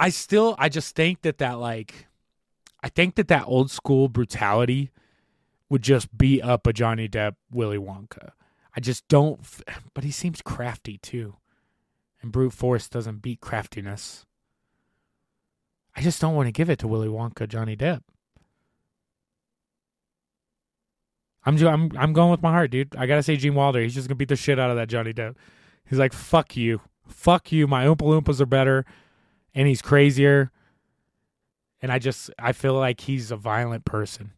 i 0.00 0.08
still 0.08 0.56
i 0.58 0.68
just 0.68 0.96
think 0.96 1.22
that 1.22 1.38
that 1.38 1.60
like 1.60 2.06
i 2.82 2.88
think 2.88 3.14
that 3.14 3.28
that 3.28 3.44
old 3.46 3.70
school 3.70 4.08
brutality 4.08 4.90
would 5.70 5.82
just 5.82 6.18
beat 6.18 6.42
up 6.42 6.66
a 6.66 6.72
Johnny 6.72 7.08
Depp 7.08 7.36
Willy 7.50 7.78
Wonka. 7.78 8.32
I 8.76 8.80
just 8.80 9.08
don't, 9.08 9.40
but 9.94 10.04
he 10.04 10.10
seems 10.10 10.42
crafty 10.42 10.98
too. 10.98 11.36
And 12.20 12.32
brute 12.32 12.52
force 12.52 12.88
doesn't 12.88 13.22
beat 13.22 13.40
craftiness. 13.40 14.26
I 15.96 16.02
just 16.02 16.20
don't 16.20 16.34
want 16.34 16.48
to 16.48 16.52
give 16.52 16.68
it 16.68 16.78
to 16.80 16.88
Willy 16.88 17.08
Wonka, 17.08 17.48
Johnny 17.48 17.76
Depp. 17.76 18.02
I'm 21.46 21.56
I'm 21.66 21.90
I'm 21.96 22.12
going 22.12 22.30
with 22.30 22.42
my 22.42 22.50
heart, 22.50 22.70
dude. 22.70 22.94
I 22.96 23.06
gotta 23.06 23.22
say 23.22 23.36
Gene 23.36 23.54
Wilder. 23.54 23.80
He's 23.80 23.94
just 23.94 24.08
gonna 24.08 24.16
beat 24.16 24.28
the 24.28 24.36
shit 24.36 24.58
out 24.58 24.70
of 24.70 24.76
that 24.76 24.88
Johnny 24.88 25.14
Depp. 25.14 25.36
He's 25.88 25.98
like, 25.98 26.12
fuck 26.12 26.56
you, 26.56 26.82
fuck 27.08 27.50
you. 27.50 27.66
My 27.66 27.86
Oompa 27.86 28.02
Loompas 28.02 28.40
are 28.40 28.46
better, 28.46 28.84
and 29.54 29.66
he's 29.68 29.82
crazier. 29.82 30.50
And 31.82 31.90
I 31.90 31.98
just 31.98 32.30
I 32.38 32.52
feel 32.52 32.74
like 32.74 33.00
he's 33.00 33.30
a 33.30 33.36
violent 33.36 33.84
person. 33.84 34.32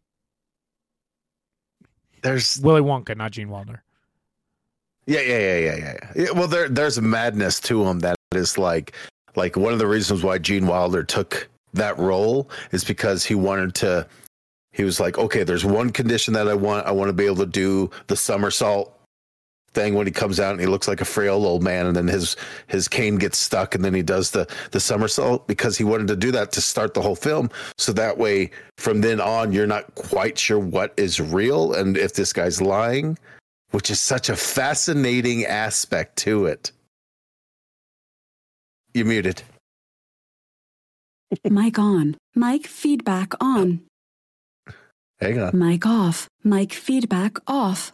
there's 2.21 2.59
Willy 2.61 2.81
Wonka, 2.81 3.15
not 3.17 3.31
Gene 3.31 3.49
Wilder. 3.49 3.83
yeah 5.05 5.19
yeah 5.19 5.37
yeah 5.37 5.57
yeah 5.57 5.75
yeah, 5.75 5.97
yeah. 6.15 6.31
well 6.31 6.47
there 6.47 6.69
there's 6.69 6.97
a 6.97 7.01
madness 7.01 7.59
to 7.59 7.83
him 7.83 7.99
that 7.99 8.15
is 8.33 8.57
like 8.57 8.93
like 9.35 9.57
one 9.57 9.73
of 9.73 9.79
the 9.79 9.87
reasons 9.87 10.23
why 10.23 10.37
gene 10.37 10.65
wilder 10.65 11.03
took 11.03 11.49
that 11.73 11.97
role 11.99 12.49
is 12.71 12.83
because 12.85 13.25
he 13.25 13.35
wanted 13.35 13.75
to 13.75 14.07
he 14.71 14.83
was 14.85 15.01
like 15.01 15.17
okay 15.17 15.43
there's 15.43 15.65
one 15.65 15.89
condition 15.89 16.33
that 16.33 16.47
i 16.47 16.53
want 16.53 16.85
i 16.87 16.91
want 16.91 17.09
to 17.09 17.13
be 17.13 17.25
able 17.25 17.35
to 17.35 17.45
do 17.45 17.89
the 18.07 18.15
somersault 18.15 18.97
thing 19.73 19.95
when 19.95 20.07
he 20.07 20.11
comes 20.11 20.39
out 20.39 20.51
and 20.51 20.59
he 20.61 20.67
looks 20.67 20.87
like 20.87 21.01
a 21.01 21.05
frail 21.05 21.45
old 21.45 21.63
man 21.63 21.85
and 21.85 21.95
then 21.95 22.07
his 22.07 22.35
his 22.67 22.87
cane 22.87 23.15
gets 23.17 23.37
stuck 23.37 23.75
and 23.75 23.83
then 23.83 23.93
he 23.93 24.01
does 24.03 24.31
the 24.31 24.47
the 24.71 24.79
somersault 24.79 25.47
because 25.47 25.77
he 25.77 25.83
wanted 25.83 26.07
to 26.07 26.15
do 26.15 26.31
that 26.31 26.51
to 26.51 26.61
start 26.61 26.93
the 26.93 27.01
whole 27.01 27.15
film 27.15 27.49
so 27.77 27.91
that 27.91 28.17
way 28.17 28.49
from 28.77 29.01
then 29.01 29.19
on 29.19 29.51
you're 29.51 29.67
not 29.67 29.93
quite 29.95 30.37
sure 30.37 30.59
what 30.59 30.93
is 30.97 31.19
real 31.19 31.73
and 31.73 31.97
if 31.97 32.13
this 32.13 32.31
guy's 32.33 32.61
lying 32.61 33.17
which 33.71 33.89
is 33.89 33.99
such 33.99 34.29
a 34.29 34.35
fascinating 34.35 35.45
aspect 35.45 36.15
to 36.17 36.45
it 36.45 36.71
you 38.93 39.03
muted 39.05 39.41
Mic 41.49 41.79
on. 41.79 42.15
Mic 42.35 42.67
feedback 42.67 43.33
on. 43.41 43.81
hang 45.19 45.39
on 45.39 45.57
Mic 45.57 45.85
off. 45.85 46.27
Mic 46.43 46.73
feedback 46.73 47.37
off. 47.47 47.91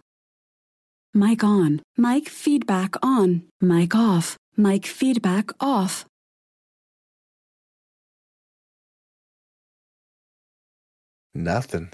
Mic 1.13 1.43
on. 1.43 1.81
Mic 1.97 2.29
feedback 2.29 2.95
on. 3.01 3.43
Mic 3.61 3.95
off. 3.95 4.37
Mic 4.57 4.85
feedback 4.85 5.51
off. 5.59 6.05
nothing 11.33 11.89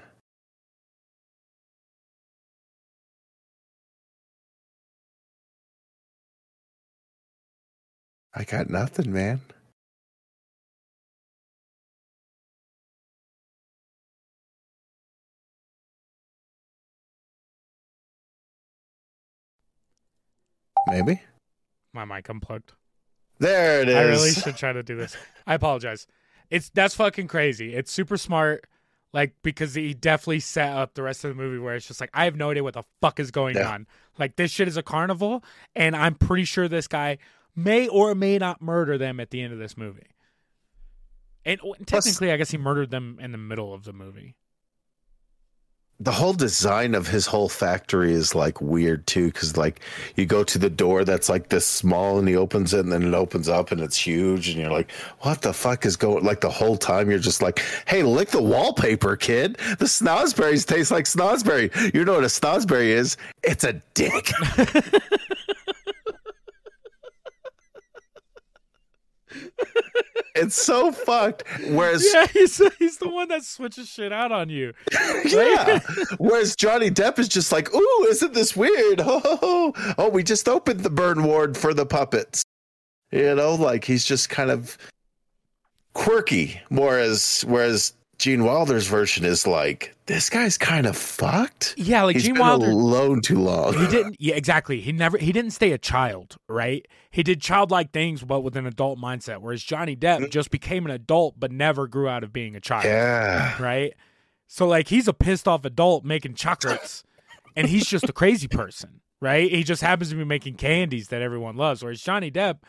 i 8.33 8.43
got 8.43 8.69
nothing 8.69 9.11
man 9.11 9.41
maybe 20.87 21.21
My 21.93 22.05
mic 22.05 22.29
unplugged. 22.29 22.73
there 23.39 23.81
it 23.81 23.89
is 23.89 23.95
I 23.95 24.01
really 24.03 24.31
should 24.31 24.57
try 24.57 24.73
to 24.73 24.83
do 24.83 24.95
this. 24.95 25.15
I 25.47 25.53
apologize. 25.55 26.07
It's 26.49 26.69
that's 26.69 26.95
fucking 26.95 27.27
crazy. 27.27 27.73
It's 27.73 27.91
super 27.91 28.17
smart, 28.17 28.67
like 29.13 29.33
because 29.43 29.73
he 29.75 29.93
definitely 29.93 30.39
set 30.41 30.69
up 30.71 30.93
the 30.93 31.01
rest 31.03 31.23
of 31.25 31.29
the 31.29 31.35
movie 31.35 31.57
where 31.57 31.75
it's 31.75 31.87
just 31.87 31.99
like 31.99 32.11
I 32.13 32.25
have 32.25 32.35
no 32.35 32.51
idea 32.51 32.63
what 32.63 32.75
the 32.75 32.83
fuck 33.01 33.19
is 33.19 33.31
going 33.31 33.55
Yeah. 33.55 33.71
on. 33.71 33.87
Like 34.19 34.35
this 34.35 34.51
shit 34.51 34.67
is 34.67 34.77
a 34.77 34.83
carnival, 34.83 35.43
and 35.75 35.95
I'm 35.95 36.15
pretty 36.15 36.45
sure 36.45 36.67
this 36.67 36.87
guy 36.87 37.17
may 37.55 37.87
or 37.87 38.13
may 38.15 38.37
not 38.37 38.61
murder 38.61 38.97
them 38.97 39.19
at 39.19 39.31
the 39.31 39.41
end 39.41 39.53
of 39.53 39.59
this 39.59 39.75
movie. 39.75 40.07
And 41.43 41.59
Plus- 41.59 41.77
technically, 42.05 42.31
I 42.31 42.37
guess 42.37 42.51
he 42.51 42.57
murdered 42.57 42.89
them 42.91 43.17
in 43.21 43.31
the 43.31 43.37
middle 43.37 43.73
of 43.73 43.83
the 43.83 43.93
movie. 43.93 44.35
The 46.01 46.11
whole 46.11 46.33
design 46.33 46.93
of 46.93 47.07
his 47.07 47.25
whole 47.25 47.47
factory 47.47 48.11
is 48.11 48.35
like 48.35 48.59
weird 48.59 49.07
too 49.07 49.27
because 49.27 49.55
like 49.55 49.79
you 50.15 50.25
go 50.25 50.43
to 50.43 50.57
the 50.57 50.69
door 50.69 51.05
that's 51.05 51.29
like 51.29 51.47
this 51.47 51.65
small 51.65 52.19
and 52.19 52.27
he 52.27 52.35
opens 52.35 52.73
it 52.73 52.81
and 52.81 52.91
then 52.91 53.03
it 53.03 53.13
opens 53.13 53.47
up 53.47 53.71
and 53.71 53.79
it's 53.79 53.97
huge 53.97 54.49
and 54.49 54.57
you're 54.57 54.71
like 54.71 54.91
what 55.21 55.41
the 55.41 55.53
fuck 55.53 55.85
is 55.85 55.95
going 55.95 56.25
like 56.25 56.41
the 56.41 56.49
whole 56.49 56.75
time 56.75 57.09
you're 57.09 57.17
just 57.17 57.41
like 57.41 57.59
hey 57.87 58.03
lick 58.03 58.29
the 58.29 58.41
wallpaper 58.41 59.15
kid. 59.15 59.55
The 59.79 59.85
snozzberries 59.85 60.67
taste 60.67 60.91
like 60.91 61.05
snozzberry 61.05 61.93
you 61.93 62.03
know 62.03 62.15
what 62.15 62.25
a 62.25 62.27
snozzberry 62.27 62.87
is? 62.87 63.15
It's 63.43 63.63
a 63.63 63.81
dick 63.93 64.31
it's 70.35 70.55
so 70.61 70.91
fucked 70.91 71.43
whereas 71.69 72.05
Yeah, 72.13 72.27
he's 72.27 72.61
he's 72.77 72.97
the 72.97 73.09
one 73.09 73.27
that 73.29 73.43
switches 73.43 73.87
shit 73.89 74.11
out 74.11 74.31
on 74.31 74.49
you. 74.49 74.73
yeah. 75.25 75.79
Whereas 76.17 76.55
Johnny 76.55 76.89
Depp 76.91 77.19
is 77.19 77.27
just 77.27 77.51
like, 77.51 77.73
ooh, 77.73 78.07
isn't 78.09 78.33
this 78.33 78.55
weird? 78.55 79.01
Oh, 79.47 79.73
oh, 79.97 80.09
we 80.09 80.23
just 80.23 80.47
opened 80.47 80.81
the 80.81 80.89
burn 80.89 81.23
ward 81.23 81.57
for 81.57 81.73
the 81.73 81.85
puppets. 81.85 82.43
You 83.11 83.33
know, 83.35 83.55
like 83.55 83.83
he's 83.85 84.03
just 84.05 84.29
kind 84.29 84.51
of 84.51 84.77
quirky. 85.93 86.59
Whereas 86.69 87.43
whereas 87.47 87.93
Gene 88.17 88.43
Wilder's 88.45 88.87
version 88.87 89.25
is 89.25 89.45
like, 89.45 89.93
this 90.05 90.29
guy's 90.29 90.57
kind 90.57 90.85
of 90.87 90.95
fucked. 90.97 91.73
Yeah, 91.77 92.03
like 92.03 92.15
He's 92.15 92.23
Gene 92.25 92.37
Wilder. 92.39 92.67
alone 92.69 93.21
too 93.21 93.39
long. 93.39 93.73
he 93.77 93.87
didn't 93.87 94.15
yeah 94.19 94.35
exactly 94.35 94.79
he 94.81 94.91
never 94.91 95.17
he 95.17 95.31
didn't 95.31 95.51
stay 95.51 95.71
a 95.71 95.77
child 95.77 96.37
right 96.47 96.85
he 97.15 97.23
did 97.23 97.39
childlike 97.39 97.91
things 97.93 98.23
but 98.23 98.41
with 98.41 98.57
an 98.57 98.65
adult 98.65 98.99
mindset 98.99 99.39
whereas 99.39 99.63
johnny 99.63 99.95
depp 99.95 100.19
mm. 100.19 100.29
just 100.29 100.51
became 100.51 100.85
an 100.85 100.91
adult 100.91 101.39
but 101.39 101.49
never 101.49 101.87
grew 101.87 102.09
out 102.09 102.23
of 102.25 102.33
being 102.33 102.55
a 102.57 102.59
child 102.59 102.83
Yeah. 102.83 103.61
right 103.61 103.93
so 104.47 104.67
like 104.67 104.89
he's 104.89 105.07
a 105.07 105.13
pissed 105.13 105.47
off 105.47 105.63
adult 105.63 106.03
making 106.03 106.33
chocolates 106.35 107.03
and 107.55 107.67
he's 107.67 107.85
just 107.85 108.09
a 108.09 108.13
crazy 108.13 108.49
person 108.49 108.99
right 109.21 109.49
he 109.49 109.63
just 109.63 109.81
happens 109.81 110.09
to 110.09 110.15
be 110.17 110.25
making 110.25 110.55
candies 110.55 111.07
that 111.07 111.21
everyone 111.21 111.55
loves 111.55 111.81
whereas 111.81 112.01
johnny 112.01 112.29
depp 112.29 112.59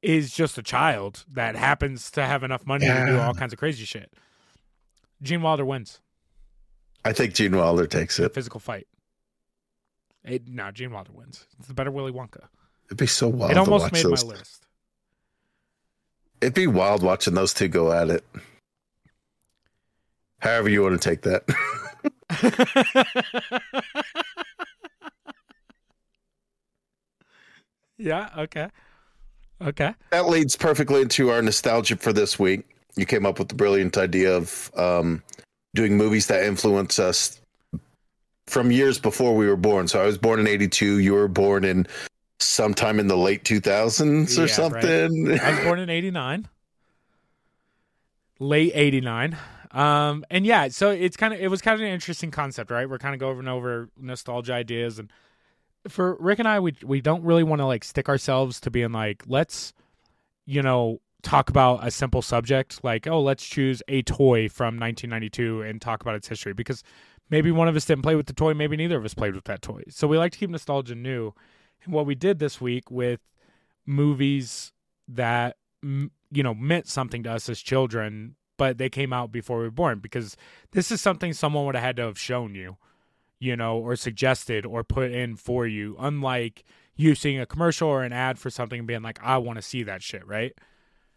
is 0.00 0.32
just 0.32 0.56
a 0.56 0.62
child 0.62 1.26
that 1.30 1.54
happens 1.54 2.10
to 2.10 2.24
have 2.24 2.42
enough 2.42 2.66
money 2.66 2.86
to 2.86 3.06
do 3.06 3.20
all 3.20 3.34
kinds 3.34 3.52
of 3.52 3.58
crazy 3.58 3.84
shit 3.84 4.10
gene 5.22 5.42
wilder 5.42 5.64
wins 5.64 6.00
I 7.02 7.14
think 7.14 7.32
Gene 7.32 7.56
Wilder 7.56 7.86
takes 7.86 8.18
it. 8.18 8.34
physical 8.34 8.60
fight 8.60 8.86
it, 10.22 10.46
no, 10.46 10.70
Gene 10.70 10.90
Wilder 10.90 11.12
wins. 11.12 11.46
It's 11.58 11.68
the 11.68 11.74
better 11.74 11.90
Willy 11.90 12.12
Wonka. 12.12 12.48
It'd 12.90 12.98
be 12.98 13.06
so 13.06 13.28
wild 13.28 13.52
it 13.52 13.54
to 13.54 13.60
almost 13.60 13.84
watch 13.84 13.92
made 13.92 14.04
those. 14.04 14.24
my 14.24 14.32
list. 14.32 14.66
It'd 16.40 16.54
be 16.54 16.66
wild 16.66 17.04
watching 17.04 17.34
those 17.34 17.54
two 17.54 17.68
go 17.68 17.92
at 17.92 18.10
it. 18.10 18.24
However 20.40 20.68
you 20.68 20.82
want 20.82 21.00
to 21.00 21.08
take 21.08 21.22
that. 21.22 21.44
yeah. 27.98 28.30
Okay. 28.36 28.68
Okay. 29.62 29.94
that 30.10 30.26
leads 30.26 30.56
perfectly 30.56 31.02
into 31.02 31.28
our 31.28 31.42
nostalgia 31.42 31.96
for 31.96 32.12
this 32.12 32.38
week. 32.38 32.64
You 32.96 33.04
came 33.06 33.26
up 33.26 33.38
with 33.38 33.48
the 33.48 33.54
brilliant 33.54 33.98
idea 33.98 34.34
of 34.34 34.70
um, 34.74 35.22
doing 35.74 35.96
movies 35.96 36.26
that 36.28 36.44
influence 36.44 36.98
us 36.98 37.40
from 38.46 38.72
years 38.72 38.98
before 38.98 39.36
we 39.36 39.46
were 39.46 39.56
born. 39.56 39.86
So 39.86 40.02
I 40.02 40.06
was 40.06 40.18
born 40.18 40.40
in 40.40 40.48
'82. 40.48 40.98
You 40.98 41.12
were 41.12 41.28
born 41.28 41.64
in 41.64 41.86
sometime 42.40 42.98
in 43.00 43.08
the 43.08 43.16
late 43.16 43.44
2000s 43.44 44.38
or 44.38 44.42
Yeah, 44.42 44.46
something. 44.46 45.38
I 45.38 45.50
was 45.50 45.60
born 45.60 45.78
in 45.80 45.90
'89, 45.90 46.48
late 48.38 48.72
'89. 48.74 49.36
Um, 49.72 50.24
and 50.30 50.44
yeah, 50.44 50.68
so 50.68 50.90
it's 50.90 51.16
kind 51.16 51.32
of 51.32 51.40
it 51.40 51.48
was 51.48 51.60
kind 51.60 51.74
of 51.74 51.80
an 51.80 51.92
interesting 51.92 52.30
concept, 52.30 52.70
right? 52.70 52.88
We're 52.88 52.98
kind 52.98 53.14
of 53.14 53.20
going 53.20 53.46
over 53.48 53.88
nostalgia 53.96 54.54
ideas, 54.54 54.98
and 54.98 55.12
for 55.88 56.16
Rick 56.20 56.38
and 56.40 56.48
I, 56.48 56.60
we 56.60 56.74
we 56.84 57.00
don't 57.00 57.24
really 57.24 57.44
want 57.44 57.60
to 57.60 57.66
like 57.66 57.84
stick 57.84 58.08
ourselves 58.08 58.60
to 58.62 58.70
being 58.70 58.92
like, 58.92 59.24
let's, 59.26 59.72
you 60.46 60.62
know, 60.62 61.00
talk 61.22 61.50
about 61.50 61.86
a 61.86 61.90
simple 61.90 62.22
subject 62.22 62.84
like, 62.84 63.06
oh, 63.06 63.20
let's 63.20 63.46
choose 63.46 63.82
a 63.88 64.02
toy 64.02 64.48
from 64.48 64.78
1992 64.78 65.62
and 65.62 65.80
talk 65.82 66.02
about 66.02 66.14
its 66.16 66.28
history 66.28 66.52
because 66.54 66.82
maybe 67.30 67.50
one 67.52 67.68
of 67.68 67.76
us 67.76 67.84
didn't 67.86 68.02
play 68.02 68.16
with 68.16 68.26
the 68.26 68.32
toy, 68.34 68.54
maybe 68.54 68.76
neither 68.76 68.98
of 68.98 69.04
us 69.04 69.14
played 69.14 69.34
with 69.34 69.44
that 69.44 69.62
toy. 69.62 69.82
So 69.90 70.08
we 70.08 70.18
like 70.18 70.32
to 70.32 70.38
keep 70.38 70.50
nostalgia 70.50 70.94
new. 70.94 71.32
And 71.84 71.92
what 71.92 72.06
we 72.06 72.14
did 72.14 72.38
this 72.38 72.60
week 72.60 72.90
with 72.90 73.20
movies 73.86 74.72
that 75.08 75.56
you 75.82 76.42
know 76.42 76.54
meant 76.54 76.86
something 76.86 77.22
to 77.22 77.32
us 77.32 77.48
as 77.48 77.60
children 77.60 78.36
but 78.56 78.76
they 78.76 78.90
came 78.90 79.12
out 79.12 79.32
before 79.32 79.58
we 79.58 79.64
were 79.64 79.70
born 79.70 79.98
because 79.98 80.36
this 80.72 80.90
is 80.90 81.00
something 81.00 81.32
someone 81.32 81.64
would 81.64 81.74
have 81.74 81.82
had 81.82 81.96
to 81.96 82.02
have 82.02 82.18
shown 82.18 82.54
you 82.54 82.76
you 83.38 83.56
know 83.56 83.78
or 83.78 83.96
suggested 83.96 84.66
or 84.66 84.84
put 84.84 85.10
in 85.10 85.34
for 85.34 85.66
you 85.66 85.96
unlike 85.98 86.62
you 86.94 87.14
seeing 87.14 87.40
a 87.40 87.46
commercial 87.46 87.88
or 87.88 88.04
an 88.04 88.12
ad 88.12 88.38
for 88.38 88.50
something 88.50 88.80
and 88.80 88.86
being 88.86 89.02
like 89.02 89.18
i 89.22 89.38
want 89.38 89.56
to 89.56 89.62
see 89.62 89.82
that 89.82 90.02
shit 90.02 90.26
right? 90.26 90.52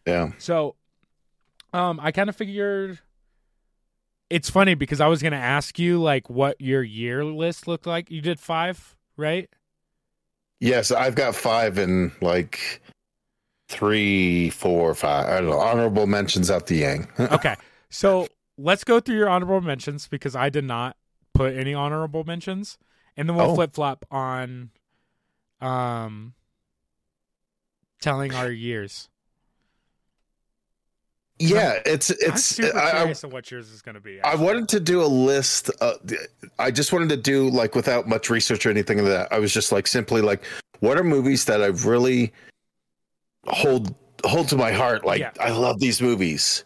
Yeah. 0.07 0.31
so 0.37 0.75
um 1.73 1.99
i 2.01 2.11
kind 2.11 2.29
of 2.29 2.35
figured 2.35 2.99
it's 4.29 4.49
funny 4.49 4.73
because 4.73 5.01
i 5.01 5.07
was 5.07 5.21
going 5.21 5.33
to 5.33 5.37
ask 5.37 5.77
you 5.77 6.01
like 6.01 6.29
what 6.29 6.59
your 6.59 6.81
year 6.81 7.23
list 7.23 7.67
looked 7.67 7.85
like. 7.85 8.09
You 8.09 8.21
did 8.21 8.39
five 8.39 8.95
right 9.17 9.49
Yes, 10.63 10.91
I've 10.91 11.15
got 11.15 11.35
five 11.35 11.77
and 11.77 12.13
like 12.21 12.81
three, 13.67 14.49
four, 14.49 14.95
five. 14.95 15.27
I 15.27 15.41
don't 15.41 15.49
know. 15.49 15.59
Honorable 15.59 16.07
mentions 16.07 16.49
out 16.49 16.67
the 16.67 16.75
yang. 16.77 17.09
okay. 17.19 17.55
So 17.89 18.29
let's 18.57 18.85
go 18.85 19.01
through 19.01 19.17
your 19.17 19.27
honorable 19.27 19.59
mentions 19.59 20.07
because 20.07 20.37
I 20.37 20.47
did 20.49 20.63
not 20.63 20.95
put 21.33 21.53
any 21.53 21.73
honorable 21.73 22.23
mentions, 22.23 22.77
and 23.17 23.27
then 23.27 23.35
we'll 23.35 23.51
Oh. 23.51 23.55
flip 23.55 23.73
flop 23.73 24.05
on, 24.09 24.69
um, 25.59 26.33
telling 27.99 28.33
our 28.33 28.49
years. 28.49 29.09
Yeah, 31.39 31.79
it's 31.85 32.09
I'm 32.09 32.17
it's. 32.19 32.43
super 32.45 32.77
I, 32.77 32.87
I, 32.87 32.91
curious 32.91 33.23
of 33.23 33.33
what 33.33 33.49
yours 33.51 33.69
is 33.71 33.81
going 33.81 33.95
to 33.95 34.01
be. 34.01 34.21
I 34.21 34.35
wanted 34.35 34.69
to 34.69 34.79
do 34.79 35.01
a 35.03 35.05
list. 35.07 35.69
Uh, 35.81 35.93
I 36.59 36.71
just 36.71 36.93
wanted 36.93 37.09
to 37.09 37.17
do 37.17 37.49
like 37.49 37.75
without 37.75 38.07
much 38.07 38.29
research 38.29 38.65
or 38.65 38.69
anything 38.69 38.97
like 38.99 39.07
that. 39.07 39.31
I 39.33 39.39
was 39.39 39.53
just 39.53 39.71
like 39.71 39.87
simply 39.87 40.21
like, 40.21 40.43
what 40.79 40.97
are 40.97 41.03
movies 41.03 41.45
that 41.45 41.61
I 41.61 41.67
really 41.67 42.31
hold 43.47 43.93
hold 44.25 44.47
to 44.49 44.55
my 44.55 44.71
heart? 44.71 45.05
Like 45.05 45.19
Yeah. 45.21 45.31
I 45.39 45.51
love 45.51 45.79
these 45.79 46.01
movies, 46.01 46.63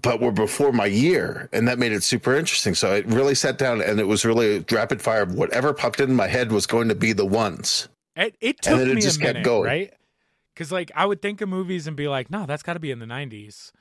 but 0.00 0.20
were 0.20 0.32
before 0.32 0.72
my 0.72 0.86
year, 0.86 1.48
and 1.52 1.66
that 1.68 1.78
made 1.78 1.92
it 1.92 2.02
super 2.02 2.34
interesting. 2.36 2.74
So 2.74 2.92
I 2.92 2.98
really 3.00 3.34
sat 3.34 3.58
down, 3.58 3.80
and 3.82 4.00
it 4.00 4.06
was 4.06 4.24
really 4.24 4.64
rapid 4.70 5.02
fire. 5.02 5.22
Of 5.22 5.34
whatever 5.34 5.72
popped 5.74 6.00
in 6.00 6.14
my 6.14 6.28
head 6.28 6.52
was 6.52 6.66
going 6.66 6.88
to 6.88 6.94
be 6.94 7.12
the 7.12 7.26
ones. 7.26 7.88
It, 8.16 8.36
it 8.40 8.56
And 8.56 8.60
took 8.62 8.78
then 8.78 8.90
it 8.90 8.94
me 8.94 9.00
just 9.00 9.16
a 9.16 9.20
kept 9.20 9.32
minute, 9.34 9.44
going. 9.44 9.64
right? 9.66 9.92
Because 10.54 10.70
like 10.70 10.90
I 10.94 11.04
would 11.06 11.20
think 11.20 11.40
of 11.40 11.48
movies 11.48 11.86
and 11.86 11.96
be 11.96 12.06
like, 12.08 12.30
no, 12.30 12.46
that's 12.46 12.62
got 12.62 12.74
to 12.74 12.80
be 12.80 12.90
in 12.92 13.00
the 13.00 13.06
'90s, 13.06 13.72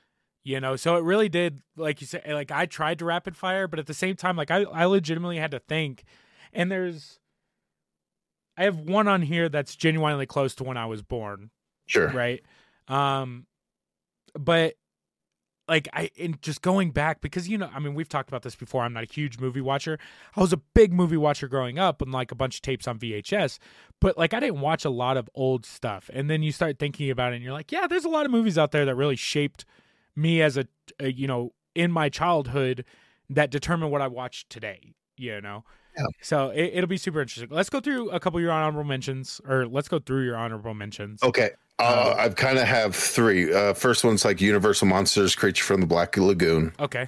you 0.44 0.60
know. 0.60 0.76
So 0.76 0.96
it 0.98 1.04
really 1.04 1.30
did, 1.30 1.62
like 1.78 2.02
you 2.02 2.08
said, 2.08 2.24
like 2.28 2.52
I 2.52 2.66
tried 2.66 3.00
to 3.00 3.06
rapid 3.06 3.38
fire, 3.38 3.68
but 3.68 3.80
at 3.80 3.86
the 3.88 3.94
same 3.94 4.16
time, 4.16 4.36
like 4.36 4.50
I, 4.52 4.64
I 4.64 4.86
legitimately 4.86 5.38
had 5.38 5.52
to 5.52 5.60
think. 5.60 6.04
And 6.52 6.72
there's, 6.72 7.20
I 8.58 8.64
have 8.64 8.78
one 8.80 9.08
on 9.08 9.22
here 9.24 9.50
that's 9.50 9.76
genuinely 9.76 10.26
close 10.26 10.54
to 10.56 10.64
when 10.64 10.78
I 10.78 10.86
was 10.86 11.02
born, 11.02 11.50
Sure. 11.88 12.10
right? 12.10 12.42
Um, 12.88 13.46
but 14.38 14.76
like 15.68 15.88
I 15.94 16.10
and 16.20 16.42
just 16.42 16.62
going 16.62 16.92
back 16.92 17.22
because 17.22 17.48
you 17.48 17.58
know 17.58 17.70
I 17.74 17.80
mean 17.80 17.96
we've 17.96 18.10
talked 18.10 18.30
about 18.30 18.42
this 18.44 18.56
before. 18.56 18.84
I'm 18.84 18.94
not 18.94 19.04
a 19.04 19.12
huge 19.14 19.40
movie 19.40 19.62
watcher. 19.62 19.98
I 20.36 20.42
was 20.42 20.52
a 20.52 20.58
big 20.58 20.92
movie 20.92 21.16
watcher 21.18 21.48
growing 21.48 21.80
up 21.80 22.02
and 22.02 22.12
like 22.12 22.32
a 22.32 22.36
bunch 22.36 22.56
of 22.58 22.62
tapes 22.62 22.88
on 22.88 23.00
VHS, 23.00 23.60
but 24.04 24.18
like 24.18 24.34
I 24.34 24.42
didn't 24.42 24.60
watch 24.60 24.84
a 24.84 24.90
lot 24.90 25.16
of 25.16 25.30
old 25.34 25.66
stuff. 25.66 26.10
And 26.14 26.30
then 26.30 26.44
you 26.44 26.52
start 26.52 26.78
thinking 26.78 27.10
about 27.10 27.32
it 27.32 27.38
and 27.38 27.44
you're 27.44 27.54
like, 27.54 27.72
yeah, 27.72 27.88
there's 27.88 28.04
a 28.04 28.10
lot 28.10 28.26
of 28.26 28.32
movies 28.32 28.58
out 28.58 28.72
there 28.72 28.84
that 28.84 28.96
really 28.96 29.16
shaped 29.16 29.64
me 30.14 30.42
as 30.42 30.58
a, 30.58 30.68
a 31.00 31.12
you 31.12 31.26
know 31.26 31.54
in 31.74 31.90
my 31.90 32.10
childhood 32.10 32.84
that 33.30 33.50
determine 33.50 33.90
what 33.90 34.02
I 34.02 34.08
watch 34.08 34.48
today. 34.50 34.94
You 35.16 35.40
know. 35.40 35.64
Yeah. 35.98 36.06
So 36.22 36.50
it, 36.50 36.72
it'll 36.74 36.88
be 36.88 36.98
super 36.98 37.22
interesting. 37.22 37.50
Let's 37.50 37.70
go 37.70 37.80
through 37.80 38.10
a 38.10 38.20
couple 38.20 38.40
of 38.40 38.44
your 38.44 38.52
honorable 38.52 38.84
mentions, 38.84 39.40
or 39.48 39.66
let's 39.68 39.88
go 39.88 40.00
through 40.00 40.26
your 40.26 40.36
honorable 40.36 40.74
mentions. 40.74 41.24
Okay. 41.24 41.52
Uh, 41.80 42.16
I 42.18 42.30
kind 42.30 42.58
of 42.58 42.68
have 42.68 42.96
three. 42.96 43.54
Uh, 43.54 43.74
first 43.74 44.04
one's 44.04 44.26
like 44.26 44.42
Universal 44.42 44.88
Monsters, 44.88 45.36
Creature 45.36 45.64
from 45.64 45.82
the 45.82 45.88
Black 45.88 46.18
Lagoon. 46.18 46.74
Okay. 46.80 47.08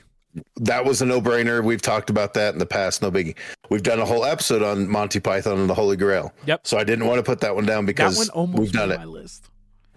That 0.57 0.85
was 0.85 1.01
a 1.01 1.05
no-brainer. 1.05 1.63
We've 1.63 1.81
talked 1.81 2.09
about 2.09 2.33
that 2.35 2.53
in 2.53 2.59
the 2.59 2.65
past. 2.65 3.01
No 3.01 3.11
biggie. 3.11 3.35
We've 3.69 3.83
done 3.83 3.99
a 3.99 4.05
whole 4.05 4.25
episode 4.25 4.61
on 4.63 4.87
Monty 4.87 5.19
Python 5.19 5.59
and 5.59 5.69
the 5.69 5.73
Holy 5.73 5.95
Grail. 5.97 6.33
Yep. 6.45 6.67
So 6.67 6.77
I 6.77 6.83
didn't 6.83 7.05
want 7.07 7.19
to 7.19 7.23
put 7.23 7.39
that 7.41 7.55
one 7.55 7.65
down 7.65 7.85
because 7.85 8.29
one 8.33 8.51
we've 8.53 8.71
done 8.71 8.91
it. 8.91 8.97
my 8.97 9.05
list. 9.05 9.49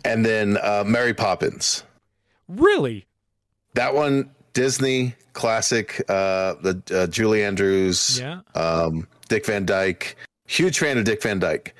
And 0.05 0.24
then 0.24 0.56
uh, 0.62 0.85
Mary 0.86 1.12
Poppins. 1.15 1.82
Really? 2.48 3.06
That 3.74 3.94
one, 3.94 4.31
Disney 4.52 5.15
classic. 5.32 6.01
Uh, 6.09 6.55
the 6.62 6.82
uh, 6.93 7.06
Julie 7.09 7.44
Andrews, 7.44 8.19
Yeah. 8.20 8.40
um, 8.55 9.06
Dick 9.28 9.44
Van 9.47 9.66
Dyke. 9.66 10.16
Huge 10.47 10.78
fan 10.78 10.98
of 10.98 11.05
Dick 11.05 11.23
Van 11.23 11.39
Dyke. 11.39 11.74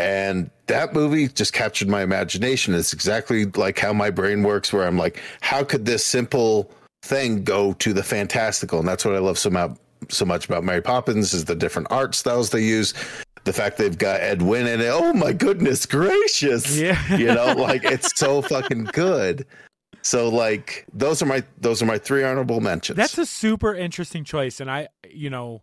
And 0.00 0.50
that 0.66 0.92
movie 0.94 1.26
just 1.28 1.52
captured 1.52 1.88
my 1.88 2.02
imagination. 2.02 2.74
It's 2.74 2.92
exactly 2.92 3.46
like 3.46 3.78
how 3.78 3.92
my 3.92 4.10
brain 4.10 4.42
works, 4.44 4.72
where 4.72 4.86
I'm 4.86 4.96
like, 4.96 5.20
how 5.40 5.64
could 5.64 5.86
this 5.86 6.04
simple 6.06 6.70
thing 7.02 7.44
go 7.44 7.72
to 7.74 7.92
the 7.92 8.02
fantastical? 8.02 8.78
And 8.78 8.88
that's 8.88 9.04
what 9.04 9.14
I 9.14 9.18
love 9.18 9.38
so 9.38 9.48
about 9.48 9.78
so 10.08 10.24
much 10.24 10.46
about 10.46 10.64
Mary 10.64 10.80
Poppins 10.80 11.34
is 11.34 11.44
the 11.44 11.54
different 11.54 11.88
art 11.90 12.14
styles 12.14 12.50
they 12.50 12.62
use. 12.62 12.94
The 13.44 13.52
fact 13.52 13.78
they've 13.78 13.96
got 13.96 14.20
Ed 14.20 14.42
Wynn 14.42 14.66
in 14.66 14.80
it. 14.80 14.88
Oh 14.88 15.12
my 15.12 15.32
goodness 15.32 15.86
gracious. 15.86 16.76
Yeah. 16.76 17.16
You 17.16 17.26
know, 17.26 17.54
like 17.54 17.84
it's 17.84 18.16
so 18.18 18.42
fucking 18.42 18.84
good. 18.92 19.46
So 20.02 20.28
like 20.28 20.86
those 20.92 21.22
are 21.22 21.26
my 21.26 21.42
those 21.58 21.82
are 21.82 21.86
my 21.86 21.98
three 21.98 22.24
honorable 22.24 22.60
mentions. 22.60 22.96
That's 22.96 23.18
a 23.18 23.26
super 23.26 23.74
interesting 23.74 24.24
choice, 24.24 24.60
and 24.60 24.70
I, 24.70 24.88
you 25.10 25.30
know, 25.30 25.62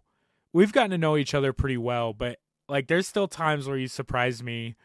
we've 0.53 0.73
gotten 0.73 0.91
to 0.91 0.97
know 0.97 1.17
each 1.17 1.33
other 1.33 1.53
pretty 1.53 1.77
well, 1.77 2.13
but 2.13 2.39
like, 2.67 2.87
there's 2.87 3.07
still 3.07 3.27
times 3.27 3.67
where 3.67 3.77
you 3.77 3.87
surprise 3.87 4.41
me 4.41 4.75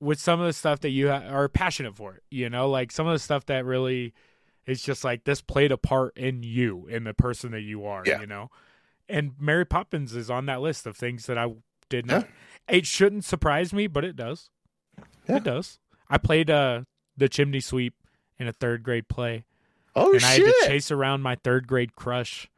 with 0.00 0.20
some 0.20 0.40
of 0.40 0.46
the 0.46 0.52
stuff 0.52 0.80
that 0.80 0.90
you 0.90 1.08
ha- 1.08 1.24
are 1.28 1.48
passionate 1.48 1.96
for. 1.96 2.20
You 2.30 2.48
know, 2.48 2.68
like 2.70 2.92
some 2.92 3.06
of 3.06 3.12
the 3.12 3.18
stuff 3.18 3.46
that 3.46 3.64
really 3.64 4.12
is 4.66 4.82
just 4.82 5.04
like 5.04 5.24
this 5.24 5.40
played 5.40 5.72
a 5.72 5.76
part 5.76 6.16
in 6.16 6.42
you, 6.42 6.86
in 6.88 7.04
the 7.04 7.14
person 7.14 7.52
that 7.52 7.60
you 7.62 7.86
are. 7.86 8.02
Yeah. 8.04 8.20
You 8.20 8.26
know, 8.26 8.50
and 9.08 9.32
Mary 9.38 9.64
Poppins 9.64 10.14
is 10.14 10.30
on 10.30 10.46
that 10.46 10.60
list 10.60 10.86
of 10.86 10.96
things 10.96 11.26
that 11.26 11.38
I 11.38 11.52
did 11.88 12.06
not. 12.06 12.26
It 12.68 12.84
shouldn't 12.86 13.24
surprise 13.24 13.72
me, 13.72 13.86
but 13.86 14.04
it 14.04 14.16
does. 14.16 14.50
Yeah. 15.28 15.36
It 15.36 15.44
does. 15.44 15.78
I 16.10 16.18
played 16.18 16.50
uh 16.50 16.82
the 17.16 17.28
chimney 17.28 17.60
sweep 17.60 17.94
in 18.38 18.46
a 18.48 18.52
third 18.52 18.82
grade 18.82 19.08
play, 19.08 19.44
oh 19.94 20.12
shit. 20.12 20.22
and 20.22 20.24
I 20.24 20.32
had 20.32 20.54
to 20.62 20.66
chase 20.68 20.90
around 20.90 21.22
my 21.22 21.36
third 21.36 21.66
grade 21.66 21.94
crush. 21.96 22.48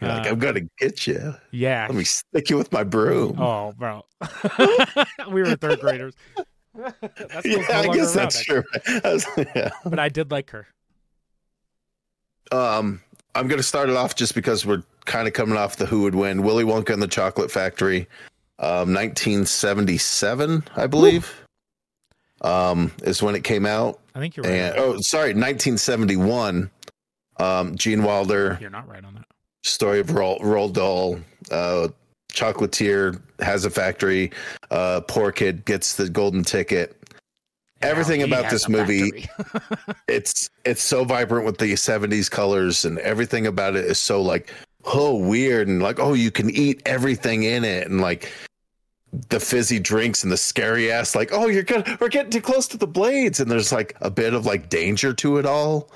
You're 0.00 0.10
like, 0.10 0.26
uh, 0.26 0.30
I'm 0.30 0.38
gonna 0.40 0.62
get 0.78 1.06
you. 1.06 1.34
Yeah. 1.52 1.86
Let 1.88 1.96
me 1.96 2.04
stick 2.04 2.50
you 2.50 2.56
with 2.58 2.72
my 2.72 2.82
broom. 2.82 3.40
Oh, 3.40 3.72
bro. 3.72 4.04
we 5.30 5.42
were 5.42 5.54
third 5.56 5.80
graders. 5.80 6.14
That's 6.74 6.96
yeah, 7.46 7.64
I 7.70 7.86
guess 7.94 8.12
that's 8.12 8.42
true. 8.42 8.64
I 8.86 9.00
was- 9.12 9.26
yeah. 9.54 9.70
But 9.86 10.00
I 10.00 10.08
did 10.08 10.32
like 10.32 10.50
her. 10.50 10.66
Um, 12.52 13.00
I'm 13.34 13.48
going 13.48 13.58
to 13.58 13.64
start 13.64 13.88
it 13.88 13.96
off 13.96 14.14
just 14.14 14.34
because 14.34 14.64
we're 14.64 14.82
kind 15.06 15.26
of 15.26 15.34
coming 15.34 15.56
off 15.56 15.76
the 15.76 15.86
Who 15.86 16.02
Would 16.02 16.14
Win. 16.14 16.42
Willy 16.42 16.64
Wonka 16.64 16.90
and 16.90 17.02
the 17.02 17.08
Chocolate 17.08 17.50
Factory, 17.50 18.06
um, 18.58 18.92
1977, 18.94 20.64
I 20.76 20.86
believe, 20.86 21.32
um, 22.42 22.92
is 23.02 23.22
when 23.22 23.34
it 23.34 23.44
came 23.44 23.66
out. 23.66 24.00
I 24.14 24.20
think 24.20 24.36
you're 24.36 24.44
right. 24.44 24.52
And 24.52 24.74
oh, 24.78 25.00
sorry, 25.00 25.34
1971. 25.34 26.70
Um, 27.40 27.74
Gene 27.76 28.04
Wilder, 28.04 28.56
You're 28.60 28.70
not 28.70 28.86
right 28.88 29.04
on 29.04 29.14
that. 29.14 29.24
story 29.64 29.98
of 29.98 30.06
Roald, 30.08 30.40
Roald 30.40 30.74
Dahl, 30.74 31.18
uh, 31.50 31.88
chocolatier 32.32 33.20
has 33.40 33.64
a 33.64 33.70
factory. 33.70 34.30
Uh, 34.70 35.00
poor 35.00 35.32
kid 35.32 35.64
gets 35.64 35.94
the 35.96 36.08
golden 36.08 36.44
ticket. 36.44 36.96
Everything 37.82 38.22
about 38.22 38.50
this 38.50 38.68
movie 38.68 39.28
it's 40.08 40.48
it's 40.64 40.82
so 40.82 41.04
vibrant 41.04 41.44
with 41.44 41.58
the 41.58 41.72
70s 41.74 42.30
colors 42.30 42.84
and 42.84 42.98
everything 43.00 43.46
about 43.46 43.76
it 43.76 43.84
is 43.84 43.98
so 43.98 44.22
like 44.22 44.52
oh 44.86 45.16
weird 45.16 45.68
and 45.68 45.82
like 45.82 45.98
oh 45.98 46.14
you 46.14 46.30
can 46.30 46.48
eat 46.50 46.80
everything 46.86 47.42
in 47.42 47.62
it 47.62 47.86
and 47.86 48.00
like 48.00 48.32
the 49.28 49.38
fizzy 49.38 49.78
drinks 49.78 50.22
and 50.22 50.32
the 50.32 50.36
scary 50.36 50.90
ass 50.90 51.14
like 51.14 51.30
oh 51.32 51.46
you're 51.46 51.62
gonna 51.62 51.98
we're 52.00 52.08
getting 52.08 52.30
too 52.30 52.40
close 52.40 52.66
to 52.66 52.76
the 52.76 52.86
blades 52.86 53.38
and 53.38 53.50
there's 53.50 53.72
like 53.72 53.96
a 54.00 54.10
bit 54.10 54.34
of 54.34 54.46
like 54.46 54.68
danger 54.68 55.12
to 55.12 55.36
it 55.36 55.46
all 55.46 55.90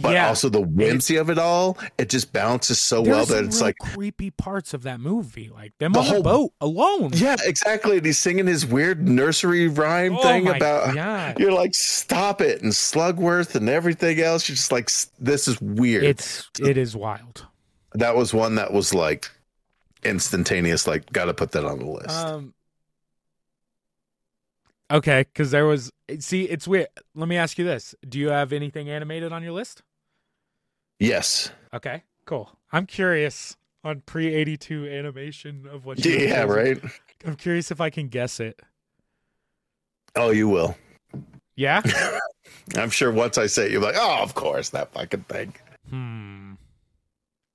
but 0.00 0.12
yeah. 0.14 0.28
also 0.28 0.48
the 0.48 0.60
whimsy 0.60 1.16
of 1.16 1.28
it 1.28 1.38
all 1.38 1.76
it 1.98 2.08
just 2.08 2.32
balances 2.32 2.78
so 2.78 3.02
There's 3.02 3.14
well 3.14 3.26
that 3.26 3.44
it's 3.44 3.56
real 3.56 3.66
like 3.66 3.76
creepy 3.78 4.30
parts 4.30 4.72
of 4.72 4.84
that 4.84 5.00
movie, 5.00 5.50
like 5.52 5.72
them 5.78 5.92
The 5.92 5.98
on 6.00 6.04
the 6.06 6.10
whole- 6.12 6.22
boat 6.22 6.52
alone. 6.62 7.10
yeah 7.14 7.36
exactly 7.44 7.98
and 7.98 8.06
he's 8.06 8.18
singing 8.18 8.46
his 8.46 8.64
weird 8.64 9.06
nursery 9.06 9.68
rhyme 9.68 10.16
Oh 10.16 10.22
thing 10.22 10.48
about 10.48 10.94
God. 10.94 11.36
you're 11.38 11.52
like 11.52 11.74
stop 11.74 12.40
it 12.40 12.62
and 12.62 12.72
slugworth 12.72 13.54
and 13.54 13.68
everything 13.68 14.18
else 14.20 14.48
you're 14.48 14.56
just 14.56 14.72
like 14.72 14.90
this 15.20 15.46
is 15.46 15.60
weird 15.60 16.04
It's 16.04 16.48
it 16.60 16.76
is 16.78 16.96
wild. 16.96 17.46
that 17.94 18.16
was 18.16 18.32
one 18.32 18.54
that 18.54 18.72
was 18.72 18.94
like 18.94 19.30
instantaneous 20.04 20.86
like 20.86 21.10
gotta 21.12 21.34
put 21.34 21.52
that 21.52 21.64
on 21.64 21.78
the 21.78 21.86
list 21.86 22.10
Um. 22.10 22.54
Okay, 24.92 25.22
because 25.22 25.50
there 25.50 25.64
was. 25.66 25.90
See, 26.18 26.42
it's 26.44 26.68
weird. 26.68 26.88
Let 27.14 27.26
me 27.28 27.36
ask 27.36 27.58
you 27.58 27.64
this: 27.64 27.94
Do 28.08 28.18
you 28.18 28.28
have 28.28 28.52
anything 28.52 28.90
animated 28.90 29.32
on 29.32 29.42
your 29.42 29.52
list? 29.52 29.82
yes 31.00 31.50
Okay, 31.74 32.02
cool. 32.26 32.50
I'm 32.70 32.86
curious 32.86 33.56
on 33.82 34.02
pre 34.06 34.32
eighty 34.34 34.56
two 34.56 34.86
animation 34.86 35.66
of 35.66 35.84
what. 35.86 35.98
you 36.04 36.12
yeah 36.12 36.42
right 36.42 36.80
I'm 37.24 37.36
curious 37.36 37.70
if 37.70 37.80
I 37.80 37.90
can 37.90 38.08
guess 38.08 38.38
it. 38.38 38.60
oh 40.16 40.30
you 40.30 40.46
will 40.48 40.76
Yeah. 41.56 41.80
i'm 42.76 42.90
sure 42.90 43.10
once 43.10 43.38
i 43.38 43.46
say 43.46 43.64
it 43.66 43.72
you're 43.72 43.80
like 43.80 43.94
oh 43.96 44.18
of 44.22 44.34
course 44.34 44.70
that 44.70 44.92
fucking 44.92 45.22
thing 45.22 45.54
hmm. 45.88 46.52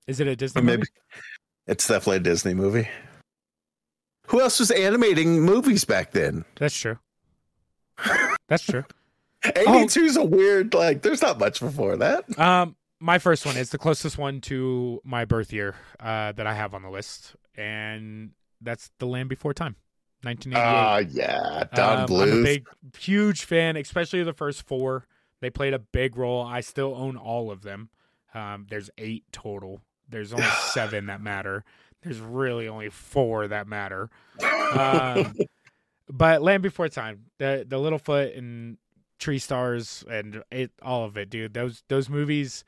Is 0.08 0.20
it 0.20 0.28
a 0.28 0.36
Disney 0.36 0.62
or 0.62 0.66
maybe 0.66 0.78
movie? 0.80 0.90
it's 1.68 1.88
definitely 1.88 2.18
a 2.18 2.22
disney 2.22 2.54
movie 2.56 2.88
who 4.28 4.42
else 4.42 4.60
was 4.60 4.72
animating 4.72 5.42
movies 5.42 5.86
back 5.86 6.12
then 6.12 6.44
That's 6.56 6.76
true. 6.78 6.98
That's 8.48 8.64
true. 8.64 8.86
82 9.46 10.00
is 10.02 10.18
a 10.18 10.24
weird 10.24 10.74
like 10.74 11.04
there's 11.04 11.22
not 11.22 11.40
much 11.40 11.60
before 11.60 11.96
that 11.98 12.38
Um, 12.40 12.76
my 13.00 13.20
first 13.20 13.46
one 13.46 13.56
is 13.56 13.70
the 13.70 13.78
closest 13.78 14.18
one 14.18 14.42
to 14.42 15.00
my 15.04 15.26
birth 15.26 15.54
year 15.54 15.76
uh, 16.00 16.32
that 16.34 16.48
I 16.48 16.54
have 16.56 16.74
on 16.74 16.82
the 16.82 16.90
list, 16.90 17.36
and 17.56 18.32
that's 18.62 18.90
The 18.98 19.06
Land 19.06 19.30
Before 19.30 19.54
Time, 19.54 19.76
1988. 20.24 20.60
ah 20.60 20.98
yeah 21.10 21.64
don 21.76 22.00
Um, 22.02 22.08
bluth 22.08 22.32
I'm 22.34 22.40
a 22.40 22.44
big, 22.44 22.68
huge 22.98 23.46
fan, 23.46 23.78
especially 23.78 24.24
the 24.24 24.34
first 24.34 24.64
four. 24.64 25.06
They 25.40 25.52
played 25.52 25.76
a 25.76 25.80
big 25.80 26.18
role. 26.18 26.42
I 26.44 26.62
still 26.62 26.96
own 26.96 27.16
all 27.16 27.52
of 27.52 27.62
them. 27.62 27.90
Um, 28.34 28.66
there's 28.72 28.90
eight 28.98 29.24
total. 29.32 29.82
There's 30.10 30.34
only 30.34 30.46
seven 30.72 31.06
that 31.06 31.22
matter. 31.22 31.64
There's 32.02 32.20
really 32.20 32.68
only 32.68 32.90
four 32.90 33.48
that 33.48 33.68
matter. 33.68 34.10
Um, 34.74 35.36
but 36.10 36.42
Land 36.42 36.64
Before 36.64 36.90
Time, 36.90 37.26
the 37.38 37.66
the 37.68 37.78
Littlefoot 37.78 38.38
and 38.38 38.78
Tree 39.20 39.40
Stars 39.40 40.04
and 40.10 40.44
it, 40.52 40.72
all 40.82 41.06
of 41.06 41.18
it, 41.18 41.30
dude. 41.30 41.54
Those 41.54 41.84
those 41.90 42.10
movies, 42.10 42.64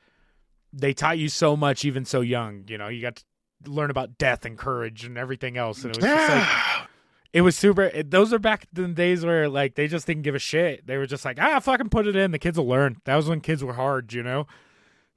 they 0.72 0.92
taught 0.92 1.18
you 1.18 1.28
so 1.28 1.56
much, 1.56 1.84
even 1.84 2.04
so 2.04 2.20
young. 2.20 2.64
You 2.68 2.78
know, 2.78 2.88
you 2.88 3.00
got 3.00 3.16
to 3.16 3.24
learn 3.70 3.90
about 3.90 4.18
death 4.18 4.44
and 4.44 4.58
courage 4.58 5.04
and 5.04 5.16
everything 5.16 5.56
else, 5.56 5.84
and 5.84 5.96
it 5.96 6.02
was 6.02 6.04
just 6.04 6.28
like 6.30 6.88
it 7.32 7.42
was 7.42 7.56
super. 7.56 7.82
It, 7.82 8.10
those 8.10 8.32
are 8.32 8.38
back 8.38 8.66
in 8.76 8.82
the 8.82 8.88
days 8.88 9.24
where 9.24 9.48
like 9.48 9.74
they 9.74 9.86
just 9.86 10.06
didn't 10.06 10.22
give 10.22 10.34
a 10.34 10.40
shit. 10.40 10.86
They 10.86 10.96
were 10.96 11.06
just 11.06 11.24
like, 11.24 11.38
ah, 11.40 11.60
fucking 11.60 11.88
put 11.88 12.06
it 12.06 12.16
in. 12.16 12.32
The 12.32 12.38
kids 12.38 12.58
will 12.58 12.68
learn. 12.68 12.96
That 13.04 13.16
was 13.16 13.28
when 13.28 13.40
kids 13.40 13.64
were 13.64 13.74
hard, 13.74 14.12
you 14.12 14.22
know. 14.22 14.46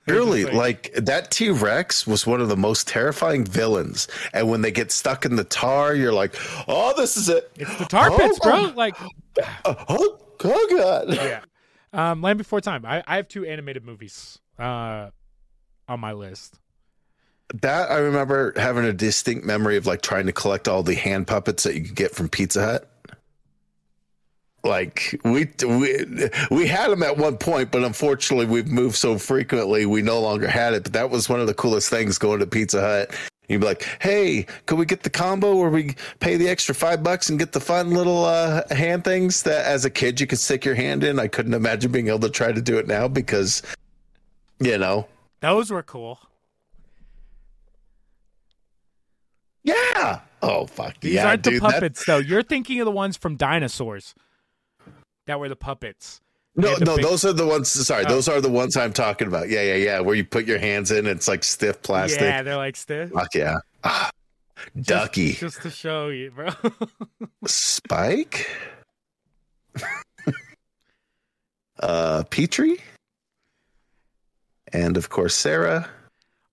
They 0.05 0.13
were 0.13 0.19
just 0.19 0.29
Really, 0.29 0.45
like, 0.45 0.91
that 0.95 1.31
T 1.31 1.49
Rex 1.49 2.05
was 2.05 2.27
one 2.27 2.41
of 2.41 2.49
the 2.49 2.57
most 2.57 2.87
terrifying 2.87 3.45
villains. 3.45 4.07
And 4.33 4.49
when 4.49 4.61
they 4.61 4.71
get 4.71 4.91
stuck 4.91 5.25
in 5.25 5.35
the 5.37 5.43
tar, 5.45 5.95
you're 5.95 6.13
like, 6.13 6.35
oh, 6.67 6.93
this 6.97 7.15
is 7.17 7.29
it. 7.29 7.51
it's 7.55 7.75
the 7.77 7.85
tar 7.85 8.11
pits, 8.17 8.39
bro. 8.39 8.67
Oh. 8.67 8.73
Like, 8.75 8.95
Oh, 9.65 9.75
oh, 9.89 10.17
oh 10.43 10.67
God. 10.77 11.09
yeah. 11.13 11.41
Um, 11.93 12.21
Land 12.21 12.37
Before 12.37 12.61
Time. 12.61 12.85
I, 12.85 13.03
I 13.07 13.15
have 13.15 13.27
two 13.27 13.45
animated 13.45 13.83
movies 13.85 14.39
uh 14.59 15.09
on 15.87 15.99
my 15.99 16.13
list. 16.13 16.59
That 17.61 17.91
I 17.91 17.97
remember 17.97 18.53
having 18.55 18.85
a 18.85 18.93
distinct 18.93 19.45
memory 19.45 19.77
of 19.77 19.85
like 19.85 20.01
trying 20.01 20.25
to 20.27 20.31
collect 20.31 20.67
all 20.67 20.81
the 20.83 20.95
hand 20.95 21.27
puppets 21.27 21.63
that 21.63 21.75
you 21.75 21.81
could 21.83 21.95
get 21.95 22.11
from 22.11 22.29
Pizza 22.29 22.63
Hut. 22.63 22.89
Like 24.63 25.19
we 25.25 25.49
we 25.67 26.05
we 26.49 26.67
had 26.67 26.89
them 26.89 27.03
at 27.03 27.17
one 27.17 27.37
point, 27.37 27.69
but 27.69 27.83
unfortunately 27.83 28.45
we've 28.45 28.67
moved 28.67 28.95
so 28.95 29.17
frequently 29.17 29.85
we 29.85 30.01
no 30.01 30.21
longer 30.21 30.47
had 30.47 30.73
it. 30.73 30.83
But 30.83 30.93
that 30.93 31.09
was 31.09 31.27
one 31.27 31.41
of 31.41 31.47
the 31.47 31.53
coolest 31.53 31.89
things 31.89 32.17
going 32.17 32.39
to 32.39 32.47
Pizza 32.47 32.79
Hut. 32.79 33.11
You'd 33.49 33.59
be 33.59 33.67
like, 33.67 33.83
"Hey, 34.01 34.45
could 34.65 34.77
we 34.79 34.85
get 34.85 35.03
the 35.03 35.09
combo 35.09 35.57
where 35.57 35.69
we 35.69 35.95
pay 36.21 36.37
the 36.37 36.47
extra 36.47 36.73
five 36.73 37.03
bucks 37.03 37.29
and 37.29 37.37
get 37.37 37.51
the 37.51 37.59
fun 37.59 37.89
little 37.91 38.23
uh, 38.23 38.61
hand 38.73 39.03
things 39.03 39.43
that, 39.43 39.65
as 39.65 39.83
a 39.83 39.89
kid, 39.89 40.21
you 40.21 40.27
could 40.27 40.39
stick 40.39 40.63
your 40.63 40.75
hand 40.75 41.03
in?" 41.03 41.19
I 41.19 41.27
couldn't 41.27 41.53
imagine 41.53 41.91
being 41.91 42.07
able 42.07 42.19
to 42.19 42.29
try 42.29 42.53
to 42.53 42.61
do 42.61 42.77
it 42.77 42.87
now 42.87 43.09
because, 43.09 43.63
you 44.61 44.77
know, 44.77 45.07
Those 45.41 45.71
were 45.71 45.83
cool. 45.83 46.19
yeah. 49.63 50.21
Oh 50.41 50.65
fuck, 50.67 50.99
These 51.01 51.13
yeah, 51.15 51.27
aren't 51.27 51.43
the 51.43 51.51
dude, 51.51 51.63
that- 51.63 51.71
puppets 51.73 52.05
though. 52.05 52.17
You're 52.17 52.43
thinking 52.43 52.79
of 52.79 52.85
the 52.85 52.91
ones 52.91 53.17
from 53.17 53.35
dinosaurs. 53.35 54.13
That 55.27 55.39
were 55.39 55.49
the 55.49 55.55
puppets. 55.55 56.19
No, 56.55 56.75
no, 56.77 56.95
big- 56.97 57.05
those 57.05 57.25
are 57.25 57.33
the 57.33 57.47
ones. 57.47 57.69
Sorry, 57.71 58.05
Oh. 58.05 58.09
those 58.09 58.27
are 58.27 58.39
the 58.39 58.49
ones 58.49 58.77
I'm 58.77 58.93
talking 58.93 59.27
about. 59.27 59.49
Yeah, 59.49 59.61
yeah, 59.63 59.75
yeah. 59.75 59.99
Where 60.01 60.15
you 60.15 60.23
put 60.23 60.45
your 60.45 60.59
hands 60.59 60.91
in, 60.91 61.07
it's 61.07 61.27
like 61.27 61.43
stiff 61.43 61.81
plastic. 61.81 62.21
Yeah, 62.21 62.43
they're 62.43 62.57
like 62.57 62.75
stiff. 62.75 63.09
Fuck 63.11 63.33
yeah. 63.33 63.57
Ah, 63.83 64.11
Just- 64.75 64.87
Ducky. 64.87 65.33
Just 65.33 65.61
to 65.63 65.69
show 65.71 66.09
you, 66.09 66.29
bro. 66.31 66.49
Spike. 67.47 68.47
uh, 71.79 72.23
Petrie. 72.29 72.77
And 74.71 74.97
of 74.97 75.09
course, 75.09 75.35
Cera, 75.35 75.89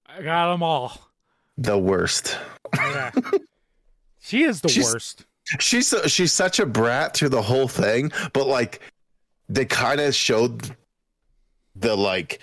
I 0.06 0.22
got 0.22 0.50
them 0.52 0.62
all. 0.62 0.98
the 1.56 1.78
worst. 1.78 2.38
Yeah. 2.74 3.10
she 4.20 4.42
is 4.44 4.60
the 4.60 4.68
She's- 4.68 4.92
worst. 4.92 5.24
She's 5.58 5.92
she's 6.06 6.32
such 6.32 6.60
a 6.60 6.66
brat 6.66 7.14
through 7.16 7.30
the 7.30 7.42
whole 7.42 7.66
thing, 7.68 8.12
but 8.32 8.46
like 8.46 8.80
they 9.48 9.64
kind 9.64 10.00
of 10.00 10.14
showed 10.14 10.76
the 11.76 11.96
like 11.96 12.38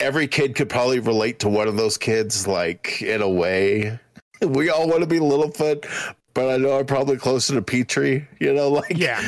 every 0.00 0.26
kid 0.26 0.54
could 0.54 0.68
probably 0.68 0.98
relate 1.00 1.38
to 1.40 1.48
one 1.48 1.68
of 1.68 1.76
those 1.76 1.98
kids, 1.98 2.46
like 2.46 3.02
in 3.02 3.20
a 3.22 3.28
way. 3.28 3.98
We 4.40 4.70
all 4.70 4.88
want 4.88 5.00
to 5.02 5.06
be 5.06 5.18
Littlefoot, 5.20 5.86
but 6.34 6.48
I 6.52 6.56
know 6.56 6.78
I'm 6.78 6.86
probably 6.86 7.16
closer 7.16 7.54
to 7.54 7.62
Petrie. 7.62 8.26
You 8.40 8.52
know, 8.54 8.68
like 8.70 8.96
Yeah. 8.96 9.20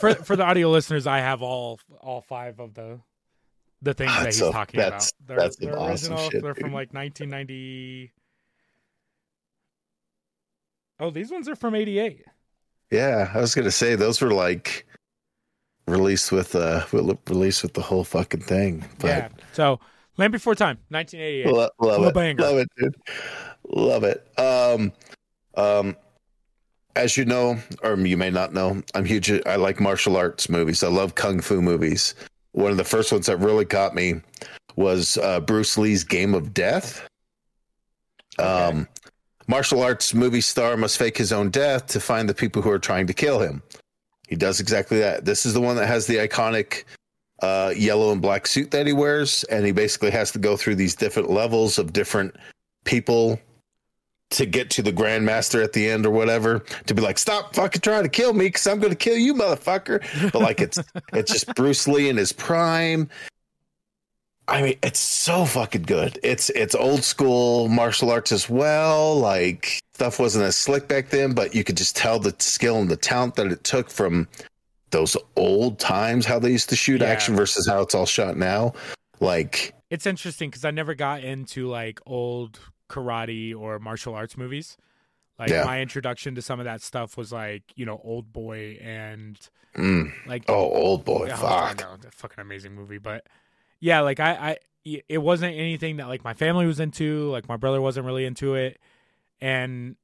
For 0.00 0.14
for 0.14 0.34
the 0.36 0.44
audio 0.44 0.70
listeners, 0.70 1.06
I 1.06 1.18
have 1.18 1.42
all 1.42 1.78
all 2.00 2.22
five 2.22 2.58
of 2.60 2.74
the 2.74 2.98
the 3.82 3.94
things 3.94 4.10
ah, 4.12 4.18
that 4.20 4.26
he's 4.26 4.38
So 4.38 4.50
talking 4.50 4.78
that's- 4.80 5.12
about. 5.20 5.28
They're, 5.28 5.36
that's 5.38 5.56
they're 5.56 5.78
awesome 5.78 6.12
original. 6.14 6.30
shit, 6.30 6.42
they're 6.42 6.54
from 6.54 6.72
like 6.72 6.92
1990. 6.92 8.10
Oh, 11.00 11.10
these 11.10 11.30
ones 11.30 11.48
are 11.48 11.54
from 11.54 11.74
88. 11.76 12.24
Yeah, 12.90 13.30
I 13.34 13.40
was 13.40 13.54
gonna 13.54 13.70
say 13.70 13.94
those 13.94 14.20
were 14.20 14.32
like 14.32 14.86
released 15.86 16.32
with 16.32 16.54
uh 16.54 16.84
released 16.92 17.62
with 17.62 17.74
the 17.74 17.82
whole 17.82 18.04
fucking 18.04 18.40
thing. 18.40 18.84
But 18.98 19.06
yeah. 19.08 19.28
So, 19.52 19.80
Land 20.16 20.32
Before 20.32 20.54
Time, 20.54 20.78
1988. 20.88 21.46
Lo- 21.46 21.58
love 21.60 21.70
Little 21.80 22.08
it. 22.08 22.14
banger. 22.14 22.42
Love 22.42 22.58
it, 22.58 22.68
dude. 22.76 22.96
Love 23.70 24.04
it. 24.04 24.26
Um, 24.38 24.92
um, 25.56 25.96
as 26.96 27.16
you 27.16 27.24
know, 27.24 27.58
or 27.82 27.96
you 27.98 28.16
may 28.16 28.30
not 28.30 28.52
know, 28.52 28.82
I'm 28.94 29.04
huge. 29.04 29.30
I 29.46 29.56
like 29.56 29.80
martial 29.80 30.16
arts 30.16 30.48
movies. 30.48 30.82
I 30.82 30.88
love 30.88 31.14
kung 31.14 31.40
fu 31.40 31.60
movies. 31.62 32.14
One 32.52 32.70
of 32.70 32.76
the 32.76 32.84
first 32.84 33.12
ones 33.12 33.26
that 33.26 33.36
really 33.36 33.64
caught 33.64 33.94
me 33.94 34.20
was 34.76 35.18
uh, 35.18 35.40
Bruce 35.40 35.76
Lee's 35.76 36.02
Game 36.04 36.34
of 36.34 36.54
Death. 36.54 37.06
Um, 38.38 38.88
martial 39.48 39.82
arts 39.82 40.14
movie 40.14 40.40
star 40.40 40.76
must 40.76 40.98
fake 40.98 41.16
his 41.16 41.32
own 41.32 41.50
death 41.50 41.86
to 41.88 42.00
find 42.00 42.28
the 42.28 42.34
people 42.34 42.62
who 42.62 42.70
are 42.70 42.78
trying 42.78 43.06
to 43.06 43.14
kill 43.14 43.40
him. 43.40 43.62
He 44.28 44.36
does 44.36 44.60
exactly 44.60 44.98
that. 45.00 45.24
This 45.24 45.46
is 45.46 45.54
the 45.54 45.60
one 45.60 45.76
that 45.76 45.86
has 45.86 46.06
the 46.06 46.16
iconic 46.16 46.84
uh, 47.40 47.72
yellow 47.74 48.12
and 48.12 48.20
black 48.20 48.46
suit 48.46 48.70
that 48.70 48.86
he 48.86 48.92
wears, 48.92 49.44
and 49.44 49.64
he 49.64 49.72
basically 49.72 50.10
has 50.10 50.30
to 50.32 50.38
go 50.38 50.56
through 50.56 50.74
these 50.74 50.94
different 50.94 51.30
levels 51.30 51.78
of 51.78 51.92
different 51.92 52.36
people 52.84 53.40
to 54.30 54.44
get 54.44 54.68
to 54.70 54.82
the 54.82 54.92
grandmaster 54.92 55.64
at 55.64 55.72
the 55.72 55.88
end 55.88 56.04
or 56.04 56.10
whatever 56.10 56.60
to 56.86 56.94
be 56.94 57.00
like 57.00 57.16
stop 57.16 57.54
fucking 57.54 57.80
trying 57.80 58.02
to 58.02 58.08
kill 58.08 58.34
me 58.34 58.44
because 58.46 58.66
i'm 58.66 58.78
going 58.78 58.90
to 58.92 58.96
kill 58.96 59.16
you 59.16 59.32
motherfucker 59.32 60.02
but 60.32 60.42
like 60.42 60.60
it's 60.60 60.78
it's 61.14 61.32
just 61.32 61.54
bruce 61.54 61.88
lee 61.88 62.10
in 62.10 62.16
his 62.16 62.32
prime 62.32 63.08
i 64.48 64.62
mean 64.62 64.78
it's 64.82 64.98
so 64.98 65.44
fucking 65.44 65.82
good 65.82 66.18
it's 66.22 66.50
it's 66.50 66.74
old 66.74 67.04
school 67.04 67.68
martial 67.68 68.10
arts 68.10 68.32
as 68.32 68.48
well 68.48 69.16
like 69.18 69.78
stuff 69.94 70.18
wasn't 70.18 70.42
as 70.44 70.56
slick 70.56 70.88
back 70.88 71.10
then 71.10 71.32
but 71.34 71.54
you 71.54 71.62
could 71.64 71.76
just 71.76 71.96
tell 71.96 72.18
the 72.18 72.34
skill 72.38 72.80
and 72.80 72.88
the 72.90 72.96
talent 72.96 73.34
that 73.36 73.46
it 73.46 73.62
took 73.64 73.90
from 73.90 74.26
those 74.90 75.16
old 75.36 75.78
times 75.78 76.24
how 76.24 76.38
they 76.38 76.50
used 76.50 76.68
to 76.70 76.76
shoot 76.76 77.00
Yeah. 77.00 77.08
action 77.08 77.36
versus 77.36 77.68
how 77.68 77.82
it's 77.82 77.94
all 77.94 78.06
shot 78.06 78.36
now 78.36 78.72
like 79.20 79.74
It's 79.90 80.06
interesting 80.06 80.48
because 80.50 80.64
I 80.64 80.70
never 80.70 80.94
got 80.94 81.22
into 81.24 81.68
like 81.68 82.00
old 82.06 82.58
karate 82.88 83.54
or 83.54 83.78
martial 83.78 84.14
arts 84.14 84.36
movies. 84.36 84.76
Like 85.38 85.50
Yeah. 85.50 85.64
my 85.64 85.80
introduction 85.82 86.34
to 86.36 86.42
some 86.42 86.58
of 86.60 86.64
that 86.64 86.80
stuff 86.82 87.16
was 87.16 87.32
like 87.32 87.62
you 87.74 87.84
know 87.84 88.00
Old 88.04 88.32
Boy 88.32 88.78
and 88.80 89.38
mm, 89.76 90.12
like 90.26 90.44
oh 90.48 90.70
old 90.70 91.04
boy 91.04 91.26
Yeah, 91.26 91.36
fuck 91.36 91.80
know, 91.80 91.96
fucking 92.12 92.40
amazing 92.40 92.74
movie. 92.74 92.98
But 92.98 93.26
yeah, 93.80 94.00
like 94.00 94.20
I, 94.20 94.32
I, 94.32 94.56
it 95.08 95.18
wasn't 95.18 95.54
anything 95.54 95.98
that 95.98 96.08
like 96.08 96.24
my 96.24 96.34
family 96.34 96.66
was 96.66 96.80
into. 96.80 97.30
Like 97.30 97.48
my 97.48 97.56
brother 97.56 97.80
wasn't 97.80 98.06
really 98.06 98.24
into 98.24 98.54
it, 98.54 98.78
and 99.40 99.96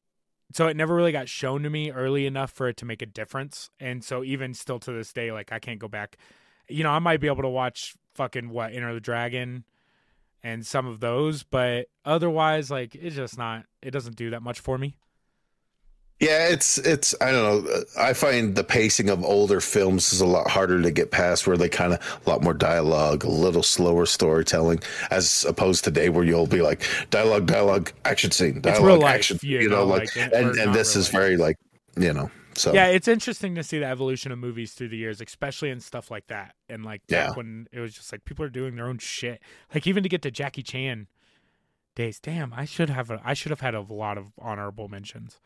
so 0.52 0.68
it 0.68 0.76
never 0.76 0.94
really 0.94 1.12
got 1.12 1.28
shown 1.28 1.62
to 1.62 1.70
me 1.70 1.90
early 1.90 2.26
enough 2.26 2.50
for 2.52 2.68
it 2.68 2.76
to 2.78 2.84
make 2.84 3.02
a 3.02 3.06
difference. 3.06 3.70
And 3.80 4.04
so 4.04 4.22
even 4.22 4.54
still 4.54 4.78
to 4.80 4.92
this 4.92 5.12
day, 5.12 5.32
like 5.32 5.52
I 5.52 5.58
can't 5.58 5.80
go 5.80 5.88
back. 5.88 6.16
You 6.68 6.84
know, 6.84 6.90
I 6.90 6.98
might 6.98 7.20
be 7.20 7.26
able 7.26 7.42
to 7.42 7.48
watch 7.48 7.94
fucking 8.14 8.50
what 8.50 8.72
Enter 8.72 8.94
the 8.94 9.00
Dragon 9.00 9.64
and 10.42 10.64
some 10.64 10.86
of 10.86 11.00
those, 11.00 11.42
but 11.42 11.86
otherwise, 12.04 12.70
like 12.70 12.94
it's 12.94 13.16
just 13.16 13.38
not. 13.38 13.64
It 13.82 13.90
doesn't 13.90 14.16
do 14.16 14.30
that 14.30 14.42
much 14.42 14.60
for 14.60 14.78
me. 14.78 14.96
Yeah, 16.20 16.48
it's 16.48 16.78
it's 16.78 17.14
I 17.20 17.32
don't 17.32 17.64
know. 17.64 17.84
I 17.98 18.12
find 18.12 18.54
the 18.54 18.64
pacing 18.64 19.10
of 19.10 19.22
older 19.24 19.60
films 19.60 20.12
is 20.12 20.20
a 20.20 20.26
lot 20.26 20.48
harder 20.48 20.80
to 20.80 20.90
get 20.90 21.10
past 21.10 21.46
where 21.46 21.56
they 21.56 21.68
kind 21.68 21.92
of 21.92 22.20
a 22.24 22.30
lot 22.30 22.42
more 22.42 22.54
dialogue, 22.54 23.24
a 23.24 23.28
little 23.28 23.64
slower 23.64 24.06
storytelling 24.06 24.80
as 25.10 25.44
opposed 25.44 25.84
to 25.84 25.90
today 25.90 26.08
where 26.08 26.24
you'll 26.24 26.46
be 26.46 26.62
like 26.62 26.86
dialogue 27.10 27.46
dialogue 27.46 27.92
action 28.04 28.30
scene, 28.30 28.60
dialogue 28.60 29.02
action, 29.02 29.38
you 29.42 29.58
you 29.60 29.68
know, 29.68 29.78
know, 29.80 29.86
like, 29.86 30.14
like, 30.16 30.32
and 30.32 30.56
and 30.56 30.74
this 30.74 30.94
is 30.96 31.06
life. 31.12 31.20
very 31.20 31.36
like, 31.36 31.56
you 31.98 32.12
know, 32.12 32.30
so 32.54 32.72
yeah 32.72 32.86
it's 32.86 33.08
interesting 33.08 33.56
to 33.56 33.64
see 33.64 33.80
the 33.80 33.84
evolution 33.86 34.30
of 34.30 34.38
movies 34.38 34.72
through 34.72 34.88
the 34.88 34.96
years 34.96 35.20
especially 35.20 35.70
in 35.70 35.80
stuff 35.80 36.08
like 36.12 36.28
that 36.28 36.54
and 36.68 36.84
like 36.84 37.02
Yeah. 37.08 37.32
when 37.34 37.66
it 37.72 37.80
was 37.80 37.92
just 37.92 38.12
like 38.12 38.24
people 38.24 38.44
are 38.44 38.48
doing 38.50 38.76
their 38.76 38.86
own 38.86 38.98
shit 38.98 39.42
like 39.74 39.86
even 39.88 40.04
to 40.04 40.08
get 40.08 40.22
to 40.22 40.30
jackie 40.30 40.62
chan 40.62 41.08
days 41.96 42.20
damn 42.20 42.52
i 42.54 42.64
should 42.64 42.90
have 42.90 43.10
a, 43.10 43.20
i 43.24 43.34
should 43.34 43.50
have 43.50 43.60
had 43.60 43.74
a 43.74 43.80
lot 43.80 44.16
of 44.16 44.26
honorable 44.38 44.86
mentions 44.86 45.40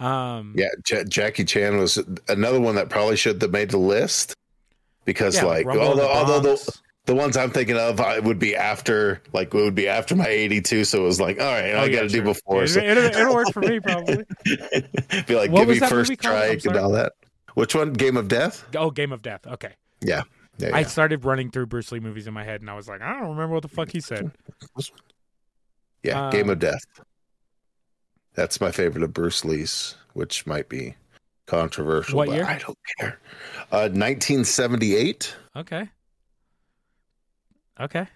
um 0.00 0.54
Yeah, 0.56 0.68
Ja 0.88 1.04
Jackie 1.04 1.44
Chan 1.44 1.76
was 1.76 1.98
another 2.28 2.60
one 2.60 2.74
that 2.76 2.88
probably 2.88 3.16
should 3.16 3.40
have 3.40 3.50
made 3.50 3.70
the 3.70 3.78
list 3.78 4.34
because 5.04 5.36
yeah, 5.36 5.44
like 5.44 5.66
Rumble 5.66 5.92
in 5.92 5.96
the 5.98 6.02
although 6.08 6.34
although 6.34 6.56
the, 6.56 6.78
the 7.06 7.14
ones 7.14 7.36
I'm 7.36 7.50
thinking 7.50 7.76
of 7.76 8.00
I 8.00 8.18
would 8.18 8.38
be 8.38 8.56
after 8.56 9.22
like 9.32 9.48
it 9.54 9.56
would 9.56 9.74
be 9.74 9.88
after 9.88 10.16
my 10.16 10.26
82 10.28 10.84
so 10.84 11.00
it 11.02 11.04
was 11.04 11.20
like 11.20 11.38
all 11.40 11.46
right 11.46 11.72
Oh, 11.74 11.78
I 11.80 11.84
yeah, 11.86 11.96
got 11.96 12.02
to 12.02 12.08
do 12.08 12.22
before 12.22 12.64
It- 12.64 12.68
so 12.68 12.80
it'll, 12.80 13.04
it'll 13.04 13.34
work 13.34 13.52
for 13.52 13.60
me 13.60 13.80
probably. 13.80 14.24
Be 15.26 15.34
like 15.36 15.50
What 15.50 15.66
give 15.66 15.68
me 15.68 15.78
first 15.80 16.12
strike 16.12 16.64
and 16.64 16.76
all 16.76 16.92
that. 16.92 17.12
Which 17.54 17.74
one? 17.74 17.92
Game 17.92 18.16
of 18.16 18.28
Death? 18.28 18.64
Oh 18.76 18.90
game 18.90 19.12
of 19.12 19.22
death. 19.22 19.46
Okay. 19.46 19.74
Yeah. 20.00 20.22
Yeah, 20.58 20.70
i 20.74 20.82
started 20.82 21.24
running 21.24 21.50
through 21.50 21.66
bruce 21.68 21.90
lee 21.90 22.00
movies 22.00 22.26
in 22.26 22.34
my 22.34 22.44
head 22.44 22.60
and 22.60 22.68
i 22.68 22.74
was 22.74 22.86
like 22.86 23.00
i 23.00 23.14
don't 23.18 23.30
remember 23.30 23.54
what 23.54 23.62
the 23.62 23.68
fuck 23.68 23.90
he 23.90 23.98
said. 24.00 24.30
Yeah, 26.02 26.30
Game 26.30 26.48
of 26.50 26.58
Death 26.58 26.82
that's 28.40 28.60
my 28.60 28.70
favorite 28.70 29.04
of 29.04 29.12
Bruce 29.12 29.44
Lee's 29.44 29.96
which 30.14 30.46
might 30.46 30.68
be 30.68 30.96
controversial 31.46 32.16
What 32.16 32.28
but 32.28 32.36
year? 32.36 32.44
I 32.46 32.58
don't 32.58 32.78
care 32.98 33.18
uh 33.70 33.88
1978 33.88 35.36
okay 35.56 35.88
okay 37.78 38.06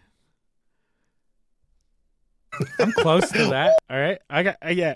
I'm 2.78 2.92
close 2.92 3.28
to 3.32 3.46
that. 3.46 3.76
All 3.90 3.98
right. 3.98 4.18
I 4.30 4.42
got 4.44 4.56
uh, 4.64 4.68
yeah. 4.68 4.94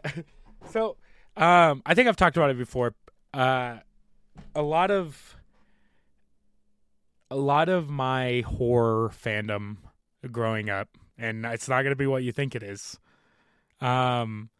So, 0.70 0.96
um 1.36 1.82
I 1.84 1.94
think 1.94 2.08
I've 2.08 2.16
talked 2.16 2.36
about 2.36 2.50
it 2.50 2.56
before. 2.58 2.94
Uh 3.34 3.78
a 4.54 4.62
lot 4.62 4.90
of 4.90 5.36
a 7.30 7.36
lot 7.36 7.68
of 7.68 7.90
my 7.90 8.42
horror 8.46 9.10
fandom 9.10 9.78
growing 10.30 10.70
up 10.70 10.88
and 11.18 11.44
it's 11.44 11.68
not 11.68 11.82
going 11.82 11.90
to 11.92 11.96
be 11.96 12.06
what 12.06 12.22
you 12.22 12.32
think 12.32 12.54
it 12.54 12.62
is. 12.62 12.98
Um 13.80 14.50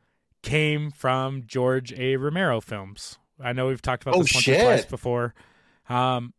came 0.43 0.91
from 0.91 1.45
George 1.47 1.93
A. 1.93 2.17
Romero 2.17 2.61
films. 2.61 3.19
I 3.43 3.53
know 3.53 3.69
we've 3.69 3.83
talked 3.83 4.03
about 4.03 4.17
Oh, 4.17 4.23
this 4.23 4.35
once 4.35 4.49
or 4.49 4.55
twice 4.61 4.85
before. 4.85 5.35
Um 5.89 6.35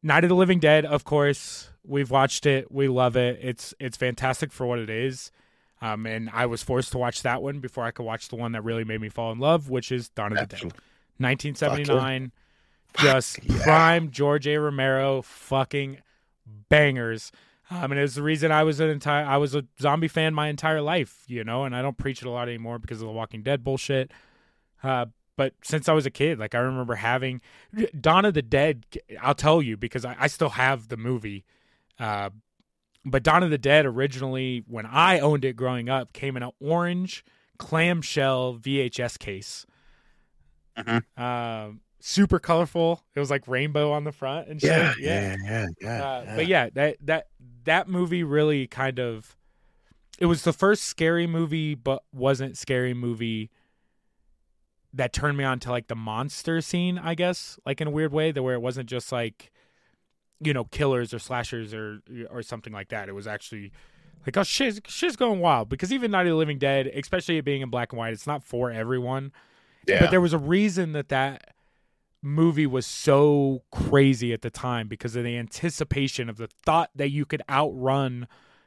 Night 0.00 0.22
of 0.22 0.28
the 0.28 0.36
Living 0.36 0.60
Dead, 0.60 0.84
of 0.84 1.02
course, 1.02 1.70
we've 1.84 2.10
watched 2.10 2.46
it. 2.46 2.70
We 2.70 2.86
love 2.86 3.16
it. 3.16 3.40
It's 3.42 3.74
it's 3.80 3.96
fantastic 3.96 4.52
for 4.52 4.66
what 4.66 4.78
it 4.78 4.90
is. 4.90 5.32
Um, 5.80 6.06
and 6.06 6.30
I 6.32 6.46
was 6.46 6.62
forced 6.62 6.92
to 6.92 6.98
watch 6.98 7.22
that 7.22 7.42
one 7.42 7.60
before 7.60 7.84
I 7.84 7.90
could 7.90 8.04
watch 8.04 8.28
the 8.28 8.36
one 8.36 8.52
that 8.52 8.62
really 8.62 8.84
made 8.84 9.00
me 9.00 9.08
fall 9.08 9.30
in 9.32 9.38
love, 9.38 9.70
which 9.70 9.92
is 9.92 10.08
Dawn 10.08 10.32
of 10.32 10.38
the 10.38 10.46
Dead. 10.46 10.54
Absolutely. 10.54 10.80
1979. 11.18 12.32
Just 12.96 13.44
yeah. 13.44 13.62
prime 13.62 14.10
George 14.10 14.46
A. 14.46 14.56
Romero 14.58 15.22
fucking 15.22 15.98
bangers. 16.68 17.30
Um, 17.70 17.92
and 17.92 18.00
it's 18.00 18.14
the 18.14 18.22
reason 18.22 18.50
I 18.50 18.62
was 18.62 18.80
an 18.80 18.88
entire 18.88 19.24
I 19.24 19.36
was 19.36 19.54
a 19.54 19.64
zombie 19.80 20.08
fan 20.08 20.32
my 20.32 20.48
entire 20.48 20.80
life, 20.80 21.24
you 21.26 21.44
know, 21.44 21.64
and 21.64 21.76
I 21.76 21.82
don't 21.82 21.98
preach 21.98 22.22
it 22.22 22.26
a 22.26 22.30
lot 22.30 22.48
anymore 22.48 22.78
because 22.78 23.02
of 23.02 23.06
the 23.06 23.12
Walking 23.12 23.42
Dead 23.42 23.62
bullshit. 23.62 24.10
Uh, 24.82 25.06
but 25.36 25.54
since 25.62 25.88
I 25.88 25.92
was 25.92 26.06
a 26.06 26.10
kid, 26.10 26.38
like 26.38 26.54
I 26.54 26.58
remember 26.58 26.96
having 26.96 27.40
Dawn 28.00 28.24
of 28.24 28.34
the 28.34 28.42
Dead. 28.42 28.86
I'll 29.20 29.34
tell 29.34 29.62
you 29.62 29.76
because 29.76 30.04
I, 30.04 30.16
I 30.18 30.26
still 30.26 30.50
have 30.50 30.88
the 30.88 30.96
movie. 30.96 31.44
Uh, 31.98 32.30
but 33.04 33.22
Dawn 33.22 33.42
of 33.42 33.50
the 33.50 33.58
Dead 33.58 33.86
originally, 33.86 34.64
when 34.66 34.86
I 34.86 35.20
owned 35.20 35.44
it 35.44 35.54
growing 35.54 35.88
up, 35.88 36.12
came 36.12 36.36
in 36.36 36.42
an 36.42 36.50
orange 36.60 37.24
clamshell 37.58 38.58
VHS 38.58 39.18
case. 39.18 39.66
Um, 41.16 41.80
super 42.08 42.38
colorful. 42.38 43.04
It 43.14 43.20
was 43.20 43.30
like 43.30 43.46
rainbow 43.46 43.92
on 43.92 44.04
the 44.04 44.12
front 44.12 44.48
and 44.48 44.60
shit. 44.60 44.70
yeah 44.70 44.94
yeah. 44.98 45.36
yeah 45.44 45.66
yeah 45.80 46.02
Uh, 46.02 46.22
yeah. 46.24 46.36
But 46.36 46.46
yeah, 46.46 46.70
that 46.74 46.96
that 47.02 47.26
that 47.64 47.88
movie 47.88 48.24
really 48.24 48.66
kind 48.66 48.98
of 48.98 49.36
it 50.18 50.26
was 50.26 50.42
the 50.42 50.52
first 50.52 50.84
scary 50.84 51.26
movie, 51.26 51.74
but 51.74 52.02
wasn't 52.12 52.56
scary 52.56 52.94
movie 52.94 53.50
that 54.94 55.12
turned 55.12 55.36
me 55.36 55.44
on 55.44 55.60
to 55.60 55.70
like 55.70 55.88
the 55.88 55.94
monster 55.94 56.60
scene, 56.62 56.98
I 56.98 57.14
guess, 57.14 57.58
like 57.66 57.80
in 57.80 57.88
a 57.88 57.90
weird 57.90 58.12
way, 58.12 58.32
that 58.32 58.42
where 58.42 58.54
it 58.54 58.62
wasn't 58.62 58.88
just 58.88 59.12
like 59.12 59.52
you 60.40 60.54
know 60.54 60.64
killers 60.64 61.12
or 61.12 61.18
slashers 61.18 61.74
or 61.74 62.00
or 62.30 62.42
something 62.42 62.72
like 62.72 62.88
that. 62.88 63.10
It 63.10 63.12
was 63.12 63.26
actually 63.26 63.70
like 64.26 64.36
oh 64.38 64.44
shit, 64.44 64.80
shit's 64.88 65.16
going 65.16 65.40
wild 65.40 65.68
because 65.68 65.92
even 65.92 66.10
Night 66.10 66.26
of 66.26 66.30
the 66.30 66.36
Living 66.36 66.58
Dead, 66.58 66.86
especially 66.86 67.36
it 67.36 67.44
being 67.44 67.60
in 67.60 67.68
black 67.68 67.92
and 67.92 67.98
white, 67.98 68.14
it's 68.14 68.26
not 68.26 68.42
for 68.42 68.70
everyone. 68.70 69.30
yeah. 69.86 70.00
But 70.00 70.10
there 70.10 70.22
was 70.22 70.32
a 70.32 70.38
reason 70.38 70.92
that 70.92 71.10
that 71.10 71.54
movie 72.22 72.66
was 72.66 72.86
so 72.86 73.62
crazy 73.70 74.32
at 74.32 74.42
the 74.42 74.50
time 74.50 74.88
because 74.88 75.16
of 75.16 75.24
the 75.24 75.36
anticipation 75.36 76.28
of 76.28 76.36
the 76.36 76.48
thought 76.64 76.90
that 76.94 77.10
you 77.10 77.24
could 77.24 77.42
outrun 77.48 78.26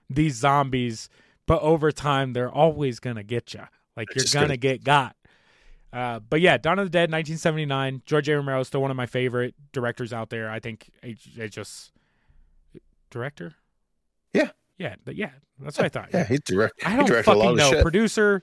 these 0.10 0.36
zombies, 0.36 1.10
but 1.46 1.62
over 1.62 1.92
time 1.92 2.34
they're 2.34 2.52
always 2.52 3.00
gonna 3.00 3.24
get 3.24 3.54
you. 3.54 3.64
Like 3.96 4.08
you're 4.16 4.26
gonna 4.32 4.58
get 4.58 4.84
got. 4.84 5.16
Uh, 5.94 6.20
but 6.20 6.40
yeah, 6.40 6.58
Dawn 6.58 6.80
of 6.80 6.86
the 6.86 6.90
Dead, 6.90 7.12
1979. 7.12 8.04
George 8.06 8.30
A. 8.30 8.36
Romero 8.36 8.62
is 8.62 8.68
still 8.68 8.82
one 8.82 8.92
of 8.92 8.98
my 8.98 9.06
favorite 9.06 9.56
directors 9.74 10.14
out 10.14 10.30
there. 10.30 10.50
I 10.50 10.60
think 10.60 10.90
it, 11.04 11.18
it 11.36 11.50
just 11.50 11.92
director. 13.10 13.56
Yeah. 14.34 14.52
yeah, 14.78 14.96
but 15.04 15.16
yeah. 15.16 15.32
That's 15.60 15.78
what 15.78 15.86
I 15.86 15.90
thought. 15.90 16.10
Yeah, 16.14 16.24
he 16.24 16.38
direct. 16.38 16.86
I 16.86 16.96
don't 16.96 17.06
directed 17.06 17.32
a 17.32 17.34
lot 17.34 17.44
fucking 17.44 17.52
of 17.52 17.58
know. 17.58 17.70
shit. 17.72 17.84
Producer, 17.84 18.42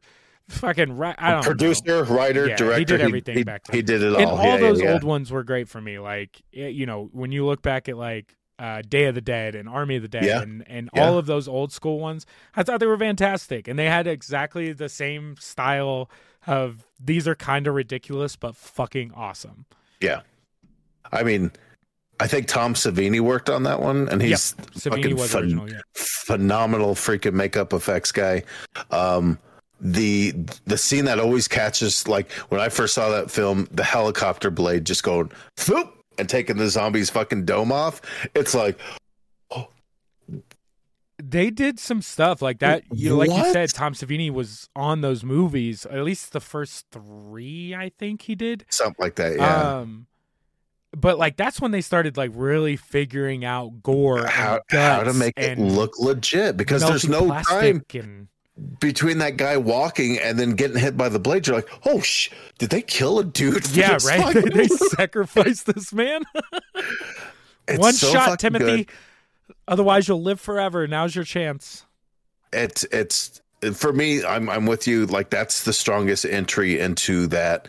fucking. 0.48 0.96
Ra- 0.96 1.14
I 1.18 1.30
don't 1.32 1.40
know. 1.42 1.48
Producer, 1.48 2.04
writer, 2.04 2.46
Yeah, 2.46 2.52
he 2.52 2.56
director. 2.56 2.84
did 2.84 3.00
everything 3.00 3.36
he, 3.38 3.44
back 3.44 3.64
then. 3.64 3.76
He 3.76 3.82
did 3.82 4.02
it 4.02 4.14
all. 4.14 4.20
and 4.20 4.30
all 4.30 4.44
yeah, 4.44 4.56
those 4.56 4.80
yeah, 4.80 4.92
old 4.92 5.04
ones 5.04 5.30
were 5.30 5.44
great 5.44 5.68
for 5.68 5.80
me. 5.80 5.98
Like 5.98 6.40
you 6.52 6.86
know, 6.86 7.08
when 7.12 7.32
you 7.32 7.44
look 7.46 7.62
back 7.62 7.88
at 7.88 7.96
like 7.96 8.34
uh, 8.58 8.82
Day 8.88 9.04
of 9.04 9.14
the 9.14 9.20
Dead 9.20 9.54
and 9.54 9.68
Army 9.68 9.96
of 9.96 10.02
the 10.02 10.08
Dead 10.08 10.42
and 10.42 10.64
and 10.66 10.90
all 10.94 11.18
of 11.18 11.26
those 11.26 11.46
old 11.48 11.72
school 11.72 11.98
ones, 11.98 12.26
I 12.56 12.62
thought 12.62 12.80
they 12.80 12.86
were 12.86 12.98
fantastic, 12.98 13.68
and 13.68 13.78
they 13.78 13.86
had 13.86 14.06
exactly 14.06 14.72
the 14.72 14.88
same 14.88 15.36
style 15.38 16.10
of 16.46 16.84
these 16.98 17.28
are 17.28 17.34
kind 17.34 17.66
of 17.66 17.74
ridiculous 17.74 18.36
but 18.36 18.56
fucking 18.56 19.12
awesome. 19.14 19.66
Yeah. 20.00 20.20
I 21.12 21.22
mean, 21.22 21.50
I 22.20 22.26
think 22.26 22.46
Tom 22.48 22.74
Savini 22.74 23.20
worked 23.20 23.48
on 23.48 23.62
that 23.64 23.80
one, 23.80 24.08
and 24.08 24.20
he's 24.22 24.54
Savini 24.74 24.90
fucking 24.90 25.16
was 25.16 25.32
phen- 25.32 25.40
original, 25.42 25.70
yeah. 25.70 25.80
phenomenal 25.94 26.94
freaking 26.94 27.34
makeup 27.34 27.72
effects 27.72 28.12
guy. 28.12 28.42
Um, 28.90 29.38
the 29.80 30.32
the 30.64 30.78
scene 30.78 31.04
that 31.04 31.20
always 31.20 31.46
catches 31.48 32.08
like 32.08 32.30
when 32.48 32.60
I 32.60 32.68
first 32.68 32.94
saw 32.94 33.10
that 33.10 33.30
film, 33.30 33.68
the 33.70 33.84
helicopter 33.84 34.50
blade 34.50 34.84
just 34.84 35.02
going 35.02 35.30
whoop 35.66 35.94
and 36.18 36.28
taking 36.28 36.56
the 36.56 36.68
zombie's 36.68 37.10
fucking 37.10 37.44
dome 37.44 37.72
off. 37.72 38.00
It's 38.34 38.54
like 38.54 38.78
They 41.20 41.50
did 41.50 41.80
some 41.80 42.00
stuff 42.00 42.40
like 42.40 42.60
that. 42.60 42.84
You 42.92 43.10
know, 43.10 43.16
like 43.16 43.30
you 43.30 43.52
said, 43.52 43.70
Tom 43.70 43.92
Savini 43.92 44.30
was 44.30 44.68
on 44.76 45.00
those 45.00 45.24
movies. 45.24 45.84
At 45.84 46.04
least 46.04 46.32
the 46.32 46.40
first 46.40 46.86
three, 46.92 47.74
I 47.74 47.90
think 47.98 48.22
he 48.22 48.36
did. 48.36 48.64
something 48.70 49.02
like 49.02 49.16
that. 49.16 49.34
Yeah. 49.34 49.78
Um, 49.78 50.06
but 50.96 51.18
like 51.18 51.36
that's 51.36 51.60
when 51.60 51.72
they 51.72 51.80
started 51.80 52.16
like 52.16 52.30
really 52.34 52.76
figuring 52.76 53.44
out 53.44 53.82
gore, 53.82 54.26
how, 54.26 54.60
how 54.70 55.02
to 55.02 55.12
make 55.12 55.34
it 55.36 55.58
look 55.58 55.98
legit 55.98 56.56
because 56.56 56.82
there's 56.82 57.08
no 57.08 57.28
time 57.42 57.84
and 57.94 58.28
between 58.80 59.18
that 59.18 59.36
guy 59.36 59.56
walking 59.56 60.18
and 60.18 60.38
then 60.38 60.52
getting 60.52 60.76
hit 60.78 60.96
by 60.96 61.08
the 61.08 61.18
blade. 61.18 61.46
You're 61.46 61.56
like, 61.56 61.68
oh 61.84 62.00
sh! 62.00 62.30
Did 62.58 62.70
they 62.70 62.82
kill 62.82 63.18
a 63.18 63.24
dude? 63.24 63.66
for 63.66 63.78
yeah, 63.78 63.98
right. 64.04 64.34
they 64.34 64.40
movie? 64.42 64.68
sacrificed 64.68 65.66
this 65.66 65.92
man. 65.92 66.22
It's 67.68 67.78
One 67.78 67.92
so 67.92 68.10
shot, 68.10 68.38
Timothy. 68.38 68.84
good. 68.84 68.88
Otherwise, 69.68 70.08
you'll 70.08 70.22
live 70.22 70.40
forever. 70.40 70.86
Now's 70.86 71.14
your 71.14 71.24
chance. 71.24 71.84
It's 72.50 72.84
it's 72.84 73.42
for 73.74 73.92
me. 73.92 74.24
I'm 74.24 74.48
I'm 74.48 74.64
with 74.64 74.86
you. 74.86 75.04
Like 75.04 75.28
that's 75.28 75.64
the 75.64 75.74
strongest 75.74 76.24
entry 76.24 76.80
into 76.80 77.26
that 77.26 77.68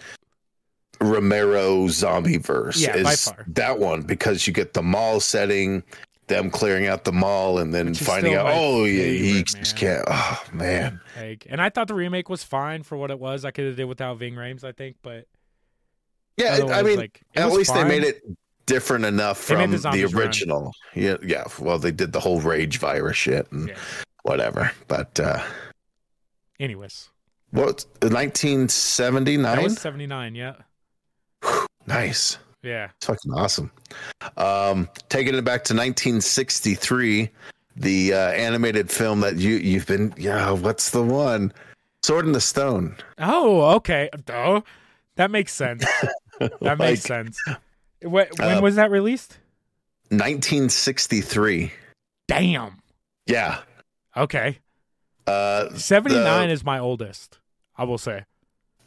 Romero 1.01 1.89
zombie 1.89 2.37
verse. 2.37 2.79
Yeah, 2.79 2.95
is 2.95 3.03
by 3.03 3.15
far. 3.15 3.45
that 3.47 3.79
one 3.79 4.03
because 4.03 4.47
you 4.47 4.53
get 4.53 4.73
the 4.73 4.81
mall 4.81 5.19
setting, 5.19 5.83
them 6.29 6.49
clearing 6.49 6.87
out 6.87 7.03
the 7.03 7.11
mall, 7.11 7.59
and 7.59 7.73
then 7.73 7.93
finding 7.93 8.33
out, 8.35 8.45
oh 8.47 8.85
yeah, 8.85 9.03
he 9.03 9.43
just 9.43 9.75
can't. 9.75 10.03
Oh 10.07 10.43
man, 10.53 11.01
Like, 11.17 11.45
and 11.49 11.61
I 11.61 11.69
thought 11.69 11.87
the 11.89 11.93
remake 11.93 12.29
was 12.29 12.43
fine 12.43 12.83
for 12.83 12.97
what 12.97 13.11
it 13.11 13.19
was. 13.19 13.43
I 13.43 13.51
could 13.51 13.65
have 13.65 13.75
did 13.75 13.85
without 13.85 14.17
Ving 14.17 14.35
Rhames, 14.35 14.63
I 14.63 14.71
think, 14.71 14.95
but 15.01 15.27
yeah. 16.37 16.59
I 16.71 16.83
mean, 16.83 16.97
like, 16.97 17.21
at 17.35 17.51
least 17.51 17.73
they 17.73 17.83
made 17.83 18.03
it 18.03 18.21
different 18.65 19.03
enough 19.03 19.37
from 19.39 19.71
the 19.71 19.77
the, 19.77 19.81
zombies 19.81 20.13
run. 20.13 20.23
original. 20.23 20.73
Yeah, 20.95 21.17
yeah. 21.21 21.43
Well, 21.59 21.79
they 21.79 21.91
did 21.91 22.13
the 22.13 22.19
whole 22.19 22.39
rage 22.39 22.77
virus 22.77 23.17
shit 23.17 23.51
and 23.51 23.69
Yeah. 23.69 23.77
whatever. 24.23 24.71
But 24.87 25.19
uh 25.19 25.43
Anyways, 26.59 27.09
what? 27.51 27.85
Nineteen 28.03 28.69
seventy 28.69 29.37
that 29.37 29.71
seventy 29.71 30.07
nine. 30.07 30.35
Yeah, 30.35 30.55
Nice. 31.87 32.37
Yeah. 32.63 32.89
It's 32.97 33.05
fucking 33.05 33.31
awesome. 33.33 33.71
Um, 34.37 34.89
taking 35.09 35.35
it 35.35 35.43
back 35.43 35.63
to 35.65 35.73
1963, 35.73 37.29
the 37.75 38.13
uh, 38.13 38.17
animated 38.31 38.89
film 38.91 39.21
that 39.21 39.37
you 39.37 39.55
you've 39.55 39.85
been 39.87 40.13
yeah, 40.17 40.51
what's 40.51 40.89
the 40.91 41.03
one? 41.03 41.53
Sword 42.03 42.25
in 42.25 42.31
the 42.31 42.41
Stone. 42.41 42.95
Oh, 43.17 43.75
okay. 43.75 44.09
Oh, 44.29 44.63
that 45.15 45.31
makes 45.31 45.53
sense. 45.53 45.85
That 46.61 46.77
makes 46.77 47.01
sense. 47.01 47.37
Wh- 48.01 48.05
When 48.11 48.31
Uh, 48.39 48.61
was 48.61 48.75
that 48.77 48.91
released? 48.91 49.39
1963. 50.11 51.71
Damn. 52.29 52.77
Yeah. 53.25 53.59
Okay. 54.15 54.59
Uh, 55.27 55.69
79 55.75 56.47
the- 56.47 56.53
is 56.53 56.63
my 56.63 56.79
oldest, 56.79 57.39
I 57.77 57.83
will 57.83 57.97
say. 57.97 58.23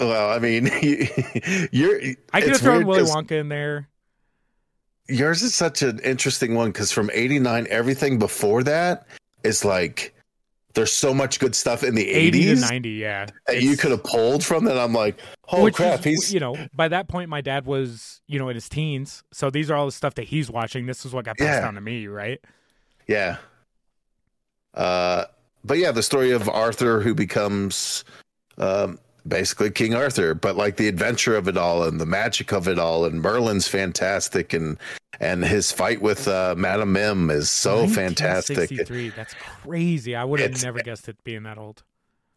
Well, 0.01 0.31
I 0.31 0.39
mean, 0.39 0.67
you're. 1.73 2.01
I 2.33 2.41
could 2.41 2.53
have 2.53 2.61
thrown 2.61 2.87
Willy 2.87 3.03
Wonka 3.03 3.33
in 3.33 3.49
there. 3.49 3.89
Yours 5.09 5.43
is 5.43 5.55
such 5.55 5.83
an 5.83 5.99
interesting 6.01 6.55
one 6.55 6.71
because 6.71 6.93
from 6.93 7.11
89, 7.13 7.67
everything 7.71 8.19
before 8.19 8.63
that 8.63 9.07
is 9.43 9.65
like 9.65 10.15
there's 10.75 10.93
so 10.93 11.13
much 11.13 11.39
good 11.39 11.55
stuff 11.55 11.85
in 11.85 11.95
the 11.95 12.09
80 12.09 12.31
to 12.31 12.53
80s 12.55 12.61
90, 12.63 12.91
yeah. 12.91 13.27
that 13.47 13.63
you 13.63 13.77
could 13.77 13.91
have 13.91 14.05
pulled 14.05 14.45
from 14.45 14.65
that. 14.65 14.79
I'm 14.79 14.93
like, 14.93 15.19
oh 15.53 15.71
crap, 15.71 16.01
is, 16.01 16.05
he's 16.05 16.35
you 16.35 16.41
know, 16.41 16.57
by 16.75 16.89
that 16.89 17.09
point 17.09 17.29
my 17.29 17.41
dad 17.41 17.67
was, 17.67 18.23
you 18.27 18.39
know, 18.39 18.49
in 18.49 18.55
his 18.55 18.69
teens. 18.69 19.23
So 19.33 19.51
these 19.51 19.71
are 19.71 19.75
all 19.77 19.87
the 19.87 19.93
stuff 19.93 20.15
that 20.15 20.25
he's 20.25 20.51
watching. 20.51 20.87
This 20.87 21.05
is 21.05 21.13
what 21.13 21.25
got 21.25 21.37
passed 21.37 21.59
Yeah. 21.59 21.61
down 21.61 21.75
to 21.75 21.81
me, 21.81 22.07
right? 22.07 22.41
Yeah. 23.07 23.37
Uh, 24.75 25.25
but 25.65 25.79
yeah, 25.79 25.93
the 25.93 26.03
story 26.03 26.31
of 26.31 26.49
Arthur 26.49 27.01
who 27.01 27.15
becomes 27.15 28.05
um, 28.59 28.99
basically 29.27 29.71
King 29.71 29.95
Arthur, 29.95 30.35
but 30.35 30.57
like 30.57 30.77
the 30.77 30.89
adventure 30.89 31.37
of 31.37 31.49
it 31.49 31.57
all 31.57 31.85
and 31.85 32.01
the 32.01 32.07
magic 32.07 32.53
of 32.53 32.69
it 32.69 32.79
all, 32.79 33.05
and 33.05 33.21
Merlin's 33.23 33.69
fantastic, 33.69 34.53
and 34.53 34.79
and 35.21 35.45
his 35.45 35.71
fight 35.71 36.01
with 36.03 36.27
uh, 36.29 36.55
Madame 36.57 36.93
Mim 36.93 37.31
is 37.31 37.51
so 37.51 37.87
fantastic. 37.87 38.57
1963. 38.57 39.11
That's 39.11 39.35
crazy. 39.35 40.17
I 40.17 40.25
would 40.25 40.41
have 40.41 40.63
never 40.63 40.81
guessed 40.81 41.09
it 41.09 41.23
being 41.25 41.43
that 41.45 41.59
old. 41.59 41.83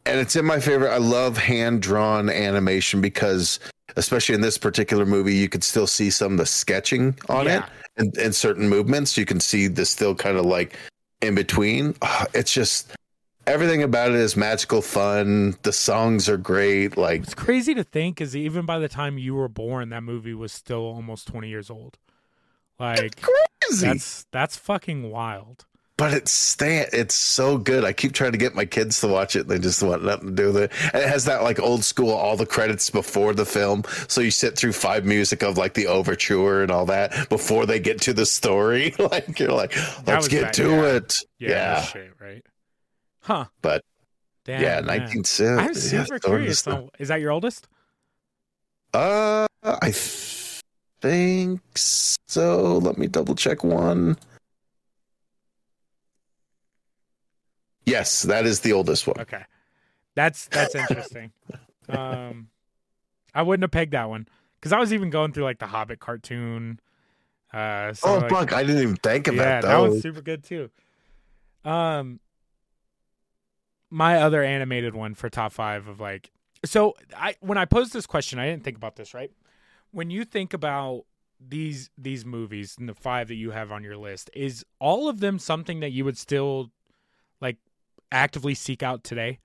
and 0.06 0.20
it's 0.20 0.36
in 0.36 0.46
my 0.46 0.60
favorite. 0.60 0.92
I 0.92 0.98
love 0.98 1.38
hand 1.38 1.82
drawn 1.82 2.30
animation 2.30 3.02
because, 3.02 3.60
especially 3.96 4.36
in 4.36 4.42
this 4.42 4.58
particular 4.58 5.06
movie, 5.06 5.34
you 5.36 5.50
could 5.50 5.64
still 5.64 5.88
see 5.88 6.10
some 6.12 6.34
of 6.34 6.38
the 6.38 6.46
sketching 6.46 7.18
on 7.30 7.46
Yeah. 7.46 7.64
it 7.66 7.70
and, 7.98 8.18
and 8.18 8.36
certain 8.36 8.70
movements. 8.70 9.18
You 9.18 9.26
can 9.26 9.40
see 9.40 9.68
the 9.68 9.86
still 9.86 10.14
kind 10.14 10.38
of 10.38 10.46
like 10.46 10.76
in 11.22 11.34
between. 11.34 11.96
Ah, 12.04 12.26
It's 12.36 12.54
just 12.54 12.94
everything 13.48 13.84
about 13.84 14.10
it 14.10 14.16
is 14.16 14.36
magical 14.36 14.82
fun. 14.82 15.56
The 15.64 15.72
songs 15.74 16.28
are 16.30 16.38
great. 16.38 16.98
Like, 16.98 17.24
It's 17.24 17.34
crazy 17.34 17.74
to 17.76 17.84
think 17.84 18.22
is 18.22 18.36
even 18.36 18.66
by 18.66 18.80
the 18.80 18.90
time 18.90 19.18
you 19.18 19.36
were 19.36 19.48
born, 19.50 19.90
that 19.90 20.04
movie 20.04 20.34
was 20.34 20.52
still 20.52 20.82
almost 20.86 21.28
20 21.28 21.48
years 21.50 21.70
old. 21.70 21.98
Like 22.80 23.22
crazy. 23.22 23.88
that's 23.88 24.26
that's 24.32 24.58
fucking 24.58 25.10
wild. 25.10 25.66
but 25.96 26.14
it's 26.14 26.32
stay 26.32 26.86
it's 26.92 27.16
so 27.16 27.58
good. 27.58 27.86
I 27.86 27.94
keep 27.94 28.12
trying 28.12 28.34
to 28.34 28.38
get 28.38 28.54
my 28.54 28.66
kids 28.66 29.00
to 29.00 29.08
watch 29.08 29.38
it. 29.38 29.42
and 29.42 29.50
They 29.50 29.60
just 29.60 29.82
want 29.82 30.04
nothing 30.04 30.28
to 30.28 30.34
do 30.36 30.48
with 30.52 30.58
it. 30.58 30.72
And 30.94 31.02
it 31.04 31.08
has 31.08 31.24
that 31.24 31.42
like 31.42 31.58
old 31.58 31.86
school, 31.86 32.12
all 32.12 32.36
the 32.36 32.46
credits 32.46 32.90
before 32.90 33.34
the 33.34 33.46
film. 33.46 33.84
So 34.10 34.20
you 34.20 34.30
sit 34.32 34.58
through 34.58 34.74
five 34.74 35.06
music 35.06 35.42
of 35.42 35.58
like 35.58 35.74
the 35.74 35.88
overture 35.88 36.64
and 36.64 36.70
all 36.72 36.86
that 36.88 37.30
before 37.30 37.66
they 37.66 37.80
get 37.80 38.02
to 38.02 38.14
the 38.14 38.26
story. 38.26 38.94
like 39.00 39.40
you're 39.40 39.54
like, 39.54 39.74
let's 40.06 40.28
get 40.28 40.42
back- 40.44 40.54
to 40.54 40.70
yeah. 40.72 40.86
it. 40.98 41.14
Yeah, 41.40 41.50
Yeah. 41.50 41.82
shit, 41.84 42.12
right? 42.20 42.44
Huh. 43.26 43.46
But 43.62 43.84
Damn, 44.46 44.62
yeah, 44.62 44.82
man. 44.82 45.00
1970. 45.02 45.68
I'm 45.68 45.74
super 45.74 46.20
curious. 46.20 46.62
Though. 46.62 46.92
Is 47.00 47.08
that 47.08 47.20
your 47.22 47.32
oldest? 47.32 47.68
Uh, 48.94 49.48
I 49.64 49.92
think 51.02 51.62
so. 51.76 52.78
Let 52.78 53.00
me 53.00 53.08
double 53.08 53.34
check 53.36 53.64
one. 53.64 54.16
Yes, 57.86 58.24
that 58.24 58.46
is 58.46 58.62
the 58.62 58.74
oldest 58.74 59.08
one. 59.08 59.20
Okay, 59.20 59.44
that's 60.16 60.48
that's 60.48 60.76
interesting. 60.76 61.32
um, 61.90 62.50
I 63.34 63.42
wouldn't 63.42 63.64
have 63.64 63.72
pegged 63.72 63.94
that 63.94 64.10
one 64.10 64.28
because 64.60 64.72
I 64.72 64.80
was 64.80 64.94
even 64.94 65.10
going 65.10 65.34
through 65.34 65.44
like 65.44 65.60
the 65.60 65.68
Hobbit 65.68 66.00
cartoon. 66.00 66.80
Uh, 67.54 67.94
some 67.94 68.10
Oh, 68.12 68.16
of, 68.18 68.22
like, 68.24 68.32
fuck! 68.32 68.54
I 68.54 68.64
didn't 68.64 68.82
even 68.82 68.96
think 68.98 69.28
about 69.28 69.38
that. 69.62 69.64
yeah, 69.64 69.72
that 69.82 69.90
was 69.90 70.02
super 70.02 70.22
good 70.22 70.44
too. 70.44 70.70
Um, 71.64 72.20
my 73.96 74.18
other 74.22 74.44
animated 74.44 74.94
one 74.94 75.16
for 75.16 75.30
top 75.30 75.54
five 75.54 75.88
of 75.88 76.02
like, 76.02 76.30
so 76.66 76.96
I 77.16 77.36
when 77.40 77.58
I 77.58 77.64
posed 77.64 77.94
this 77.94 78.06
question, 78.06 78.40
I 78.40 78.46
didn't 78.46 78.66
think 78.66 78.76
about 78.76 78.98
this. 78.98 79.14
Right, 79.14 79.32
when 79.92 80.10
you 80.10 80.26
think 80.26 80.54
about 80.54 81.06
these 81.40 81.90
these 81.98 82.26
movies 82.26 82.76
and 82.78 82.90
the 82.90 82.94
five 82.94 83.30
that 83.30 83.36
you 83.36 83.52
have 83.52 83.72
on 83.72 83.84
your 83.84 83.96
list, 83.96 84.30
is 84.34 84.66
all 84.80 85.08
of 85.08 85.22
them 85.22 85.40
something 85.40 85.80
that 85.80 85.92
you 85.92 86.04
would 86.04 86.18
still 86.18 86.72
like 87.40 87.58
actively 88.12 88.54
seek 88.54 88.84
out 88.84 89.06
today? 89.06 89.40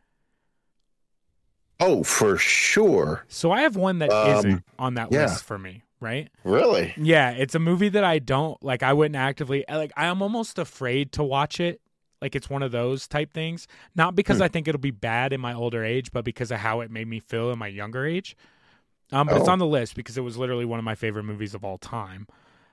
Oh, 1.79 2.03
for 2.03 2.37
sure. 2.37 3.25
So 3.29 3.53
I 3.53 3.63
have 3.63 3.77
one 3.77 4.01
that 4.01 4.11
Um, 4.11 4.51
not 4.51 4.63
on 4.79 4.95
that 4.95 5.13
yeah. 5.13 5.23
list 5.23 5.45
for 5.45 5.59
me. 5.59 5.85
Right. 6.01 6.29
Really? 6.45 6.95
Yeah, 6.97 7.31
it's 7.31 7.55
a 7.55 7.59
movie 7.59 7.91
that 7.91 8.05
I 8.05 8.19
don't 8.19 8.61
like. 8.65 8.83
I 8.83 8.95
wouldn't 8.95 9.17
actively 9.17 9.65
like. 9.69 9.93
I'm 9.97 10.23
almost 10.23 10.59
afraid 10.59 11.13
to 11.13 11.23
watch 11.23 11.61
it. 11.61 11.81
Like 12.21 12.35
it's 12.37 12.51
one 12.51 12.63
of 12.63 12.71
those 12.73 13.09
type 13.09 13.33
things. 13.33 13.67
Not 13.95 14.15
because 14.15 14.37
Hmm. 14.39 14.43
I 14.45 14.49
think 14.49 14.69
it'll 14.69 14.81
be 14.81 14.91
bad 14.91 15.33
in 15.33 15.41
my 15.41 15.55
older 15.55 15.85
age, 15.85 16.13
but 16.13 16.25
because 16.25 16.51
of 16.51 16.59
how 16.59 16.81
it 16.81 16.91
made 16.91 17.09
me 17.09 17.21
feel 17.21 17.51
in 17.51 17.59
my 17.59 17.67
younger 17.69 18.05
age. 18.07 18.37
Um, 19.13 19.27
but 19.27 19.37
it's 19.39 19.49
Oh. 19.49 19.53
on 19.53 19.59
the 19.59 19.67
list 19.67 19.97
because 19.97 20.17
it 20.17 20.21
was 20.21 20.37
literally 20.37 20.65
one 20.65 20.79
of 20.79 20.85
my 20.85 20.95
favorite 20.95 21.25
movies 21.25 21.55
of 21.55 21.65
all 21.65 21.79
time. 21.79 22.27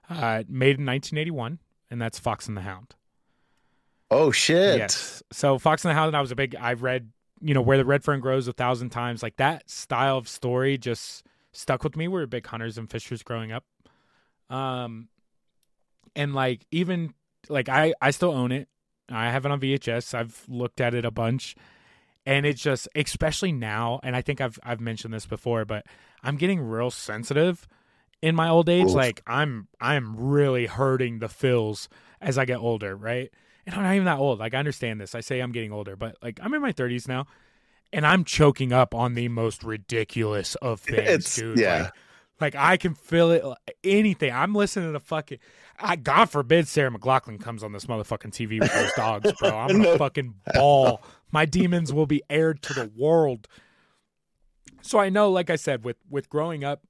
Uh, 0.09 0.43
made 0.47 0.77
in 0.77 0.85
1981, 0.85 1.59
and 1.89 2.01
that's 2.01 2.19
Fox 2.19 2.47
and 2.47 2.55
the 2.55 2.61
Hound. 2.61 2.95
Oh 4.09 4.31
shit! 4.31 4.77
Yes. 4.77 5.21
So 5.31 5.57
Fox 5.59 5.83
and 5.83 5.89
the 5.89 5.95
Hound, 5.95 6.15
I 6.15 6.21
was 6.21 6.31
a 6.31 6.35
big. 6.35 6.55
I've 6.55 6.81
read, 6.81 7.11
you 7.41 7.53
know, 7.53 7.61
Where 7.61 7.77
the 7.77 7.83
Red 7.85 8.03
Fern 8.05 8.19
Grows 8.21 8.47
a 8.47 8.53
thousand 8.53 8.89
times. 8.91 9.21
Like 9.21 9.35
that 9.37 9.69
style 9.69 10.17
of 10.17 10.29
story 10.29 10.77
just 10.77 11.23
stuck 11.51 11.83
with 11.83 11.97
me. 11.97 12.07
We 12.07 12.13
were 12.19 12.25
big 12.27 12.45
hunters 12.45 12.77
and 12.77 12.89
fishers 12.89 13.21
growing 13.23 13.51
up. 13.51 13.65
Um, 14.49 15.09
and 16.15 16.33
like 16.33 16.65
even 16.71 17.13
like 17.49 17.67
I 17.67 17.93
I 18.01 18.11
still 18.11 18.31
own 18.31 18.51
it. 18.53 18.69
I 19.09 19.29
have 19.31 19.45
it 19.45 19.51
on 19.51 19.59
VHS. 19.59 20.13
I've 20.13 20.43
looked 20.47 20.81
at 20.81 20.93
it 20.93 21.05
a 21.05 21.11
bunch, 21.11 21.55
and 22.25 22.45
it's 22.45 22.61
just 22.61 22.87
especially 22.95 23.51
now. 23.51 23.99
And 24.03 24.15
I 24.15 24.21
think 24.21 24.41
I've 24.41 24.59
I've 24.63 24.79
mentioned 24.81 25.13
this 25.13 25.25
before, 25.25 25.65
but 25.65 25.85
I'm 26.23 26.35
getting 26.37 26.59
real 26.61 26.91
sensitive 26.91 27.67
in 28.21 28.35
my 28.35 28.49
old 28.49 28.67
age. 28.69 28.87
Oof. 28.87 28.93
Like 28.93 29.21
I'm 29.27 29.67
I'm 29.79 30.15
really 30.17 30.65
hurting 30.65 31.19
the 31.19 31.29
fills 31.29 31.87
as 32.21 32.37
I 32.37 32.45
get 32.45 32.57
older, 32.59 32.95
right? 32.95 33.31
And 33.65 33.75
I'm 33.75 33.83
not 33.83 33.93
even 33.95 34.05
that 34.05 34.19
old. 34.19 34.39
Like 34.39 34.53
I 34.53 34.59
understand 34.59 34.99
this. 35.01 35.13
I 35.15 35.19
say 35.21 35.39
I'm 35.39 35.51
getting 35.51 35.71
older, 35.71 35.95
but 35.95 36.15
like 36.21 36.39
I'm 36.41 36.53
in 36.53 36.61
my 36.61 36.73
30s 36.73 37.07
now, 37.07 37.27
and 37.93 38.05
I'm 38.05 38.23
choking 38.23 38.71
up 38.73 38.93
on 38.95 39.13
the 39.13 39.27
most 39.29 39.63
ridiculous 39.63 40.55
of 40.55 40.79
things, 40.81 40.99
It's- 40.99 41.35
dude. 41.35 41.59
yeah. 41.59 41.83
Like, 41.83 41.93
like 42.39 42.55
I 42.55 42.77
can 42.77 42.93
feel 42.93 43.31
it. 43.31 43.43
Anything. 43.83 44.31
I'm 44.31 44.53
listening 44.55 44.93
to 44.93 44.99
fucking. 44.99 45.39
I 45.79 45.95
God 45.95 46.25
forbid 46.29 46.67
Sarah 46.67 46.91
McLachlan 46.91 47.39
comes 47.41 47.63
on 47.63 47.71
this 47.71 47.85
motherfucking 47.85 48.31
TV 48.31 48.59
with 48.59 48.73
those 48.73 48.91
dogs, 48.93 49.31
bro. 49.39 49.49
I'm 49.55 49.67
gonna 49.69 49.83
No. 49.83 49.97
fucking 49.97 50.33
ball. 50.53 51.01
My 51.31 51.45
demons 51.45 51.93
will 51.93 52.05
be 52.07 52.23
aired 52.29 52.61
to 52.63 52.73
the 52.73 52.91
world. 52.95 53.47
So 54.81 54.99
I 54.99 55.09
know, 55.09 55.29
like 55.31 55.49
I 55.49 55.55
said, 55.55 55.83
with 55.83 55.97
with 56.09 56.29
growing 56.29 56.63
up, 56.63 56.81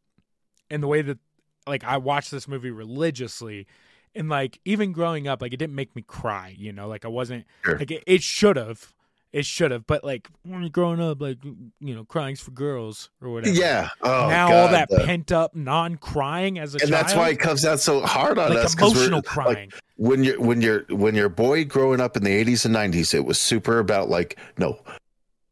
and 0.69 0.81
the 0.83 0.87
way 0.87 1.01
that 1.01 1.17
like 1.65 1.83
I 1.83 1.97
watched 1.97 2.31
this 2.31 2.47
movie 2.47 2.71
religiously, 2.71 3.67
and 4.15 4.29
like 4.29 4.59
even 4.65 4.91
growing 4.91 5.27
up, 5.27 5.41
like 5.41 5.53
it 5.53 5.57
didn't 5.57 5.75
make 5.75 5.95
me 5.95 6.01
cry. 6.01 6.53
You 6.57 6.71
know, 6.71 6.87
like 6.87 7.05
I 7.05 7.09
wasn't 7.09 7.45
Sure. 7.65 7.77
like 7.79 7.91
it, 7.91 8.03
it 8.07 8.21
should 8.23 8.55
have. 8.57 8.93
It 9.33 9.45
should 9.45 9.71
have, 9.71 9.85
but 9.85 10.03
like 10.03 10.29
when 10.43 10.61
you're 10.61 10.69
growing 10.69 11.01
up, 11.01 11.21
like 11.21 11.37
you 11.43 11.93
know, 11.93 12.05
crying's 12.05 12.39
for 12.39 12.51
girls 12.51 13.09
or 13.21 13.29
whatever 13.29 13.53
Yeah. 13.55 13.89
Oh, 14.01 14.29
now 14.29 14.47
God, 14.47 14.55
all 14.55 14.67
that 14.69 14.89
the- 14.89 15.03
pent 15.05 15.31
up 15.31 15.53
non-crying 15.55 16.57
as 16.57 16.73
a 16.73 16.77
and 16.79 16.89
child, 16.89 16.93
that's 16.93 17.13
why 17.13 17.29
it 17.29 17.39
comes 17.39 17.65
out 17.65 17.79
so 17.79 18.01
hard 18.01 18.39
on 18.39 18.49
like 18.53 18.63
us. 18.65 18.73
emotional 18.75 19.17
like, 19.17 19.25
crying. 19.25 19.71
when 19.97 20.23
you're 20.23 20.39
when 20.39 20.61
you're 20.61 20.85
when 20.89 21.13
you're 21.13 21.25
a 21.27 21.29
boy 21.29 21.65
growing 21.65 21.99
up 21.99 22.15
in 22.15 22.23
the 22.23 22.29
80s 22.45 22.65
and 22.65 22.73
90s 22.75 23.13
it 23.13 23.25
was 23.25 23.37
super 23.37 23.79
about 23.79 24.09
like 24.09 24.37
no 24.57 24.79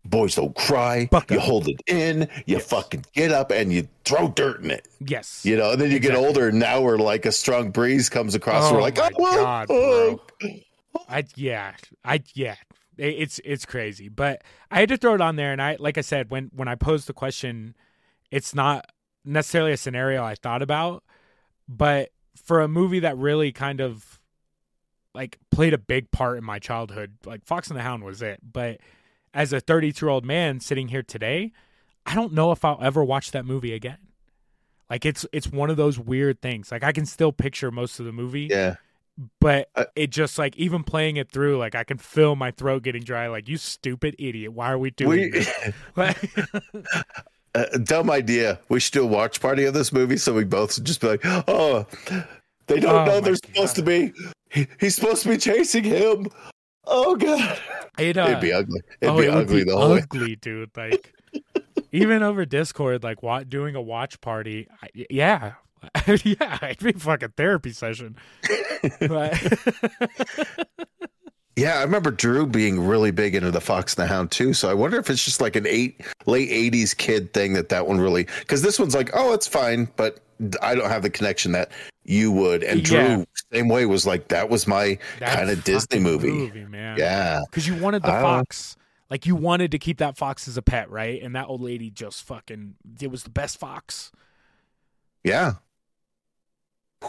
boys 0.05 0.35
don't 0.35 0.55
cry 0.55 1.07
Buck 1.11 1.29
you 1.31 1.37
up. 1.37 1.43
hold 1.43 1.67
it 1.67 1.81
in 1.87 2.21
you 2.45 2.55
Yes. 2.57 2.67
fucking 2.67 3.05
get 3.13 3.31
up 3.31 3.51
and 3.51 3.73
you 3.73 3.87
throw 4.05 4.29
dirt 4.29 4.61
in 4.63 4.71
it 4.71 4.87
yes, 4.99 5.41
you 5.45 5.57
know 5.57 5.71
and 5.71 5.81
then 5.81 5.91
you 5.91 5.99
get 5.99 6.15
older 6.15 6.47
and 6.47 6.59
now 6.59 6.79
we're 6.81 6.97
like 6.97 7.25
a 7.25 7.31
strong 7.31 7.71
breeze 7.71 8.07
comes 8.07 8.35
across 8.35 8.71
Oh 8.71 8.75
we're 8.75 8.81
like 8.81 8.97
oh, 8.99 9.09
whoa, 9.17 9.35
God, 9.35 9.67
oh. 9.69 10.21
I 11.09 11.25
yeah, 11.35 11.73
I 12.05 12.23
yeah, 12.33 12.55
it's 12.97 13.39
it's 13.43 13.65
crazy. 13.65 14.09
But 14.09 14.43
I 14.71 14.79
had 14.79 14.89
to 14.89 14.97
throw 14.97 15.15
it 15.15 15.21
on 15.21 15.35
there, 15.35 15.51
and 15.51 15.61
I 15.61 15.77
like 15.79 15.97
I 15.97 16.01
said 16.01 16.29
when 16.29 16.49
when 16.53 16.67
I 16.67 16.75
posed 16.75 17.07
the 17.07 17.13
question, 17.13 17.75
it's 18.31 18.53
not 18.53 18.89
necessarily 19.23 19.71
a 19.71 19.77
scenario 19.77 20.23
I 20.23 20.35
thought 20.35 20.61
about, 20.61 21.03
but 21.67 22.11
for 22.35 22.61
a 22.61 22.67
movie 22.67 22.99
that 22.99 23.17
really 23.17 23.51
kind 23.51 23.81
of 23.81 24.19
like 25.13 25.39
played 25.49 25.73
a 25.73 25.77
big 25.77 26.11
part 26.11 26.37
in 26.37 26.43
my 26.43 26.59
childhood, 26.59 27.17
like 27.25 27.45
Fox 27.45 27.69
and 27.69 27.77
the 27.77 27.83
Hound 27.83 28.03
was 28.03 28.21
it. 28.21 28.39
But 28.43 28.79
as 29.33 29.53
a 29.53 29.59
32 29.59 30.05
year 30.05 30.11
old 30.11 30.25
man 30.25 30.59
sitting 30.59 30.89
here 30.89 31.03
today, 31.03 31.53
I 32.05 32.15
don't 32.15 32.33
know 32.33 32.51
if 32.51 32.63
I'll 32.63 32.79
ever 32.81 33.03
watch 33.03 33.31
that 33.31 33.45
movie 33.45 33.73
again. 33.73 33.97
Like 34.89 35.05
it's 35.05 35.25
it's 35.33 35.47
one 35.47 35.69
of 35.69 35.77
those 35.77 35.97
weird 35.97 36.41
things. 36.41 36.71
Like 36.71 36.83
I 36.83 36.91
can 36.91 37.05
still 37.05 37.31
picture 37.31 37.71
most 37.71 37.99
of 37.99 38.05
the 38.05 38.11
movie, 38.11 38.47
yeah 38.51 38.75
but 39.39 39.69
Uh, 39.75 39.85
it 39.95 40.09
just 40.09 40.37
like 40.37 40.55
even 40.57 40.83
playing 40.83 41.17
it 41.17 41.31
through, 41.31 41.57
like 41.57 41.75
I 41.75 41.83
can 41.83 41.97
feel 41.97 42.35
my 42.35 42.51
throat 42.51 42.83
getting 42.83 43.03
dry. 43.03 43.27
Like 43.27 43.47
you 43.47 43.57
stupid 43.57 44.15
idiot, 44.19 44.53
why 44.53 44.71
are 44.71 44.77
we 44.77 44.91
doing 44.91 45.31
we? 45.31 45.47
Like, 45.95 46.31
a 47.53 47.79
dumb 47.79 48.11
idea 48.11 48.59
we 48.67 48.81
should 48.81 48.91
do 48.91 49.03
a 49.03 49.07
watch 49.07 49.39
party 49.39 49.63
of 49.63 49.73
this 49.73 49.93
movie 49.93 50.17
so 50.17 50.33
we 50.33 50.43
both 50.43 50.83
just 50.83 50.99
be 50.99 51.07
like 51.07 51.21
oh 51.23 51.87
they 52.67 52.81
don't 52.81 52.93
Oh 52.93 53.05
know 53.05 53.21
they're 53.21 53.37
supposed 53.37 53.77
to 53.77 53.81
be 53.81 54.11
he, 54.49 54.67
he's 54.77 54.95
supposed 54.95 55.23
to 55.23 55.29
be 55.29 55.37
chasing 55.37 55.85
him 55.85 56.27
oh 56.83 57.15
god 57.15 57.57
it, 57.97 58.17
uh, 58.17 58.27
it'd 58.27 58.41
be 58.41 58.51
ugly 58.51 58.81
it'd 58.99 59.15
oh, 59.15 59.17
be 59.17 59.25
it 59.25 59.29
ugly 59.29 59.63
be 59.63 59.69
the 59.69 59.77
whole 59.77 59.93
way 59.93 60.01
ugly, 60.01 60.35
dude. 60.35 60.71
Like 60.75 61.13
even 61.91 62.23
over 62.23 62.45
Discord, 62.45 63.03
like 63.03 63.23
wa- 63.23 63.43
doing 63.43 63.75
a 63.75 63.81
watch 63.81 64.19
party. 64.21 64.67
I, 64.81 64.87
yeah, 65.09 65.53
yeah, 66.23 66.65
it'd 66.65 66.79
be 66.79 66.89
a 66.91 66.93
fucking 66.99 67.33
therapy 67.37 67.71
session. 67.71 68.15
But- 68.99 69.41
Yeah, 71.57 71.79
I 71.79 71.83
remember 71.83 72.11
Drew 72.11 72.45
being 72.45 72.85
really 72.85 73.11
big 73.11 73.33
into 73.33 73.49
the 73.49 73.61
Fox 73.61 73.95
and 73.95 74.03
the 74.03 74.07
Hound 74.13 74.29
too. 74.29 74.53
So 74.53 74.69
I 74.69 74.73
wonder 74.73 74.97
if 74.99 75.09
it's 75.09 75.23
just 75.23 75.39
like 75.39 75.55
an 75.55 75.65
eight 75.65 76.01
late 76.25 76.49
'80s 76.49 76.95
kid 76.97 77.33
thing 77.33 77.53
that 77.53 77.69
that 77.69 77.87
one 77.87 77.97
really 77.97 78.25
because 78.39 78.61
this 78.61 78.77
one's 78.77 78.93
like, 78.93 79.09
oh, 79.13 79.31
it's 79.33 79.47
fine, 79.47 79.87
but 79.95 80.19
I 80.61 80.75
don't 80.75 80.89
have 80.89 81.01
the 81.01 81.09
connection 81.09 81.53
that 81.53 81.71
you 82.03 82.29
would. 82.33 82.61
And 82.61 82.83
Drew, 82.83 82.97
Yeah. 82.99 83.23
same 83.53 83.69
way, 83.69 83.85
was 83.85 84.05
like 84.05 84.27
that 84.27 84.49
was 84.49 84.67
my 84.67 84.99
kind 85.21 85.49
of 85.49 85.63
Disney 85.63 86.03
fucking 86.03 86.03
movie. 86.03 86.65
man. 86.65 86.97
Yeah, 86.97 87.39
because 87.49 87.65
you 87.65 87.75
wanted 87.77 88.03
the 88.03 88.11
I 88.11 88.21
fox. 88.21 88.75
Like 89.09 89.25
you 89.25 89.37
wanted 89.37 89.71
to 89.71 89.79
keep 89.79 89.99
that 89.99 90.17
fox 90.17 90.49
as 90.49 90.57
a 90.57 90.61
pet, 90.61 90.89
right? 90.89 91.21
And 91.23 91.35
that 91.37 91.47
old 91.47 91.61
lady 91.61 91.89
just 91.89 92.23
fucking 92.25 92.75
it 92.99 93.09
was 93.09 93.23
the 93.23 93.29
best 93.29 93.57
fox. 93.61 94.11
yeah. 95.23 95.53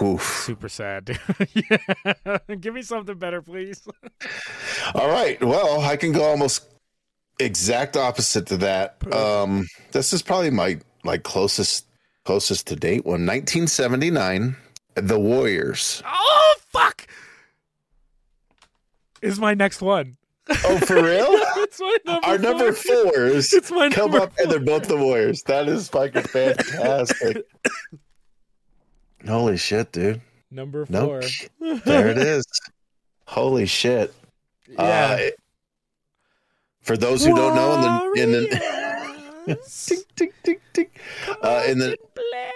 Oof. 0.02 0.23
Super 0.44 0.68
sad. 0.68 1.18
yeah. 1.55 2.39
Give 2.60 2.74
me 2.74 2.82
something 2.82 3.18
better, 3.18 3.43
please. 3.43 3.86
All 4.94 5.09
right. 5.09 5.43
Well, 5.43 5.81
I 5.81 5.97
can 5.97 6.12
go 6.12 6.24
almost 6.24 6.66
exact 7.39 7.97
opposite 7.97 8.47
to 8.47 8.56
that. 8.59 8.97
Um, 9.12 9.66
this 9.93 10.12
is 10.12 10.23
probably 10.23 10.51
my 10.51 10.78
like 11.05 11.23
closest 11.23 11.86
closest 12.24 12.66
to 12.68 12.77
date 12.77 13.05
one. 13.05 13.27
1979, 13.27 14.56
The 14.94 15.18
Warriors. 15.18 16.02
Oh 16.05 16.55
fuck! 16.68 17.06
Is 19.23 19.39
my 19.39 19.55
next 19.55 19.81
one. 19.81 20.16
Oh, 20.48 20.78
for 20.78 21.02
real? 21.02 21.27
it's 21.56 21.81
my 21.81 21.97
number. 22.05 22.27
Our 22.27 22.39
number 22.39 22.73
four. 22.73 23.12
fours 23.12 23.52
It's 23.52 23.70
my 23.70 23.89
come 23.89 24.12
number 24.12 24.27
up 24.27 24.32
and 24.39 24.51
they're 24.51 24.60
both 24.60 24.86
the 24.86 24.97
Warriors. 24.97 25.43
That 25.43 25.68
is 25.68 25.89
fucking 25.89 26.23
fantastic. 26.23 27.44
Holy 29.27 29.57
shit, 29.57 29.93
dude. 29.93 30.20
Number 30.51 30.86
Nope. 30.89 31.24
four. 31.59 31.77
There 31.85 32.09
it 32.09 32.19
is. 32.19 32.44
Holy 33.27 33.66
shit. 33.66 34.12
Yeah. 34.69 35.19
Uh, 35.20 35.31
for 36.82 36.97
those 36.97 37.24
who 37.24 37.35
don't 37.36 37.55
know, 37.55 38.12
in 38.15 38.32
the, 38.32 38.44
in 38.44 38.57
the 39.47 39.57
tick, 39.86 39.98
tick, 40.16 40.32
tick, 40.43 40.61
tick. 40.73 41.01
Uh, 41.40 41.62
in 41.69 41.78
the 41.78 41.97
play. 42.15 42.51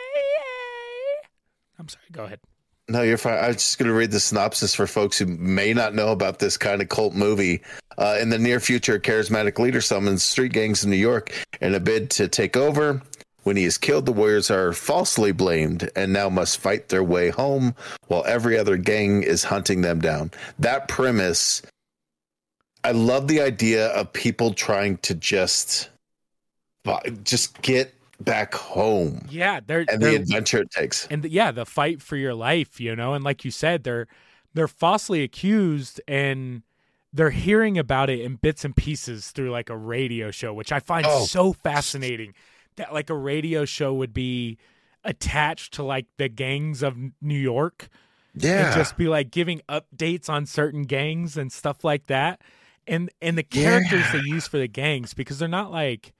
I'm 1.78 1.88
sorry. 1.88 2.02
Go 2.10 2.24
ahead. 2.24 2.40
No, 2.88 3.02
you're 3.02 3.16
fine. 3.16 3.38
I 3.38 3.46
was 3.46 3.56
just 3.58 3.78
going 3.78 3.88
to 3.88 3.94
read 3.94 4.10
the 4.10 4.18
synopsis 4.18 4.74
for 4.74 4.88
folks 4.88 5.18
who 5.18 5.26
may 5.26 5.72
not 5.72 5.94
know 5.94 6.08
about 6.10 6.40
this 6.40 6.56
kind 6.56 6.82
of 6.82 6.88
cult 6.88 7.14
movie. 7.14 7.62
Uh, 7.96 8.18
in 8.20 8.28
the 8.30 8.38
near 8.38 8.58
future, 8.58 8.94
a 8.96 9.00
charismatic 9.00 9.58
leader 9.60 9.80
summons 9.80 10.24
street 10.24 10.52
gangs 10.52 10.82
in 10.82 10.90
New 10.90 10.96
York 10.96 11.32
in 11.60 11.74
a 11.76 11.80
bid 11.80 12.10
to 12.10 12.26
take 12.26 12.56
over. 12.56 13.00
When 13.42 13.56
he 13.56 13.64
is 13.64 13.78
killed, 13.78 14.06
the 14.06 14.12
warriors 14.12 14.50
are 14.50 14.72
falsely 14.72 15.32
blamed 15.32 15.88
and 15.96 16.12
now 16.12 16.28
must 16.28 16.58
fight 16.58 16.88
their 16.90 17.02
way 17.04 17.30
home 17.30 17.74
while 18.08 18.24
every 18.26 18.58
other 18.58 18.76
gang 18.76 19.22
is 19.22 19.44
hunting 19.44 19.80
them 19.80 20.00
down. 20.00 20.30
That 20.58 20.88
premise, 20.88 21.62
I 22.84 22.92
love 22.92 23.28
the 23.28 23.40
idea 23.40 23.88
of 23.88 24.12
people 24.12 24.52
trying 24.54 24.98
to 24.98 25.14
just, 25.14 25.88
just 27.24 27.60
get 27.62 27.94
back 28.20 28.54
home 28.54 29.26
Yeah, 29.30 29.60
they're 29.66 29.80
and 29.88 30.00
the 30.02 30.06
they're 30.10 30.16
adventure 30.20 30.58
it 30.60 30.70
takes. 30.70 31.06
and 31.06 31.22
the, 31.22 31.30
yeah, 31.30 31.50
the 31.52 31.64
fight 31.64 32.02
for 32.02 32.16
your 32.16 32.34
life, 32.34 32.78
you 32.78 32.94
know, 32.94 33.14
and 33.14 33.24
like 33.24 33.44
you 33.44 33.50
said, 33.50 33.82
they're 33.84 34.06
they're 34.52 34.68
falsely 34.68 35.22
accused 35.22 36.00
and 36.06 36.62
they're 37.12 37.30
hearing 37.30 37.78
about 37.78 38.10
it 38.10 38.20
in 38.20 38.34
bits 38.36 38.64
and 38.64 38.76
pieces 38.76 39.30
through 39.30 39.50
like 39.50 39.70
a 39.70 39.76
radio 39.76 40.30
show, 40.30 40.52
which 40.52 40.70
I 40.72 40.80
find 40.80 41.06
Oh. 41.08 41.24
so 41.24 41.52
fascinating. 41.54 42.34
That 42.80 42.92
like 42.94 43.10
a 43.10 43.14
radio 43.16 43.64
show 43.64 43.92
would 43.94 44.12
be 44.14 44.58
attached 45.04 45.74
to 45.74 45.82
like 45.82 46.06
the 46.16 46.28
gangs 46.28 46.82
of 46.82 46.96
New 47.22 47.38
York 47.38 47.88
Yeah. 48.34 48.66
and 48.66 48.74
just 48.74 48.96
be 48.96 49.08
like 49.08 49.30
giving 49.30 49.60
updates 49.68 50.28
on 50.28 50.46
certain 50.46 50.82
gangs 50.82 51.36
and 51.36 51.52
stuff 51.52 51.84
like 51.84 52.06
that. 52.08 52.40
And 52.86 53.10
and 53.22 53.36
the 53.38 53.42
characters 53.42 54.04
they 54.12 54.20
use 54.24 54.46
for 54.48 54.58
the 54.58 54.68
gangs 54.68 55.14
because 55.14 55.38
they're 55.38 55.48
not 55.48 55.70
like 55.70 56.12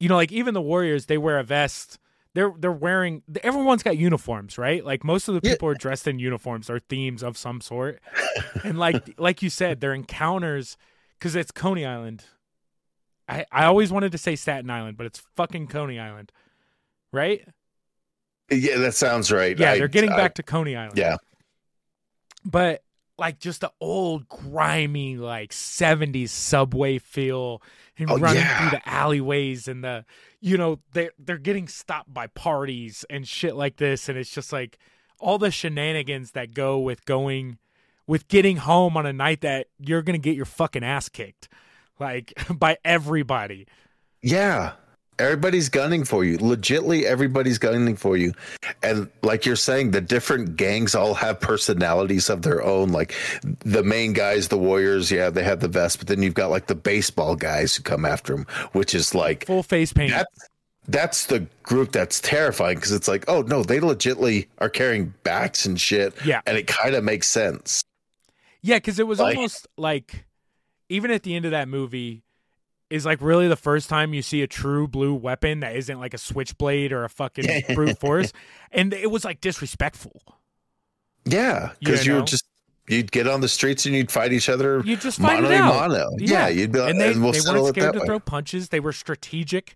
you 0.00 0.08
know, 0.08 0.16
like 0.16 0.32
even 0.32 0.52
the 0.54 0.60
Warriors, 0.62 1.06
they 1.06 1.18
wear 1.18 1.38
a 1.38 1.44
vest 1.44 1.98
they're 2.34 2.52
they're 2.58 2.72
wearing 2.72 3.22
everyone's 3.44 3.82
got 3.82 3.98
uniforms, 3.98 4.56
right? 4.56 4.82
Like 4.84 5.04
most 5.04 5.28
of 5.28 5.34
the 5.34 5.40
Yeah. 5.46 5.52
people 5.54 5.68
are 5.68 5.74
dressed 5.74 6.08
in 6.08 6.18
uniforms 6.18 6.70
or 6.70 6.78
themes 6.78 7.22
of 7.22 7.36
some 7.36 7.60
sort. 7.60 8.00
and 8.64 8.78
like 8.78 9.14
like 9.18 9.42
you 9.42 9.50
said, 9.50 9.80
their 9.80 9.92
encounters 9.92 10.76
cuz 11.20 11.36
it's 11.36 11.50
Coney 11.50 11.84
Island. 11.84 12.24
I 13.32 13.46
I 13.52 13.64
always 13.66 13.92
wanted 13.92 14.12
to 14.12 14.18
say 14.18 14.36
Staten 14.36 14.68
Island, 14.70 14.96
but 14.96 15.06
it's 15.06 15.22
fucking 15.36 15.66
Coney 15.68 15.98
Island. 15.98 16.32
Right? 17.12 17.46
Yeah, 18.50 18.78
that 18.78 18.94
sounds 18.94 19.30
right. 19.32 19.58
Yeah, 19.58 19.72
I- 19.72 19.78
they're 19.78 19.88
getting 19.88 20.12
I- 20.12 20.16
back 20.16 20.34
to 20.34 20.42
Coney 20.42 20.76
Island. 20.76 20.98
Yeah, 20.98 21.16
but 22.44 22.82
like 23.18 23.38
just 23.38 23.60
the 23.60 23.70
old 23.80 24.28
grimy 24.28 25.16
like 25.16 25.52
70s 25.52 26.30
subway 26.30 26.98
feel 26.98 27.62
and 27.98 28.10
Oh, 28.10 28.16
running 28.18 28.42
yeah. 28.42 28.58
through 28.70 28.78
the 28.78 28.88
alleyways 28.88 29.68
and 29.68 29.84
the 29.84 30.04
you 30.40 30.56
know 30.56 30.80
they 30.92 31.10
they're 31.18 31.36
getting 31.38 31.68
stopped 31.68 32.12
by 32.12 32.26
parties 32.28 33.04
and 33.10 33.28
shit 33.28 33.54
like 33.54 33.76
this 33.76 34.08
and 34.08 34.18
it's 34.18 34.32
just 34.32 34.52
like 34.52 34.78
all 35.20 35.38
the 35.38 35.50
shenanigans 35.50 36.32
that 36.32 36.52
go 36.54 36.78
with 36.78 37.04
going 37.04 37.58
with 38.06 38.26
getting 38.28 38.56
home 38.56 38.96
on 38.96 39.06
a 39.06 39.12
night 39.12 39.42
that 39.42 39.68
you're 39.78 40.02
going 40.02 40.18
to 40.20 40.24
get 40.24 40.34
your 40.34 40.46
fucking 40.46 40.82
ass 40.82 41.08
kicked 41.08 41.48
like 42.02 42.34
by 42.58 42.76
everybody 42.84 43.66
yeah. 44.22 44.72
Everybody's 45.18 45.68
gunning 45.68 46.04
for 46.04 46.24
you. 46.24 46.38
Legitly, 46.38 47.02
everybody's 47.02 47.58
gunning 47.58 47.96
for 47.96 48.16
you. 48.16 48.32
And 48.82 49.08
like 49.22 49.44
you're 49.44 49.56
saying, 49.56 49.90
the 49.90 50.00
different 50.00 50.56
gangs 50.56 50.94
all 50.94 51.14
have 51.14 51.38
personalities 51.38 52.30
of 52.30 52.42
their 52.42 52.62
own. 52.62 52.88
Like 52.90 53.14
the 53.60 53.82
main 53.82 54.14
guys, 54.14 54.48
the 54.48 54.56
Warriors, 54.58 55.10
yeah, 55.10 55.28
they 55.28 55.44
have 55.44 55.60
the 55.60 55.68
vest, 55.68 55.98
but 55.98 56.08
then 56.08 56.22
you've 56.22 56.34
got 56.34 56.50
like 56.50 56.66
the 56.66 56.74
baseball 56.74 57.36
guys 57.36 57.76
who 57.76 57.82
come 57.82 58.04
after 58.04 58.34
them, 58.34 58.46
which 58.72 58.94
is 58.94 59.14
like 59.14 59.46
full 59.46 59.62
face 59.62 59.92
paint 59.92 60.10
that's 60.12 60.48
that's 60.88 61.26
the 61.26 61.40
group 61.62 61.92
that's 61.92 62.20
terrifying 62.20 62.76
because 62.76 62.92
it's 62.92 63.06
like, 63.08 63.24
oh 63.28 63.42
no, 63.42 63.62
they 63.62 63.80
legitly 63.80 64.46
are 64.58 64.70
carrying 64.70 65.12
bats 65.24 65.66
and 65.66 65.80
shit. 65.80 66.14
Yeah. 66.24 66.40
and 66.46 66.56
it 66.56 66.66
kind 66.66 66.94
of 66.94 67.04
makes 67.04 67.28
sense. 67.28 67.82
Yeah, 68.62 68.76
because 68.76 68.98
it 68.98 69.06
was 69.06 69.18
Like- 69.18 69.36
almost 69.36 69.68
like 69.76 70.24
even 70.88 71.10
at 71.10 71.22
the 71.22 71.34
end 71.34 71.44
of 71.44 71.50
that 71.50 71.68
movie 71.68 72.24
is 72.92 73.06
like 73.06 73.22
really 73.22 73.48
the 73.48 73.56
first 73.56 73.88
time 73.88 74.12
you 74.12 74.20
see 74.20 74.42
a 74.42 74.46
true 74.46 74.86
blue 74.86 75.14
weapon 75.14 75.60
that 75.60 75.74
isn't 75.74 75.98
like 75.98 76.12
a 76.12 76.18
switchblade 76.18 76.92
or 76.92 77.04
a 77.04 77.08
fucking 77.08 77.62
brute 77.74 77.98
force, 77.98 78.32
and 78.70 78.92
it 78.92 79.10
was 79.10 79.24
like 79.24 79.40
disrespectful. 79.40 80.20
Yeah, 81.24 81.72
because 81.80 82.04
you, 82.04 82.12
know? 82.12 82.18
would 82.18 82.26
just 82.26 82.44
you'd 82.88 83.10
get 83.10 83.26
on 83.26 83.40
the 83.40 83.48
streets 83.48 83.86
and 83.86 83.94
you'd 83.94 84.10
fight 84.10 84.32
each 84.32 84.48
other. 84.48 84.82
You 84.84 84.96
just 84.96 85.18
fight 85.18 85.42
mono 85.42 85.54
it 85.54 85.60
out. 85.60 85.90
mono. 85.90 86.10
Yeah, 86.18 86.48
you'd 86.48 86.72
be 86.72 86.80
like, 86.80 86.90
and 86.90 87.00
they, 87.00 87.14
we'll 87.18 87.32
they 87.32 87.40
weren't 87.40 87.68
scared 87.68 87.94
to 87.94 88.00
way. 88.00 88.06
throw 88.06 88.20
punches. 88.20 88.68
They 88.68 88.80
were 88.80 88.92
strategic, 88.92 89.74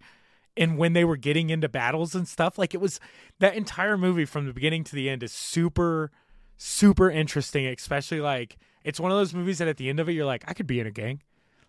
and 0.55 0.77
when 0.77 0.93
they 0.93 1.05
were 1.05 1.17
getting 1.17 1.49
into 1.49 1.71
battles 1.71 2.15
and 2.15 2.29
stuff, 2.29 2.59
like 2.59 2.75
it 2.75 2.81
was 2.83 3.01
that 3.39 3.55
entire 3.55 3.97
movie 3.97 4.27
from 4.27 4.47
the 4.47 4.53
beginning 4.53 4.85
to 4.85 4.95
the 4.95 5.09
end 5.09 5.23
is 5.23 5.33
super, 5.33 6.11
super 6.59 7.11
interesting. 7.11 7.67
Especially 7.67 8.21
like 8.21 8.59
it's 8.87 8.99
one 8.99 9.11
of 9.13 9.19
those 9.19 9.35
movies 9.35 9.59
that 9.59 9.69
at 9.69 9.77
the 9.77 9.89
end 9.91 10.01
of 10.01 10.09
it, 10.09 10.13
you're 10.13 10.25
like, 10.25 10.45
I 10.49 10.55
could 10.55 10.67
be 10.67 10.81
in 10.81 10.87
a 10.87 10.91
gang. 10.91 11.21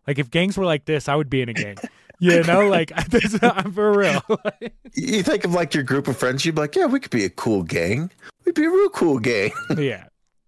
Like 0.05 0.19
if 0.19 0.29
gangs 0.31 0.57
were 0.57 0.63
like 0.65 0.85
this, 0.85 1.09
I 1.09 1.15
would 1.15 1.29
be 1.29 1.41
in 1.41 1.49
a 1.49 1.53
gang. 1.53 1.75
You 2.19 2.41
know, 2.45 2.67
like 2.67 2.89
this, 3.09 3.37
I'm 3.43 3.71
for 3.73 3.95
real. 3.95 4.23
You 4.95 5.21
think 5.21 5.45
of 5.45 5.53
like 5.53 5.75
your 5.75 5.83
group 5.83 6.07
of 6.07 6.17
friends, 6.17 6.43
you'd 6.43 6.55
be 6.55 6.61
like, 6.61 6.75
yeah, 6.75 6.87
we 6.87 6.99
could 6.99 7.11
be 7.11 7.25
a 7.25 7.29
cool 7.29 7.61
gang. 7.61 8.09
We'd 8.43 8.55
be 8.55 8.65
a 8.65 8.71
real 8.71 8.89
cool 8.89 9.19
gang. 9.19 9.51
yeah, 9.77 10.05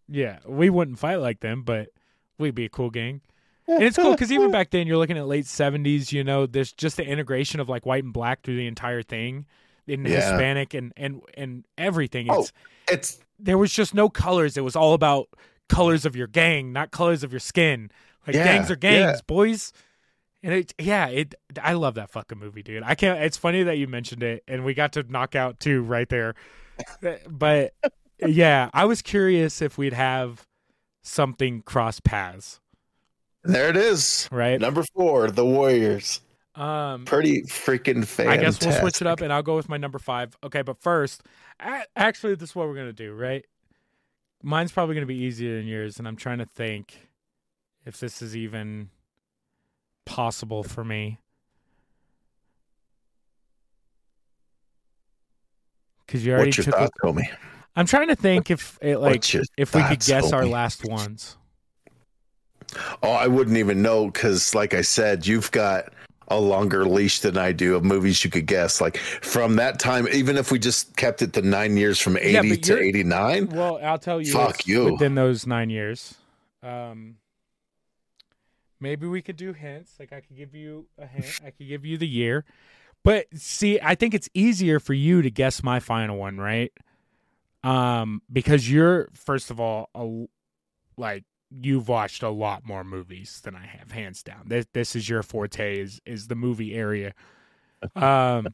yeah. 0.08 0.40
We 0.48 0.72
wouldn't 0.72 0.98
fight 0.98 1.18
like 1.18 1.42
them, 1.42 1.62
but 1.62 1.90
we'd 2.40 2.56
be 2.56 2.66
a 2.66 2.70
cool 2.70 2.90
gang. 2.90 3.22
And 3.68 3.84
it's 3.84 3.98
cool 3.98 4.14
because 4.14 4.32
even 4.32 4.50
back 4.50 4.72
then, 4.72 4.88
you're 4.88 4.98
looking 4.98 5.20
at 5.20 5.28
late 5.28 5.46
'70s. 5.46 6.12
You 6.12 6.24
know, 6.24 6.48
there's 6.48 6.74
just 6.74 6.98
the 6.98 7.06
integration 7.06 7.60
of 7.60 7.70
like 7.70 7.86
white 7.86 8.04
and 8.04 8.14
black 8.14 8.42
through 8.42 8.56
the 8.58 8.66
entire 8.66 9.04
thing, 9.04 9.46
in 9.86 10.04
Yeah. 10.06 10.22
Hispanic 10.22 10.74
and 10.74 10.92
and 10.98 11.22
and 11.36 11.66
everything. 11.78 12.32
Oh. 12.32 12.40
It's 12.42 12.52
It's 12.88 13.20
there 13.38 13.60
was 13.60 13.72
just 13.72 13.94
no 13.94 14.10
colors. 14.10 14.58
It 14.58 14.64
was 14.64 14.76
all 14.76 14.96
about 14.96 15.30
colors 15.70 16.06
of 16.06 16.16
your 16.16 16.28
gang, 16.28 16.74
not 16.74 16.92
colors 16.92 17.24
of 17.24 17.32
your 17.32 17.40
skin. 17.40 17.92
Like 18.28 18.36
Yeah, 18.36 18.44
gangs 18.44 18.70
are 18.70 18.76
gangs, 18.76 19.18
yeah. 19.18 19.22
boys. 19.28 19.72
And 20.42 20.54
it, 20.54 20.74
yeah, 20.80 21.08
it. 21.08 21.36
I 21.62 21.74
love 21.74 21.96
that 21.96 22.10
fucking 22.10 22.38
movie, 22.38 22.64
dude. 22.64 22.84
I 22.84 22.96
can't. 22.96 23.22
It's 23.22 23.38
funny 23.38 23.64
that 23.64 23.78
you 23.78 23.88
mentioned 23.88 24.24
it, 24.24 24.44
and 24.48 24.64
we 24.64 24.74
got 24.74 24.94
to 24.94 25.04
knock 25.04 25.36
out 25.36 25.60
two 25.60 25.82
right 25.82 26.08
there. 26.08 26.34
But 27.30 27.74
yeah, 28.26 28.70
I 28.74 28.86
was 28.86 29.02
curious 29.02 29.62
if 29.62 29.78
we'd 29.78 29.94
have 29.94 30.48
something 31.02 31.62
cross 31.64 32.00
paths, 32.00 32.62
there. 33.44 33.70
It 33.70 33.76
is. 33.78 34.30
right? 34.32 34.60
Number 34.60 34.84
four, 34.96 35.30
the 35.30 35.46
Warriors. 35.46 36.22
Um, 36.56 37.06
Pretty 37.06 37.44
freaking 37.44 38.06
fantastic. 38.06 38.28
I 38.28 38.38
guess 38.38 38.66
we'll 38.66 38.80
switch 38.80 39.02
it 39.02 39.08
up, 39.08 39.22
and 39.22 39.32
I'll 39.32 39.44
go 39.44 39.56
with 39.56 39.70
my 39.70 39.78
number 39.78 40.00
five. 40.00 40.38
Okay, 40.44 40.62
but 40.62 40.82
first, 40.82 41.24
actually, 41.96 42.36
this 42.36 42.50
is 42.50 42.56
what 42.56 42.68
we're 42.68 42.76
gonna 42.76 42.94
do, 42.94 43.14
right? 43.14 43.46
Mine's 44.42 44.72
probably 44.72 44.96
gonna 44.96 45.06
be 45.06 45.16
easier 45.16 45.58
than 45.58 45.68
yours, 45.68 46.00
and 46.00 46.08
I'm 46.08 46.16
trying 46.16 46.38
to 46.38 46.46
think 46.46 47.10
if 47.86 48.00
this 48.00 48.22
is 48.22 48.36
even 48.36 48.90
possible 50.06 50.64
for 50.64 50.84
me. 50.84 51.20
Because 56.06 56.26
you 56.26 56.32
already 56.34 56.48
What's 56.48 56.58
your 56.58 56.64
took. 56.66 56.76
thoughts, 56.76 56.92
A, 57.04 57.06
homie? 57.06 57.28
I'm 57.76 57.86
trying 57.86 58.08
to 58.08 58.16
think 58.16 58.50
if 58.50 58.80
it 58.82 58.98
like 58.98 59.24
if 59.58 59.76
we 59.76 59.84
could 59.84 60.00
guess 60.00 60.34
our 60.34 60.44
homie? 60.44 60.52
last 60.52 60.86
ones. 60.86 61.38
Oh, 63.02 63.12
I 63.12 63.28
wouldn't 63.28 63.58
even 63.58 63.82
know 63.82 64.06
because, 64.08 64.54
like 64.54 64.74
I 64.74 64.82
said, 64.82 65.26
you've 65.26 65.52
got 65.52 65.94
a 66.30 66.40
longer 66.40 66.86
leash 66.86 67.20
than 67.20 67.38
I 67.38 67.52
do 67.52 67.76
of 67.76 67.84
movies 67.84 68.24
you 68.24 68.30
could 68.30 68.46
guess. 68.46 68.82
Like 68.82 68.98
from 68.98 69.56
that 69.58 69.80
time, 69.80 70.08
even 70.10 70.38
if 70.38 70.52
we 70.52 70.60
just 70.60 70.96
kept 70.96 71.22
it 71.22 71.34
to 71.34 71.42
nine 71.42 71.78
years 71.78 72.00
from 72.00 72.18
80 72.18 72.32
Yeah, 72.32 72.56
to 72.56 72.80
89, 72.80 73.50
Well, 73.50 73.80
I'll 73.84 74.00
tell 74.00 74.22
you. 74.22 74.32
Fuck 74.32 74.68
you. 74.68 74.94
Within 74.94 75.16
those 75.16 75.48
nine 75.48 75.70
years, 75.70 76.16
um, 76.64 77.16
maybe 78.80 79.08
we 79.08 79.22
could 79.22 79.38
do 79.38 79.54
hints. 79.54 79.96
Like 80.00 80.14
I 80.14 80.22
could 80.22 80.38
give 80.38 80.54
you 80.56 80.88
a 80.98 81.06
hint. 81.08 81.42
I 81.46 81.52
could 81.52 81.68
give 81.68 81.86
you 81.86 81.98
the 81.98 82.08
year. 82.08 82.46
But 83.04 83.28
see, 83.34 83.80
I 83.82 83.96
think 83.96 84.14
it's 84.14 84.30
easier 84.34 84.80
for 84.80 84.94
you 84.94 85.22
to 85.22 85.32
guess 85.32 85.64
my 85.64 85.80
final 85.80 86.18
one, 86.18 86.38
right? 86.38 86.72
Um, 87.64 88.22
because 88.32 88.70
you're 88.70 89.10
first 89.14 89.52
of 89.52 89.60
all, 89.60 89.90
a, 89.96 90.26
like 90.98 91.24
you've 91.52 91.88
watched 91.88 92.24
a 92.24 92.30
lot 92.30 92.66
more 92.66 92.84
movies 92.84 93.42
than 93.44 93.56
I 93.56 93.66
have, 93.66 93.92
hands 93.92 94.24
down. 94.24 94.44
This 94.48 94.66
this 94.74 94.96
is 94.96 95.10
your 95.10 95.24
forte 95.24 95.80
is 95.80 96.02
is 96.06 96.28
the 96.28 96.36
movie 96.36 96.76
area. 96.76 97.14
Um, 97.96 98.54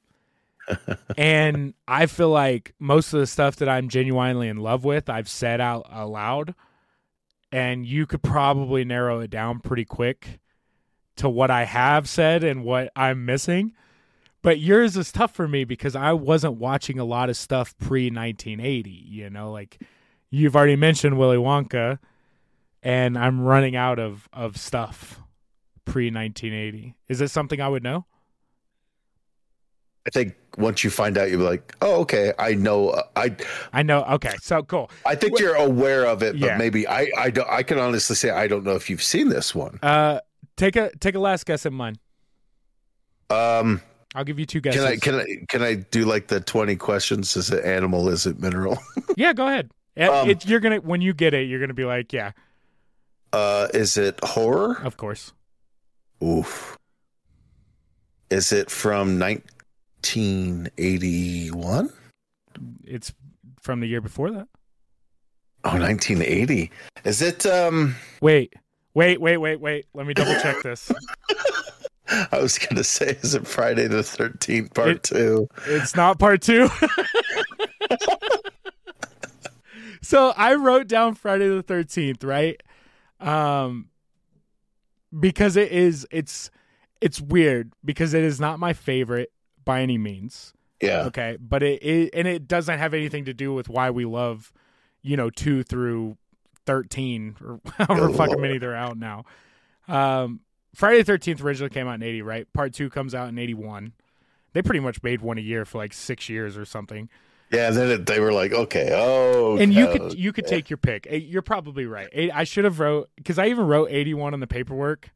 and 1.18 1.74
I 1.88 2.06
feel 2.06 2.30
like 2.30 2.76
most 2.78 3.12
of 3.12 3.20
the 3.20 3.26
stuff 3.26 3.56
that 3.56 3.70
I'm 3.70 3.90
genuinely 3.90 4.48
in 4.48 4.58
love 4.58 4.84
with, 4.84 5.10
I've 5.10 5.30
said 5.30 5.60
out 5.60 5.88
aloud, 5.92 6.54
and 7.52 7.88
you 7.88 8.06
could 8.06 8.22
probably 8.22 8.86
narrow 8.86 9.20
it 9.20 9.32
down 9.32 9.62
pretty 9.62 9.86
quick 9.86 10.40
to 11.16 11.30
what 11.30 11.50
I 11.50 11.66
have 11.66 12.08
said 12.08 12.44
and 12.44 12.64
what 12.64 12.92
I'm 12.96 13.26
missing. 13.26 13.74
But 14.42 14.60
yours 14.60 14.96
is 14.96 15.12
tough 15.12 15.34
for 15.34 15.48
me 15.48 15.64
because 15.64 15.96
I 15.96 16.14
wasn't 16.14 16.58
watching 16.58 17.00
a 17.00 17.06
lot 17.06 17.30
of 17.30 17.38
stuff 17.38 17.76
pre 17.80 18.12
1980. 18.12 18.92
You 18.92 19.30
know, 19.30 19.52
like 19.52 19.82
you've 20.30 20.56
already 20.56 20.76
mentioned 20.76 21.18
Willy 21.18 21.38
Wonka, 21.38 21.98
and 22.86 23.18
I'm 23.18 23.42
running 23.42 23.76
out 23.76 24.00
of 24.00 24.30
of 24.32 24.56
stuff 24.56 25.20
pre 25.84 26.06
1980. 26.12 26.96
Is 27.10 27.20
this 27.20 27.34
something 27.34 27.60
I 27.60 27.68
would 27.68 27.84
know? 27.84 28.06
I 30.08 30.12
think 30.12 30.36
once 30.58 30.84
you 30.84 30.92
find 30.92 31.18
out, 31.18 31.30
you'll 31.32 31.40
be 31.40 31.46
like, 31.46 31.74
"Oh, 31.82 32.02
okay, 32.02 32.32
I 32.38 32.54
know." 32.54 32.90
uh, 32.90 33.02
I 33.16 33.36
I 33.74 33.82
know. 33.82 34.04
Okay, 34.04 34.36
so 34.40 34.62
cool. 34.62 34.92
I 35.06 35.16
think 35.16 35.40
you're 35.40 35.56
aware 35.56 36.06
of 36.06 36.22
it, 36.22 36.40
but 36.40 36.48
Yeah. 36.52 36.58
maybe 36.58 36.88
I 36.88 37.10
I 37.18 37.32
don't. 37.32 37.50
I 37.50 37.64
can 37.64 37.80
honestly 37.80 38.16
say 38.16 38.30
I 38.30 38.48
don't 38.48 38.64
know 38.64 38.76
if 38.76 38.88
you've 38.90 39.02
seen 39.04 39.30
this 39.30 39.56
one. 39.56 39.80
Uh, 39.82 40.20
take 40.58 40.76
a 40.76 40.92
take 41.00 41.16
a 41.16 41.20
last 41.20 41.48
guess 41.48 41.66
at 41.66 41.74
mine. 41.74 41.98
Um, 43.32 43.82
I'll 44.14 44.24
give 44.24 44.38
you 44.40 44.46
two 44.46 44.62
guesses. 44.62 44.80
can 44.80 44.86
I 44.92 44.98
can 44.98 45.16
I 45.16 45.26
can 45.50 45.62
I 45.64 45.74
do 45.74 46.06
like 46.06 46.28
the 46.28 46.40
twenty 46.40 46.76
questions? 46.76 47.36
Is 47.36 47.50
it 47.50 47.66
animal? 47.66 48.08
Is 48.08 48.28
it 48.28 48.40
mineral? 48.40 48.78
yeah, 49.18 49.34
go 49.34 49.48
ahead. 49.48 49.72
It- 49.96 50.10
Um, 50.10 50.30
it- 50.30 50.46
you're 50.46 50.60
gonna 50.60 50.78
when 50.78 51.02
you 51.02 51.16
get 51.16 51.34
it, 51.34 51.50
you're 51.50 51.60
gonna 51.60 51.74
be 51.74 51.86
like, 51.86 52.14
yeah, 52.14 52.32
Uh, 53.36 53.68
is 53.74 53.98
it 53.98 54.18
horror? 54.24 54.78
of 54.84 54.96
course. 54.96 55.34
Oof. 56.24 56.78
Is 58.30 58.54
it 58.54 58.70
from 58.72 59.20
1981? 59.20 61.90
It's 62.86 63.14
from 63.62 63.82
the 63.82 63.88
year 63.88 64.00
before 64.00 64.32
that. 64.32 64.48
Oh, 65.66 65.78
1980. 65.78 66.72
Is 67.04 67.22
it 67.22 67.46
um 67.46 67.96
Wait, 68.22 68.54
wait, 68.94 69.20
wait, 69.20 69.36
wait, 69.38 69.60
wait. 69.60 69.86
Let 69.94 70.08
me 70.08 70.14
double 70.14 70.40
check 70.42 70.64
this. 70.64 70.90
I 72.32 72.40
was 72.40 72.58
going 72.58 72.78
to 72.78 72.84
say 72.86 73.18
is 73.22 73.36
it 73.36 73.46
Friday 73.48 73.88
the 73.88 73.98
13th 73.98 74.74
part 74.74 74.88
It- 74.90 75.04
2? 75.04 75.48
It's 75.68 75.94
not 75.96 76.20
part 76.20 76.42
two. 76.42 76.70
so 80.02 80.34
I 80.38 80.54
wrote 80.54 80.88
down 80.88 81.16
Friday 81.16 81.50
the 81.50 81.64
thirteenth, 81.64 82.24
right? 82.24 82.62
Um, 83.20 83.90
because 85.18 85.56
it 85.56 85.72
is 85.72 86.08
it's 86.12 86.50
it's 87.02 87.22
weird 87.22 87.72
because 87.84 88.14
it 88.14 88.24
is 88.24 88.40
not 88.40 88.60
my 88.60 88.74
favorite 88.74 89.32
by 89.64 89.82
any 89.82 89.98
means. 89.98 90.54
Yeah. 90.82 91.04
Okay, 91.06 91.38
but 91.40 91.64
it, 91.64 91.82
it 91.84 92.10
and 92.14 92.28
it 92.28 92.48
doesn't 92.48 92.78
have 92.78 92.94
anything 92.94 93.26
to 93.26 93.34
do 93.34 93.54
with 93.54 93.70
why 93.70 93.90
we 93.92 94.06
love, 94.06 94.52
you 95.02 95.16
know, 95.18 95.30
two 95.30 95.64
through 95.64 96.18
thirteen 96.66 97.36
or 97.44 97.60
however 97.86 98.08
Good 98.08 98.18
fucking 98.18 98.34
Lord. 98.34 98.42
many 98.42 98.58
they're 98.58 98.76
out 98.76 98.98
now. 98.98 99.24
Um, 99.88 100.42
Friday 100.74 100.98
the 100.98 101.04
Thirteenth 101.06 101.42
originally 101.42 101.70
came 101.70 101.88
out 101.88 101.96
in 101.96 102.04
eighty, 102.04 102.22
right? 102.22 102.52
Part 102.54 102.74
two 102.74 102.90
comes 102.90 103.16
out 103.16 103.30
in 103.30 103.40
eighty 103.40 103.54
one. 103.54 103.94
They 104.54 104.62
pretty 104.62 104.80
much 104.80 105.04
made 105.04 105.22
one 105.22 105.38
a 105.38 105.42
year 105.42 105.66
for 105.66 105.78
like 105.78 105.94
six 105.94 106.30
years 106.30 106.58
or 106.58 106.66
something. 106.66 107.10
Yeah. 107.56 107.70
Then 107.72 107.90
it, 107.92 108.06
they 108.06 108.20
were 108.20 108.34
like, 108.34 108.52
okay, 108.52 108.90
oh, 108.94 109.58
And 109.58 109.74
you 109.74 109.88
could 109.88 110.14
you 110.20 110.32
could 110.34 110.46
take 110.48 110.70
your 110.70 110.78
pick. 110.78 111.08
Eh, 111.10 111.16
You're 111.18 111.42
probably 111.42 111.86
right. 111.86 112.10
Eh, 112.14 112.30
I 112.34 112.44
should 112.44 112.66
have 112.66 112.80
wrote 112.80 113.10
because 113.16 113.38
I 113.40 113.48
even 113.48 113.66
wrote 113.68 113.90
eighty 113.92 114.14
one 114.14 114.34
on 114.34 114.40
the 114.40 114.48
paperwork, 114.48 115.10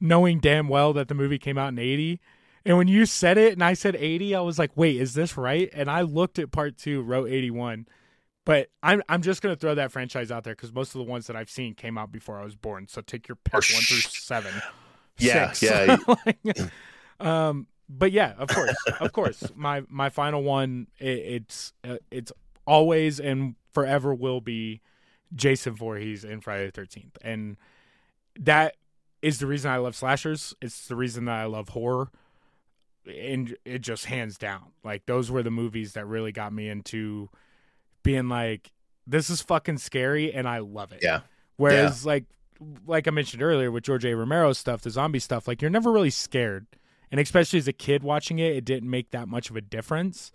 knowing 0.00 0.38
damn 0.40 0.68
well 0.68 0.92
that 0.92 1.08
the 1.08 1.14
movie 1.14 1.38
came 1.38 1.58
out 1.58 1.68
in 1.68 1.78
eighty. 1.78 2.20
And 2.64 2.76
when 2.76 2.88
you 2.88 3.06
said 3.06 3.38
it 3.38 3.54
and 3.54 3.64
I 3.64 3.72
said 3.74 3.96
eighty, 3.96 4.34
I 4.34 4.40
was 4.40 4.58
like, 4.58 4.70
wait, 4.76 4.96
is 5.00 5.14
this 5.14 5.36
right? 5.36 5.70
And 5.72 5.90
I 5.90 6.02
looked 6.02 6.38
at 6.38 6.50
part 6.52 6.76
two, 6.76 7.02
wrote 7.02 7.30
eighty 7.30 7.50
one. 7.50 7.86
But 8.44 8.68
I'm 8.82 9.02
I'm 9.08 9.22
just 9.22 9.42
gonna 9.42 9.56
throw 9.56 9.74
that 9.74 9.92
franchise 9.92 10.30
out 10.30 10.44
there 10.44 10.54
because 10.54 10.72
most 10.72 10.94
of 10.94 10.98
the 10.98 11.04
ones 11.10 11.26
that 11.26 11.36
I've 11.36 11.50
seen 11.50 11.74
came 11.74 11.96
out 11.96 12.10
before 12.10 12.38
I 12.40 12.44
was 12.44 12.54
born. 12.56 12.88
So 12.88 13.00
take 13.00 13.28
your 13.28 13.36
pick 13.36 13.54
one 13.54 13.62
through 13.62 13.98
seven. 13.98 14.52
Yeah, 15.18 15.52
Six. 15.52 15.70
yeah. 15.70 15.96
Like, 16.26 16.70
um, 17.20 17.66
but 17.92 18.12
yeah, 18.12 18.34
of 18.38 18.48
course, 18.48 18.76
of 19.00 19.12
course. 19.12 19.42
My 19.54 19.82
my 19.88 20.10
final 20.10 20.42
one, 20.42 20.86
it, 20.98 21.18
it's 21.18 21.72
uh, 21.82 21.96
it's 22.10 22.32
always 22.66 23.18
and 23.18 23.56
forever 23.72 24.14
will 24.14 24.40
be 24.40 24.80
Jason 25.34 25.74
Voorhees 25.74 26.24
in 26.24 26.40
Friday 26.40 26.66
the 26.66 26.72
Thirteenth, 26.72 27.18
and 27.22 27.56
that 28.38 28.76
is 29.22 29.40
the 29.40 29.46
reason 29.46 29.70
I 29.70 29.78
love 29.78 29.96
slashers. 29.96 30.54
It's 30.62 30.86
the 30.86 30.94
reason 30.94 31.24
that 31.24 31.36
I 31.36 31.44
love 31.46 31.70
horror, 31.70 32.10
and 33.06 33.56
it 33.64 33.80
just 33.80 34.04
hands 34.04 34.38
down. 34.38 34.70
Like 34.84 35.06
those 35.06 35.30
were 35.30 35.42
the 35.42 35.50
movies 35.50 35.94
that 35.94 36.06
really 36.06 36.32
got 36.32 36.52
me 36.52 36.68
into 36.68 37.28
being 38.04 38.28
like, 38.28 38.70
this 39.04 39.30
is 39.30 39.42
fucking 39.42 39.78
scary, 39.78 40.32
and 40.32 40.48
I 40.48 40.58
love 40.58 40.92
it. 40.92 41.00
Yeah. 41.02 41.20
Whereas 41.56 42.06
like 42.06 42.24
like 42.86 43.08
I 43.08 43.10
mentioned 43.10 43.42
earlier 43.42 43.70
with 43.70 43.82
George 43.82 44.04
A. 44.04 44.14
Romero 44.14 44.52
stuff, 44.52 44.82
the 44.82 44.90
zombie 44.90 45.18
stuff, 45.18 45.48
like 45.48 45.60
you're 45.60 45.70
never 45.70 45.90
really 45.90 46.10
scared. 46.10 46.66
And 47.10 47.20
especially 47.20 47.58
as 47.58 47.68
a 47.68 47.72
kid 47.72 48.02
watching 48.02 48.38
it, 48.38 48.56
it 48.56 48.64
didn't 48.64 48.88
make 48.88 49.10
that 49.10 49.28
much 49.28 49.50
of 49.50 49.56
a 49.56 49.60
difference. 49.60 50.32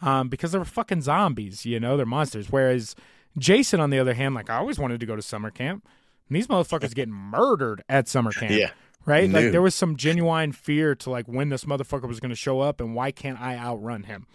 Um, 0.00 0.28
because 0.28 0.52
they 0.52 0.58
were 0.58 0.64
fucking 0.64 1.02
zombies, 1.02 1.66
you 1.66 1.80
know, 1.80 1.96
they're 1.96 2.06
monsters. 2.06 2.50
Whereas 2.50 2.94
Jason, 3.36 3.80
on 3.80 3.90
the 3.90 3.98
other 3.98 4.14
hand, 4.14 4.34
like 4.34 4.48
I 4.48 4.56
always 4.56 4.78
wanted 4.78 5.00
to 5.00 5.06
go 5.06 5.16
to 5.16 5.22
summer 5.22 5.50
camp. 5.50 5.86
And 6.28 6.36
these 6.36 6.46
motherfuckers 6.46 6.94
getting 6.94 7.14
murdered 7.14 7.82
at 7.88 8.06
summer 8.06 8.30
camp. 8.30 8.52
Yeah. 8.52 8.70
Right? 9.06 9.30
Like 9.30 9.52
there 9.52 9.62
was 9.62 9.74
some 9.74 9.96
genuine 9.96 10.52
fear 10.52 10.94
to 10.96 11.10
like 11.10 11.26
when 11.26 11.48
this 11.48 11.64
motherfucker 11.64 12.06
was 12.06 12.20
gonna 12.20 12.34
show 12.34 12.60
up 12.60 12.80
and 12.80 12.94
why 12.94 13.10
can't 13.10 13.40
I 13.40 13.56
outrun 13.56 14.02
him? 14.02 14.26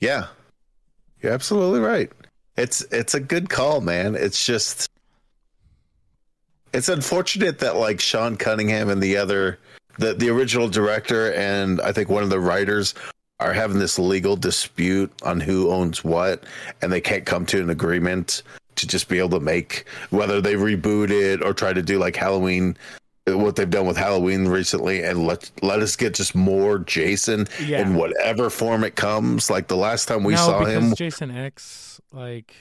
Yeah. 0.00 0.26
You're 1.22 1.32
absolutely 1.32 1.80
right. 1.80 2.10
It's 2.56 2.82
it's 2.90 3.14
a 3.14 3.20
good 3.20 3.48
call, 3.48 3.80
man. 3.80 4.16
It's 4.16 4.44
just 4.44 4.90
it's 6.72 6.88
unfortunate 6.88 7.60
that 7.60 7.76
like 7.76 8.00
Sean 8.00 8.36
Cunningham 8.36 8.90
and 8.90 9.02
the 9.02 9.16
other 9.16 9.58
the 9.98 10.14
the 10.14 10.28
original 10.28 10.68
director 10.68 11.32
and 11.34 11.80
I 11.80 11.92
think 11.92 12.08
one 12.08 12.22
of 12.22 12.30
the 12.30 12.40
writers 12.40 12.94
are 13.40 13.52
having 13.52 13.78
this 13.78 13.98
legal 13.98 14.36
dispute 14.36 15.12
on 15.22 15.40
who 15.40 15.70
owns 15.70 16.02
what 16.04 16.44
and 16.82 16.92
they 16.92 17.00
can't 17.00 17.26
come 17.26 17.44
to 17.46 17.60
an 17.60 17.70
agreement 17.70 18.42
to 18.76 18.86
just 18.86 19.08
be 19.08 19.18
able 19.18 19.30
to 19.30 19.40
make 19.40 19.84
whether 20.10 20.40
they 20.40 20.54
reboot 20.54 21.10
it 21.10 21.42
or 21.42 21.52
try 21.52 21.72
to 21.72 21.82
do 21.82 21.98
like 21.98 22.16
Halloween 22.16 22.76
what 23.26 23.56
they've 23.56 23.68
done 23.70 23.86
with 23.86 23.96
Halloween 23.96 24.46
recently 24.46 25.02
and 25.02 25.26
let 25.26 25.50
let 25.60 25.80
us 25.80 25.96
get 25.96 26.14
just 26.14 26.34
more 26.34 26.78
Jason 26.78 27.46
Yeah. 27.64 27.80
in 27.82 27.94
whatever 27.96 28.50
form 28.50 28.84
it 28.84 28.94
comes. 28.94 29.50
Like 29.50 29.66
the 29.66 29.76
last 29.76 30.06
time 30.06 30.22
we 30.22 30.34
no, 30.34 30.38
saw 30.38 30.64
him, 30.64 30.94
Jason 30.94 31.30
X, 31.32 32.00
like 32.12 32.54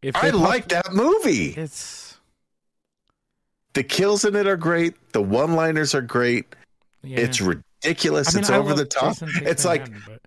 if 0.00 0.14
I 0.16 0.30
like 0.30 0.68
that 0.68 0.92
movie. 0.92 1.48
it's 1.56 2.18
The 3.74 3.82
kills 3.82 4.24
in 4.24 4.36
it 4.36 4.46
are 4.46 4.56
great. 4.56 4.94
The 5.12 5.22
one-liners 5.22 5.94
are 5.94 6.02
great. 6.02 6.54
Yeah. 7.02 7.20
It's 7.20 7.40
ridiculous. 7.40 8.34
I 8.34 8.38
mean, 8.38 8.40
it's 8.42 8.50
I 8.50 8.56
over 8.58 8.74
the 8.74 8.84
top. 8.84 9.16
It's 9.42 9.64
like, 9.64 9.86
but- 10.06 10.20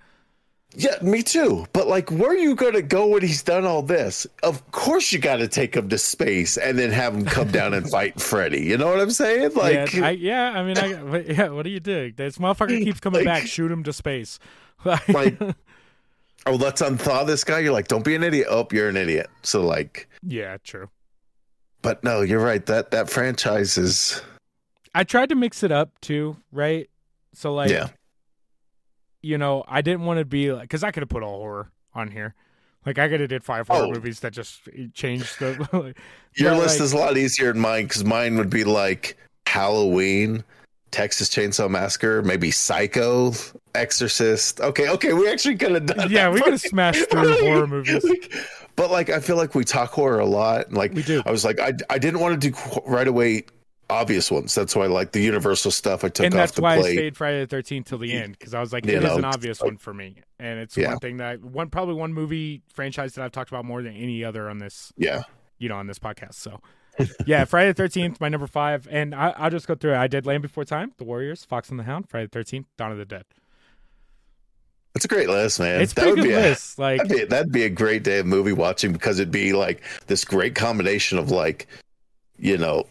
yeah, 0.78 0.98
me 1.02 1.24
too. 1.24 1.66
But 1.72 1.88
like, 1.88 2.12
where 2.12 2.32
are 2.32 2.38
you 2.38 2.54
going 2.54 2.74
to 2.74 2.82
go 2.82 3.08
when 3.08 3.22
he's 3.22 3.42
done 3.42 3.66
all 3.66 3.82
this? 3.82 4.28
Of 4.44 4.70
course, 4.72 5.14
you 5.14 5.20
got 5.20 5.38
to 5.38 5.48
take 5.48 5.74
him 5.74 5.88
to 5.88 5.98
space 5.98 6.58
and 6.58 6.78
then 6.78 6.92
have 6.92 7.16
him 7.16 7.24
come 7.24 7.50
down 7.50 7.74
and 7.74 7.90
fight 7.92 8.20
Freddy. 8.20 8.62
You 8.64 8.78
know 8.78 8.88
what 8.88 9.00
I'm 9.00 9.12
saying? 9.12 9.54
Like, 9.56 9.94
yeah, 9.94 10.06
I, 10.06 10.10
yeah, 10.12 10.52
I 10.52 10.64
mean, 10.66 10.78
I, 10.78 11.20
yeah. 11.22 11.48
What 11.50 11.64
do 11.64 11.70
you 11.70 11.80
do? 11.80 12.12
This 12.12 12.38
motherfucker 12.40 12.84
keeps 12.84 13.00
coming 13.00 13.20
Like- 13.26 13.44
back. 13.44 13.48
Shoot 13.48 13.72
him 13.72 13.84
to 13.84 13.94
space. 13.94 14.38
like, 15.08 15.40
oh, 16.46 16.56
let's 16.56 16.82
unthaw 16.82 17.26
this 17.26 17.46
guy. 17.46 17.60
You're 17.60 17.72
like, 17.72 17.88
don't 17.88 18.04
be 18.04 18.14
an 18.16 18.24
idiot. 18.24 18.48
Oh, 18.50 18.68
you're 18.72 18.90
an 18.90 18.98
idiot. 18.98 19.30
So 19.44 19.62
like, 19.66 20.10
yeah, 20.24 20.58
true. 20.64 20.90
but 21.82 22.04
no, 22.04 22.20
you're 22.20 22.44
right. 22.44 22.66
That 22.66 22.92
that 22.92 23.10
franchise 23.10 23.78
is, 23.78 24.22
I 24.96 25.04
tried 25.04 25.30
to 25.30 25.36
mix 25.36 25.62
it 25.62 25.72
up 25.72 26.00
too, 26.02 26.38
right? 26.52 26.90
So 27.34 27.54
like, 27.54 27.70
yeah, 27.70 27.90
you 29.22 29.38
know, 29.38 29.64
I 29.68 29.82
didn't 29.82 30.06
want 30.06 30.20
to 30.20 30.26
be 30.26 30.52
like 30.54 30.64
because 30.64 30.84
I 30.84 30.92
could 30.92 31.02
have 31.02 31.10
put 31.10 31.22
all 31.24 31.38
horror 31.40 31.72
on 31.94 32.10
here. 32.10 32.34
Like 32.86 32.98
I 33.00 33.10
could 33.10 33.20
have 33.20 33.30
did 33.30 33.44
five 33.44 33.68
horror 33.68 33.86
Oh. 33.88 33.92
movies 33.92 34.20
that 34.22 34.32
just 34.32 34.62
eh, 34.78 34.86
changed 34.94 35.40
the. 35.40 35.68
like, 35.74 35.98
your 36.36 36.52
but, 36.52 36.60
list 36.60 36.80
like- 36.80 36.86
is 36.86 36.94
a 36.94 36.98
lot 36.98 37.18
easier 37.18 37.52
than 37.52 37.62
mine 37.62 37.86
because 37.86 38.04
mine 38.06 38.38
would 38.38 38.50
be 38.50 38.64
like 38.64 39.18
Halloween, 39.48 40.44
Texas 40.92 41.30
Chainsaw 41.30 41.70
Massacre, 41.70 42.22
maybe 42.22 42.52
Psycho, 42.52 43.34
Exorcist. 43.74 44.62
Okay, 44.62 44.88
okay, 44.90 45.14
we 45.14 45.30
actually 45.30 45.56
could 45.56 45.72
have 45.72 45.86
done. 45.88 46.12
Yeah, 46.12 46.30
we 46.30 46.42
could 46.42 46.54
have 46.54 46.62
smashed 46.74 47.10
through 47.10 47.40
horror 47.42 47.68
movies. 47.68 48.06
But 48.78 48.92
like, 48.92 49.10
I 49.10 49.22
feel 49.22 49.38
like 49.38 49.56
we 49.56 49.64
talk 49.64 49.92
horror 49.92 50.20
a 50.20 50.26
lot. 50.26 50.68
and, 50.68 50.76
Like, 50.76 50.94
We 50.94 51.02
do. 51.02 51.24
I 51.26 51.32
was 51.32 51.46
like, 51.46 51.62
I 51.62 51.72
I 51.90 51.98
didn't 51.98 52.20
want 52.20 52.42
to 52.42 52.52
do 52.52 52.58
right 52.86 53.08
away 53.08 53.46
obvious 53.90 54.32
ones. 54.32 54.54
That's 54.56 54.76
why 54.76 54.86
I 54.86 54.88
like 54.88 55.12
the 55.12 55.22
Universal 55.22 55.72
stuff 55.72 56.04
I 56.04 56.10
took 56.10 56.26
and 56.26 56.34
off 56.34 56.40
that's 56.40 56.52
the 56.54 56.62
why 56.62 56.76
I 56.76 56.80
plate. 56.80 56.94
stayed 56.94 57.18
Friday 57.18 57.42
the 57.42 57.48
Thirteenth 57.48 57.88
till 57.88 57.98
the 58.00 58.12
end 58.14 58.38
because 58.38 58.54
I 58.54 58.60
was 58.60 58.74
like, 58.74 58.86
it 58.88 59.04
is 59.04 59.12
an 59.16 59.26
obvious 59.26 59.62
one 59.62 59.78
for 59.78 59.94
me, 59.94 60.18
and 60.40 60.60
it's 60.60 60.76
Yeah. 60.78 60.90
one 60.90 61.00
thing 61.00 61.18
that 61.18 61.42
one 61.44 61.70
probably 61.70 61.96
one 61.96 62.14
movie 62.14 62.62
franchise 62.74 63.14
that 63.16 63.24
I've 63.24 63.32
talked 63.32 63.50
about 63.52 63.66
more 63.66 63.82
than 63.82 63.94
any 63.96 64.24
other 64.24 64.50
on 64.50 64.58
this 64.60 64.92
Yeah, 64.98 65.24
you 65.60 65.70
know, 65.70 65.76
on 65.76 65.88
this 65.88 66.00
podcast. 66.00 66.36
So, 66.36 66.62
yeah, 67.26 67.46
Friday 67.46 67.70
the 67.72 67.74
Thirteenth, 67.76 68.20
my 68.22 68.30
number 68.30 68.48
five, 68.48 68.88
and 68.90 69.14
I, 69.14 69.30
I'll 69.38 69.50
just 69.52 69.68
go 69.68 69.76
through 69.76 69.94
it. 69.94 69.98
I 69.98 70.08
did 70.08 70.26
Land 70.26 70.42
Before 70.42 70.66
Time, 70.66 70.94
The 70.98 71.04
Warriors, 71.04 71.44
Fox 71.46 71.70
and 71.70 71.78
the 71.80 71.84
Hound, 71.84 72.10
Friday 72.10 72.26
the 72.28 72.32
Thirteenth, 72.32 72.68
Dawn 72.78 72.92
of 72.92 72.98
the 72.98 73.06
Dead. 73.06 73.26
it's 74.96 75.04
a 75.06 75.10
great 75.10 75.28
list, 75.30 75.60
man. 75.60 75.82
it's 75.82 75.94
That 75.94 76.06
would 76.08 76.16
good 76.16 76.24
be 76.24 76.32
a- 76.34 76.38
list. 76.40 76.80
Like, 76.80 77.00
That'd 77.02 77.18
be, 77.18 77.26
that'd 77.26 77.52
be 77.52 77.64
a 77.64 77.70
great 77.70 78.04
day 78.04 78.20
of 78.20 78.26
movie 78.26 78.54
watching 78.54 78.94
because 78.94 79.20
it'd 79.20 79.32
be 79.32 79.52
like 79.54 79.82
this 80.08 80.24
great 80.24 80.56
combination 80.56 81.18
of 81.18 81.32
like, 81.32 81.68
you 82.38 82.58
know, 82.58 82.86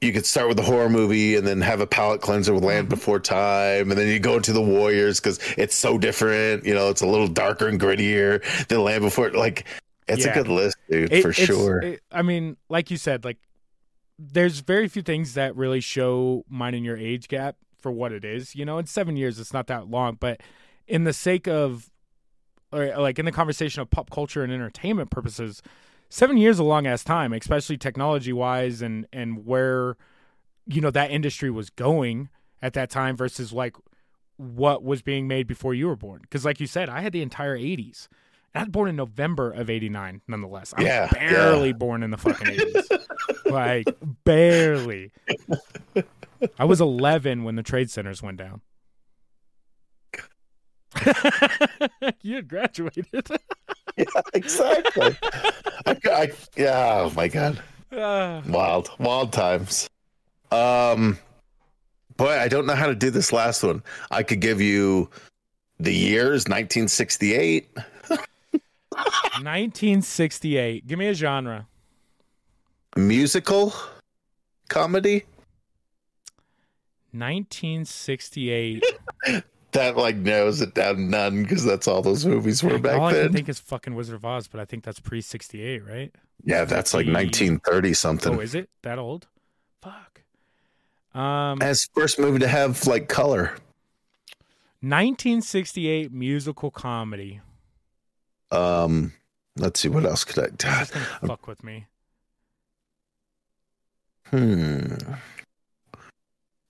you 0.00 0.12
could 0.12 0.24
start 0.26 0.48
with 0.48 0.56
the 0.56 0.62
horror 0.62 0.88
movie 0.88 1.34
and 1.36 1.46
then 1.46 1.60
have 1.60 1.80
a 1.80 1.86
palate 1.86 2.20
cleanser 2.20 2.52
with 2.54 2.62
Mm-hmm. 2.62 2.68
Land 2.68 2.88
Before 2.88 3.18
Time, 3.20 3.90
and 3.90 3.98
then 3.98 4.08
you 4.08 4.18
go 4.20 4.36
into 4.36 4.52
the 4.52 4.62
Warriors 4.62 5.18
because 5.20 5.38
it's 5.56 5.74
so 5.74 5.98
different. 5.98 6.64
You 6.64 6.74
know, 6.74 6.88
it's 6.90 7.00
a 7.02 7.06
little 7.06 7.28
darker 7.28 7.66
and 7.68 7.80
grittier 7.80 8.42
than 8.68 8.82
Land 8.84 9.02
Before. 9.02 9.30
Like, 9.30 9.64
it's 10.06 10.24
Yeah. 10.24 10.30
a 10.32 10.34
good 10.34 10.48
list, 10.48 10.76
dude, 10.90 11.12
it- 11.12 11.22
for 11.22 11.32
sure. 11.32 11.78
it- 11.80 12.02
I 12.12 12.22
mean, 12.22 12.56
like 12.68 12.90
you 12.90 12.96
said, 12.96 13.24
like 13.24 13.38
there's 14.18 14.60
very 14.60 14.88
few 14.88 15.02
things 15.02 15.34
that 15.34 15.54
really 15.54 15.80
show 15.80 16.44
mine 16.48 16.74
and 16.74 16.84
your 16.84 16.96
age 16.96 17.28
gap 17.28 17.56
for 17.80 17.92
what 17.92 18.10
it 18.12 18.24
is. 18.24 18.54
You 18.56 18.64
know, 18.64 18.78
in 18.78 18.86
seven 18.86 19.16
years, 19.16 19.38
it's 19.38 19.52
not 19.52 19.68
that 19.68 19.88
long, 19.88 20.16
but 20.18 20.40
in 20.88 21.04
the 21.04 21.12
sake 21.12 21.46
of, 21.46 21.88
or 22.72 22.86
like 22.98 23.18
in 23.18 23.24
the 23.26 23.32
conversation 23.32 23.80
of 23.80 23.90
pop 23.90 24.10
culture 24.10 24.42
and 24.42 24.52
entertainment 24.52 25.10
purposes, 25.10 25.62
seven 26.08 26.36
years 26.36 26.58
a 26.58 26.64
long 26.64 26.86
ass 26.86 27.04
time, 27.04 27.32
especially 27.32 27.76
technology 27.76 28.32
wise, 28.32 28.82
and 28.82 29.06
and 29.12 29.44
where 29.46 29.96
you 30.66 30.80
know 30.80 30.90
that 30.90 31.10
industry 31.10 31.50
was 31.50 31.70
going 31.70 32.28
at 32.62 32.72
that 32.74 32.90
time 32.90 33.16
versus 33.16 33.52
like 33.52 33.76
what 34.36 34.82
was 34.84 35.02
being 35.02 35.26
made 35.28 35.46
before 35.46 35.74
you 35.74 35.86
were 35.88 35.96
born. 35.96 36.20
Because, 36.22 36.44
like 36.44 36.60
you 36.60 36.66
said, 36.66 36.88
I 36.88 37.00
had 37.00 37.12
the 37.12 37.22
entire 37.22 37.56
'80s. 37.58 38.08
I 38.54 38.60
was 38.60 38.68
born 38.70 38.88
in 38.88 38.96
November 38.96 39.50
of 39.50 39.68
'89. 39.70 40.22
Nonetheless, 40.26 40.74
I 40.76 40.82
Yeah, 40.82 41.02
was 41.02 41.10
barely 41.12 41.72
born 41.72 42.02
in 42.02 42.10
the 42.10 42.16
fucking 42.16 42.46
'80s. 42.56 43.06
like 43.50 43.86
barely. 44.24 45.12
I 46.58 46.64
was 46.64 46.80
11 46.80 47.42
when 47.42 47.56
the 47.56 47.64
trade 47.64 47.90
centers 47.90 48.22
went 48.22 48.38
down. 48.38 48.60
you 52.22 52.36
had 52.36 52.48
graduated. 52.48 53.26
yeah, 54.14 54.22
exactly. 54.32 55.16
I, 55.86 55.96
I, 56.04 56.32
yeah. 56.56 57.02
Oh 57.04 57.12
my 57.16 57.28
god. 57.28 57.60
Ah. 57.92 58.42
Wild, 58.46 58.90
wild 58.98 59.32
times. 59.32 59.88
Um, 60.52 61.18
boy, 62.16 62.38
I 62.38 62.48
don't 62.48 62.66
know 62.66 62.74
how 62.74 62.86
to 62.86 62.94
do 62.94 63.10
this 63.10 63.32
last 63.32 63.62
one. 63.62 63.82
I 64.10 64.22
could 64.22 64.40
give 64.40 64.60
you 64.60 65.10
the 65.80 65.92
years 65.92 66.44
1968. 66.44 67.68
1968. 68.90 70.86
Give 70.86 70.98
me 70.98 71.06
a 71.08 71.14
genre. 71.14 71.66
Musical 72.96 73.72
comedy. 74.68 75.24
1968. 77.12 78.84
that 79.72 79.96
like 79.96 80.16
narrows 80.16 80.60
it 80.60 80.74
down 80.74 80.96
to 80.96 81.02
none 81.02 81.42
because 81.42 81.64
that's 81.64 81.86
all 81.86 82.02
those 82.02 82.24
movies 82.24 82.62
were 82.62 82.78
back 82.78 82.98
All 82.98 83.06
I 83.06 83.12
can 83.12 83.32
think 83.32 83.48
is 83.48 83.58
fucking 83.58 83.94
Wizard 83.94 84.16
of 84.16 84.24
Oz, 84.24 84.48
but 84.48 84.60
I 84.60 84.64
think 84.64 84.84
that's 84.84 85.00
pre 85.00 85.20
sixty 85.20 85.62
eight, 85.62 85.84
right? 85.86 86.14
yeah, 86.44 86.64
that's 86.64 86.94
like 86.94 87.06
1930 87.06 87.94
something. 87.94 88.34
Oh, 88.36 88.40
is 88.40 88.54
it 88.54 88.70
that 88.82 88.98
old? 88.98 89.26
Fuck. 89.82 90.22
Um, 91.14 91.60
As 91.60 91.88
first 91.94 92.18
movie 92.18 92.38
to 92.40 92.48
have 92.48 92.86
like 92.86 93.08
color. 93.08 93.56
1968 94.80 96.12
musical 96.12 96.70
comedy. 96.70 97.40
Um, 98.52 99.12
let's 99.56 99.80
see 99.80 99.88
what 99.88 100.04
else 100.04 100.24
could 100.24 100.64
I. 100.64 100.84
Fuck 100.84 101.46
with 101.48 101.64
me. 101.64 101.86
Hmm. 104.26 104.94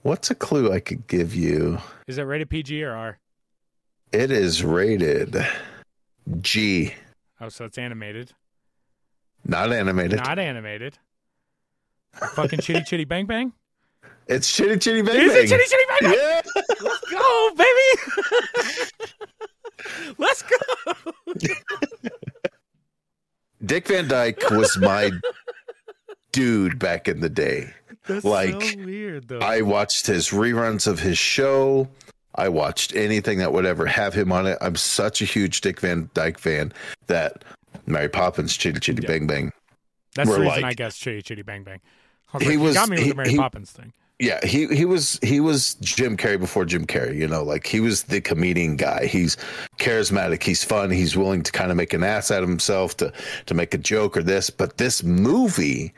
What's 0.09 0.31
a 0.31 0.35
clue 0.35 0.73
I 0.73 0.81
could 0.81 1.07
give 1.07 1.35
you? 1.35 1.77
Is 2.07 2.17
it 2.17 2.23
rated 2.23 2.49
PG 2.49 2.83
or 2.83 2.95
R? 2.97 3.19
It 4.11 4.31
is 4.31 4.65
rated 4.65 5.37
G, 6.41 6.95
Oh, 7.43 7.51
so 7.51 7.67
it's 7.67 7.77
animated, 7.77 8.33
not 9.45 9.71
animated. 9.71 10.17
not 10.25 10.39
animated. 10.39 10.97
Fucking 12.15 12.61
Chitty 12.61 12.85
Chitty 12.85 13.05
Bang 13.05 13.27
Bang. 13.27 13.53
It's 14.27 14.51
Chitty 14.51 14.79
Chitty 14.79 15.03
Bang 15.03 15.17
Is 15.17 15.31
Bang. 15.31 15.45
it 15.45 15.49
Chitty 15.49 15.65
Chitty 15.65 15.85
Bang 15.91 15.99
Bang? 16.01 16.15
Yeah. 16.15 16.41
Let's 16.81 17.11
go, 17.11 17.51
baby. 17.59 17.91
Let's 20.17 20.43
go. 20.43 20.57
Dick 23.63 23.89
Van 23.89 24.09
Dyke 24.09 24.43
was 24.53 24.79
my 24.79 25.11
dude 26.33 26.79
back 26.79 27.09
in 27.09 27.21
the 27.21 27.29
day. 27.29 27.75
That's 28.09 28.25
Like, 28.25 28.61
so 28.63 28.79
weird 28.85 29.29
though. 29.29 29.39
I 29.39 29.61
watched 29.61 30.07
his 30.07 30.31
reruns 30.31 30.87
of 30.87 30.99
his 30.99 31.17
show. 31.19 31.89
I 32.35 32.49
watched 32.49 32.95
anything 32.97 33.39
that 33.39 33.53
would 33.53 33.67
ever 33.67 33.87
have 33.87 34.15
him 34.15 34.33
on 34.33 34.47
it. 34.47 34.59
I'm 34.61 34.77
such 34.77 35.23
a 35.23 35.25
huge 35.25 35.61
Dick 35.61 35.81
Van 35.81 36.09
Dyke 36.15 36.39
fan 36.39 36.73
that 37.07 37.45
Mary 37.87 38.09
Poppins, 38.09 38.57
Chitty 38.57 38.81
Chitty. 38.81 39.07
Bang 39.07 39.27
Bang. 39.27 39.53
That's 40.15 40.29
the 40.31 40.41
reason 40.41 40.47
like- 40.63 40.65
I 40.65 40.75
guess 40.75 40.97
Chitty 40.99 41.23
Chitty 41.23 41.43
Bang 41.43 41.63
Bang. 41.65 41.81
Was 42.35 42.43
He 42.43 42.51
like, 42.51 42.59
was- 42.59 42.75
got 42.75 42.89
me 42.89 42.97
with 42.97 43.05
he- 43.05 43.11
the 43.11 43.17
Mary 43.17 43.31
he- 43.31 43.37
Poppins 43.37 43.71
thing. 43.71 43.93
Yeah, 44.21 44.45
he 44.45 44.67
he 44.67 44.85
was 44.85 45.17
he 45.23 45.39
was 45.39 45.75
Jim 45.75 46.17
Carrey 46.17 46.41
before 46.41 46.65
Jim 46.65 46.87
Carrey, 46.87 47.15
you 47.15 47.29
know, 47.29 47.45
like 47.45 47.69
he 47.69 47.79
was 47.79 48.03
the 48.05 48.21
comedian 48.21 48.75
guy. 48.75 49.07
He's 49.07 49.37
charismatic, 49.79 50.43
he's 50.43 50.65
fun, 50.65 50.91
he's 50.91 51.17
willing 51.17 51.45
to 51.45 51.53
kind 51.53 51.71
of 51.71 51.77
make 51.77 51.93
an 51.93 52.03
ass 52.03 52.33
out 52.33 52.43
of 52.43 52.49
himself 52.49 52.97
to 52.97 53.13
to 53.47 53.55
make 53.55 53.75
a 53.75 53.79
joke 53.79 54.17
or 54.17 54.23
this, 54.25 54.51
but 54.51 54.77
this 54.79 55.05
movie 55.05 55.93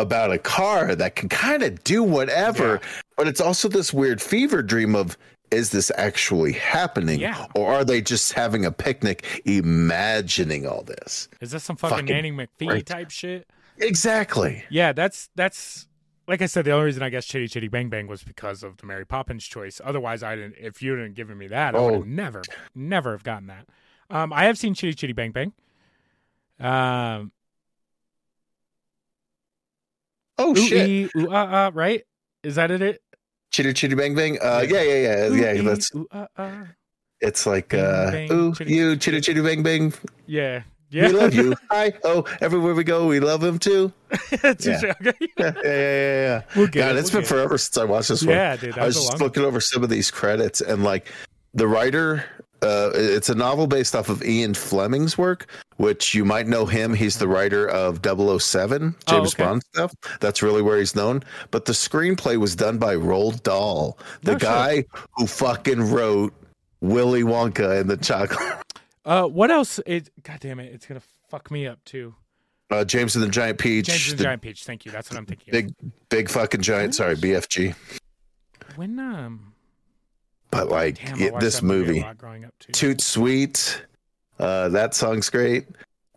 about 0.00 0.32
a 0.32 0.38
car 0.38 0.94
that 0.96 1.14
can 1.16 1.28
kind 1.28 1.62
of 1.62 1.82
do 1.84 2.02
whatever, 2.02 2.80
but 3.16 3.28
it's 3.28 3.40
also 3.40 3.68
this 3.68 3.92
weird 3.92 4.20
fever 4.20 4.62
dream 4.62 4.94
of 4.94 5.16
is 5.50 5.70
this 5.70 5.90
actually 5.96 6.52
happening 6.52 7.18
Yeah. 7.18 7.46
or 7.56 7.72
are 7.74 7.84
they 7.84 8.00
just 8.00 8.32
having 8.34 8.64
a 8.64 8.70
picnic 8.70 9.42
imagining 9.44 10.66
all 10.66 10.82
this? 10.82 11.28
Is 11.40 11.50
this 11.50 11.64
some 11.64 11.76
fucking, 11.76 11.96
Fucking 12.06 12.14
Nanny 12.14 12.30
McPhee 12.32 12.68
great. 12.68 12.86
type 12.86 13.10
shit? 13.10 13.48
Exactly. 13.78 14.62
Yeah, 14.70 14.92
that's 14.92 15.28
that's 15.34 15.88
like 16.28 16.40
I 16.42 16.46
said. 16.46 16.66
The 16.66 16.70
only 16.72 16.84
reason 16.84 17.02
I 17.02 17.08
guess 17.08 17.26
Chitty 17.26 17.48
Chitty 17.48 17.66
Bang 17.68 17.88
Bang 17.88 18.06
was 18.06 18.22
because 18.22 18.62
of 18.62 18.76
the 18.76 18.86
Mary 18.86 19.04
Poppins 19.06 19.44
choice. 19.44 19.80
Otherwise, 19.82 20.22
I 20.22 20.36
didn't. 20.36 20.54
If 20.60 20.82
you 20.82 20.94
didn't 20.94 21.14
given 21.14 21.36
me 21.38 21.48
that, 21.48 21.74
I 21.74 21.78
would 21.80 21.94
Oh. 21.94 21.98
have 21.98 22.06
never, 22.06 22.42
never 22.74 23.12
have 23.12 23.24
gotten 23.24 23.48
that. 23.48 23.66
Um, 24.10 24.32
I 24.32 24.44
have 24.44 24.56
seen 24.58 24.74
Chitty 24.74 24.94
Chitty 24.94 25.12
Bang 25.14 25.32
Bang. 25.32 25.52
Um, 26.60 27.32
Oh 30.40 30.52
ooh, 30.52 30.56
shit. 30.56 30.88
ee, 30.88 31.10
ooh, 31.16 31.28
ah, 31.30 31.48
ah, 31.50 31.70
right? 31.74 32.02
Is 32.42 32.54
that 32.54 32.70
it? 32.70 33.02
Chitty 33.52 33.72
chitty 33.74 33.94
bang 33.94 34.14
bang. 34.14 34.38
Uh 34.40 34.64
yeah, 34.66 34.80
yeah, 34.80 34.94
yeah. 35.02 35.28
Ooh, 35.28 35.34
yeah, 35.36 35.52
ee, 35.52 35.60
that's 35.60 35.94
ooh, 35.94 36.06
ah, 36.12 36.26
ah. 36.38 36.66
It's 37.20 37.44
like, 37.46 37.68
Bang, 37.68 37.80
uh, 37.84 38.10
bang, 38.10 38.32
ooh, 38.32 38.54
chitty, 38.54 38.72
you, 38.72 38.96
chitty, 38.96 39.20
chitty, 39.20 39.40
chitty, 39.40 39.40
bang, 39.42 39.62
bang. 39.62 39.92
Yeah, 40.26 40.62
yeah. 40.88 41.08
We 41.08 41.12
love 41.12 41.34
you. 41.34 41.54
Hi, 41.70 41.92
oh, 42.04 42.24
everywhere 42.40 42.74
we 42.74 42.82
go, 42.82 43.06
we 43.06 43.20
love 43.20 43.44
him 43.44 43.58
too. 43.58 43.92
It's 44.32 44.66
Yeah. 44.66 44.94
Yeah, 45.02 45.12
yeah, 45.36 45.52
yeah, 45.62 45.62
yeah. 45.62 46.42
We'll 46.56 46.66
get 46.68 46.80
God, 46.80 46.96
it, 46.96 47.00
it's 47.00 47.12
we'll 47.12 47.20
been 47.20 47.28
get 47.28 47.32
it. 47.32 47.34
forever 47.34 47.58
since 47.58 47.76
I 47.76 47.84
watched 47.84 48.08
this 48.08 48.22
one. 48.24 48.34
Yeah, 48.34 48.56
dude. 48.56 48.74
That 48.74 48.80
I 48.82 48.86
was 48.86 48.96
was 48.96 49.04
just 49.04 49.20
long. 49.20 49.26
looking 49.26 49.44
over 49.44 49.60
some 49.60 49.82
of 49.84 49.90
these 49.90 50.10
credits 50.10 50.62
and 50.62 50.82
like 50.82 51.12
the 51.52 51.68
writer, 51.68 52.24
uh, 52.62 52.90
it's 52.94 53.28
a 53.28 53.34
novel 53.34 53.66
based 53.66 53.94
off 53.94 54.08
of 54.08 54.22
Ian 54.24 54.54
Fleming's 54.54 55.18
work, 55.18 55.50
which 55.80 56.14
you 56.14 56.26
might 56.26 56.46
know 56.46 56.66
him. 56.66 56.92
He's 56.92 57.16
the 57.16 57.26
writer 57.26 57.66
of 57.66 58.00
007, 58.04 58.94
Oh, 59.08 59.10
James 59.10 59.34
okay. 59.34 59.44
Bond 59.44 59.62
stuff. 59.72 59.94
That's 60.20 60.42
really 60.42 60.60
where 60.60 60.76
he's 60.76 60.94
known. 60.94 61.22
But 61.50 61.64
the 61.64 61.72
screenplay 61.72 62.36
was 62.36 62.54
done 62.54 62.76
by 62.76 62.96
Roald 62.96 63.42
Dahl, 63.44 63.98
the 64.22 64.32
No 64.32 64.38
guy 64.38 64.84
who 65.16 65.26
fucking 65.26 65.90
wrote 65.90 66.34
Willy 66.82 67.22
Wonka 67.22 67.80
and 67.80 67.88
the 67.88 67.96
Chocolate. 67.96 68.58
Uh, 69.02 69.24
what 69.26 69.50
else? 69.50 69.80
It. 69.86 70.10
God 70.22 70.40
damn 70.40 70.60
it! 70.60 70.74
It's 70.74 70.84
gonna 70.84 71.00
fuck 71.30 71.50
me 71.50 71.66
up 71.66 71.82
too. 71.86 72.14
Uh, 72.70 72.84
James 72.84 73.16
and 73.16 73.24
the 73.24 73.30
Giant 73.30 73.58
Peach. 73.58 73.86
James 73.86 74.10
and 74.10 74.18
the 74.18 74.24
Giant 74.24 74.42
Peach. 74.42 74.62
Thank 74.64 74.84
you. 74.84 74.92
That's 74.92 75.10
what 75.10 75.16
I'm 75.16 75.24
thinking. 75.24 75.48
of. 75.48 75.52
Big, 75.52 75.74
big 76.10 76.28
fucking 76.28 76.60
giant. 76.60 76.94
Sorry, 76.94 77.16
BFG. 77.16 77.74
When 78.76 78.98
um. 78.98 79.54
But 80.50 80.68
like 80.68 80.98
Damn, 81.02 81.18
it- 81.18 81.40
this 81.40 81.62
movie, 81.62 82.00
movie, 82.02 82.14
growing 82.18 82.44
up 82.44 82.52
too. 82.60 82.72
Toot 82.72 83.00
Sweet. 83.00 83.82
Uh, 84.40 84.68
that 84.70 84.94
song's 84.94 85.28
great. 85.30 85.66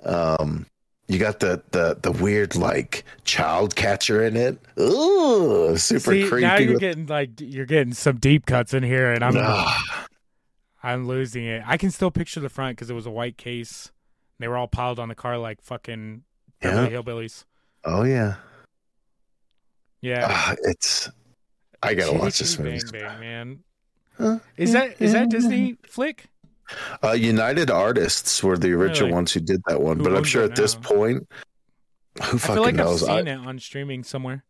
Um, 0.06 0.66
you 1.08 1.20
got 1.20 1.40
the 1.42 1.62
the 1.72 1.98
the 2.02 2.12
weird 2.12 2.56
like 2.56 3.04
child 3.26 3.76
catcher 3.76 4.24
in 4.24 4.36
it. 4.38 4.58
Ooh, 4.80 5.76
super 5.78 6.12
See, 6.14 6.28
creepy. 6.28 6.42
now 6.46 6.58
you're 6.58 6.80
getting 6.80 7.06
like 7.08 7.32
you're 7.40 7.66
getting 7.66 7.94
some 7.94 8.18
deep 8.18 8.46
cuts 8.46 8.74
in 8.74 8.82
here, 8.84 9.12
and 9.12 9.24
I'm 9.24 9.36
I'm 10.82 11.08
losing 11.08 11.46
it. 11.46 11.62
I 11.66 11.78
can 11.78 11.92
still 11.92 12.12
picture 12.12 12.40
the 12.40 12.50
front 12.50 12.78
because 12.78 12.90
it 12.90 12.94
was 12.94 13.06
a 13.06 13.12
white 13.12 13.38
case. 13.38 13.92
They 14.40 14.48
were 14.48 14.58
all 14.58 14.68
piled 14.68 15.00
on 15.00 15.10
the 15.10 15.16
car 15.16 15.38
like 15.38 15.62
fucking 15.62 16.24
Beverly 16.62 16.90
Hillbillies. 16.92 17.44
oh 17.86 18.04
yeah. 18.04 18.36
Yeah, 20.02 20.28
Ah, 20.30 20.56
it's. 20.64 21.10
I 21.82 21.94
gotta 21.94 22.18
watch 22.18 22.40
this 22.40 22.60
movie. 22.60 22.80
Man. 22.94 23.60
Huh? 24.18 24.40
Is 24.58 24.74
that 24.74 25.02
is 25.02 25.14
that 25.14 25.30
Disney 25.30 25.78
flick? 25.86 26.26
Uh, 27.04 27.12
United 27.12 27.70
Artists 27.70 28.42
were 28.44 28.58
the 28.58 28.72
original 28.72 29.08
Really? 29.08 29.14
ones 29.16 29.34
who 29.34 29.40
did 29.42 29.62
that 29.68 29.82
one, 29.82 29.98
Who 29.98 30.04
but 30.04 30.16
I'm 30.16 30.24
sure 30.24 30.44
at 30.44 30.56
this 30.56 30.76
point, 30.76 31.28
who 32.24 32.38
I 32.38 32.40
fucking 32.40 32.64
like 32.64 32.76
knows? 32.76 33.04
I've 33.04 33.10
I- 33.10 33.18
seen 33.20 33.28
it 33.28 33.46
on 33.48 33.60
streaming 33.60 34.04
somewhere. 34.04 34.44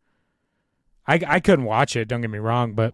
I 1.08 1.20
I 1.28 1.40
couldn't 1.40 1.66
watch 1.66 1.96
it. 1.96 2.08
Don't 2.08 2.22
get 2.22 2.30
me 2.30 2.40
wrong, 2.40 2.74
but 2.74 2.94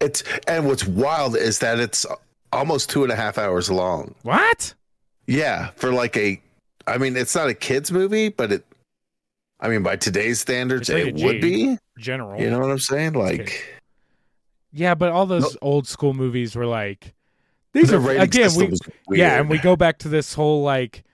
It's 0.00 0.22
and 0.48 0.66
what's 0.66 0.86
wild 0.86 1.36
is 1.36 1.58
that 1.60 1.78
it's 1.78 2.06
almost 2.52 2.88
two 2.90 3.02
and 3.02 3.12
a 3.12 3.16
half 3.16 3.38
hours 3.38 3.70
long. 3.70 4.14
what? 4.22 4.74
Yeah, 5.26 5.70
for 5.76 5.92
like 5.92 6.16
a, 6.16 6.40
I 6.86 6.98
mean, 6.98 7.16
it's 7.16 7.34
not 7.34 7.48
a 7.48 7.54
kids 7.54 7.92
movie, 7.92 8.28
but 8.28 8.50
it, 8.52 8.64
I 9.60 9.68
mean, 9.68 9.82
by 9.84 9.94
today's 9.96 10.40
standards, 10.40 10.90
It's 10.90 11.20
it 11.20 11.24
would 11.24 11.40
be. 11.40 11.78
General. 11.98 12.40
You 12.40 12.50
know 12.50 12.58
what 12.58 12.70
I'm 12.70 12.78
saying? 12.80 13.12
Like 13.12 13.80
Yeah, 14.72 14.94
but 14.94 15.12
all 15.12 15.26
those 15.26 15.42
Nope. 15.42 15.58
old 15.62 15.86
school 15.86 16.14
movies 16.14 16.56
were 16.56 16.66
like 16.66 17.14
these 17.72 17.92
are 17.92 18.00
again 18.22 18.50
we 18.56 19.18
yeah, 19.18 19.40
and 19.40 19.48
we 19.48 19.58
go 19.58 19.76
back 19.76 19.98
to 19.98 20.08
this 20.08 20.34
whole 20.34 20.62
like 20.62 21.04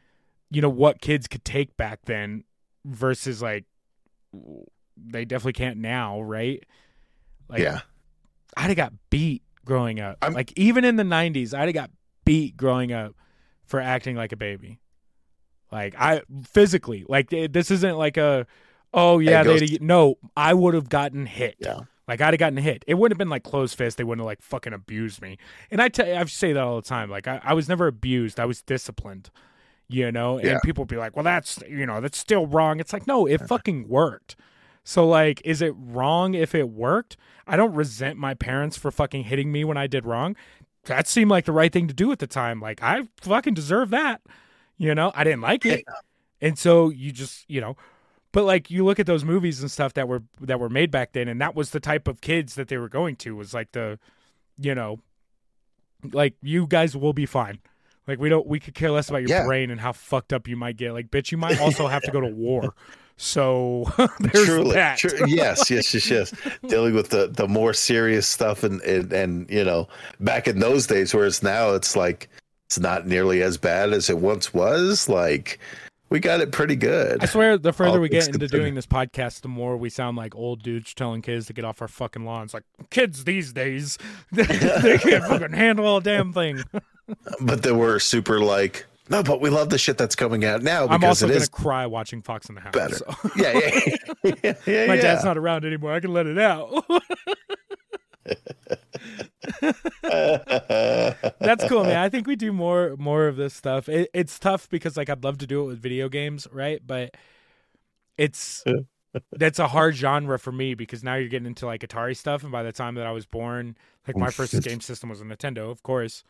you 0.50 0.60
know 0.62 0.68
what 0.68 1.00
kids 1.00 1.26
could 1.28 1.44
take 1.44 1.76
back 1.76 2.00
then 2.06 2.44
versus 2.84 3.40
like 3.42 3.64
they 4.96 5.24
definitely 5.24 5.52
can't 5.52 5.78
now, 5.78 6.20
right? 6.20 6.64
Like 7.48 7.60
yeah, 7.60 7.80
I'd 8.56 8.68
have 8.68 8.76
got 8.76 8.92
beat 9.10 9.42
growing 9.64 10.00
up. 10.00 10.18
I'm- 10.22 10.32
like 10.32 10.52
even 10.56 10.84
in 10.84 10.96
the 10.96 11.02
'90s, 11.04 11.54
I'd 11.54 11.66
have 11.66 11.74
got 11.74 11.90
beat 12.24 12.56
growing 12.56 12.92
up 12.92 13.14
for 13.64 13.80
acting 13.80 14.16
like 14.16 14.32
a 14.32 14.36
baby. 14.36 14.80
Like 15.70 15.94
I 15.98 16.22
physically, 16.46 17.04
like 17.08 17.32
eh, 17.32 17.46
this 17.50 17.70
isn't 17.70 17.96
like 17.96 18.16
a, 18.16 18.46
oh 18.94 19.18
yeah, 19.18 19.42
they 19.42 19.78
no, 19.80 20.16
I 20.36 20.54
would 20.54 20.74
have 20.74 20.88
gotten 20.88 21.26
hit. 21.26 21.56
Yeah. 21.58 21.80
Like 22.08 22.20
I'd 22.22 22.32
have 22.34 22.38
gotten 22.38 22.56
hit. 22.56 22.84
It 22.88 22.94
wouldn't 22.94 23.12
have 23.14 23.18
been 23.18 23.28
like 23.28 23.44
closed 23.44 23.76
fist. 23.76 23.98
They 23.98 24.04
wouldn't 24.04 24.22
have 24.22 24.26
like 24.26 24.42
fucking 24.42 24.72
abused 24.72 25.20
me. 25.22 25.36
And 25.70 25.80
I 25.82 25.88
tell, 25.88 26.06
I 26.16 26.24
say 26.24 26.52
that 26.54 26.62
all 26.64 26.76
the 26.76 26.88
time. 26.88 27.10
Like 27.10 27.28
I, 27.28 27.40
I 27.44 27.52
was 27.54 27.68
never 27.68 27.86
abused. 27.86 28.40
I 28.40 28.46
was 28.46 28.62
disciplined. 28.62 29.30
You 29.90 30.10
know, 30.12 30.36
and 30.38 30.46
Yeah. 30.46 30.58
people 30.64 30.84
be 30.84 30.96
like, 30.96 31.14
well, 31.16 31.22
that's 31.22 31.58
you 31.68 31.86
know, 31.86 32.00
that's 32.00 32.18
still 32.18 32.46
wrong. 32.46 32.80
It's 32.80 32.92
like 32.92 33.06
no, 33.06 33.26
it 33.26 33.46
fucking 33.46 33.88
worked. 33.88 34.36
So 34.84 35.06
like, 35.06 35.42
is 35.44 35.60
it 35.62 35.74
wrong 35.76 36.32
if 36.34 36.54
it 36.54 36.70
worked? 36.70 37.16
I 37.46 37.56
don't 37.56 37.74
resent 37.74 38.18
my 38.18 38.32
parents 38.34 38.76
for 38.76 38.90
fucking 38.90 39.24
hitting 39.24 39.52
me 39.52 39.64
when 39.64 39.76
I 39.76 39.86
did 39.86 40.04
wrong. 40.06 40.34
That 40.84 41.06
seemed 41.06 41.30
like 41.30 41.44
the 41.44 41.52
right 41.52 41.72
thing 41.72 41.88
to 41.88 41.94
do 41.94 42.10
at 42.12 42.18
the 42.18 42.26
time. 42.26 42.60
Like 42.60 42.82
I 42.82 43.02
fucking 43.18 43.52
deserve 43.54 43.90
that. 43.90 44.22
You 44.78 44.94
know, 44.94 45.12
I 45.14 45.24
didn't 45.24 45.40
like 45.42 45.66
it. 45.66 45.84
And 46.40 46.58
so 46.58 46.88
you 46.90 47.10
just, 47.12 47.44
you 47.50 47.60
know, 47.60 47.76
but 48.32 48.44
like 48.44 48.70
you 48.70 48.84
look 48.84 48.98
at 48.98 49.06
those 49.06 49.24
movies 49.24 49.60
and 49.60 49.70
stuff 49.70 49.94
that 49.94 50.06
were 50.08 50.22
that 50.40 50.60
were 50.60 50.68
made 50.68 50.90
back 50.90 51.12
then 51.12 51.28
and 51.28 51.40
that 51.40 51.54
was 51.54 51.70
the 51.70 51.80
type 51.80 52.06
of 52.08 52.20
kids 52.20 52.54
that 52.56 52.68
they 52.68 52.76
were 52.78 52.88
going 52.88 53.16
to 53.16 53.34
was 53.36 53.54
like 53.54 53.72
the 53.72 53.98
you 54.58 54.74
know 54.74 55.00
like 56.12 56.34
you 56.42 56.66
guys 56.66 56.96
will 56.96 57.12
be 57.12 57.26
fine. 57.26 57.58
Like 58.06 58.18
we 58.18 58.28
don't 58.28 58.46
we 58.46 58.60
could 58.60 58.74
care 58.74 58.90
less 58.90 59.08
about 59.10 59.22
your 59.22 59.30
Yeah. 59.30 59.44
brain 59.44 59.70
and 59.70 59.80
how 59.80 59.92
fucked 59.92 60.32
up 60.32 60.46
you 60.48 60.56
might 60.56 60.76
get. 60.76 60.92
Like 60.92 61.10
bitch, 61.10 61.30
you 61.32 61.38
might 61.38 61.60
also 61.62 61.86
have 61.88 62.02
to 62.02 62.10
go 62.10 62.20
to 62.20 62.28
war. 62.28 62.74
So 63.16 63.84
there's 64.20 64.46
Truly, 64.46 64.74
that. 64.74 64.98
tru- 64.98 65.26
yes, 65.26 65.68
yes, 65.70 65.92
yes, 65.92 66.08
yes. 66.08 66.32
Dealing 66.68 66.94
with 66.94 67.08
the 67.10 67.26
the 67.26 67.48
more 67.48 67.74
serious 67.74 68.28
stuff, 68.28 68.62
and, 68.62 68.80
and 68.82 69.12
and 69.12 69.50
you 69.50 69.64
know, 69.64 69.88
back 70.20 70.46
in 70.46 70.60
those 70.60 70.86
days, 70.86 71.12
whereas 71.12 71.42
now 71.42 71.70
it's 71.74 71.96
like 71.96 72.28
it's 72.66 72.78
not 72.78 73.06
nearly 73.08 73.42
as 73.42 73.58
bad 73.58 73.92
as 73.92 74.08
it 74.08 74.18
once 74.18 74.54
was. 74.54 75.08
Like 75.08 75.58
we 76.10 76.20
got 76.20 76.40
it 76.40 76.52
pretty 76.52 76.76
good. 76.76 77.22
I 77.22 77.26
swear, 77.26 77.58
the 77.58 77.72
further 77.72 77.92
All 77.96 78.00
we 78.00 78.08
get 78.08 78.26
into 78.26 78.38
considered. 78.38 78.58
doing 78.60 78.74
this 78.74 78.86
podcast, 78.86 79.42
the 79.42 79.48
more 79.48 79.76
we 79.76 79.90
sound 79.90 80.16
like 80.16 80.34
old 80.34 80.62
dudes 80.62 80.94
telling 80.94 81.22
kids 81.22 81.46
to 81.46 81.52
get 81.52 81.64
off 81.64 81.82
our 81.82 81.88
fucking 81.88 82.24
lawns. 82.24 82.54
Like 82.54 82.64
kids 82.90 83.24
these 83.24 83.52
days, 83.52 83.98
they 84.32 84.44
can't 84.98 85.24
fucking 85.24 85.52
handle 85.52 85.96
a 85.98 86.02
damn 86.02 86.32
thing. 86.32 86.62
But 87.40 87.62
then 87.62 87.78
we're 87.78 87.98
super 88.00 88.38
like, 88.38 88.84
no, 89.08 89.22
but 89.22 89.40
we 89.40 89.48
love 89.48 89.70
the 89.70 89.78
shit 89.78 89.96
that's 89.96 90.14
coming 90.14 90.44
out 90.44 90.62
now 90.62 90.82
I'm 90.86 91.00
because 91.00 91.22
also 91.22 91.26
it 91.26 91.28
gonna 91.30 91.40
is 91.40 91.48
cry 91.48 91.86
watching 91.86 92.20
Fox 92.20 92.48
and 92.48 92.56
the 92.58 92.60
Hound. 92.60 92.74
better. 92.74 92.96
so. 92.96 93.06
Yeah, 93.36 93.52
yeah, 93.58 93.80
yeah. 94.44 94.54
yeah, 94.66 94.86
My 94.86 94.94
yeah. 94.96 95.00
dad's 95.00 95.24
not 95.24 95.38
around 95.38 95.64
anymore. 95.64 95.94
I 95.94 96.00
can 96.00 96.12
let 96.12 96.26
it 96.26 96.38
out. 96.38 96.84
That's 101.40 101.68
cool, 101.68 101.84
man. 101.84 101.96
I 101.96 102.08
think 102.08 102.26
we 102.26 102.36
do 102.36 102.52
more 102.52 102.96
more 102.98 103.28
of 103.28 103.36
this 103.36 103.54
stuff. 103.54 103.88
It, 103.88 104.10
it's 104.12 104.38
tough 104.38 104.68
because 104.68 104.96
like 104.96 105.08
I'd 105.08 105.24
love 105.24 105.38
to 105.38 105.46
do 105.46 105.62
it 105.62 105.66
with 105.66 105.80
video 105.80 106.08
games, 106.08 106.46
right? 106.52 106.80
But 106.84 107.14
it's 108.16 108.64
that's 109.32 109.58
a 109.58 109.68
hard 109.68 109.96
genre 109.96 110.38
for 110.38 110.52
me 110.52 110.74
because 110.74 111.02
now 111.02 111.14
you're 111.14 111.28
getting 111.28 111.46
into 111.46 111.66
like 111.66 111.80
Atari 111.80 112.16
stuff, 112.16 112.42
and 112.42 112.52
by 112.52 112.62
the 112.62 112.72
time 112.72 112.94
that 112.96 113.06
I 113.06 113.12
was 113.12 113.26
born, 113.26 113.76
like 114.06 114.16
my 114.16 114.30
first 114.30 114.60
game 114.62 114.80
system 114.80 115.08
was 115.08 115.20
a 115.20 115.24
Nintendo, 115.24 115.70
of 115.70 115.82
course, 115.82 116.24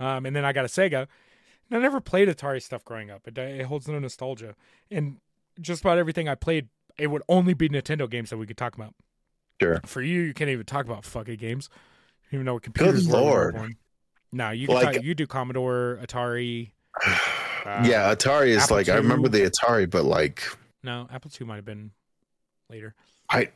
um, 0.00 0.26
and 0.26 0.34
then 0.34 0.44
I 0.44 0.52
got 0.52 0.64
a 0.64 0.68
Sega. 0.68 1.06
And 1.70 1.78
I 1.78 1.82
never 1.82 1.98
played 1.98 2.28
Atari 2.28 2.62
stuff 2.62 2.84
growing 2.84 3.10
up. 3.10 3.26
It, 3.26 3.38
it 3.38 3.64
holds 3.64 3.88
no 3.88 3.98
nostalgia, 3.98 4.54
and 4.90 5.16
just 5.60 5.80
about 5.80 5.98
everything 5.98 6.28
I 6.28 6.34
played, 6.34 6.68
it 6.98 7.06
would 7.08 7.22
only 7.28 7.54
be 7.54 7.68
Nintendo 7.68 8.08
games 8.08 8.30
that 8.30 8.36
we 8.36 8.46
could 8.46 8.58
talk 8.58 8.74
about. 8.74 8.94
Sure. 9.60 9.80
For 9.86 10.02
you, 10.02 10.20
you 10.22 10.34
can't 10.34 10.50
even 10.50 10.66
talk 10.66 10.84
about 10.84 11.04
fucking 11.04 11.36
games. 11.36 11.68
Even 12.34 12.44
know 12.44 12.54
what 12.54 12.62
computers 12.62 13.06
Good 13.06 13.12
were 13.12 13.18
when 13.20 13.24
you 13.24 13.30
were 13.30 13.52
lord. 13.60 13.76
No, 14.32 14.50
you 14.50 14.66
can 14.66 14.74
Like- 14.74 14.94
talk, 14.96 15.02
you 15.04 15.14
do 15.14 15.26
Commodore, 15.26 15.98
Atari. 16.02 16.72
uh, 17.06 17.16
yeah, 17.64 18.12
Atari 18.14 18.48
is 18.48 18.64
Apple 18.64 18.76
like 18.76 18.88
I 18.88 18.96
remember 18.96 19.28
the 19.28 19.48
Atari, 19.48 19.88
but 19.88 20.04
like 20.04 20.42
No, 20.82 21.08
Apple 21.12 21.30
II 21.40 21.46
might 21.46 21.56
have 21.56 21.64
been 21.64 21.92
later. 22.68 22.94
I 23.30 23.50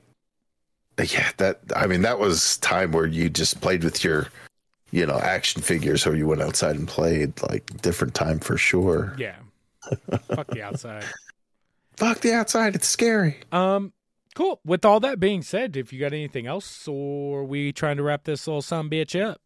yeah, 0.99 1.31
that 1.37 1.61
I 1.77 1.87
mean 1.87 2.03
that 2.03 2.19
was 2.19 2.57
time 2.59 2.93
where 2.93 3.07
you 3.07 3.29
just 3.29 3.61
played 3.61 3.85
with 3.85 4.03
your 4.03 4.29
you 4.91 5.05
know, 5.05 5.19
action 5.19 5.61
figures 5.61 6.07
or 6.07 6.17
you 6.17 6.27
went 6.27 6.41
outside 6.41 6.75
and 6.77 6.89
played 6.89 7.35
like 7.51 7.83
different 7.83 8.15
time 8.15 8.39
for 8.39 8.57
sure. 8.57 9.15
Yeah. 9.19 9.37
Fuck 10.29 10.47
the 10.49 10.63
outside. 10.63 11.05
Fuck 11.97 12.21
the 12.21 12.33
outside, 12.33 12.75
it's 12.75 12.89
scary. 12.89 13.39
Um, 13.53 13.93
cool. 14.39 14.61
With 14.65 14.85
all 14.85 15.01
that 15.01 15.19
being 15.21 15.43
said, 15.43 15.77
if 15.77 15.93
you 15.93 16.01
got 16.01 16.13
anything 16.13 16.47
else, 16.47 16.87
or 16.89 17.41
are 17.41 17.45
we 17.45 17.73
trying 17.73 17.97
to 17.99 18.03
wrap 18.03 18.25
this 18.25 18.47
little 18.47 18.63
son 18.63 18.89
bitch 18.89 19.21
up? 19.21 19.41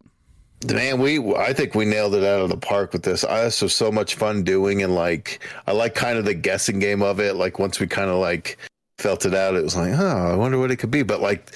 Man, 0.70 1.00
we 1.00 1.18
I 1.34 1.52
think 1.52 1.74
we 1.74 1.84
nailed 1.84 2.14
it 2.14 2.22
out 2.22 2.40
of 2.40 2.48
the 2.50 2.56
park 2.56 2.92
with 2.92 3.02
this. 3.02 3.24
I, 3.24 3.42
this 3.42 3.60
was 3.62 3.74
so 3.74 3.90
much 3.90 4.14
fun 4.14 4.44
doing 4.44 4.80
and 4.82 4.94
like 4.94 5.44
I 5.66 5.72
like 5.72 5.96
kind 5.96 6.18
of 6.18 6.24
the 6.24 6.34
guessing 6.34 6.78
game 6.78 7.02
of 7.02 7.18
it. 7.18 7.34
Like 7.34 7.58
once 7.58 7.80
we 7.80 7.88
kind 7.88 8.08
of 8.10 8.18
like 8.18 8.58
felt 8.98 9.26
it 9.26 9.34
out, 9.34 9.56
it 9.56 9.64
was 9.64 9.74
like, 9.74 9.92
oh, 9.98 10.06
I 10.32 10.36
wonder 10.36 10.58
what 10.60 10.70
it 10.70 10.76
could 10.76 10.92
be. 10.92 11.02
But 11.02 11.20
like 11.20 11.50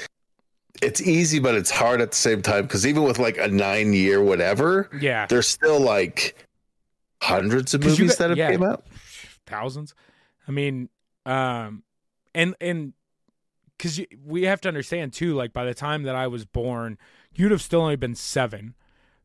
it's 0.83 1.01
easy, 1.01 1.39
but 1.39 1.55
it's 1.55 1.71
hard 1.71 2.01
at 2.01 2.11
the 2.11 2.17
same 2.17 2.43
time 2.43 2.63
because 2.63 2.85
even 2.85 3.05
with 3.05 3.21
like 3.21 3.39
a 3.39 3.47
nine 3.47 3.93
year 3.93 4.21
whatever, 4.23 4.91
Yeah, 5.01 5.27
there's 5.27 5.47
still 5.47 5.79
like 5.79 6.35
hundreds 7.23 7.75
of 7.75 7.85
movies 7.85 8.11
got- 8.11 8.19
that 8.19 8.31
have 8.31 8.39
yeah. 8.39 8.51
came 8.51 8.65
out. 8.65 8.85
thousands. 9.47 9.95
I 10.49 10.51
mean, 10.51 10.89
um, 11.25 11.85
and 12.35 12.57
and 12.61 12.93
because 13.79 14.01
we 14.25 14.45
have 14.45 14.61
to 14.63 14.69
understand 14.69 15.13
too. 15.13 15.35
Like 15.35 15.53
by 15.53 15.65
the 15.65 15.75
time 15.75 16.03
that 16.05 16.15
I 16.15 16.27
was 16.27 16.45
born, 16.45 16.99
you'd 17.35 17.51
have 17.53 17.63
still 17.63 17.81
only 17.83 17.97
been 17.97 18.15
seven. 18.15 18.75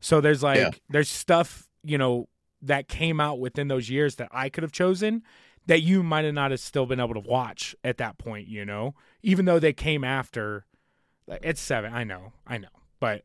So 0.00 0.20
there's 0.20 0.42
like 0.42 0.58
Yeah. 0.58 0.70
there's 0.90 1.08
stuff 1.08 1.68
you 1.84 1.98
know 1.98 2.28
that 2.62 2.88
came 2.88 3.20
out 3.20 3.40
within 3.40 3.68
those 3.68 3.90
years 3.90 4.16
that 4.16 4.28
I 4.32 4.48
could 4.48 4.62
have 4.62 4.72
chosen 4.72 5.22
that 5.66 5.80
you 5.82 6.02
might 6.02 6.24
have 6.24 6.34
not 6.34 6.50
have 6.50 6.60
still 6.60 6.86
been 6.86 6.98
able 7.00 7.14
to 7.14 7.20
watch 7.20 7.74
at 7.84 7.98
that 7.98 8.18
point. 8.18 8.48
You 8.48 8.64
know, 8.64 8.94
even 9.22 9.44
though 9.44 9.58
they 9.58 9.72
came 9.72 10.04
after. 10.04 10.64
Like, 11.28 11.40
it's 11.44 11.60
seven. 11.60 11.94
I 11.94 12.02
know. 12.02 12.32
I 12.48 12.58
know. 12.58 12.68
But 12.98 13.22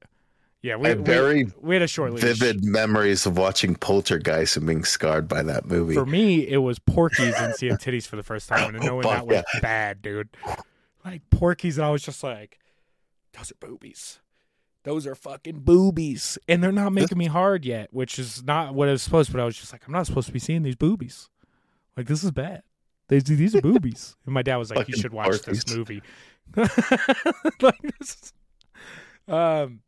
yeah, 0.62 0.76
we 0.76 0.90
have 0.90 1.00
we- 1.00 1.04
very 1.04 1.48
we, 1.60 1.74
had 1.76 1.82
a 1.82 1.88
short 1.88 2.14
leash. 2.14 2.22
vivid 2.24 2.64
memories 2.64 3.26
of 3.26 3.40
watching 3.40 3.74
Poltergeist 3.76 4.56
and 4.56 4.68
being 4.68 4.84
scarred 4.84 5.28
by 5.28 5.42
that 5.42 5.66
movie. 5.66 5.96
For 5.96 6.06
me, 6.06 6.48
it 6.48 6.58
was 6.58 6.78
Porky's 6.78 7.34
and 7.36 7.56
seeing 7.56 7.74
titties 7.78 8.06
for 8.08 8.16
the 8.16 8.22
first 8.24 8.50
time 8.50 8.76
and 8.76 8.84
oh, 8.84 8.88
knowing 8.88 9.06
Oh, 9.08 9.10
that 9.10 9.26
was 9.26 9.36
yeah. 9.54 9.60
bad, 9.62 10.04
dude. 10.04 10.30
Like 11.06 11.30
Porky's, 11.30 11.78
and 11.78 11.86
I 11.86 11.90
was 11.90 12.02
just 12.04 12.24
like, 12.24 12.60
those 13.34 13.52
are 13.52 13.56
boobies. 13.68 14.20
Those 14.84 15.06
are 15.08 15.16
fucking 15.16 15.60
boobies. 15.60 16.38
And 16.48 16.64
they're 16.64 16.72
not 16.72 16.94
making 16.94 17.18
me 17.18 17.26
hard 17.28 17.66
yet, 17.66 17.94
which 17.94 18.18
is 18.20 18.44
not 18.44 18.74
what 18.74 18.88
I 18.90 18.92
was 18.94 19.02
supposed 19.02 19.28
to, 19.30 19.34
but 19.34 19.42
I 19.42 19.46
was 19.46 19.58
just 19.58 19.72
like, 19.74 19.86
I'm 19.86 19.94
not 19.94 20.06
supposed 20.06 20.28
to 20.28 20.34
be 20.34 20.40
seeing 20.40 20.64
these 20.64 20.76
boobies. 20.76 21.30
Like, 21.96 22.08
this 22.08 22.24
is 22.24 22.32
bad. 22.32 22.64
These, 23.10 23.24
these 23.26 23.56
are 23.56 23.62
boobies. 23.62 24.16
And 24.26 24.34
my 24.34 24.42
dad 24.44 24.58
was 24.58 24.70
like, 24.70 24.88
you 24.88 24.96
should 24.98 25.14
watch 25.14 25.42
this 25.44 25.76
movie. 25.76 26.02
like, 26.56 27.82
this 28.00 28.10
is- 28.10 28.34
um, 29.28 29.82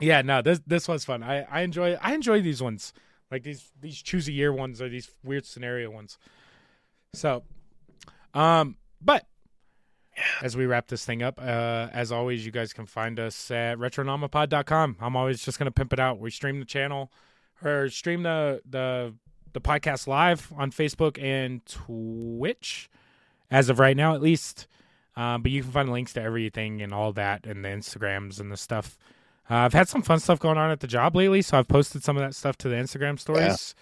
yeah, 0.00 0.22
no, 0.22 0.42
this 0.42 0.60
this 0.66 0.88
was 0.88 1.04
fun. 1.04 1.22
I 1.22 1.42
I 1.42 1.60
enjoy 1.60 1.94
I 2.02 2.14
enjoy 2.14 2.42
these 2.42 2.60
ones, 2.60 2.92
like 3.30 3.44
these 3.44 3.70
these 3.80 4.02
choose 4.02 4.26
a 4.26 4.32
year 4.32 4.52
ones 4.52 4.82
or 4.82 4.88
these 4.88 5.08
weird 5.22 5.46
scenario 5.46 5.88
ones. 5.90 6.18
So, 7.12 7.44
um, 8.34 8.76
but 9.00 9.24
as 10.42 10.56
we 10.56 10.66
wrap 10.66 10.88
this 10.88 11.04
thing 11.04 11.22
up, 11.22 11.38
uh, 11.40 11.88
as 11.92 12.12
always, 12.12 12.44
you 12.44 12.52
guys 12.52 12.72
can 12.72 12.86
find 12.86 13.18
us 13.18 13.50
at 13.50 13.78
retronomapod.com. 13.78 14.96
I'm 15.00 15.16
always 15.16 15.44
just 15.44 15.58
gonna 15.58 15.70
pimp 15.70 15.92
it 15.92 16.00
out. 16.00 16.18
We 16.18 16.30
stream 16.30 16.58
the 16.58 16.66
channel 16.66 17.10
or 17.62 17.88
stream 17.88 18.22
the 18.22 18.62
the 18.68 19.14
the 19.52 19.60
podcast 19.60 20.06
live 20.06 20.52
on 20.56 20.70
Facebook 20.70 21.22
and 21.22 21.64
Twitch, 21.66 22.90
as 23.50 23.68
of 23.68 23.78
right 23.78 23.96
now, 23.96 24.14
at 24.14 24.20
least. 24.20 24.66
Um, 25.16 25.42
but 25.42 25.52
you 25.52 25.62
can 25.62 25.70
find 25.70 25.92
links 25.92 26.12
to 26.14 26.22
everything 26.22 26.82
and 26.82 26.92
all 26.92 27.12
that, 27.12 27.46
and 27.46 27.64
the 27.64 27.68
Instagrams 27.68 28.40
and 28.40 28.50
the 28.50 28.56
stuff. 28.56 28.98
Uh, 29.48 29.56
I've 29.56 29.72
had 29.72 29.88
some 29.88 30.02
fun 30.02 30.18
stuff 30.20 30.40
going 30.40 30.58
on 30.58 30.70
at 30.70 30.80
the 30.80 30.86
job 30.86 31.14
lately, 31.14 31.42
so 31.42 31.58
I've 31.58 31.68
posted 31.68 32.02
some 32.02 32.16
of 32.16 32.22
that 32.22 32.34
stuff 32.34 32.56
to 32.58 32.68
the 32.68 32.76
Instagram 32.76 33.18
stories. 33.20 33.74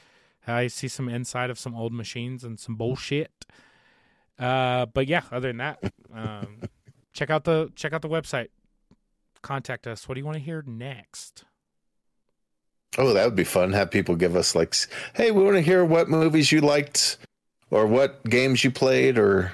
I 0.47 0.67
see 0.67 0.89
some 0.89 1.09
inside 1.09 1.51
of 1.51 1.59
some 1.59 1.75
old 1.75 1.93
machines 1.93 2.43
and 2.45 2.59
some 2.59 2.75
bullshit. 2.75 3.47
Uh, 4.43 4.87
but 4.87 5.07
yeah, 5.07 5.23
other 5.31 5.49
than 5.49 5.59
that, 5.59 5.79
um, 6.13 6.59
check 7.13 7.31
out 7.31 7.45
the 7.45 7.71
check 7.77 7.93
out 7.93 8.03
the 8.03 8.09
website. 8.09 8.49
Contact 9.41 9.87
us. 9.87 10.09
What 10.09 10.15
do 10.15 10.21
you 10.21 10.25
want 10.25 10.37
to 10.37 10.43
hear 10.43 10.63
next? 10.67 11.45
Oh, 12.99 13.13
that 13.15 13.25
would 13.25 13.37
be 13.37 13.45
fun. 13.45 13.73
Have 13.73 13.91
people 13.91 14.17
give 14.17 14.37
us 14.37 14.55
like, 14.55 14.75
hey, 15.15 15.31
we 15.31 15.43
want 15.43 15.57
to 15.57 15.63
hear 15.63 15.85
what 15.85 16.09
movies 16.11 16.53
you 16.53 16.61
liked, 16.61 17.19
or 17.71 17.87
what 17.87 18.23
games 18.25 18.63
you 18.65 18.71
played, 18.71 19.17
or 19.17 19.53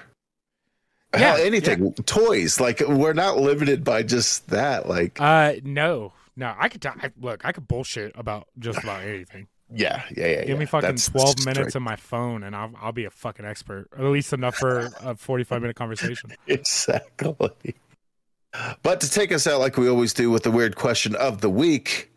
Yeah, 1.14 1.36
hell, 1.36 1.46
anything. 1.46 1.92
Toys. 2.04 2.58
Like 2.58 2.80
we're 2.80 3.12
not 3.12 3.38
limited 3.38 3.84
by 3.84 4.02
just 4.02 4.48
that. 4.48 4.88
Like, 4.88 5.20
Uh, 5.20 5.54
no, 5.62 6.12
no. 6.36 6.54
I 6.58 6.68
could 6.68 6.80
talk. 6.82 6.98
I, 7.02 7.10
look, 7.20 7.44
I 7.44 7.52
could 7.52 7.68
bullshit 7.68 8.12
about 8.14 8.48
just 8.58 8.78
about 8.82 9.02
anything. 9.02 9.48
Yeah, 9.74 10.02
yeah, 10.16 10.26
yeah. 10.26 10.40
Give 10.40 10.48
yeah. 10.48 10.56
me 10.56 10.66
fucking 10.66 10.88
That's 10.88 11.08
twelve 11.08 11.44
minutes 11.44 11.76
on 11.76 11.82
my 11.82 11.96
phone, 11.96 12.42
and 12.42 12.56
I'll 12.56 12.72
I'll 12.80 12.92
be 12.92 13.04
a 13.04 13.10
fucking 13.10 13.44
expert, 13.44 13.88
or 13.96 14.06
at 14.06 14.10
least 14.10 14.32
enough 14.32 14.56
for 14.56 14.90
a 15.00 15.14
forty-five 15.14 15.60
minute 15.60 15.76
conversation. 15.76 16.32
Exactly. 16.46 17.74
But 18.82 19.00
to 19.02 19.10
take 19.10 19.30
us 19.30 19.46
out 19.46 19.60
like 19.60 19.76
we 19.76 19.88
always 19.88 20.14
do 20.14 20.30
with 20.30 20.42
the 20.42 20.50
weird 20.50 20.76
question 20.76 21.14
of 21.16 21.42
the 21.42 21.50
week, 21.50 22.10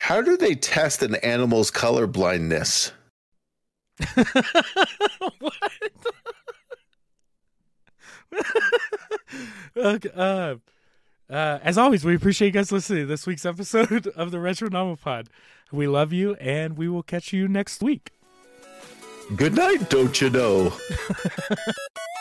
how 0.00 0.20
do 0.20 0.36
they 0.36 0.54
test 0.54 1.02
an 1.02 1.14
animal's 1.16 1.70
color 1.70 2.06
blindness? 2.06 2.92
what? 5.38 5.54
okay, 9.76 10.10
uh, 10.14 10.56
uh, 11.30 11.58
as 11.62 11.78
always, 11.78 12.04
we 12.04 12.14
appreciate 12.14 12.48
you 12.48 12.52
guys 12.52 12.72
listening 12.72 13.00
to 13.00 13.06
this 13.06 13.26
week's 13.26 13.46
episode 13.46 14.06
of 14.08 14.30
the 14.30 14.40
Retro 14.40 14.68
Nomopod. 14.68 15.28
We 15.72 15.88
love 15.88 16.12
you, 16.12 16.34
and 16.34 16.76
we 16.76 16.88
will 16.88 17.02
catch 17.02 17.32
you 17.32 17.48
next 17.48 17.82
week. 17.82 18.12
Good 19.36 19.54
night, 19.54 19.88
don't 19.88 20.20
you 20.20 20.28
know? 20.28 20.72